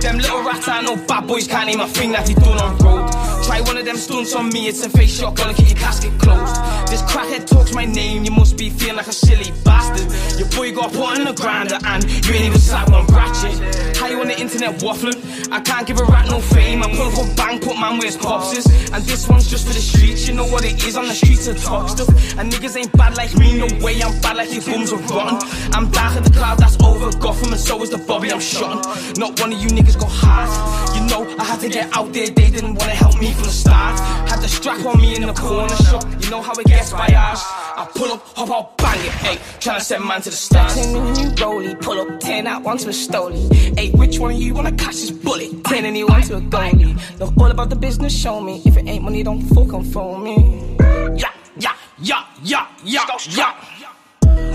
Them 0.00 0.18
little 0.18 0.42
rats, 0.44 0.68
I 0.68 0.82
know 0.82 0.96
bad 1.06 1.26
boys 1.26 1.48
can't 1.48 1.66
name 1.66 1.80
a 1.80 1.88
thing 1.88 2.12
that 2.12 2.26
they 2.26 2.34
done 2.34 2.58
on 2.58 2.76
road. 2.84 3.08
Try 3.52 3.60
one 3.60 3.76
of 3.76 3.84
them 3.84 3.98
stunts 3.98 4.34
on 4.34 4.48
me, 4.48 4.66
it's 4.66 4.82
a 4.82 4.88
face 4.88 5.18
shot, 5.18 5.36
gonna 5.36 5.52
keep 5.52 5.68
your 5.68 5.76
casket 5.76 6.18
closed. 6.18 6.56
This 6.90 7.02
crackhead 7.02 7.46
talks 7.46 7.74
my 7.74 7.84
name, 7.84 8.24
you 8.24 8.30
must 8.30 8.56
be 8.56 8.70
feeling 8.70 8.96
like 8.96 9.08
a 9.08 9.12
silly 9.12 9.52
bastard. 9.62 10.08
Your 10.38 10.48
boy 10.56 10.74
got 10.74 10.90
put 10.90 11.18
on 11.18 11.24
the 11.26 11.34
grinder 11.34 11.78
and 11.84 12.02
you 12.24 12.32
ain't 12.32 12.46
even 12.46 12.58
slap 12.58 12.88
one 12.88 13.04
ratchet. 13.08 13.52
How 13.98 14.06
you 14.08 14.18
on 14.22 14.28
the 14.28 14.40
internet 14.40 14.80
waffling? 14.80 15.20
I 15.52 15.60
can't 15.60 15.86
give 15.86 16.00
a 16.00 16.04
rat 16.04 16.30
no 16.30 16.40
fame. 16.40 16.82
I 16.82 16.88
pull 16.96 17.12
up 17.12 17.18
a 17.18 17.34
bang, 17.36 17.60
put 17.60 17.78
man 17.78 17.98
where 17.98 18.06
his 18.06 18.16
pops 18.16 18.56
is. 18.56 18.64
And 18.90 19.04
this 19.04 19.28
one's 19.28 19.50
just 19.50 19.66
for 19.66 19.74
the 19.74 19.80
streets, 19.80 20.26
you 20.26 20.32
know 20.34 20.46
what 20.46 20.64
it 20.64 20.82
is 20.86 20.96
on 20.96 21.06
the 21.06 21.14
streets 21.14 21.46
of 21.46 21.62
talk 21.62 21.90
stuff. 21.90 22.08
And 22.38 22.50
niggas 22.50 22.74
ain't 22.76 22.92
bad 22.92 23.18
like 23.18 23.36
me, 23.36 23.58
no 23.58 23.68
way, 23.84 24.00
I'm 24.02 24.18
bad 24.22 24.38
like 24.38 24.50
your 24.50 24.62
bums 24.62 24.94
are 24.94 25.02
rotten. 25.12 25.46
I'm 25.74 25.90
dark 25.90 26.16
at 26.16 26.24
the 26.24 26.30
cloud 26.30 26.56
that's 26.56 26.82
over 26.82 27.10
Gotham, 27.18 27.52
and 27.52 27.60
so 27.60 27.82
is 27.82 27.90
the 27.90 27.98
Bobby 27.98 28.32
I'm 28.32 28.40
shotting. 28.40 28.80
Not 29.20 29.38
one 29.40 29.52
of 29.52 29.60
you 29.60 29.68
niggas 29.68 30.00
got 30.00 30.10
heart. 30.10 30.96
You 30.96 31.04
know, 31.06 31.28
I 31.38 31.44
had 31.44 31.60
to 31.60 31.68
get 31.68 31.94
out 31.94 32.12
there, 32.14 32.28
they 32.28 32.50
didn't 32.50 32.76
wanna 32.76 32.94
help 32.94 33.20
me 33.20 33.34
from 33.42 33.48
the 33.48 33.54
start. 33.54 33.98
Had 34.28 34.40
the 34.40 34.48
strap 34.48 34.84
on 34.86 35.00
me 35.00 35.16
in 35.16 35.22
the 35.22 35.32
corner 35.32 35.74
shop, 35.76 36.04
you 36.20 36.30
know 36.30 36.42
how 36.42 36.52
it 36.52 36.66
gets 36.66 36.92
by 36.92 37.06
us. 37.06 37.42
I 37.76 37.88
pull 37.94 38.12
up, 38.12 38.22
hop 38.36 38.50
out, 38.50 38.78
bang 38.78 39.04
it, 39.04 39.12
hey, 39.12 39.36
tryna 39.58 39.80
send 39.80 40.04
man 40.04 40.22
to 40.22 40.30
the 40.30 40.36
stars. 40.36 40.74
Ten 40.74 40.96
in 40.96 41.02
a 41.02 41.12
new 41.12 41.30
rollie, 41.42 41.80
pull 41.80 42.00
up, 42.00 42.20
ten 42.20 42.46
out, 42.46 42.62
one 42.62 42.78
to 42.78 42.88
a 42.88 42.92
stoley. 42.92 43.52
Hey, 43.78 43.90
which 43.90 44.18
one 44.18 44.32
of 44.32 44.40
you 44.40 44.54
wanna 44.54 44.72
catch 44.72 44.94
this 44.94 45.10
bullet? 45.10 45.64
Ten 45.64 45.84
anyone 45.84 46.22
to 46.22 46.36
a 46.36 46.40
goalie. 46.40 46.94
Know 47.18 47.32
all 47.38 47.50
about 47.50 47.70
the 47.70 47.76
business, 47.76 48.16
show 48.16 48.40
me. 48.40 48.62
If 48.64 48.76
it 48.76 48.86
ain't 48.86 49.04
money, 49.04 49.22
don't 49.22 49.42
fucking 49.42 49.84
phone 49.84 50.22
me. 50.24 50.76
Yeah, 51.16 51.32
yeah, 51.56 51.74
yeah, 51.98 52.26
yeah, 52.42 52.66
yeah, 52.84 53.06
yeah. 53.30 53.71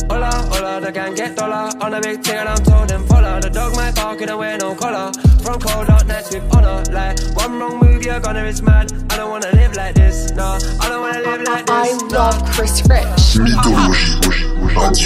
Hola, 0.10 0.32
hola, 0.52 0.82
the 0.82 0.92
gang 0.92 1.16
get 1.16 1.36
dollar 1.36 1.70
On 1.82 1.94
a 1.94 2.02
big 2.02 2.24
tick 2.24 2.36
and 2.36 2.50
I'm 2.50 2.58
told 2.64 2.90
them 2.90 3.06
follow 3.08 3.40
The 3.40 3.50
dog 3.50 3.76
might 3.76 3.96
bark 3.96 4.22
and 4.22 4.32
I 4.32 4.36
wear 4.36 4.58
no 4.58 4.74
collar 4.76 5.12
From 5.44 5.60
cold 5.60 5.88
dark 5.88 6.08
nights 6.08 6.34
with 6.34 6.44
honor 6.56 6.84
Like, 6.92 7.20
one 7.36 7.60
wrong 7.60 7.80
move, 7.80 8.04
you're 8.04 8.20
gonna 8.20 8.44
is 8.44 8.62
mad 8.62 8.92
I 9.12 9.18
don't 9.18 9.30
wanna 9.30 9.52
live 9.52 9.76
like 9.76 9.96
this, 9.96 10.32
nah 10.32 10.60
I 10.80 10.90
don't 10.90 11.02
wanna 11.02 11.20
live 11.20 11.42
like 11.42 11.66
this, 11.66 12.04
I 12.04 12.08
love 12.08 12.44
Chris 12.52 12.82
Rich. 12.88 13.28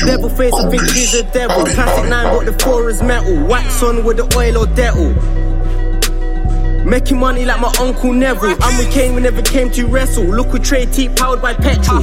Devil 0.06 0.30
face, 0.30 0.54
I 0.54 0.70
think 0.70 0.84
he's 0.92 1.14
a 1.14 1.24
devil. 1.32 1.64
Plastic 1.66 2.10
nine, 2.10 2.36
but 2.36 2.46
the 2.46 2.54
floor 2.60 2.90
is 2.90 3.02
metal. 3.02 3.46
Wax 3.46 3.82
on 3.84 4.04
with 4.04 4.18
the 4.18 4.38
oil 4.38 4.58
or 4.58 4.68
dental. 4.68 5.12
Making 6.86 7.20
money 7.20 7.46
like 7.46 7.60
my 7.60 7.74
uncle 7.80 8.14
Neville. 8.14 8.58
And 8.64 8.78
we 8.78 8.86
came, 8.92 9.16
we 9.16 9.22
never 9.22 9.42
came 9.42 9.70
to 9.72 9.86
wrestle. 9.88 10.26
Look, 10.26 10.54
we 10.54 10.60
trade 10.60 10.92
tea 10.94 11.10
powered 11.10 11.42
by 11.42 11.54
petrol. 11.54 12.02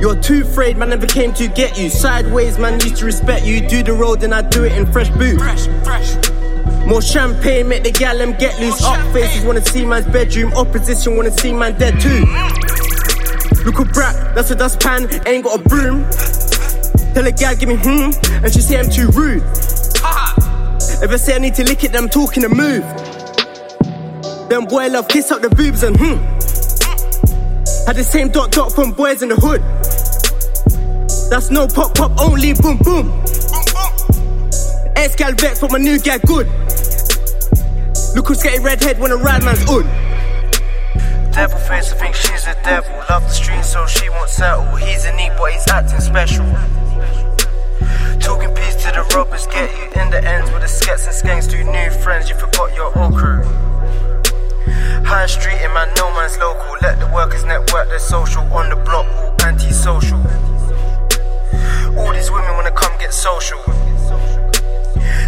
You're 0.00 0.16
too 0.16 0.40
afraid, 0.42 0.78
man, 0.78 0.88
never 0.88 1.06
came 1.06 1.34
to 1.34 1.46
get 1.46 1.78
you. 1.78 1.90
Sideways, 1.90 2.58
man, 2.58 2.80
used 2.80 2.96
to 2.96 3.04
respect 3.04 3.44
you. 3.44 3.68
Do 3.68 3.82
the 3.82 3.92
road, 3.92 4.22
and 4.22 4.34
I 4.34 4.40
do 4.40 4.64
it 4.64 4.72
in 4.72 4.90
fresh 4.90 5.10
boots. 5.10 5.68
More 6.86 7.02
champagne, 7.02 7.68
make 7.68 7.84
the 7.84 7.92
gal 7.92 8.16
them 8.16 8.32
get 8.32 8.58
loose. 8.58 8.82
Up 8.82 9.12
faces 9.12 9.44
wanna 9.44 9.64
see 9.64 9.84
man's 9.84 10.06
bedroom. 10.06 10.54
Opposition 10.54 11.16
wanna 11.16 11.30
see 11.30 11.52
man 11.52 11.78
dead 11.78 12.00
too. 12.00 12.24
Look 13.64 13.78
a 13.78 13.84
brat, 13.84 14.34
that's 14.34 14.50
a 14.50 14.54
dustpan, 14.54 15.06
ain't 15.26 15.44
got 15.44 15.60
a 15.60 15.68
broom. 15.68 16.08
Tell 17.12 17.26
a 17.26 17.32
gal, 17.32 17.54
give 17.54 17.68
me 17.68 17.76
hmm, 17.76 18.10
and 18.42 18.52
she 18.52 18.60
say 18.60 18.78
I'm 18.80 18.88
too 18.88 19.08
rude. 19.08 19.42
If 21.02 21.10
I 21.10 21.16
say 21.16 21.34
I 21.36 21.38
need 21.38 21.54
to 21.56 21.64
lick 21.64 21.84
it, 21.84 21.92
then 21.92 22.04
I'm 22.04 22.08
talking 22.08 22.42
a 22.44 22.48
move. 22.48 22.84
Them 24.48 24.64
boy 24.64 24.88
love 24.88 25.08
kiss 25.08 25.30
up 25.30 25.42
the 25.42 25.50
boobs 25.50 25.82
and 25.82 25.94
hmm. 25.98 26.16
Had 27.86 27.96
the 27.96 28.04
same 28.04 28.28
dot 28.28 28.52
dot 28.52 28.72
from 28.72 28.92
boys 28.92 29.22
in 29.22 29.28
the 29.30 29.36
hood. 29.36 29.62
That's 31.30 31.50
no 31.50 31.66
pop 31.66 31.94
pop, 31.94 32.12
only 32.20 32.52
boom 32.54 32.78
boom. 32.78 33.10
Ex 34.96 35.14
gal 35.16 35.32
vex, 35.34 35.60
but 35.60 35.72
my 35.72 35.78
new 35.78 35.98
gal 35.98 36.18
good. 36.26 36.46
Look 38.14 38.28
who's 38.28 38.42
getting 38.42 38.62
red 38.62 38.82
head 38.82 38.98
when 38.98 39.12
a 39.12 39.16
ride 39.16 39.44
man's 39.44 39.62
hood. 39.68 39.86
Devil 41.32 41.58
face, 41.58 41.92
I 41.92 41.96
think 41.96 42.14
she's 42.14 42.46
a 42.46 42.54
devil. 42.64 42.92
Love 43.08 43.22
the 43.22 43.28
street, 43.28 43.64
so 43.64 43.86
she 43.86 44.10
won't 44.10 44.28
settle. 44.28 44.64
He's 44.76 45.04
a 45.04 45.12
neat, 45.16 45.32
but 45.38 45.52
he's 45.52 45.66
acting 45.68 46.00
special. 46.00 46.44
Talking 48.18 48.54
peace 48.54 48.76
to 48.84 48.90
the 48.92 49.08
robbers, 49.14 49.46
get 49.46 49.70
you 49.78 50.02
in 50.02 50.10
the 50.10 50.22
ends 50.22 50.50
with 50.50 50.62
the 50.62 50.68
skets 50.68 51.06
and 51.06 51.14
skanks. 51.14 51.48
Do 51.48 51.62
new 51.62 51.90
friends, 52.02 52.28
you 52.28 52.36
forgot 52.36 52.74
your 52.74 52.96
old 52.98 53.16
crew. 53.16 53.42
High 55.06 55.26
street 55.26 55.60
in 55.62 55.72
man, 55.72 55.88
no 55.96 56.10
man's 56.12 56.38
local. 56.38 56.76
Let 56.82 57.00
the 57.00 57.06
workers 57.12 57.44
network 57.44 57.88
their 57.88 57.98
social 57.98 58.42
on 58.52 58.70
the 58.70 58.76
block, 58.76 59.06
all 59.16 59.34
anti-social. 59.46 60.18
All 61.98 62.12
these 62.12 62.30
women 62.30 62.54
wanna 62.54 62.72
come 62.72 62.96
get 62.98 63.12
social. 63.12 63.58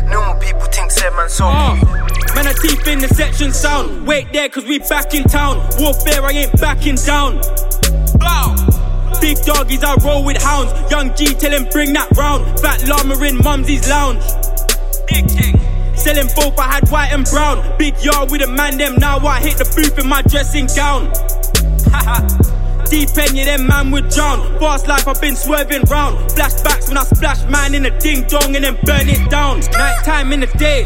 Normal 0.07 0.37
people 0.41 0.67
think 0.73 0.91
said 0.91 1.11
man 1.11 1.29
so 1.29 1.45
mm. 1.45 2.35
man, 2.35 2.47
I 2.47 2.53
deep 2.63 2.87
in 2.87 2.99
the 3.01 3.09
section 3.09 3.53
sound. 3.53 4.07
Wait 4.07 4.33
there, 4.33 4.49
cause 4.49 4.65
we 4.65 4.79
back 4.79 5.15
in 5.15 5.25
town. 5.25 5.59
Warfare, 5.79 6.23
I 6.23 6.31
ain't 6.33 6.61
backing 6.61 6.97
down. 6.97 7.41
Blow. 8.19 8.55
Big 9.21 9.39
doggies, 9.43 9.85
I 9.85 9.95
roll 10.05 10.25
with 10.25 10.43
hounds. 10.43 10.73
Young 10.91 11.15
G, 11.15 11.35
tell 11.35 11.53
him 11.53 11.67
bring 11.71 11.93
that 11.93 12.11
round. 12.17 12.59
Fat 12.61 12.87
llama 12.89 13.23
in 13.25 13.39
mumsy's 13.39 13.89
lounge. 13.89 14.23
Big 15.07 15.29
king. 15.29 15.61
Selling 16.03 16.27
both, 16.35 16.59
I 16.59 16.65
had 16.65 16.89
white 16.89 17.13
and 17.13 17.25
brown. 17.27 17.79
Big 17.79 17.95
yard 18.03 18.33
with 18.33 18.43
a 18.43 18.49
man, 18.49 18.77
them 18.77 18.97
now 18.97 19.19
I 19.19 19.39
hit 19.39 19.57
the 19.59 19.65
booth 19.77 19.97
in 20.01 20.09
my 20.09 20.21
dressing 20.23 20.67
gown. 20.75 21.13
Deep 22.93 23.09
end, 23.17 23.35
yeah, 23.35 23.57
them 23.57 23.67
man 23.67 23.91
would 23.91 24.11
drown. 24.11 24.39
Fast 24.61 24.87
life, 24.87 25.09
I've 25.09 25.19
been 25.19 25.35
swerving 25.35 25.81
round. 25.89 26.19
Flashbacks 26.29 26.89
when 26.89 26.99
I 26.99 27.05
splash 27.05 27.43
man 27.49 27.75
in 27.75 27.87
a 27.87 27.99
ding 28.01 28.27
dong 28.29 28.55
and 28.55 28.63
then 28.63 28.77
burn 28.85 29.09
it 29.09 29.31
down. 29.31 29.61
Night 29.61 30.05
time 30.05 30.31
in 30.31 30.41
the 30.41 30.47
day. 30.59 30.85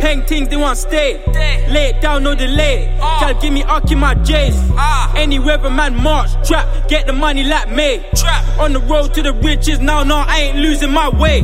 Peng 0.00 0.22
things, 0.22 0.48
they 0.48 0.56
want 0.56 0.78
stay. 0.78 1.20
Lay 1.68 1.90
it 1.90 2.00
down, 2.00 2.22
no 2.22 2.36
delay. 2.36 2.96
Gal, 3.00 3.34
give 3.40 3.52
me 3.52 3.64
in 3.90 3.98
my 3.98 4.14
J's. 4.14 4.54
Ah. 4.78 5.12
Any 5.16 5.40
weather 5.40 5.70
man 5.70 5.96
march, 5.96 6.30
trap. 6.46 6.88
Get 6.88 7.06
the 7.06 7.12
money 7.12 7.42
like 7.42 7.68
me. 7.68 8.04
Trap. 8.14 8.58
On 8.60 8.72
the 8.72 8.80
road 8.80 9.12
to 9.14 9.22
the 9.22 9.32
riches, 9.32 9.80
now, 9.80 10.04
no, 10.04 10.16
I 10.16 10.38
ain't 10.38 10.58
losing 10.58 10.92
my 10.92 11.08
way. 11.08 11.42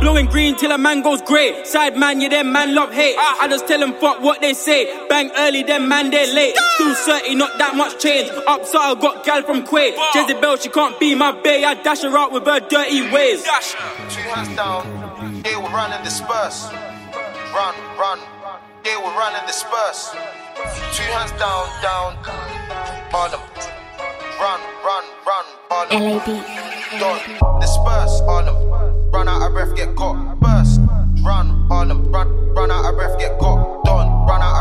Blowing 0.00 0.26
green 0.26 0.56
till 0.56 0.72
a 0.72 0.78
man 0.78 1.02
goes 1.02 1.20
grey. 1.22 1.64
Side 1.64 1.96
man, 1.96 2.20
yeah, 2.20 2.28
them 2.28 2.52
man 2.52 2.74
love 2.74 2.92
hate. 2.92 3.16
Ah. 3.18 3.38
I 3.42 3.48
just 3.48 3.66
tell 3.66 3.80
them 3.80 3.94
fuck 3.94 4.22
what 4.22 4.40
they 4.40 4.54
say. 4.54 5.06
Bang 5.08 5.30
early, 5.36 5.62
them 5.62 5.88
man, 5.88 6.10
they 6.10 6.32
late. 6.32 6.56
Still 6.76 6.94
30, 6.94 7.34
not 7.34 7.58
that 7.58 7.76
much 7.76 8.00
change. 8.00 8.30
Upside, 8.46 8.96
I 8.96 9.00
got 9.00 9.24
gal 9.24 9.39
from 9.42 9.64
Quay. 9.66 9.96
Jezebel, 10.14 10.56
she 10.56 10.68
can't 10.68 10.98
be 10.98 11.14
my 11.14 11.32
bae. 11.32 11.64
I 11.64 11.74
dash 11.82 12.02
her 12.02 12.16
out 12.16 12.32
with 12.32 12.46
her 12.46 12.60
dirty 12.60 13.10
ways. 13.10 13.42
Two 13.42 14.20
hands 14.30 14.54
down, 14.56 15.42
they 15.42 15.56
will 15.56 15.70
run 15.70 15.92
and 15.92 16.04
disperse. 16.04 16.70
Run, 17.52 17.74
run, 17.98 18.18
they 18.84 18.96
will 18.96 19.14
run 19.18 19.34
and 19.34 19.46
disperse. 19.46 20.12
Two 20.92 21.02
hands 21.14 21.32
down, 21.32 21.66
down, 21.82 22.16
Harlem. 23.10 23.40
Run, 24.40 24.60
run, 24.84 25.04
run, 25.26 25.44
Harlem. 25.68 26.18
LAB. 26.18 26.26
Done. 27.00 27.60
Disperse, 27.60 28.20
Harlem. 28.24 28.56
Run 29.12 29.28
out 29.28 29.42
of 29.46 29.52
breath, 29.52 29.76
get 29.76 29.94
got. 29.96 30.40
Burst. 30.40 30.80
Run, 31.22 31.66
Harlem. 31.68 32.10
Run, 32.10 32.28
run 32.54 32.70
out 32.70 32.84
of 32.88 32.94
breath, 32.96 33.18
get 33.18 33.38
got. 33.38 33.84
Done. 33.84 34.08
Run 34.26 34.42
out 34.42 34.59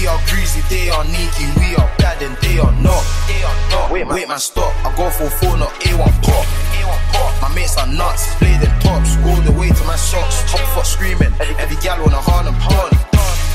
We 0.00 0.06
are, 0.06 0.16
greasy, 0.32 0.64
they 0.72 0.88
are 0.88 1.04
neaky, 1.04 1.44
we 1.60 1.76
are 1.76 1.84
bad 2.00 2.24
and 2.24 2.32
they 2.40 2.56
are 2.56 2.72
not. 2.80 3.04
They 3.28 3.44
are 3.44 3.60
not. 3.68 3.92
Wait, 3.92 4.08
man, 4.08 4.16
wait, 4.16 4.28
man, 4.28 4.40
stop. 4.40 4.72
I 4.80 4.88
go 4.96 5.12
for 5.12 5.28
four, 5.28 5.60
not 5.60 5.68
A1 5.84 6.08
pop. 6.24 6.44
A1 6.72 7.00
pop. 7.12 7.42
My 7.44 7.54
mates 7.54 7.76
are 7.76 7.86
nuts, 7.86 8.32
blading 8.40 8.72
tops, 8.80 9.20
all 9.28 9.36
the 9.44 9.52
way 9.52 9.68
to 9.68 9.84
my 9.84 10.00
socks. 10.00 10.40
Hop 10.56 10.64
foot 10.72 10.86
screaming, 10.88 11.28
every 11.60 11.76
gal 11.84 12.00
on 12.00 12.16
a 12.16 12.22
Harlem 12.24 12.56
pond. 12.64 12.96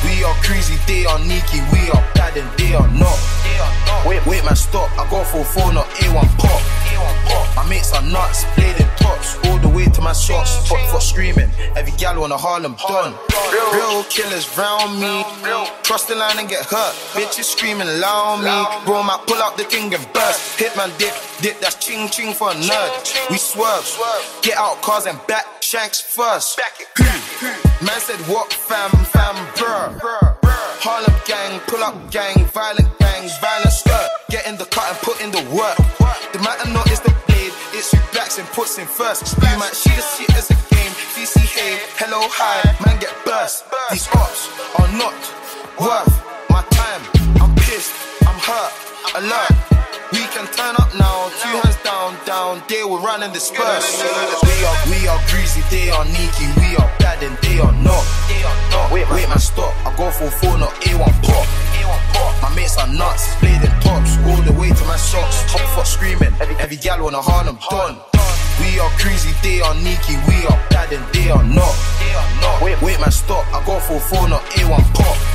We 0.06 0.22
are 0.22 0.38
crazy, 0.46 0.78
they 0.86 1.10
are 1.10 1.18
neaky, 1.18 1.66
we 1.74 1.90
are 1.90 2.06
bad 2.14 2.38
and 2.38 2.46
they 2.62 2.78
are 2.78 2.94
not. 2.94 3.18
they 3.42 3.58
are 3.58 4.06
Wait, 4.06 4.22
wait, 4.30 4.46
man, 4.46 4.56
stop. 4.56 4.94
I 5.02 5.10
go 5.10 5.26
for 5.26 5.42
four, 5.42 5.74
not 5.74 5.90
A1 5.98 6.30
pop. 6.38 6.62
A1 6.94 7.16
pop. 7.26 7.56
My 7.58 7.66
mates 7.66 7.90
are 7.92 8.06
nuts, 8.06 8.46
blading 8.54 8.95
tops, 9.06 9.38
all 9.46 9.58
the 9.60 9.70
way 9.70 9.86
to 9.86 10.02
my 10.02 10.14
socks. 10.14 10.68
Hot 10.70 10.82
foot 10.90 11.02
screaming, 11.02 11.50
every 11.76 11.94
gal 11.98 12.24
on 12.24 12.32
a 12.32 12.38
Harlem 12.38 12.76
done. 12.88 13.14
Real 13.74 14.04
killers 14.06 14.46
round 14.58 15.00
me, 15.00 15.24
cross 15.84 16.06
the 16.06 16.16
line 16.16 16.40
and 16.40 16.50
get 16.50 16.66
hurt. 16.66 16.94
Bitches 17.14 17.46
screaming 17.56 17.88
loud 18.02 18.42
me, 18.42 18.56
bro, 18.86 19.04
my 19.04 19.18
pull 19.28 19.42
out 19.42 19.58
the 19.58 19.64
thing 19.64 19.94
and 19.94 20.06
burst. 20.14 20.60
Hit 20.60 20.76
my 20.76 20.90
dick, 20.98 21.14
dick 21.42 21.60
that's 21.62 21.76
ching 21.76 22.10
ching 22.10 22.34
for 22.34 22.50
a 22.52 22.56
nerd. 22.56 22.92
We 23.30 23.38
swerve, 23.38 23.86
get 24.42 24.58
out 24.58 24.82
cars 24.82 25.06
and 25.06 25.20
back 25.28 25.46
shanks 25.62 26.02
first. 26.02 26.60
Man 27.82 28.00
said 28.00 28.20
what 28.32 28.52
fam, 28.52 28.90
fam, 29.14 29.36
bruh. 29.58 30.38
Harlem 30.86 31.18
gang, 31.26 31.60
pull 31.68 31.84
up 31.84 31.96
gang, 32.12 32.46
violent 32.54 32.90
gang, 33.00 33.05
violent 33.24 33.72
skirt. 33.72 34.10
Get 34.30 34.48
in 34.48 34.58
the 34.58 34.66
cut 34.66 34.90
and 34.90 34.98
put 35.00 35.22
in 35.22 35.32
the 35.32 35.44
work. 35.56 35.78
The 36.34 36.40
matter 36.40 36.70
not 36.72 36.90
is 36.92 37.00
the 37.00 37.14
blade, 37.28 37.54
it's 37.72 37.92
who 37.92 38.00
backs 38.14 38.38
and 38.38 38.48
puts 38.50 38.78
in 38.78 38.88
first. 38.88 39.38
You 39.38 39.58
might 39.58 39.74
see 39.74 39.96
the 39.96 40.02
shit 40.02 40.36
as 40.36 40.50
a 40.52 40.56
game. 40.74 40.92
Hey, 41.56 41.80
hello, 41.96 42.20
hi, 42.28 42.60
man 42.86 43.00
get 43.00 43.14
burst. 43.26 43.64
These 43.90 44.08
ops 44.14 44.50
are 44.78 44.92
not 45.00 45.16
worth 45.80 46.14
my 46.50 46.62
time. 46.72 47.02
I'm 47.42 47.56
pissed, 47.56 47.94
I'm 48.28 48.40
hurt, 48.40 48.74
alert. 49.16 49.75
Can 50.36 50.52
turn 50.52 50.76
up 50.84 50.92
now, 51.00 51.32
two 51.40 51.48
hands 51.64 51.80
down, 51.80 52.12
down. 52.26 52.62
They 52.68 52.84
will 52.84 53.00
run 53.00 53.24
and 53.24 53.32
disperse. 53.32 54.04
We 54.44 54.52
are, 54.68 54.78
we 54.92 55.08
are 55.08 55.22
greasy, 55.32 55.64
they 55.72 55.88
are 55.90 56.04
neaky, 56.04 56.52
we 56.60 56.76
are 56.76 56.92
bad 57.00 57.24
and 57.24 57.38
they 57.40 57.64
are 57.64 57.72
not. 57.72 58.04
Wait, 58.92 59.08
wait, 59.16 59.30
man, 59.30 59.40
stop. 59.40 59.72
I 59.88 59.96
go 59.96 60.12
for 60.12 60.28
four, 60.28 60.58
not 60.58 60.76
A1 60.84 61.24
pop. 61.24 61.48
My 62.44 62.54
mates 62.54 62.76
are 62.78 62.92
nuts, 62.92 63.32
blading 63.40 63.72
tops, 63.80 64.20
all 64.28 64.42
the 64.44 64.52
way 64.60 64.76
to 64.76 64.84
my 64.84 64.98
socks. 64.98 65.40
Top 65.50 65.64
foot 65.72 65.88
screaming, 65.88 66.36
every, 66.60 66.76
gal 66.76 67.08
on 67.08 67.16
a 67.16 67.22
Harlem 67.22 67.58
done. 67.70 67.96
We 68.60 68.78
are 68.78 68.92
crazy, 69.00 69.32
they 69.42 69.62
are 69.62 69.74
neaky, 69.76 70.20
we 70.28 70.46
are 70.52 70.60
bad 70.68 70.92
and 70.92 71.06
they 71.16 71.32
are 71.32 71.46
not. 71.48 71.76
Wait, 72.62 72.76
wait, 72.82 73.00
man, 73.00 73.12
stop. 73.12 73.48
I 73.56 73.64
go 73.66 73.80
for 73.80 74.02
four, 74.02 74.28
not 74.28 74.44
A1 74.60 74.84
pop. 75.00 75.35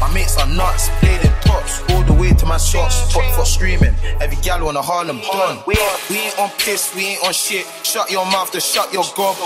My 0.00 0.12
mates 0.12 0.36
are 0.36 0.46
nuts, 0.46 0.88
blading 1.00 1.34
tops, 1.42 1.82
all 1.90 2.02
the 2.02 2.12
way 2.12 2.32
to 2.32 2.46
my 2.46 2.56
socks. 2.56 3.12
Top 3.12 3.24
foot 3.34 3.46
screaming, 3.46 3.94
every 4.20 4.36
gal 4.42 4.66
on 4.68 4.76
a 4.76 4.82
Harlem 4.82 5.20
done. 5.20 5.62
We 5.66 5.74
ain't, 5.74 6.10
we 6.10 6.16
ain't 6.18 6.38
on 6.38 6.50
piss, 6.58 6.94
we 6.94 7.04
ain't 7.16 7.24
on 7.24 7.32
shit. 7.32 7.66
Shut 7.82 8.10
your 8.10 8.26
mouth 8.26 8.50
to 8.52 8.60
shut 8.60 8.92
your 8.92 9.04
gob. 9.16 9.36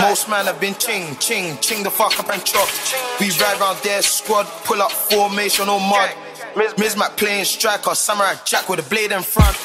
Most 0.00 0.28
man 0.28 0.46
have 0.46 0.60
been 0.60 0.74
ching, 0.74 1.16
ching, 1.16 1.58
ching 1.58 1.82
the 1.82 1.90
fuck 1.90 2.18
up 2.20 2.30
and 2.30 2.44
chop. 2.44 2.68
We 3.20 3.30
ride 3.40 3.60
round 3.60 3.78
their 3.78 4.02
squad, 4.02 4.46
pull 4.64 4.80
up 4.82 4.92
formation 4.92 5.68
on 5.68 5.82
mud. 5.88 6.10
Miz 6.56 6.96
Mac 6.96 7.16
playing 7.16 7.44
striker, 7.44 7.94
samurai 7.94 8.34
jack 8.44 8.68
with 8.68 8.84
a 8.84 8.88
blade 8.88 9.12
in 9.12 9.22
front. 9.22 9.56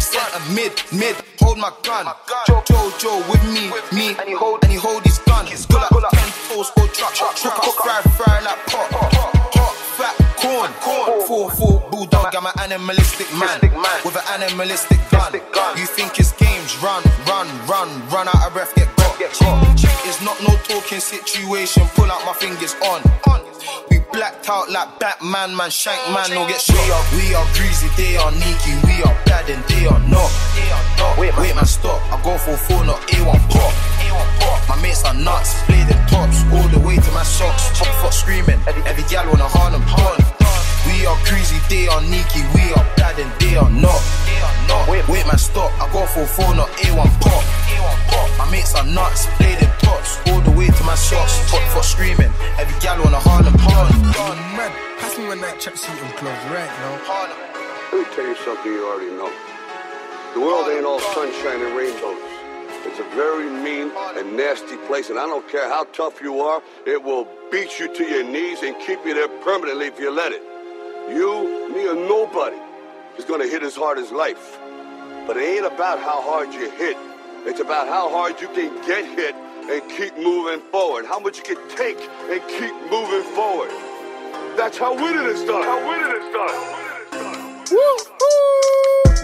Center 0.00 0.40
mid, 0.52 0.72
mid, 0.92 1.16
hold 1.40 1.58
my 1.58 1.72
gun. 1.82 2.06
Jojo 2.46 3.22
with 3.30 3.44
me, 3.52 3.70
me, 3.96 4.16
and 4.18 4.28
he 4.28 4.34
hold, 4.34 4.62
and 4.62 4.72
he 4.72 4.78
hold 4.78 5.02
his 5.04 5.18
gun. 5.18 5.46
Pull 5.46 6.04
up 6.04 6.12
ten 6.12 6.30
toes, 6.48 6.70
go 6.76 6.86
truck, 6.88 7.14
truck 7.14 7.58
up, 7.58 7.74
fry, 7.74 8.00
fry 8.16 8.40
like 8.40 8.66
pot. 8.66 8.88
Hot, 8.92 9.74
fat, 9.96 10.14
corn. 10.36 10.70
Four, 11.26 11.50
four, 11.50 11.80
bulldog, 11.90 12.34
I'm 12.34 12.46
an 12.46 12.52
animalistic 12.60 13.26
man 13.34 13.60
with 14.04 14.16
an 14.16 14.42
animalistic 14.42 14.98
gun. 15.10 15.32
You 15.76 15.86
think 15.86 16.18
it's 16.20 16.32
games? 16.32 16.76
Run, 16.82 17.02
run, 17.26 17.48
run, 17.66 17.88
run 18.08 18.28
out 18.28 18.46
of 18.46 18.52
breath, 18.52 18.74
get 18.74 18.88
got. 18.96 19.16
It's 20.06 20.22
not 20.22 20.40
no 20.40 20.54
talking 20.68 21.00
situation. 21.00 21.82
Pull 21.94 22.10
out 22.10 22.24
my 22.24 22.32
fingers 22.32 22.74
on. 22.82 23.02
We 23.90 23.95
blacked 24.16 24.48
out 24.48 24.70
like 24.72 24.88
Batman, 24.98 25.54
man, 25.54 25.68
shank 25.68 26.00
man, 26.08 26.32
no 26.32 26.48
get 26.48 26.60
shot. 26.60 26.72
We 26.72 26.88
are, 26.88 27.04
we 27.12 27.24
are 27.36 27.46
greasy, 27.52 27.88
they 28.00 28.16
are 28.16 28.32
neaky, 28.32 28.72
we 28.88 29.04
are 29.04 29.12
bad 29.28 29.44
and 29.52 29.60
they 29.68 29.84
are 29.84 30.00
not. 30.08 30.32
they 30.56 30.68
are 30.72 31.20
Wait, 31.20 31.36
wait, 31.36 31.54
man, 31.54 31.68
stop. 31.68 32.00
I 32.08 32.16
go 32.24 32.32
for 32.40 32.56
four, 32.56 32.80
not 32.88 32.96
A1 33.12 33.40
pop. 33.52 33.72
My 34.68 34.76
mates 34.80 35.04
are 35.04 35.12
nuts, 35.12 35.60
blading 35.68 36.00
tops, 36.08 36.40
all 36.48 36.66
the 36.72 36.80
way 36.80 36.96
to 36.96 37.10
my 37.12 37.22
socks. 37.22 37.68
Top 37.78 37.92
foot 38.00 38.12
screaming, 38.12 38.58
every, 38.66 38.82
every 38.88 39.04
gal 39.12 39.28
on 39.28 39.38
a 39.38 39.48
Harlem 39.52 39.84
pond. 39.84 40.24
We 40.88 41.04
are 41.04 41.18
crazy, 41.28 41.60
they 41.68 41.86
are 41.86 42.00
neaky, 42.00 42.40
we 42.56 42.72
are 42.72 42.86
bad 42.96 43.20
and 43.20 43.30
they 43.36 43.56
are 43.56 43.68
not. 43.68 44.00
Wait, 44.88 45.06
wait, 45.08 45.26
man, 45.26 45.36
stop. 45.36 45.70
I 45.76 45.92
go 45.92 46.06
for 46.06 46.24
four, 46.24 46.54
not 46.56 46.72
A1 46.80 47.10
pop. 47.20 47.44
My 48.38 48.48
mates 48.50 48.74
are 48.74 48.86
nuts, 48.86 49.26
blading 49.36 49.65
tops, 49.86 50.18
all 50.26 50.40
the 50.40 50.50
way 50.50 50.66
to 50.66 50.82
my 50.82 50.96
socks. 50.96 51.34
Top 51.50 51.62
foot 51.70 51.84
screaming, 51.84 52.32
every 52.58 52.76
gal 52.80 52.98
on 53.06 53.14
a 53.14 53.22
Harlem 53.22 53.54
pond. 53.54 53.94
Man, 54.58 54.72
pass 54.98 55.16
me 55.16 55.28
one 55.28 55.40
night 55.40 55.58
tracksuit 55.62 55.94
and 56.02 56.14
clothes 56.18 56.44
right 56.50 56.72
now. 56.82 56.94
Let 57.92 57.98
me 58.02 58.14
tell 58.14 58.26
you 58.26 58.36
something 58.42 58.72
you 58.72 58.82
already 58.90 59.14
know. 59.14 59.30
The 60.34 60.40
world 60.40 60.68
ain't 60.68 60.84
all 60.84 61.00
sunshine 61.14 61.62
and 61.62 61.72
rainbows. 61.78 62.18
It's 62.88 62.98
a 62.98 63.08
very 63.14 63.48
mean 63.48 63.90
and 64.18 64.36
nasty 64.36 64.76
place, 64.88 65.08
and 65.10 65.18
I 65.18 65.26
don't 65.26 65.48
care 65.48 65.68
how 65.68 65.84
tough 65.84 66.20
you 66.20 66.40
are, 66.40 66.62
it 66.86 67.02
will 67.02 67.26
beat 67.50 67.78
you 67.78 67.92
to 67.94 68.04
your 68.04 68.24
knees 68.24 68.62
and 68.62 68.74
keep 68.80 69.04
you 69.06 69.14
there 69.14 69.28
permanently 69.46 69.86
if 69.86 69.98
you 70.00 70.10
let 70.10 70.32
it. 70.32 70.42
You, 71.08 71.70
me, 71.72 71.86
or 71.86 71.94
nobody 71.94 72.58
is 73.18 73.24
gonna 73.24 73.46
hit 73.46 73.62
as 73.62 73.76
hard 73.76 73.98
as 73.98 74.10
life. 74.10 74.58
But 75.26 75.36
it 75.36 75.44
ain't 75.56 75.66
about 75.66 75.98
how 76.00 76.20
hard 76.22 76.52
you 76.52 76.70
hit. 76.70 76.96
It's 77.48 77.60
about 77.60 77.86
how 77.86 78.08
hard 78.08 78.40
you 78.40 78.48
can 78.48 78.74
get 78.86 79.04
hit 79.04 79.34
and 79.68 79.82
keep 79.90 80.16
moving 80.16 80.60
forward. 80.70 81.04
How 81.06 81.18
much 81.18 81.38
you 81.38 81.44
can 81.44 81.68
take 81.76 81.98
and 82.30 82.40
keep 82.48 82.74
moving 82.90 83.22
forward. 83.34 83.70
That's 84.56 84.78
how 84.78 84.94
winning 84.94 85.26
is 85.26 85.42
done. 85.44 85.62
How 85.62 85.78
winning 85.88 86.22
is 86.22 86.32
done. 86.32 87.64
Woo! 87.70 88.16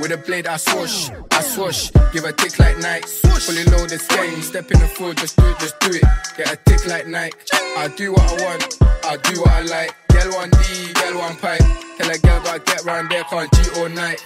With 0.01 0.11
a 0.11 0.17
blade, 0.17 0.47
I 0.47 0.57
swoosh, 0.57 1.11
I 1.31 1.43
swoosh, 1.43 1.91
give 2.13 2.25
a 2.25 2.33
tick 2.33 2.59
like 2.59 2.79
Nike. 2.79 3.07
Fully 3.07 3.65
loaded 3.65 4.01
game, 4.09 4.43
step 4.43 4.71
in 4.71 4.81
the 4.81 4.89
field, 4.89 5.17
just 5.17 5.37
do 5.37 5.49
it, 5.49 5.59
just 5.59 5.79
do 5.81 5.91
it. 5.91 6.03
Get 6.37 6.53
a 6.53 6.57
tick 6.57 6.87
like 6.87 7.07
Nike. 7.07 7.37
I 7.77 7.89
do 7.97 8.13
what 8.13 8.23
I 8.23 8.45
want, 8.45 8.79
I 9.05 9.17
do 9.17 9.41
what 9.41 9.51
I 9.51 9.63
like. 9.63 10.02
Girl 10.23 10.35
one 10.35 10.51
D, 10.51 10.93
girl 10.93 11.19
one 11.19 11.37
pipe. 11.37 11.59
Tell 11.99 12.09
a 12.09 12.17
girl 12.19 12.41
gotta 12.45 12.61
get 12.61 12.85
round 12.85 13.11
there, 13.11 13.25
can't 13.25 13.53
cheat 13.55 13.77
all 13.79 13.89
night. 13.89 14.25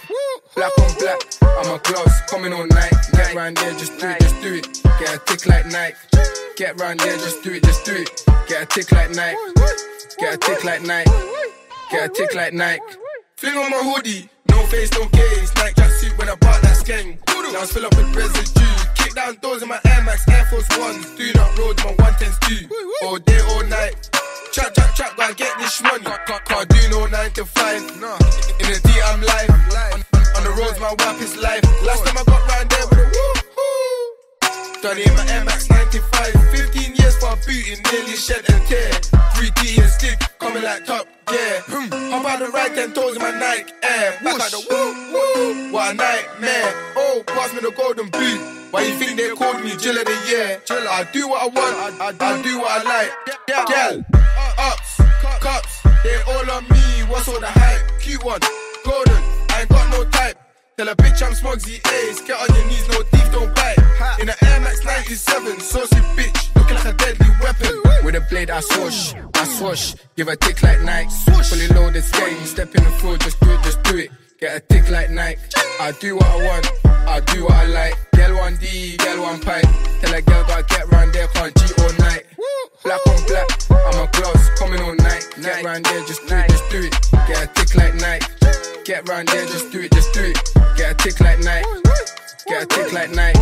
Black 0.55 0.71
on 0.77 0.93
black, 0.99 1.19
I'm 1.41 1.73
a 1.73 1.79
gloves, 1.79 2.21
coming 2.29 2.53
all 2.53 2.67
night. 2.67 2.93
Get 3.13 3.33
round 3.33 3.57
there, 3.57 3.71
just 3.73 3.97
do 3.97 4.07
it, 4.07 4.19
just 4.19 4.41
do 4.41 4.53
it. 4.53 4.83
Get 4.99 5.15
a 5.15 5.19
tick 5.25 5.47
like 5.47 5.65
Nike. 5.65 5.97
Get 6.55 6.79
round 6.79 6.99
there, 6.99 7.17
just 7.17 7.43
do 7.43 7.51
it, 7.51 7.63
just 7.63 7.83
do 7.83 7.95
it. 7.95 8.23
Get 8.47 8.61
a 8.61 8.65
tick 8.67 8.91
like 8.91 9.09
Nike. 9.15 9.37
Get 10.19 10.35
a 10.35 10.37
tick 10.37 10.63
like 10.63 10.83
Nike. 10.83 11.09
Get 11.89 12.11
a 12.11 12.13
tick 12.13 12.35
like 12.35 12.53
Nike. 12.53 12.83
Fling 13.37 13.57
on 13.57 13.71
my 13.71 13.77
hoodie, 13.77 14.29
no 14.49 14.61
face, 14.67 14.91
no 14.91 15.07
gaze. 15.07 15.55
Nike 15.55 15.81
tracksuit 15.81 16.15
when 16.19 16.29
I 16.29 16.35
bought 16.35 16.66
skeng. 16.87 17.19
Now 17.51 17.65
fill 17.65 17.85
up 17.85 17.95
with 17.95 18.15
residue. 18.15 18.75
Kick 18.95 19.13
down 19.13 19.35
doors 19.41 19.61
in 19.61 19.67
my 19.67 19.79
Air 19.85 20.03
Max, 20.03 20.27
Air 20.29 20.45
Force 20.45 20.67
Ones. 20.79 21.05
Do 21.15 21.33
not 21.33 21.57
road, 21.57 21.77
my 21.83 21.91
one 22.03 22.13
tens 22.15 22.37
two. 22.47 22.67
All 23.03 23.17
day, 23.19 23.39
all 23.51 23.63
night. 23.65 24.09
Trap, 24.53 24.73
trap, 24.73 24.95
trap, 24.95 25.17
gotta 25.17 25.35
get 25.35 25.57
this 25.59 25.81
money. 25.83 26.05
Can't 26.05 26.69
do 26.69 26.89
no 26.89 27.05
nine 27.07 27.31
to 27.31 27.45
five. 27.45 27.81
In 27.81 28.67
the 28.71 28.79
D, 28.83 28.89
I'm 29.09 29.21
live. 29.21 29.49
On, 30.37 30.43
the 30.43 30.51
roads, 30.59 30.79
my 30.79 30.93
wap 30.99 31.21
is 31.21 31.35
live. 31.37 31.63
Last 31.83 32.05
time 32.05 32.17
I 32.17 32.23
got 32.23 32.41
round 32.49 32.69
there 32.69 32.87
with 32.87 32.99
a 32.99 33.07
woo 33.15 34.81
Done 34.81 34.97
in 34.97 35.13
my 35.15 35.25
Air 35.33 35.43
Max 35.43 35.67
95. 35.97 36.49
15 36.51 36.95
years 36.95 37.17
for 37.17 37.33
a 37.33 37.35
boot, 37.35 37.65
it 37.65 37.79
nearly 37.91 38.15
shed 38.15 38.43
and 38.49 38.61
tear. 38.67 38.91
3D 39.33 39.81
and 39.81 39.91
stick, 39.91 40.19
coming 40.39 40.63
like 40.63 40.85
top, 40.85 41.07
yeah. 41.31 41.61
Hmm. 41.65 41.89
Hop 42.11 42.25
out 42.25 42.39
the 42.39 42.49
right 42.49 42.73
ten 42.73 42.93
toes 42.93 43.15
in 43.15 43.21
my 43.21 43.31
Nike 43.31 43.73
Air. 43.83 44.17
Back 44.23 44.39
out 44.41 44.51
the 44.51 44.61
woo 44.69 44.93
woo. 45.13 45.73
What 45.73 45.93
a 45.93 45.97
nightmare. 45.97 46.73
Oh, 46.95 47.23
pass 47.25 47.53
me 47.53 47.59
the 47.59 47.71
golden 47.71 48.09
boot. 48.09 48.39
Why 48.71 48.81
you 48.83 48.95
think 48.95 49.17
they 49.17 49.29
called 49.29 49.63
me 49.63 49.75
Jill 49.77 49.97
of 49.97 50.05
the 50.05 50.17
year? 50.27 50.61
I 50.69 51.07
do 51.11 51.29
what 51.29 51.41
I 51.41 51.47
want, 51.47 52.01
I, 52.01 52.07
I, 52.07 52.33
I 52.33 52.41
do 52.41 52.59
what 52.59 52.69
I 52.69 52.83
like. 52.83 53.11
Yeah, 53.47 53.65
Gal, 53.65 54.05
ups, 54.59 55.01
cups, 55.41 55.81
they 56.03 56.21
all 56.27 56.51
on 56.51 56.63
me. 56.69 57.09
What's 57.09 57.27
all 57.27 57.39
the 57.39 57.47
hype? 57.47 58.01
Cute 58.01 58.23
one, 58.23 58.41
golden, 58.83 59.23
I 59.49 59.61
ain't 59.61 59.69
got 59.69 59.89
no 59.91 60.03
type. 60.09 60.46
Tell 60.77 60.89
a 60.89 60.95
bitch 60.95 61.25
I'm 61.25 61.33
Smugsy 61.33 61.81
Ace. 61.91 62.21
Get 62.21 62.37
on 62.39 62.55
your 62.55 62.67
knees, 62.67 62.87
no 62.89 63.01
thief, 63.09 63.31
don't 63.31 63.49
bite. 63.55 63.79
In 64.21 64.29
an 64.29 64.35
Air 64.43 64.59
Max 64.61 64.85
97, 64.85 65.59
saucy 65.59 65.95
bitch, 66.13 66.55
looking 66.55 66.75
like 66.75 66.85
a 66.85 66.93
deadly 66.93 67.29
weapon. 67.41 67.81
With 68.05 68.13
a 68.13 68.21
blade, 68.29 68.51
I 68.51 68.59
swoosh, 68.59 69.15
I 69.33 69.45
swoosh. 69.45 69.95
Give 70.15 70.27
a 70.27 70.35
tick 70.35 70.61
like 70.61 70.79
Nike. 70.81 71.09
Fully 71.49 71.67
loaded 71.69 72.03
skate, 72.03 72.37
step 72.45 72.75
in 72.75 72.83
the 72.83 72.91
floor, 72.91 73.17
just 73.17 73.39
do 73.39 73.49
it, 73.53 73.63
just 73.63 73.81
do 73.81 73.97
it. 73.97 74.11
Get 74.39 74.55
a 74.55 74.59
tick 74.59 74.87
like 74.91 75.09
Nike. 75.09 75.41
I 75.81 75.93
do 75.99 76.15
what 76.15 76.27
I 76.27 76.35
want, 76.45 76.67
I 76.85 77.21
do 77.21 77.45
what 77.45 77.53
I 77.53 77.65
like. 77.65 78.11
Girl 78.11 78.37
one 78.37 78.57
D, 78.57 78.97
girl 78.97 79.23
one 79.23 79.41
pipe. 79.41 79.65
Tell 80.01 80.13
a 80.13 80.21
girl 80.21 80.43
gotta 80.45 80.61
get 80.61 80.91
round 80.91 81.11
there, 81.11 81.25
can't 81.29 81.57
cheat 81.57 81.73
all 81.79 81.93
night. 82.05 82.23
Black 82.83 83.01
on 83.07 83.25
black, 83.25 83.49
I'm 83.71 84.05
a 84.05 84.11
gloss, 84.11 84.49
coming 84.59 84.83
all 84.83 84.93
night. 84.93 85.27
Get 85.41 85.63
round 85.63 85.85
there, 85.85 86.05
just 86.05 86.27
do 86.27 86.35
it, 86.35 86.49
just 86.49 86.69
do 86.69 86.79
it. 86.85 86.93
Get 87.27 87.43
a 87.43 87.47
tick 87.55 87.73
like 87.73 87.95
Nike. 87.95 88.27
Get 88.85 89.09
round 89.09 89.27
there, 89.29 89.45
just 89.47 89.71
do 89.71 89.79
it, 89.81 89.91
just 89.91 90.13
do 90.13 90.21
it. 90.21 90.56
Tick 91.07 91.21
like 91.21 91.39
night. 91.39 91.63
Get 92.47 92.63
a 92.63 92.65
tick 92.65 92.91
like 92.91 93.11
night. 93.11 93.35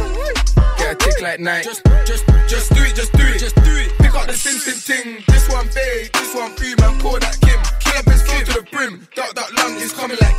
Get 0.78 0.92
a 0.92 0.96
tick 1.02 1.20
like 1.20 1.40
night. 1.40 1.64
Just, 1.64 1.84
just, 2.06 2.28
just 2.48 2.70
do 2.70 2.84
it, 2.84 2.94
just 2.94 3.12
do 3.14 3.26
it, 3.26 3.40
just 3.40 3.56
do 3.56 3.74
it. 3.82 3.90
Pick 3.98 4.14
up 4.14 4.28
the 4.28 4.34
sim 4.34 4.54
sim 4.62 4.78
ting. 4.86 5.24
This 5.28 5.50
one 5.50 5.66
babe, 5.74 6.14
this 6.14 6.36
one 6.36 6.54
free 6.54 6.76
man. 6.78 7.02
Call 7.02 7.18
that 7.18 7.42
Kim. 7.42 7.58
Kill 7.82 8.14
his 8.14 8.22
full 8.22 8.46
to 8.46 8.62
the 8.62 8.70
brim. 8.70 9.08
Duck, 9.16 9.34
duck, 9.34 9.50
lung 9.58 9.78
is 9.78 9.94
coming 9.94 10.18
like 10.22 10.38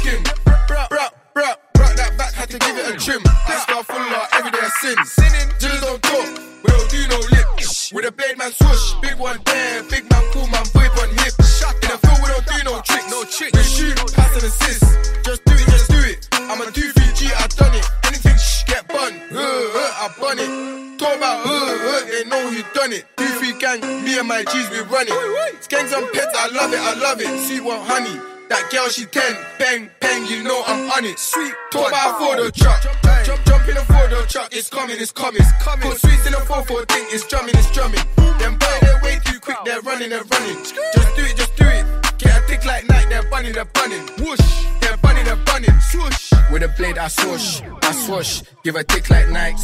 love 27.07 27.21
it, 27.21 27.27
I 27.27 27.31
love 27.31 27.41
it. 27.41 27.47
Sweet 27.47 27.65
one, 27.65 27.81
honey. 27.81 28.21
That 28.49 28.71
girl, 28.71 28.89
she 28.89 29.07
10. 29.07 29.23
Bang, 29.59 29.91
bang, 30.01 30.27
you 30.27 30.43
know 30.43 30.63
I'm 30.67 30.91
on 30.91 31.05
it. 31.05 31.19
Sweet. 31.19 31.53
Talk 31.73 31.89
about 31.89 32.19
for 32.19 32.43
the 32.43 32.53
truck. 32.53 32.83
Jump, 32.83 33.27
jump, 33.27 33.45
jump 33.45 33.69
in 33.69 33.75
the 33.75 33.81
four 33.83 34.09
door 34.09 34.23
truck. 34.27 34.55
It's 34.55 34.71
coming, 34.71 34.97
it's 34.99 35.13
coming. 35.13 35.43
It's 35.43 35.53
coming. 35.65 35.91
Put 35.91 36.01
sweets 36.01 36.27
in 36.27 36.33
the 36.33 36.41
4 36.41 36.63
4 36.65 36.85
thing. 36.85 37.07
It's 37.11 37.27
drumming, 37.27 37.55
it's 37.57 37.71
drumming. 37.73 38.03
Them 38.39 38.59
boy, 38.59 38.79
they're 38.83 39.01
way 39.03 39.19
too 39.25 39.41
quick. 39.41 39.59
They're 39.65 39.81
running, 39.81 40.11
they're 40.11 40.25
running. 40.25 40.63
Just 40.63 41.11
do 41.17 41.23
it, 41.23 41.37
just 41.37 41.57
do 41.57 41.67
it. 41.67 41.85
Get 42.19 42.43
a 42.43 42.47
tick 42.47 42.65
like 42.65 42.89
night. 42.89 43.09
They're 43.09 43.29
bunning, 43.31 43.53
they're 43.53 43.65
bunning. 43.65 44.07
Whoosh. 44.19 44.67
They're 44.81 44.97
bunning, 44.99 45.25
they're 45.25 45.45
bunning. 45.45 45.75
Swoosh. 45.81 46.33
With 46.53 46.63
a 46.63 46.69
blade, 46.69 46.99
I 46.99 47.09
swoosh. 47.09 47.63
I 47.83 47.93
swoosh. 47.93 48.43
Give 48.63 48.77
a 48.77 48.85
tick 48.85 49.11
like 49.11 49.29
night. 49.29 49.59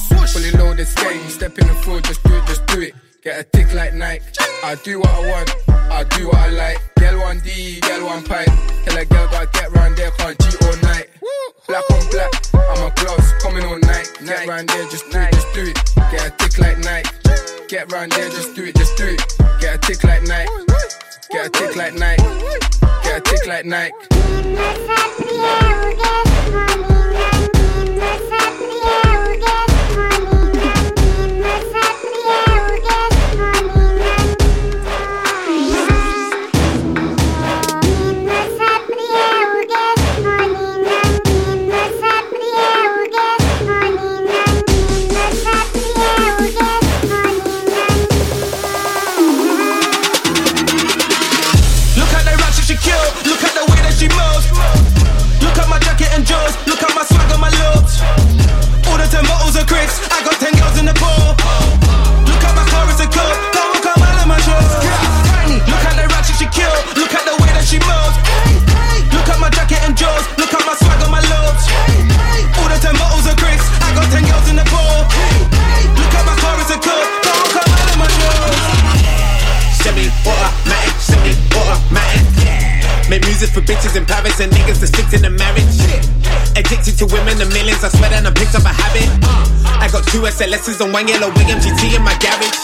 And 90.82 90.90
one 90.90 91.06
yellow 91.06 91.30
wing 91.38 91.46
MGT 91.46 91.94
in 91.94 92.02
my 92.02 92.10
garage. 92.18 92.58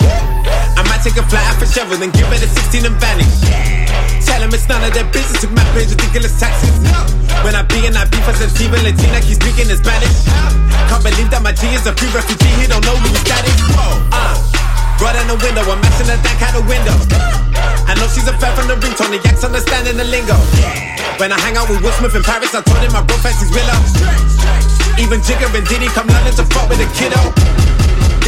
I 0.74 0.82
might 0.90 1.07
take 1.07 1.15
a 1.15 1.23
flight 1.31 1.47
out 1.47 1.55
for 1.55 1.70
Cheryl 1.70 2.03
and 2.03 2.11
give 2.11 2.27
her 2.27 2.35
the 2.35 2.51
16 2.51 2.82
and 2.82 2.99
vanish. 2.99 3.31
Tell 4.27 4.43
them 4.43 4.51
it's 4.51 4.66
none 4.66 4.82
of 4.82 4.90
their 4.90 5.07
business 5.15 5.47
if 5.47 5.51
man 5.55 5.62
pays 5.70 5.95
ridiculous 5.95 6.35
taxes. 6.35 6.82
When 7.47 7.55
I 7.55 7.62
be 7.62 7.86
and 7.86 7.95
I 7.95 8.11
beef 8.11 8.27
as 8.27 8.43
a 8.43 8.51
Tiva 8.51 8.74
Latina, 8.82 9.23
keep 9.23 9.39
speaking 9.39 9.70
in 9.70 9.78
Spanish. 9.78 10.27
Can't 10.90 10.99
believe 10.99 11.31
that 11.31 11.47
my 11.47 11.55
G 11.55 11.70
is 11.70 11.86
a 11.86 11.95
free 11.95 12.11
refugee, 12.11 12.51
he 12.59 12.66
don't 12.66 12.82
know 12.82 12.99
who 12.99 13.07
his 13.07 13.23
dad 13.23 13.47
is. 13.47 13.55
Uh. 14.11 14.35
Right 14.99 15.15
in 15.15 15.31
the 15.31 15.39
window, 15.39 15.62
I'm 15.70 15.78
messing 15.78 16.11
her 16.11 16.19
dank 16.19 16.43
out 16.43 16.59
the 16.59 16.66
window. 16.66 16.99
I 17.86 17.95
know 18.03 18.11
she's 18.11 18.27
a 18.27 18.35
fan 18.43 18.51
from 18.59 18.66
the 18.66 18.74
ringtone, 18.82 19.15
the 19.15 19.23
yaks 19.23 19.47
understanding 19.47 19.95
the 19.95 20.09
lingo. 20.11 20.35
When 21.23 21.31
I 21.31 21.39
hang 21.39 21.55
out 21.55 21.70
with 21.70 21.86
Will 21.86 21.95
Smith 22.03 22.19
in 22.19 22.27
Paris, 22.27 22.51
I 22.51 22.66
told 22.66 22.82
him 22.82 22.90
my 22.90 23.07
bro 23.07 23.15
fancies 23.23 23.55
Willow. 23.55 23.78
Even 24.99 25.23
Jigga 25.23 25.47
and 25.55 25.66
Diddy 25.70 25.86
come 25.95 26.11
London 26.11 26.35
to 26.35 26.45
fuck 26.51 26.66
with 26.66 26.82
a 26.82 26.89
kiddo. 26.99 27.57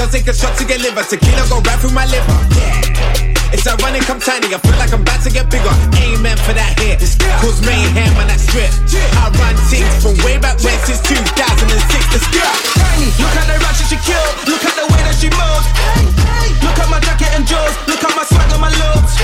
Girls 0.00 0.16
take 0.16 0.32
a 0.32 0.32
shot 0.32 0.56
to 0.56 0.64
get 0.64 0.80
liver, 0.80 1.04
tequila 1.04 1.44
go 1.52 1.60
right 1.60 1.76
through 1.76 1.92
my 1.92 2.08
liver. 2.08 2.32
It's 3.52 3.68
ironic, 3.68 4.08
I'm 4.08 4.16
tiny, 4.16 4.48
I 4.48 4.56
feel 4.56 4.72
like 4.80 4.96
I'm 4.96 5.04
about 5.04 5.20
to 5.20 5.28
get 5.28 5.52
bigger. 5.52 5.68
Amen 6.00 6.40
for 6.40 6.56
that 6.56 6.72
hit. 6.80 7.04
Cause 7.44 7.60
mayhem 7.60 8.16
on 8.16 8.32
that 8.32 8.40
strip. 8.40 8.72
I 9.20 9.28
run 9.36 9.52
things 9.68 9.92
from 10.00 10.16
way 10.24 10.40
back 10.40 10.56
when 10.64 10.72
since 10.88 11.04
2006. 11.04 11.68
Let's 12.16 12.24
go. 12.32 12.40
Tiny. 12.80 13.12
Look 13.20 13.28
at 13.28 13.44
the 13.44 13.60
ratchet 13.60 13.92
she 13.92 14.00
kill. 14.00 14.24
Look 14.48 14.64
at 14.64 14.72
the 14.72 14.88
way 14.88 15.04
that 15.04 15.20
she 15.20 15.28
moves. 15.36 15.68
Look 16.64 16.80
at 16.80 16.88
my 16.88 16.96
jacket 17.04 17.36
and 17.36 17.44
jaws. 17.44 17.76
Look 17.84 18.00
at 18.00 18.16
my 18.16 18.24
swag 18.24 18.48
and 18.56 18.62
my 18.64 18.72
looks. 18.72 19.20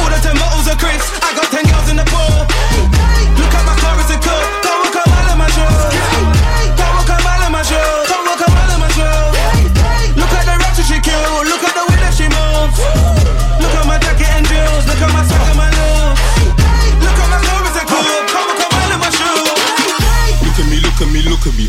Order 0.00 0.20
ten 0.24 0.40
bottles 0.40 0.72
of 0.72 0.80
Chris. 0.80 1.04
I 1.20 1.36
got 1.36 1.52
ten 1.52 1.68
girls 1.68 1.92
in 1.92 2.00
the 2.00 2.08
pool. 2.08 2.48
Look 3.36 3.52
at 3.52 3.64
my 3.68 3.76
car, 3.76 4.00
it's 4.00 4.08
a 4.08 4.16
club. 4.24 4.61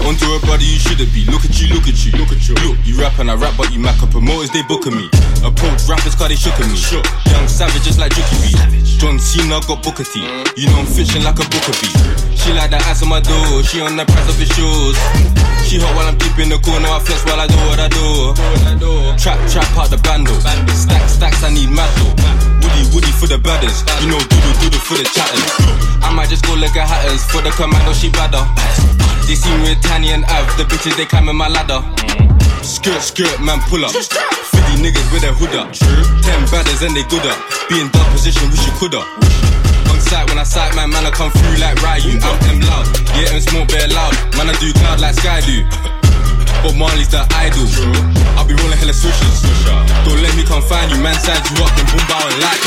Onto 0.03 0.27
a 0.35 0.39
brother 0.43 0.67
you 0.67 0.75
shouldn't 0.80 1.13
be. 1.15 1.23
Look 1.31 1.47
at 1.47 1.55
you, 1.61 1.71
look 1.71 1.88
at 1.88 1.95
you, 2.03 2.11
look 2.19 2.31
at 2.35 2.43
you. 2.47 2.55
Look, 2.67 2.77
you 2.84 2.99
rap 2.99 3.19
and 3.19 3.31
I 3.31 3.35
rap, 3.35 3.55
but 3.55 3.71
you 3.71 3.80
mac 3.80 4.01
up 4.03 4.11
promoters, 4.11 4.51
they 4.51 4.63
booking 4.67 4.95
me. 4.95 5.07
Approach 5.43 5.88
rappers, 5.88 6.15
cause 6.15 6.27
they 6.27 6.35
shook 6.35 6.59
at 6.59 6.67
me. 6.67 6.75
Shook. 6.75 7.07
Young 7.31 7.47
savage, 7.47 7.84
just 7.88 7.99
like 7.99 8.11
Juki 8.11 8.35
B. 8.43 8.51
John 8.99 9.19
Cena 9.19 9.59
got 9.67 9.84
Booker 9.84 10.03
T. 10.03 10.19
You 10.59 10.67
know 10.67 10.84
I'm 10.84 10.88
fishing 10.88 11.23
like 11.23 11.39
a 11.39 11.45
Booker 11.47 11.75
B. 11.80 11.88
She 12.35 12.51
like 12.51 12.71
the 12.71 12.80
ass 12.84 13.03
on 13.03 13.09
my 13.09 13.23
door, 13.23 13.63
she 13.63 13.80
on 13.80 13.95
the 13.95 14.03
price 14.03 14.27
of 14.27 14.35
his 14.35 14.51
shoes. 14.51 14.95
She 15.63 15.80
hot 15.80 15.95
while 15.95 16.07
I'm 16.07 16.19
deep 16.19 16.35
in 16.39 16.51
the 16.51 16.59
corner, 16.59 16.91
I 16.91 16.99
flex 16.99 17.23
while 17.23 17.39
I 17.39 17.47
do 17.47 17.55
what 17.71 17.80
I 17.80 17.88
do. 17.88 18.35
Trap, 19.15 19.39
trap 19.47 19.71
out 19.80 19.88
the 19.88 19.99
bando. 20.03 20.35
Stack, 20.39 21.07
stacks, 21.07 21.43
I 21.43 21.49
need 21.51 21.71
metal. 21.71 22.11
Woody, 22.59 22.84
woody 22.91 23.11
for 23.15 23.31
the 23.31 23.39
badders. 23.39 23.88
You 24.03 24.11
know, 24.11 24.19
doodle, 24.19 24.55
doodle 24.59 24.84
for 24.84 24.99
the 24.99 25.07
chatters. 25.07 25.47
I 26.03 26.11
might 26.11 26.27
just 26.27 26.43
go 26.43 26.55
look 26.55 26.75
at 26.75 26.88
hatters 26.88 27.23
for 27.31 27.39
the 27.39 27.51
commando, 27.55 27.95
she 27.95 28.11
badder. 28.11 28.43
They 29.23 29.35
see 29.39 29.55
me 29.55 29.71
with 29.71 29.81
Tiny 29.93 30.09
and 30.09 30.25
Av, 30.25 30.49
the 30.57 30.63
bitches 30.63 30.97
they 30.97 31.05
climbing 31.05 31.35
my 31.35 31.47
ladder. 31.47 31.77
Skirt, 32.65 32.99
skirt, 32.99 33.39
man, 33.39 33.61
pull 33.69 33.85
up. 33.85 33.91
50 33.91 34.81
niggas 34.81 35.05
with 35.13 35.21
their 35.21 35.33
hood 35.37 35.53
up. 35.53 35.69
Ten 36.25 36.41
badders 36.49 36.81
and 36.81 36.97
they 36.97 37.03
good 37.13 37.21
up. 37.21 37.37
Be 37.69 37.79
in 37.79 37.91
dark 37.91 38.09
position, 38.09 38.49
wish 38.49 38.65
you 38.65 38.73
could 38.81 38.95
up. 38.95 39.05
On 39.93 40.01
sight 40.01 40.27
when 40.29 40.39
I 40.39 40.45
sight 40.49 40.73
man, 40.73 40.89
man, 40.89 41.05
I 41.05 41.11
come 41.11 41.29
through 41.29 41.61
like 41.61 41.77
Ryu. 41.85 42.17
I'm 42.17 42.39
them 42.41 42.61
loud, 42.65 42.89
yeah, 43.13 43.37
and 43.37 43.43
smoke 43.43 43.67
bare 43.67 43.87
loud. 43.87 44.17
Man, 44.33 44.49
I 44.49 44.57
do 44.57 44.73
cloud 44.73 44.99
like 44.99 45.13
Sky 45.13 45.41
do. 45.45 46.02
But 46.64 46.80
Marley's 46.80 47.11
the 47.11 47.19
idol. 47.35 47.68
I'll 48.40 48.48
be 48.48 48.56
rolling 48.56 48.80
hella 48.80 48.95
switches. 48.95 49.44
Don't 50.07 50.23
let 50.23 50.31
me 50.40 50.48
come 50.48 50.64
find 50.64 50.88
you, 50.88 50.98
man. 51.03 51.19
Size 51.19 51.44
you 51.52 51.60
up 51.60 51.76
and 51.76 51.88
boom 51.91 51.99
bow 52.07 52.23
and 52.23 52.40
like. 52.40 52.64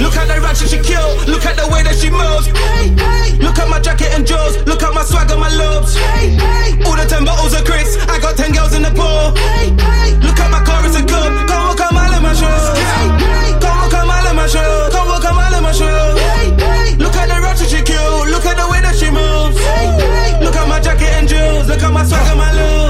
Look 0.00 0.16
at 0.16 0.24
the 0.24 0.40
ratchet 0.40 0.72
she 0.72 0.80
kill. 0.80 1.04
Look 1.28 1.44
at 1.44 1.60
the 1.60 1.68
way 1.68 1.84
that 1.84 2.00
she 2.00 2.08
moves. 2.08 2.48
Hey, 2.48 2.96
hey. 2.96 3.36
Look 3.36 3.60
at 3.60 3.68
my 3.68 3.76
jacket 3.78 4.08
and 4.16 4.24
jaws. 4.26 4.56
Look 4.64 4.80
at 4.80 4.92
my 4.96 5.04
swag 5.04 5.28
and 5.28 5.40
my 5.40 5.52
lobes. 5.52 5.92
Hey, 5.92 6.32
hey. 6.32 6.80
All 6.88 6.96
the 6.96 7.04
ten 7.04 7.28
bottles 7.28 7.52
of 7.52 7.68
Chris. 7.68 8.00
I 8.08 8.16
got 8.24 8.40
ten 8.40 8.56
girls 8.56 8.72
in 8.72 8.80
the 8.80 8.92
pool. 8.96 9.36
Hey, 9.36 9.68
hey. 9.84 10.16
Look 10.24 10.40
at 10.40 10.48
my 10.48 10.64
car, 10.64 10.80
it's 10.88 10.96
a 10.96 11.04
club. 11.04 11.28
Come 11.44 11.76
walk 11.76 11.80
a 11.84 11.92
mile 11.92 12.16
in 12.16 12.22
my 12.24 12.32
shoes. 12.32 12.66
Hey, 12.72 13.20
hey. 13.20 13.52
Come 13.60 13.76
walk 13.84 13.92
a 13.92 14.00
mile 14.00 14.26
in 14.32 14.36
my 14.36 14.48
shoes. 14.48 14.88
Come 14.96 15.12
walk 15.12 15.28
a 15.28 15.32
mile 15.36 15.52
in 15.52 15.60
my 15.60 15.76
shoes. 15.76 16.16
Hey, 16.24 16.56
hey. 16.56 16.88
Look 16.96 17.12
at 17.20 17.28
the 17.28 17.36
ratchet 17.36 17.68
she 17.68 17.84
kill. 17.84 18.32
Look 18.32 18.48
at 18.48 18.56
the 18.56 18.64
way 18.72 18.80
that 18.80 18.96
she 18.96 19.12
moves. 19.12 19.60
Hey, 19.60 19.92
hey. 20.00 20.40
Look 20.40 20.56
at 20.56 20.64
my 20.64 20.80
jacket 20.80 21.12
and 21.20 21.28
jewels. 21.28 21.68
Look 21.68 21.84
at 21.84 21.92
my 21.92 22.00
swag 22.00 22.24
and 22.32 22.40
my 22.40 22.48
lobes. 22.56 22.85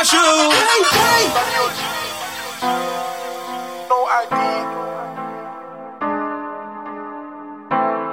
My 0.00 0.04
shoes. 0.04 0.16
Hey, 0.16 0.80
hey. 0.96 1.24
No 3.90 3.98
ID. 4.20 4.34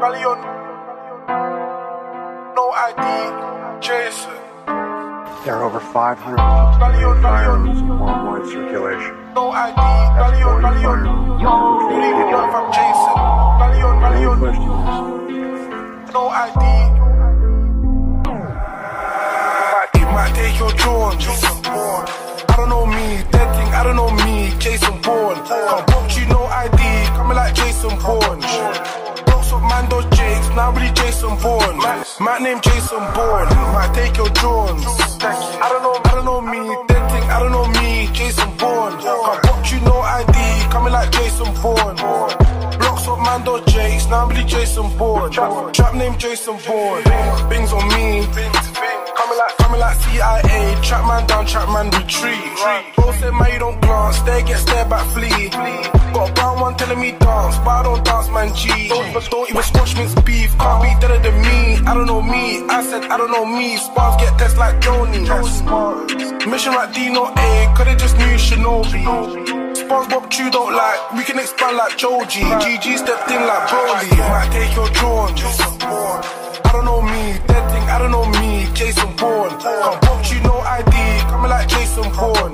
Valion. 0.01 0.39
No 2.55 2.65
ID. 2.87 3.05
Jason. 3.79 4.35
There 5.45 5.55
are 5.55 5.63
over 5.63 5.79
500 5.79 6.37
firearms 7.21 7.79
in 7.79 7.87
worldwide 7.87 8.49
circulation. 8.49 9.33
No 9.33 9.51
ID. 9.51 9.86
Jason 31.17 31.35
Bourne. 31.41 31.77
My 32.19 32.37
name 32.37 32.61
Jason 32.61 32.99
Bourne, 33.15 33.49
might 33.73 33.91
take 33.95 34.17
your 34.17 34.29
drones. 34.37 34.85
I 34.85 35.67
don't 35.67 35.81
know, 35.81 35.99
I 36.05 36.13
don't 36.13 36.25
know 36.25 36.41
me, 36.41 36.59
dead 36.87 37.09
thing, 37.09 37.23
I 37.23 37.39
don't 37.39 37.51
know 37.51 37.65
me, 37.81 38.07
Jason 38.13 38.55
Bourne. 38.57 39.01
Can't 39.01 39.41
box 39.41 39.71
you, 39.71 39.79
no 39.79 39.97
ID, 39.97 40.69
coming 40.69 40.93
like 40.93 41.09
Jason 41.11 41.51
Bourne. 41.59 41.95
Blocks 42.77 43.07
of 43.07 43.17
Mando 43.17 43.65
Jakes, 43.65 44.05
now 44.05 44.27
really 44.27 44.43
Jason 44.43 44.95
Bourne. 44.95 45.31
Trap 45.31 45.95
name 45.95 46.19
Jason 46.19 46.55
Bourne. 46.67 47.03
Bings 47.49 47.73
on 47.73 47.87
me. 47.97 48.21
Like, 49.37 49.57
coming 49.57 49.79
like 49.79 49.97
CIA. 50.01 50.75
Trap 50.81 51.05
man 51.07 51.27
down, 51.27 51.45
trap 51.45 51.69
man 51.69 51.89
retreat. 51.91 52.41
Bro 52.95 53.11
said, 53.19 53.31
man, 53.33 53.53
you 53.53 53.59
don't 53.59 53.79
glance. 53.81 54.17
Stare, 54.17 54.41
get 54.41 54.57
stared 54.57 54.89
back, 54.89 55.05
flee. 55.13 55.49
Got 56.13 56.29
a 56.29 56.33
brown 56.33 56.59
one 56.59 56.75
telling 56.75 56.99
me 56.99 57.11
dance, 57.11 57.57
but 57.59 57.69
I 57.69 57.83
don't 57.83 58.03
dance, 58.03 58.29
man, 58.29 58.53
G. 58.55 58.87
Don't, 58.89 59.05
even- 59.09 59.21
don't 59.29 59.49
even 59.49 59.63
squash 59.63 59.95
mince 59.95 60.15
beef. 60.21 60.57
Can't 60.57 60.81
be 60.81 60.89
better 61.01 61.19
than 61.19 61.35
me. 61.41 61.77
I 61.85 61.93
don't 61.93 62.07
know 62.07 62.21
me. 62.21 62.65
I 62.67 62.81
said, 62.83 63.03
I 63.11 63.17
don't 63.17 63.31
know 63.31 63.45
me. 63.45 63.77
Spars 63.77 64.15
get 64.21 64.37
tests 64.39 64.57
like 64.57 64.79
Joni. 64.81 65.21
Mission 66.49 66.73
like 66.73 66.93
D, 66.93 67.09
not 67.11 67.37
A. 67.37 67.73
Could 67.75 67.87
have 67.87 67.97
just 67.99 68.17
knew 68.17 68.33
Shinobi. 68.39 69.03
SpongeBob 69.75 70.29
Chew 70.31 70.49
don't 70.49 70.73
like, 70.73 71.11
we 71.13 71.23
can 71.23 71.37
expand 71.37 71.77
like 71.77 71.97
Joji. 71.97 72.41
GG 72.41 72.97
stepped 72.97 73.29
in 73.29 73.41
like 73.45 73.67
Broly. 73.69 74.17
Might 74.17 74.49
take 74.51 74.75
your 74.75 74.89
drones. 74.89 76.46
I 76.67 76.71
don't 76.73 76.85
know 76.85 77.01
me, 77.01 77.39
dead 77.47 77.63
thing, 77.71 77.83
I 77.87 77.97
don't 77.97 78.11
know 78.11 78.25
me, 78.39 78.67
Jason 78.73 79.15
Bourne. 79.15 79.55
Can't 79.57 80.31
you, 80.31 80.41
no 80.41 80.59
ID, 80.59 80.91
coming 81.31 81.49
like 81.49 81.69
Jason 81.69 82.11
Bourne. 82.11 82.53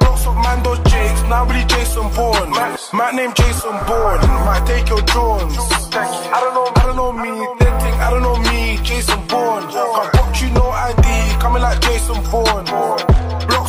Blocks 0.00 0.26
of 0.26 0.34
Mando 0.34 0.74
Jakes, 0.88 1.22
now 1.28 1.44
really 1.44 1.64
Jason 1.66 2.08
Bourne. 2.16 2.50
My 2.92 3.10
name 3.12 3.32
Jason 3.34 3.76
Bourne, 3.86 4.24
might 4.48 4.64
take 4.66 4.88
your 4.88 5.02
drones. 5.02 5.56
I 5.92 6.40
don't 6.40 6.54
know, 6.54 6.72
I 6.74 6.86
don't 6.86 6.96
know 6.96 7.12
me, 7.12 7.46
dead 7.60 7.74
thing, 7.82 7.94
I 8.00 8.10
don't 8.10 8.22
know 8.22 8.36
me, 8.48 8.78
Jason 8.82 9.20
Bourne. 9.26 9.68
Can't 9.68 10.40
you, 10.40 10.48
no 10.50 10.70
ID, 10.70 11.04
coming 11.38 11.62
like 11.62 11.80
Jason 11.80 12.22
Bourne. 12.30 12.64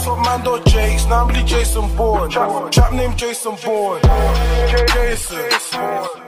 Blocks 0.09 0.19
of 0.19 0.25
Mando 0.25 0.63
Jakes, 0.63 1.05
now 1.05 1.27
really 1.27 1.43
Jason 1.43 1.95
Bourne. 1.95 2.29
Trap 2.29 2.93
name 2.93 3.15
Jason 3.15 3.55
Bourne. 3.63 4.01
Jason. 4.93 5.49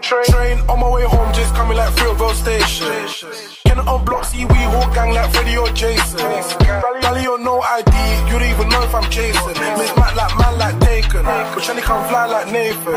Train, 0.01 0.59
on 0.69 0.79
my 0.79 0.89
way 0.89 1.03
home, 1.03 1.33
just 1.33 1.53
coming 1.55 1.77
like 1.77 1.93
Fruitvale 1.95 2.35
Station. 2.35 3.55
Can 3.65 3.79
on 3.79 4.05
block 4.05 4.25
see 4.25 4.45
we 4.45 4.55
whole 4.69 4.93
gang 4.93 5.13
like 5.13 5.31
Freddy 5.33 5.57
or 5.57 5.69
Jason. 5.69 6.19
Valley 7.01 7.25
or 7.25 7.39
no 7.39 7.61
ID, 7.61 7.91
you 8.27 8.37
don't 8.37 8.49
even 8.49 8.69
know 8.69 8.83
if 8.83 8.93
I'm 8.93 9.09
Jason. 9.09 9.53
Miss 9.77 9.95
Matt 9.95 10.15
like 10.15 10.37
man 10.37 10.57
like 10.59 10.79
Taken, 10.81 11.23
but 11.23 11.59
Shelly 11.59 11.81
come 11.81 12.07
fly 12.09 12.25
like 12.25 12.51
Nathan. 12.51 12.93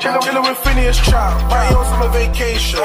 Chillin', 0.00 0.42
with 0.42 0.58
Phineas 0.58 0.98
Trap, 0.98 1.32
party 1.48 1.74
on 1.74 1.84
summer 1.86 2.12
vacation. 2.12 2.80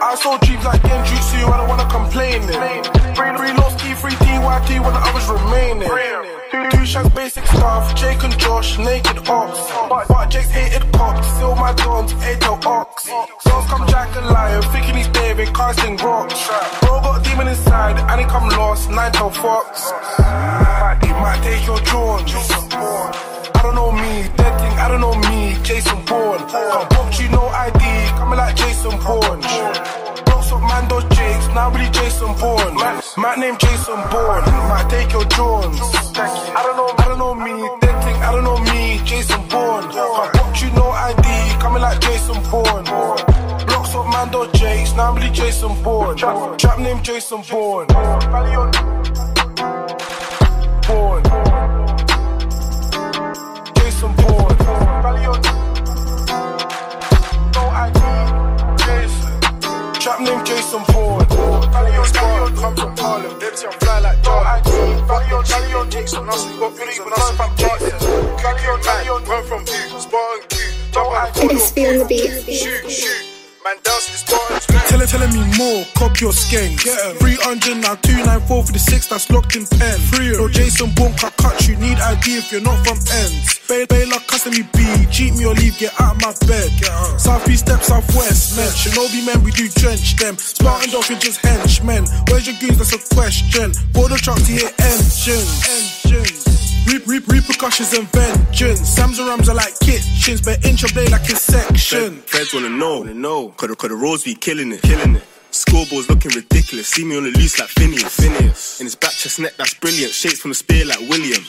I 0.00 0.16
saw 0.20 0.36
dreams 0.38 0.64
like 0.64 0.82
Genjutsu, 0.82 1.48
I 1.48 1.56
don't 1.56 1.68
wanna 1.68 1.88
complain. 1.88 2.42
Three, 2.42 3.30
three 3.36 3.52
lost 3.56 3.78
key, 3.80 3.94
three 3.94 4.12
DYT 4.12 4.80
when 4.84 4.92
the 4.92 5.00
others 5.00 5.28
remaining. 5.28 6.37
Two 6.50 6.86
shanks, 6.86 7.10
basic 7.14 7.44
stuff, 7.46 7.94
Jake 7.94 8.22
and 8.24 8.38
Josh, 8.38 8.78
naked 8.78 9.18
ops. 9.28 9.70
But, 9.88 10.08
but 10.08 10.30
Jake's 10.30 10.50
hated 10.50 10.90
cops, 10.92 11.26
still 11.34 11.54
my 11.54 11.74
dons, 11.74 12.14
Ato 12.14 12.58
Ox. 12.66 13.04
Sons 13.04 13.66
come 13.68 13.86
Jack 13.88 14.16
and 14.16 14.26
Lion, 14.26 14.62
thinking 14.72 14.94
he's 14.94 15.08
David, 15.08 15.54
casting 15.54 15.96
rocks. 15.98 16.48
Bro 16.80 17.00
got 17.02 17.22
demon 17.22 17.48
inside, 17.48 17.98
and 17.98 18.20
he 18.20 18.26
come 18.26 18.48
lost, 18.48 18.88
nine 18.90 19.12
to 19.12 19.28
Fox. 19.30 19.90
He 21.04 21.12
might 21.20 21.40
take 21.42 21.66
your 21.66 21.80
drones. 21.80 22.32
I 22.32 23.60
don't 23.62 23.74
know 23.74 23.92
me, 23.92 24.28
dead 24.36 24.58
thing, 24.60 24.72
I 24.78 24.88
don't 24.88 25.00
know 25.02 25.14
me, 25.28 25.54
Jason 25.62 26.02
Bourne. 26.06 26.48
Can't 26.48 27.20
you, 27.20 27.28
no 27.28 27.46
ID, 27.48 27.80
coming 28.16 28.38
like 28.38 28.56
Jason 28.56 28.98
Bourne. 29.04 30.07
Blocks 30.58 30.90
of 30.90 30.90
Mando 30.90 31.00
Jakes, 31.14 31.46
now 31.48 31.70
really 31.70 31.90
Jason 31.90 32.34
Bourne. 32.38 32.74
My 33.16 33.34
name 33.36 33.56
Jason 33.58 34.00
Bourne, 34.10 34.44
might 34.68 34.86
take 34.90 35.12
your 35.12 35.24
drones. 35.26 35.78
I 35.80 36.62
don't 36.62 36.76
know, 36.76 36.94
I 36.98 37.04
don't 37.08 37.18
know 37.18 37.34
me, 37.34 37.68
dead 37.80 38.04
thing, 38.04 38.16
I 38.16 38.32
don't 38.32 38.44
know 38.44 38.58
me, 38.58 39.00
Jason 39.04 39.40
Bourne. 39.48 39.88
Can't 39.90 40.62
you, 40.62 40.70
no 40.72 40.90
ID, 40.90 41.60
coming 41.60 41.82
like 41.82 42.00
Jason 42.00 42.42
Bourne. 42.50 42.84
Blocks 42.84 43.94
of 43.94 44.06
Mando 44.06 44.50
Jakes, 44.52 44.94
now 44.94 45.14
really 45.14 45.30
Jason 45.30 45.82
Bourne. 45.82 46.16
Trap 46.16 46.78
name 46.78 47.02
Jason 47.02 47.42
Bourne. 47.48 47.86
Bourne. 50.86 51.87
From 62.78 62.96
Harlem. 62.96 63.38
Let's 63.38 63.60
see, 63.60 63.66
I'm 63.66 63.78
fly 63.80 63.98
like 64.00 64.22
no 64.24 64.32
ID. 64.38 64.70
Valion, 65.08 65.42
Valion, 65.44 65.90
Jason. 65.90 66.28
Us, 66.28 66.46
we 66.46 66.58
got 66.58 66.76
feelings 66.76 66.98
when 67.00 67.12
us 67.12 67.30
from 67.36 67.56
Jason. 67.56 67.98
Valion, 68.38 68.78
Valion, 68.82 69.26
run 69.26 69.44
from 69.44 69.60
you. 69.66 70.00
Spark 70.00 70.40
and 70.40 70.50
Q. 70.50 70.58
Jump 70.92 71.12
out 71.12 71.36
of 71.36 71.50
It's 71.50 71.70
feeling 71.72 71.98
the 71.98 72.04
beat. 72.04 72.30
Shoot, 72.54 72.90
shoot. 72.90 73.24
Man, 73.64 73.76
down 73.82 74.00
to 74.00 74.12
the 74.12 74.57
Spartans. 74.98 75.10
Tell 75.10 75.20
telling 75.20 75.50
me 75.50 75.58
more, 75.58 75.84
cop 75.94 76.20
your 76.20 76.32
skank. 76.32 76.80
300 77.18 77.76
now, 77.78 77.94
294 77.96 78.64
for 78.64 78.72
the 78.72 78.78
six 78.78 79.06
that's 79.06 79.30
locked 79.30 79.56
in 79.56 79.66
pen. 79.66 79.98
Free, 80.10 80.32
no 80.32 80.48
Jason 80.48 80.90
Bourne 80.94 81.14
can 81.14 81.30
cut 81.38 81.68
you, 81.68 81.76
need 81.76 81.98
ID 81.98 82.38
if 82.38 82.52
you're 82.52 82.60
not 82.60 82.84
from 82.86 82.98
ends. 83.22 83.60
Bail, 83.68 83.86
bail 83.86 84.14
up, 84.14 84.26
custom 84.26 84.52
me 84.52 84.62
B, 84.74 85.06
cheat 85.10 85.34
me 85.34 85.44
or 85.44 85.54
leave, 85.54 85.78
get 85.78 85.92
out 86.00 86.16
of 86.16 86.22
my 86.22 86.34
bed. 86.46 86.70
Southeast 87.18 87.66
step, 87.66 87.82
southwest, 87.82 88.56
men. 88.56 88.70
Shinobi 88.72 89.24
men, 89.26 89.42
we 89.42 89.50
do 89.52 89.68
drench 89.68 90.16
them. 90.16 90.36
Spartan 90.36 90.90
dolphins 90.90 91.22
just 91.22 91.40
henchmen. 91.44 92.04
Where's 92.28 92.46
your 92.46 92.56
goons? 92.60 92.78
That's 92.78 92.94
a 92.94 93.14
question. 93.14 93.72
Border 93.92 94.16
trucks 94.16 94.46
to 94.46 94.52
hear 94.52 94.70
engines. 94.78 96.02
Engines. 96.04 96.47
Reap, 96.88 97.06
reap, 97.06 97.28
repercussions 97.28 97.92
and 97.92 98.08
vengeance. 98.08 98.80
Sam's 98.88 99.18
and 99.18 99.28
Rams 99.28 99.48
are 99.50 99.54
like 99.54 99.78
kitchens, 99.80 100.40
but 100.40 100.64
inch 100.64 100.80
your 100.80 100.90
blade 100.92 101.10
like 101.10 101.28
a 101.28 101.36
section. 101.36 102.16
Feds 102.22 102.54
wanna 102.54 102.70
know, 102.70 103.00
wanna 103.00 103.12
know. 103.12 103.50
Cause 103.50 103.68
the, 103.68 103.76
cause 103.76 103.90
the 103.90 103.96
roads 103.96 104.24
be 104.24 104.34
killing 104.34 104.72
it, 104.72 104.80
killing 104.80 105.16
it. 105.16 105.22
Scoreboard's 105.50 106.08
looking 106.08 106.30
ridiculous. 106.32 106.88
See 106.88 107.04
me 107.04 107.18
on 107.18 107.24
the 107.24 107.30
loose 107.30 107.58
like 107.58 107.68
Phineas. 107.68 108.16
Phineas. 108.16 108.80
In 108.80 108.86
his 108.86 108.94
back 108.94 109.12
chest 109.12 109.38
neck, 109.38 109.52
that's 109.58 109.74
brilliant. 109.74 110.12
Shapes 110.12 110.40
from 110.40 110.50
the 110.50 110.54
spear 110.54 110.86
like 110.86 111.00
William. 111.00 111.42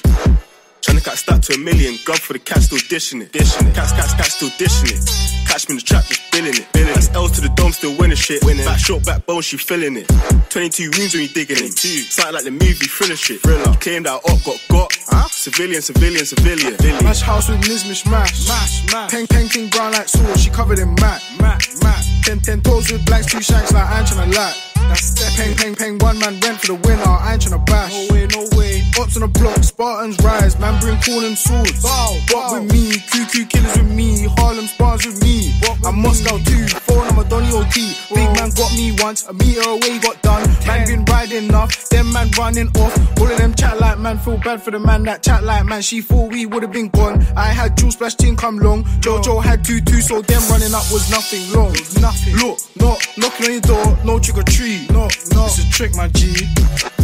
Tryna 0.81 1.03
catch 1.03 1.25
that 1.25 1.43
to 1.43 1.53
a 1.55 1.57
million. 1.57 1.97
Grub 2.05 2.19
for 2.19 2.33
the 2.33 2.39
cat, 2.39 2.63
still 2.63 2.79
dishing 2.87 3.21
it. 3.21 3.31
Dishing 3.31 3.67
it. 3.67 3.75
Cats, 3.75 3.91
cats, 3.91 4.13
cats, 4.13 4.33
still 4.33 4.49
dishing 4.57 4.95
it. 4.95 5.03
Catch 5.47 5.67
me 5.67 5.73
in 5.73 5.77
the 5.77 5.83
trap, 5.83 6.05
just 6.05 6.21
billing 6.31 6.55
it. 6.55 6.67
Billing. 6.71 6.93
That's 6.93 7.09
L 7.11 7.27
to 7.27 7.41
the 7.41 7.49
dome, 7.49 7.73
still 7.73 7.97
winning 7.97 8.15
shit. 8.15 8.43
Winning. 8.45 8.65
Back 8.65 8.79
short, 8.79 9.03
back 9.03 9.25
bone, 9.25 9.41
she 9.41 9.57
feeling 9.57 9.97
it. 9.97 10.07
22 10.49 10.91
wounds 10.95 11.13
when 11.13 11.23
you 11.23 11.29
digging 11.29 11.57
it. 11.59 11.75
Something 11.75 12.33
like 12.33 12.43
the 12.43 12.51
movie 12.51 12.87
thriller 12.87 13.15
shit. 13.15 13.41
Thriller. 13.41 13.73
Claimed 13.81 14.05
that 14.05 14.23
up, 14.23 14.39
got 14.45 14.59
got. 14.69 14.89
Huh? 15.07 15.27
Civilian, 15.27 15.81
civilian, 15.81 16.25
civilian. 16.25 16.75
Mash 17.03 17.21
house 17.21 17.49
with 17.49 17.59
Miz 17.67 17.83
Mish 17.87 18.05
Mash. 18.05 18.47
Mash, 18.47 18.91
mash. 18.91 19.11
Peng 19.11 19.27
Peng 19.27 19.49
King 19.49 19.69
brown 19.69 19.91
like 19.91 20.07
sauce, 20.07 20.39
she 20.39 20.49
covered 20.49 20.79
in 20.79 20.95
mat. 20.95 21.21
Mat, 21.39 21.59
mat. 21.83 22.03
Ten, 22.23 22.39
ten 22.39 22.61
toes 22.61 22.91
with 22.91 23.05
blacks, 23.05 23.25
two 23.25 23.41
shanks 23.41 23.73
like 23.73 23.89
I'm 23.89 24.05
tryna 24.05 24.33
lat. 24.35 24.55
That's 24.87 25.13
that. 25.19 25.33
Peng 25.35 25.55
Peng 25.55 25.75
Peng, 25.75 25.97
one 25.99 26.19
man 26.19 26.39
rent 26.39 26.61
for 26.61 26.67
the 26.67 26.75
winner, 26.75 27.03
I 27.03 27.33
ain't 27.33 27.41
tryna 27.41 27.65
bash. 27.65 27.91
No 27.91 28.13
way, 28.13 28.27
no 28.27 28.57
way. 28.57 28.68
Ops 28.99 29.15
on 29.15 29.21
the 29.21 29.39
block, 29.39 29.63
Spartans 29.63 30.17
rise, 30.19 30.59
man 30.59 30.77
bring 30.81 30.99
corn 30.99 31.23
and 31.23 31.37
swords. 31.37 31.81
Bow, 31.81 32.19
bow. 32.27 32.59
with 32.59 32.69
me, 32.69 32.91
QQ 33.07 33.49
killers 33.49 33.77
with 33.77 33.91
me, 33.95 34.27
Harlem 34.35 34.67
spars 34.67 35.05
with 35.05 35.23
me. 35.23 35.55
I'm 35.85 36.01
Moscow 36.01 36.37
too, 36.39 36.67
phone 36.83 37.07
I'm 37.07 37.17
a 37.17 37.23
Donny 37.23 37.47
OT. 37.53 37.95
Big 38.13 38.27
man 38.35 38.51
got 38.51 38.71
me 38.75 38.91
once, 38.99 39.25
a 39.25 39.33
meter 39.33 39.69
away 39.69 39.99
got 39.99 40.21
done. 40.21 40.43
Man 40.67 40.85
been 40.85 41.05
riding 41.05 41.53
off, 41.55 41.71
them 41.89 42.11
man 42.11 42.29
running 42.37 42.67
off. 42.75 43.19
All 43.21 43.31
of 43.31 43.37
them 43.37 43.53
chat 43.53 43.79
like 43.79 43.99
man, 43.99 44.19
feel 44.19 44.37
bad 44.37 44.61
for 44.61 44.71
the 44.71 44.79
man 44.79 45.03
that 45.03 45.23
chat 45.23 45.45
like 45.45 45.65
man. 45.65 45.81
She 45.81 46.01
thought 46.01 46.29
we 46.33 46.45
would 46.45 46.63
have 46.63 46.73
been 46.73 46.89
gone. 46.89 47.25
I 47.37 47.47
had 47.53 47.77
Jules 47.77 47.93
Splash 47.93 48.15
Team 48.15 48.35
come 48.35 48.57
long. 48.57 48.83
Jojo 48.99 49.41
had 49.41 49.63
two 49.63 49.79
two, 49.79 50.01
so 50.01 50.21
them 50.21 50.41
running 50.49 50.73
up 50.73 50.83
was 50.91 51.09
nothing 51.09 51.49
long. 51.53 51.71
Nothing. 52.01 52.35
Look, 52.35 52.59
not 52.75 52.99
knocking 53.17 53.45
on 53.45 53.51
your 53.53 53.61
door, 53.61 53.97
no 54.03 54.19
trick 54.19 54.37
or 54.37 54.43
treat. 54.43 54.91
No, 54.91 55.07
no, 55.31 55.45
it's 55.45 55.63
a 55.63 55.69
trick, 55.71 55.95
my 55.95 56.09
G. 56.09 56.98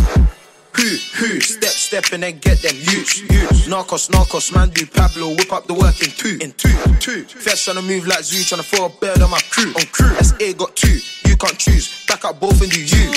Who, 0.76 0.92
who, 1.16 1.40
step, 1.40 1.72
step 1.72 2.04
and 2.12 2.22
then 2.22 2.38
get 2.40 2.60
them 2.60 2.76
use, 2.76 3.22
use. 3.22 3.68
Narcos, 3.72 4.12
narcos, 4.12 4.54
man 4.54 4.70
do 4.70 4.86
Pablo, 4.86 5.30
whip 5.30 5.54
up 5.54 5.68
the 5.68 5.74
work 5.74 5.96
in 6.04 6.12
two, 6.12 6.36
in 6.44 6.52
two, 6.60 6.76
two. 7.00 7.24
Trying 7.24 7.80
to 7.80 7.82
move 7.82 8.06
like 8.06 8.24
Zoo, 8.24 8.44
trying 8.44 8.62
to 8.62 8.68
throw 8.68 8.86
a 8.86 8.90
bird 8.90 9.22
on 9.22 9.32
my 9.32 9.40
crew, 9.50 9.72
on 9.72 9.88
crew. 9.96 10.12
SA 10.20 10.52
got 10.60 10.76
two, 10.76 11.00
you 11.24 11.38
can't 11.38 11.58
choose, 11.58 12.06
back 12.08 12.26
up 12.26 12.42
both 12.42 12.62
and 12.62 12.70
do 12.70 12.84
you. 12.84 13.08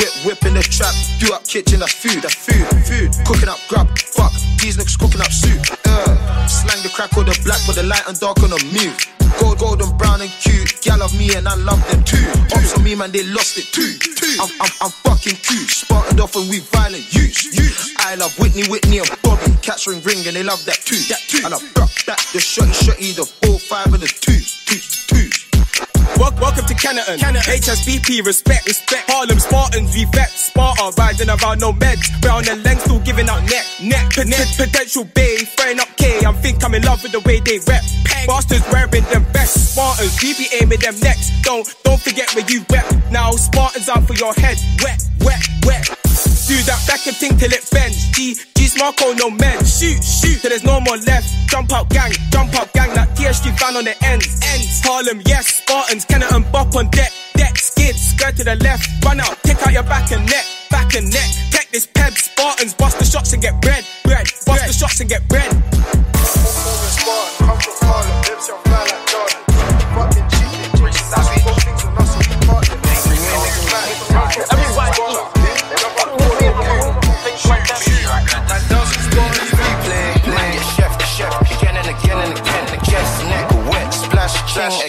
Whip, 0.00 0.12
whip 0.24 0.40
in 0.48 0.54
the 0.56 0.64
trap, 0.64 0.96
do 1.20 1.28
up 1.34 1.44
kitchen, 1.44 1.80
that's 1.80 1.92
food, 1.92 2.22
that's 2.24 2.34
food, 2.34 2.64
food. 2.88 3.12
Cooking 3.26 3.50
up 3.52 3.60
grub, 3.68 3.92
fuck, 3.98 4.32
these 4.56 4.78
niggas 4.80 4.98
cooking 4.98 5.20
up 5.20 5.30
soup. 5.30 5.60
Uh, 5.84 6.46
slang 6.48 6.82
the 6.82 6.88
crack 6.88 7.12
or 7.18 7.24
the 7.24 7.38
black, 7.44 7.60
but 7.66 7.76
the 7.76 7.84
light 7.84 8.08
and 8.08 8.18
dark 8.18 8.42
on 8.42 8.48
the 8.48 8.60
mute. 8.72 9.15
Gold, 9.40 9.58
golden, 9.58 9.96
brown 9.96 10.20
and 10.20 10.30
cute. 10.40 10.80
Gal 10.82 10.98
love 10.98 11.16
me 11.18 11.34
and 11.36 11.46
I 11.48 11.54
love 11.56 11.82
them 11.90 12.02
too. 12.04 12.24
Ops 12.54 12.76
on 12.76 12.84
me, 12.84 12.94
man, 12.94 13.12
they 13.12 13.24
lost 13.24 13.58
it 13.58 13.66
too. 13.72 13.92
I'm, 14.40 14.50
I'm, 14.60 14.72
I'm 14.80 14.90
fucking 15.04 15.36
cute. 15.42 15.70
Spartaned 15.70 16.20
off 16.20 16.36
and 16.36 16.48
we 16.48 16.60
violent 16.60 17.04
use. 17.14 17.94
I 17.98 18.14
love 18.14 18.36
Whitney, 18.38 18.64
Whitney 18.68 18.98
and 18.98 19.10
Bobby. 19.22 19.52
Cats 19.62 19.86
ring 19.86 20.02
ring 20.02 20.26
and 20.26 20.36
they 20.36 20.42
love 20.42 20.64
that 20.66 20.78
too. 20.84 20.96
That 21.08 21.20
too. 21.28 21.42
And 21.44 21.54
I 21.54 21.58
rock 21.78 21.92
that, 22.06 22.18
the 22.32 22.38
shotty, 22.38 22.72
shotty, 22.72 23.14
the 23.14 23.26
four, 23.26 23.58
five 23.58 23.92
and 23.92 24.02
the 24.02 24.08
twos, 24.08 24.64
twos, 24.64 25.06
twos. 25.06 25.46
Welcome, 26.16 26.64
to 26.66 26.74
Canada. 26.74 27.16
HSBP, 27.18 28.24
respect, 28.24 28.66
respect. 28.66 29.10
Harlem 29.10 29.38
Spartans, 29.38 29.92
we 29.94 30.04
vet. 30.06 30.30
Sparta, 30.30 30.92
riding 30.96 31.28
around 31.28 31.60
no 31.60 31.72
meds. 31.72 32.08
Brown 32.22 32.48
and 32.48 32.62
length, 32.64 32.82
still 32.82 33.00
giving 33.00 33.28
out 33.28 33.42
neck, 33.50 33.66
neck, 33.82 34.14
Pot- 34.14 34.26
net. 34.26 34.46
Potential 34.56 35.04
bay, 35.04 35.36
throwing 35.56 35.80
up. 35.80 35.85
I'm 36.26 36.34
think 36.34 36.64
I'm 36.64 36.74
in 36.74 36.82
love 36.82 37.02
with 37.02 37.12
the 37.12 37.20
way 37.20 37.38
they 37.38 37.58
rep. 37.70 37.82
Bastards 38.26 38.66
wearing 38.72 39.06
them 39.14 39.24
best. 39.32 39.72
Spartans, 39.72 40.18
we 40.20 40.34
be 40.34 40.50
aiming 40.60 40.80
them 40.80 40.98
next. 40.98 41.30
Don't, 41.42 41.62
don't 41.84 42.00
forget 42.00 42.34
where 42.34 42.44
you 42.50 42.66
wet. 42.68 42.84
Now 43.12 43.30
Spartans 43.30 43.88
out 43.88 44.06
for 44.06 44.14
your 44.14 44.34
head. 44.34 44.58
Wet, 44.82 44.98
wet, 45.22 45.42
wet. 45.62 45.86
Do 46.50 46.56
that 46.66 46.82
back 46.86 47.06
and 47.06 47.14
think 47.14 47.38
till 47.38 47.52
it 47.52 47.62
bends. 47.70 48.10
G, 48.10 48.34
G 48.56 48.66
Marco, 48.78 49.14
no 49.14 49.30
men. 49.30 49.64
Shoot, 49.64 50.02
shoot, 50.02 50.42
till 50.42 50.50
there's 50.50 50.64
no 50.64 50.80
more 50.80 50.96
left. 51.06 51.30
Jump 51.48 51.72
out 51.72 51.88
gang, 51.90 52.12
jump 52.30 52.54
out 52.54 52.72
gang, 52.72 52.94
like 52.94 53.10
TSG 53.14 53.54
van 53.58 53.76
on 53.76 53.84
the 53.84 53.94
ends. 54.04 54.26
Ends. 54.42 54.82
Harlem, 54.82 55.22
yes, 55.26 55.62
Spartans, 55.62 56.04
Kenner 56.04 56.26
and 56.32 56.50
Bop 56.50 56.74
on 56.74 56.90
deck. 56.90 57.12
Deck, 57.34 57.56
skid, 57.56 57.94
skirt 57.94 58.36
to 58.36 58.44
the 58.44 58.56
left. 58.56 58.88
Run 59.04 59.20
out, 59.20 59.40
pick 59.44 59.58
out 59.66 59.72
your 59.72 59.82
back 59.84 60.10
and 60.12 60.26
neck, 60.26 60.44
back 60.70 60.94
and 60.94 61.10
neck. 61.12 61.30
Take 61.50 61.70
this 61.70 61.86
peb, 61.86 62.12
Spartans, 62.16 62.74
bust 62.74 62.98
the 62.98 63.04
shots 63.04 63.32
and 63.32 63.42
get 63.42 63.60
bread, 63.62 63.84
bread. 64.04 64.26
Bust 64.46 64.66
the 64.66 64.72
shots 64.72 65.00
and 65.00 65.08
get 65.08 65.26
bread. 65.28 66.15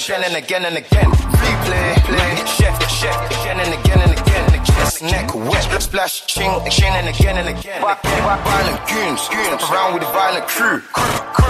Again 0.08 0.24
and 0.24 0.38
again 0.38 0.64
and 0.64 0.78
again. 0.78 1.12
Replay, 1.36 2.00
play, 2.08 2.36
chef, 2.48 2.80
chef, 2.88 3.12
again 3.28 3.60
and 3.60 3.76
again 3.76 4.00
and 4.00 4.16
again. 4.16 4.64
Chest, 4.64 5.04
neck, 5.04 5.36
wet, 5.36 5.68
splash, 5.84 6.26
ching, 6.28 6.48
again 6.64 6.96
and 6.96 7.12
again 7.12 7.36
and 7.36 7.50
again. 7.52 7.82
Violent 7.84 8.80
goons, 8.88 9.28
goons, 9.28 9.60
around 9.68 9.96
with 9.96 10.08
a 10.08 10.12
violent 10.16 10.48
crew. 10.48 10.80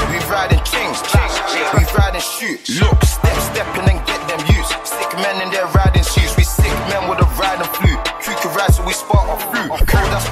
We 0.09 0.17
riding 0.25 0.57
kings, 0.65 1.05
we 1.77 1.85
riding 1.93 2.17
shoot. 2.17 2.57
Look, 2.81 2.97
step, 3.05 3.37
step 3.53 3.69
and 3.77 3.85
then 3.93 4.01
get 4.09 4.25
them 4.25 4.41
used. 4.49 4.73
Sick 4.89 5.13
men 5.21 5.37
in 5.45 5.53
their 5.53 5.67
riding 5.77 6.01
shoes. 6.01 6.33
We 6.35 6.41
sick 6.41 6.73
men 6.89 7.05
with 7.07 7.21
a 7.21 7.29
riding 7.37 7.69
flute. 7.77 8.01
Crew 8.25 8.33
can 8.41 8.57
ride 8.57 8.73
so 8.73 8.81
we 8.83 8.93
spot 8.93 9.29
our 9.29 9.37
flute. 9.53 9.69
Oh, 9.69 9.85
that's 10.09 10.25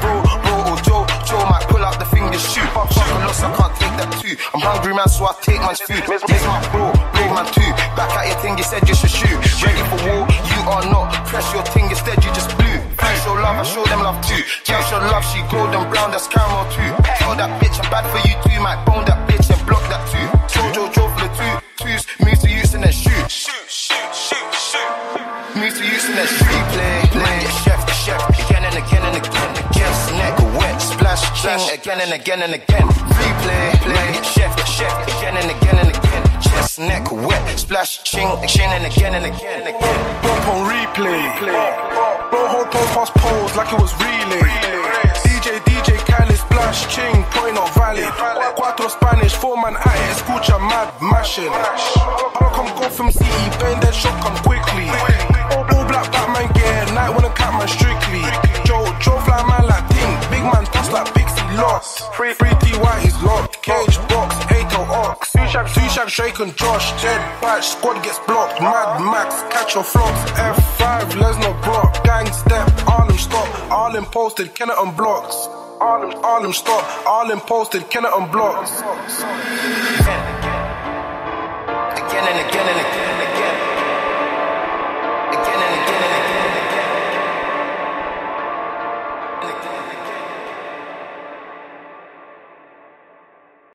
I'm 4.53 4.62
hungry 4.62 4.94
man, 4.94 5.07
so 5.07 5.26
I 5.26 5.34
take 5.41 5.62
my 5.62 5.74
food. 5.74 6.03
Miss 6.10 6.24
my 6.45 6.60
bro, 6.72 6.91
bro 6.91 7.26
man 7.34 7.48
too. 7.52 7.72
Back 7.95 8.12
at 8.16 8.28
your 8.28 8.40
thing, 8.41 8.57
you 8.57 8.64
said 8.64 8.88
you 8.88 8.95
should 8.95 9.12
shoot. 9.12 9.38
Ready 9.64 9.84
for 9.90 9.99
war, 10.07 10.24
you 10.28 10.60
are 10.68 10.86
not. 10.91 11.12
Press 11.28 11.48
your 11.53 11.64
thing, 11.72 11.90
instead 11.90 12.20
you 12.24 12.32
just 12.34 12.52
blew. 12.57 12.78
I 12.99 13.14
show 13.24 13.34
love, 13.34 13.57
I 13.60 13.64
show 13.64 13.86
them 13.86 14.02
love 14.02 14.20
too. 14.26 14.41
Girl 14.66 14.82
show 14.90 14.98
love, 14.98 15.26
she 15.30 15.40
golden 15.52 15.84
brown, 15.90 16.12
that's 16.12 16.28
caramel 16.28 16.66
too. 16.74 16.91
Tell 17.22 17.36
that 17.36 17.52
bitch 17.62 17.78
I'm 17.80 17.88
bad 17.91 18.06
for 18.12 18.20
you 18.28 18.36
too. 18.44 18.60
Might 18.62 18.84
bone 18.86 19.06
that 19.06 19.20
bitch 19.30 19.48
and 19.53 19.62
block 19.68 19.84
that 19.94 20.03
too. 20.10 20.28
Jojo, 20.52 20.91
Joe 20.94 21.07
for 21.14 21.22
the 21.22 21.32
two, 21.38 21.53
twos. 21.80 22.03
Move 22.26 22.40
to 22.40 22.49
use 22.49 22.74
and 22.74 22.84
then 22.84 22.91
shoot. 22.91 23.30
Shoot, 23.30 23.70
shoot, 23.70 24.10
shoot, 24.14 24.49
shoot. 24.53 24.91
Move 25.56 25.74
to 25.78 25.84
use 25.86 26.06
and 26.10 26.18
then 26.18 26.28
shoot. 26.28 26.65
Splash, 31.16 31.68
ching. 31.68 31.80
Again 31.80 32.02
and 32.02 32.14
again 32.14 32.42
and 32.42 32.54
again. 32.54 32.88
Replay, 32.88 33.74
play, 33.82 34.24
chef, 34.24 34.68
chef. 34.68 35.08
Again 35.08 35.38
and 35.38 35.50
again 35.52 35.78
and 35.78 35.90
again. 35.96 36.42
Chest, 36.42 36.80
neck, 36.80 37.12
wet, 37.12 37.60
splash, 37.60 38.04
ching. 38.04 38.28
Again 38.44 38.72
and 38.74 38.86
again 38.86 39.14
and 39.16 39.26
again 39.26 39.62
and 39.62 39.68
again. 39.70 40.22
Bump 40.24 40.48
on 40.48 40.70
replay. 40.70 41.40
Bro, 42.32 42.48
hold 42.48 42.72
pole 42.72 42.88
past 42.94 43.14
poles 43.16 43.56
like 43.56 43.72
it 43.72 43.80
was 43.80 43.94
relay. 44.00 45.05
Splash, 46.56 46.95
ching, 46.95 47.23
point 47.36 47.57
out 47.57 47.68
valid. 47.76 48.07
Cuatro 48.56 48.88
Spanish, 48.88 49.34
four 49.36 49.60
man 49.60 49.76
at 49.76 49.91
it, 49.91 50.15
escucha 50.15 50.56
mad, 50.56 50.88
mashing. 51.03 51.52
I'll 51.52 52.49
come 52.56 52.72
go 52.80 52.88
from 52.88 53.11
city, 53.11 53.45
bend 53.60 53.84
that 53.84 53.91
shot, 53.91 54.15
come 54.23 54.40
quickly. 54.40 54.88
Oh, 54.88 55.52
all, 55.52 55.68
all 55.76 55.84
black 55.84 56.07
Batman 56.15 56.48
gear, 56.56 56.95
night 56.95 57.11
when 57.11 57.27
a 57.27 57.34
catman 57.36 57.68
strictly. 57.68 58.23
Joe, 58.64 58.88
Joe 59.03 59.19
fly 59.27 59.44
man 59.44 59.68
like 59.68 59.84
Ting, 59.91 60.15
big 60.32 60.44
man 60.48 60.64
toss 60.72 60.88
like 60.95 61.11
Pixie 61.11 61.44
lost. 61.60 62.07
Free, 62.15 62.32
free 62.32 62.56
TY 62.64 63.03
is 63.03 63.19
locked, 63.19 63.60
cage 63.60 63.99
box, 64.07 64.40
Hato 64.48 64.80
oh 64.80 65.11
Ox. 65.11 65.36
Two 65.36 65.44
shag, 65.52 65.68
two 65.76 66.07
Drake 66.07 66.40
and 66.40 66.56
Josh, 66.56 66.88
dead 67.03 67.19
batch, 67.44 67.76
squad 67.76 67.99
gets 67.99 68.19
blocked. 68.23 68.64
Mad 68.64 69.03
Max, 69.03 69.44
catch 69.52 69.76
your 69.76 69.84
flops, 69.84 70.23
F5, 70.40 71.19
Les 71.19 71.36
no 71.44 71.52
block, 71.68 71.99
gang 72.06 72.32
step, 72.32 72.72
Arlem 72.88 73.18
stop, 73.18 73.49
Arlem 73.69 74.06
posted, 74.06 74.56
Kennet 74.56 74.80
all 75.81 75.99
them, 75.99 76.23
all 76.23 76.41
them 76.41 76.53
stop, 76.53 77.06
all 77.06 77.27
them 77.27 77.41
posted, 77.41 77.89
can 77.89 78.06
I 78.06 78.10
unblock? 78.11 78.64
Again, 81.91 82.23
again, 82.23 82.47
again 82.47 82.68
and 82.72 82.80
again 82.80 83.10
and 83.11 83.22
again, 83.27 83.56
again 85.34 85.60
and 85.61 85.73
again. 85.76 85.85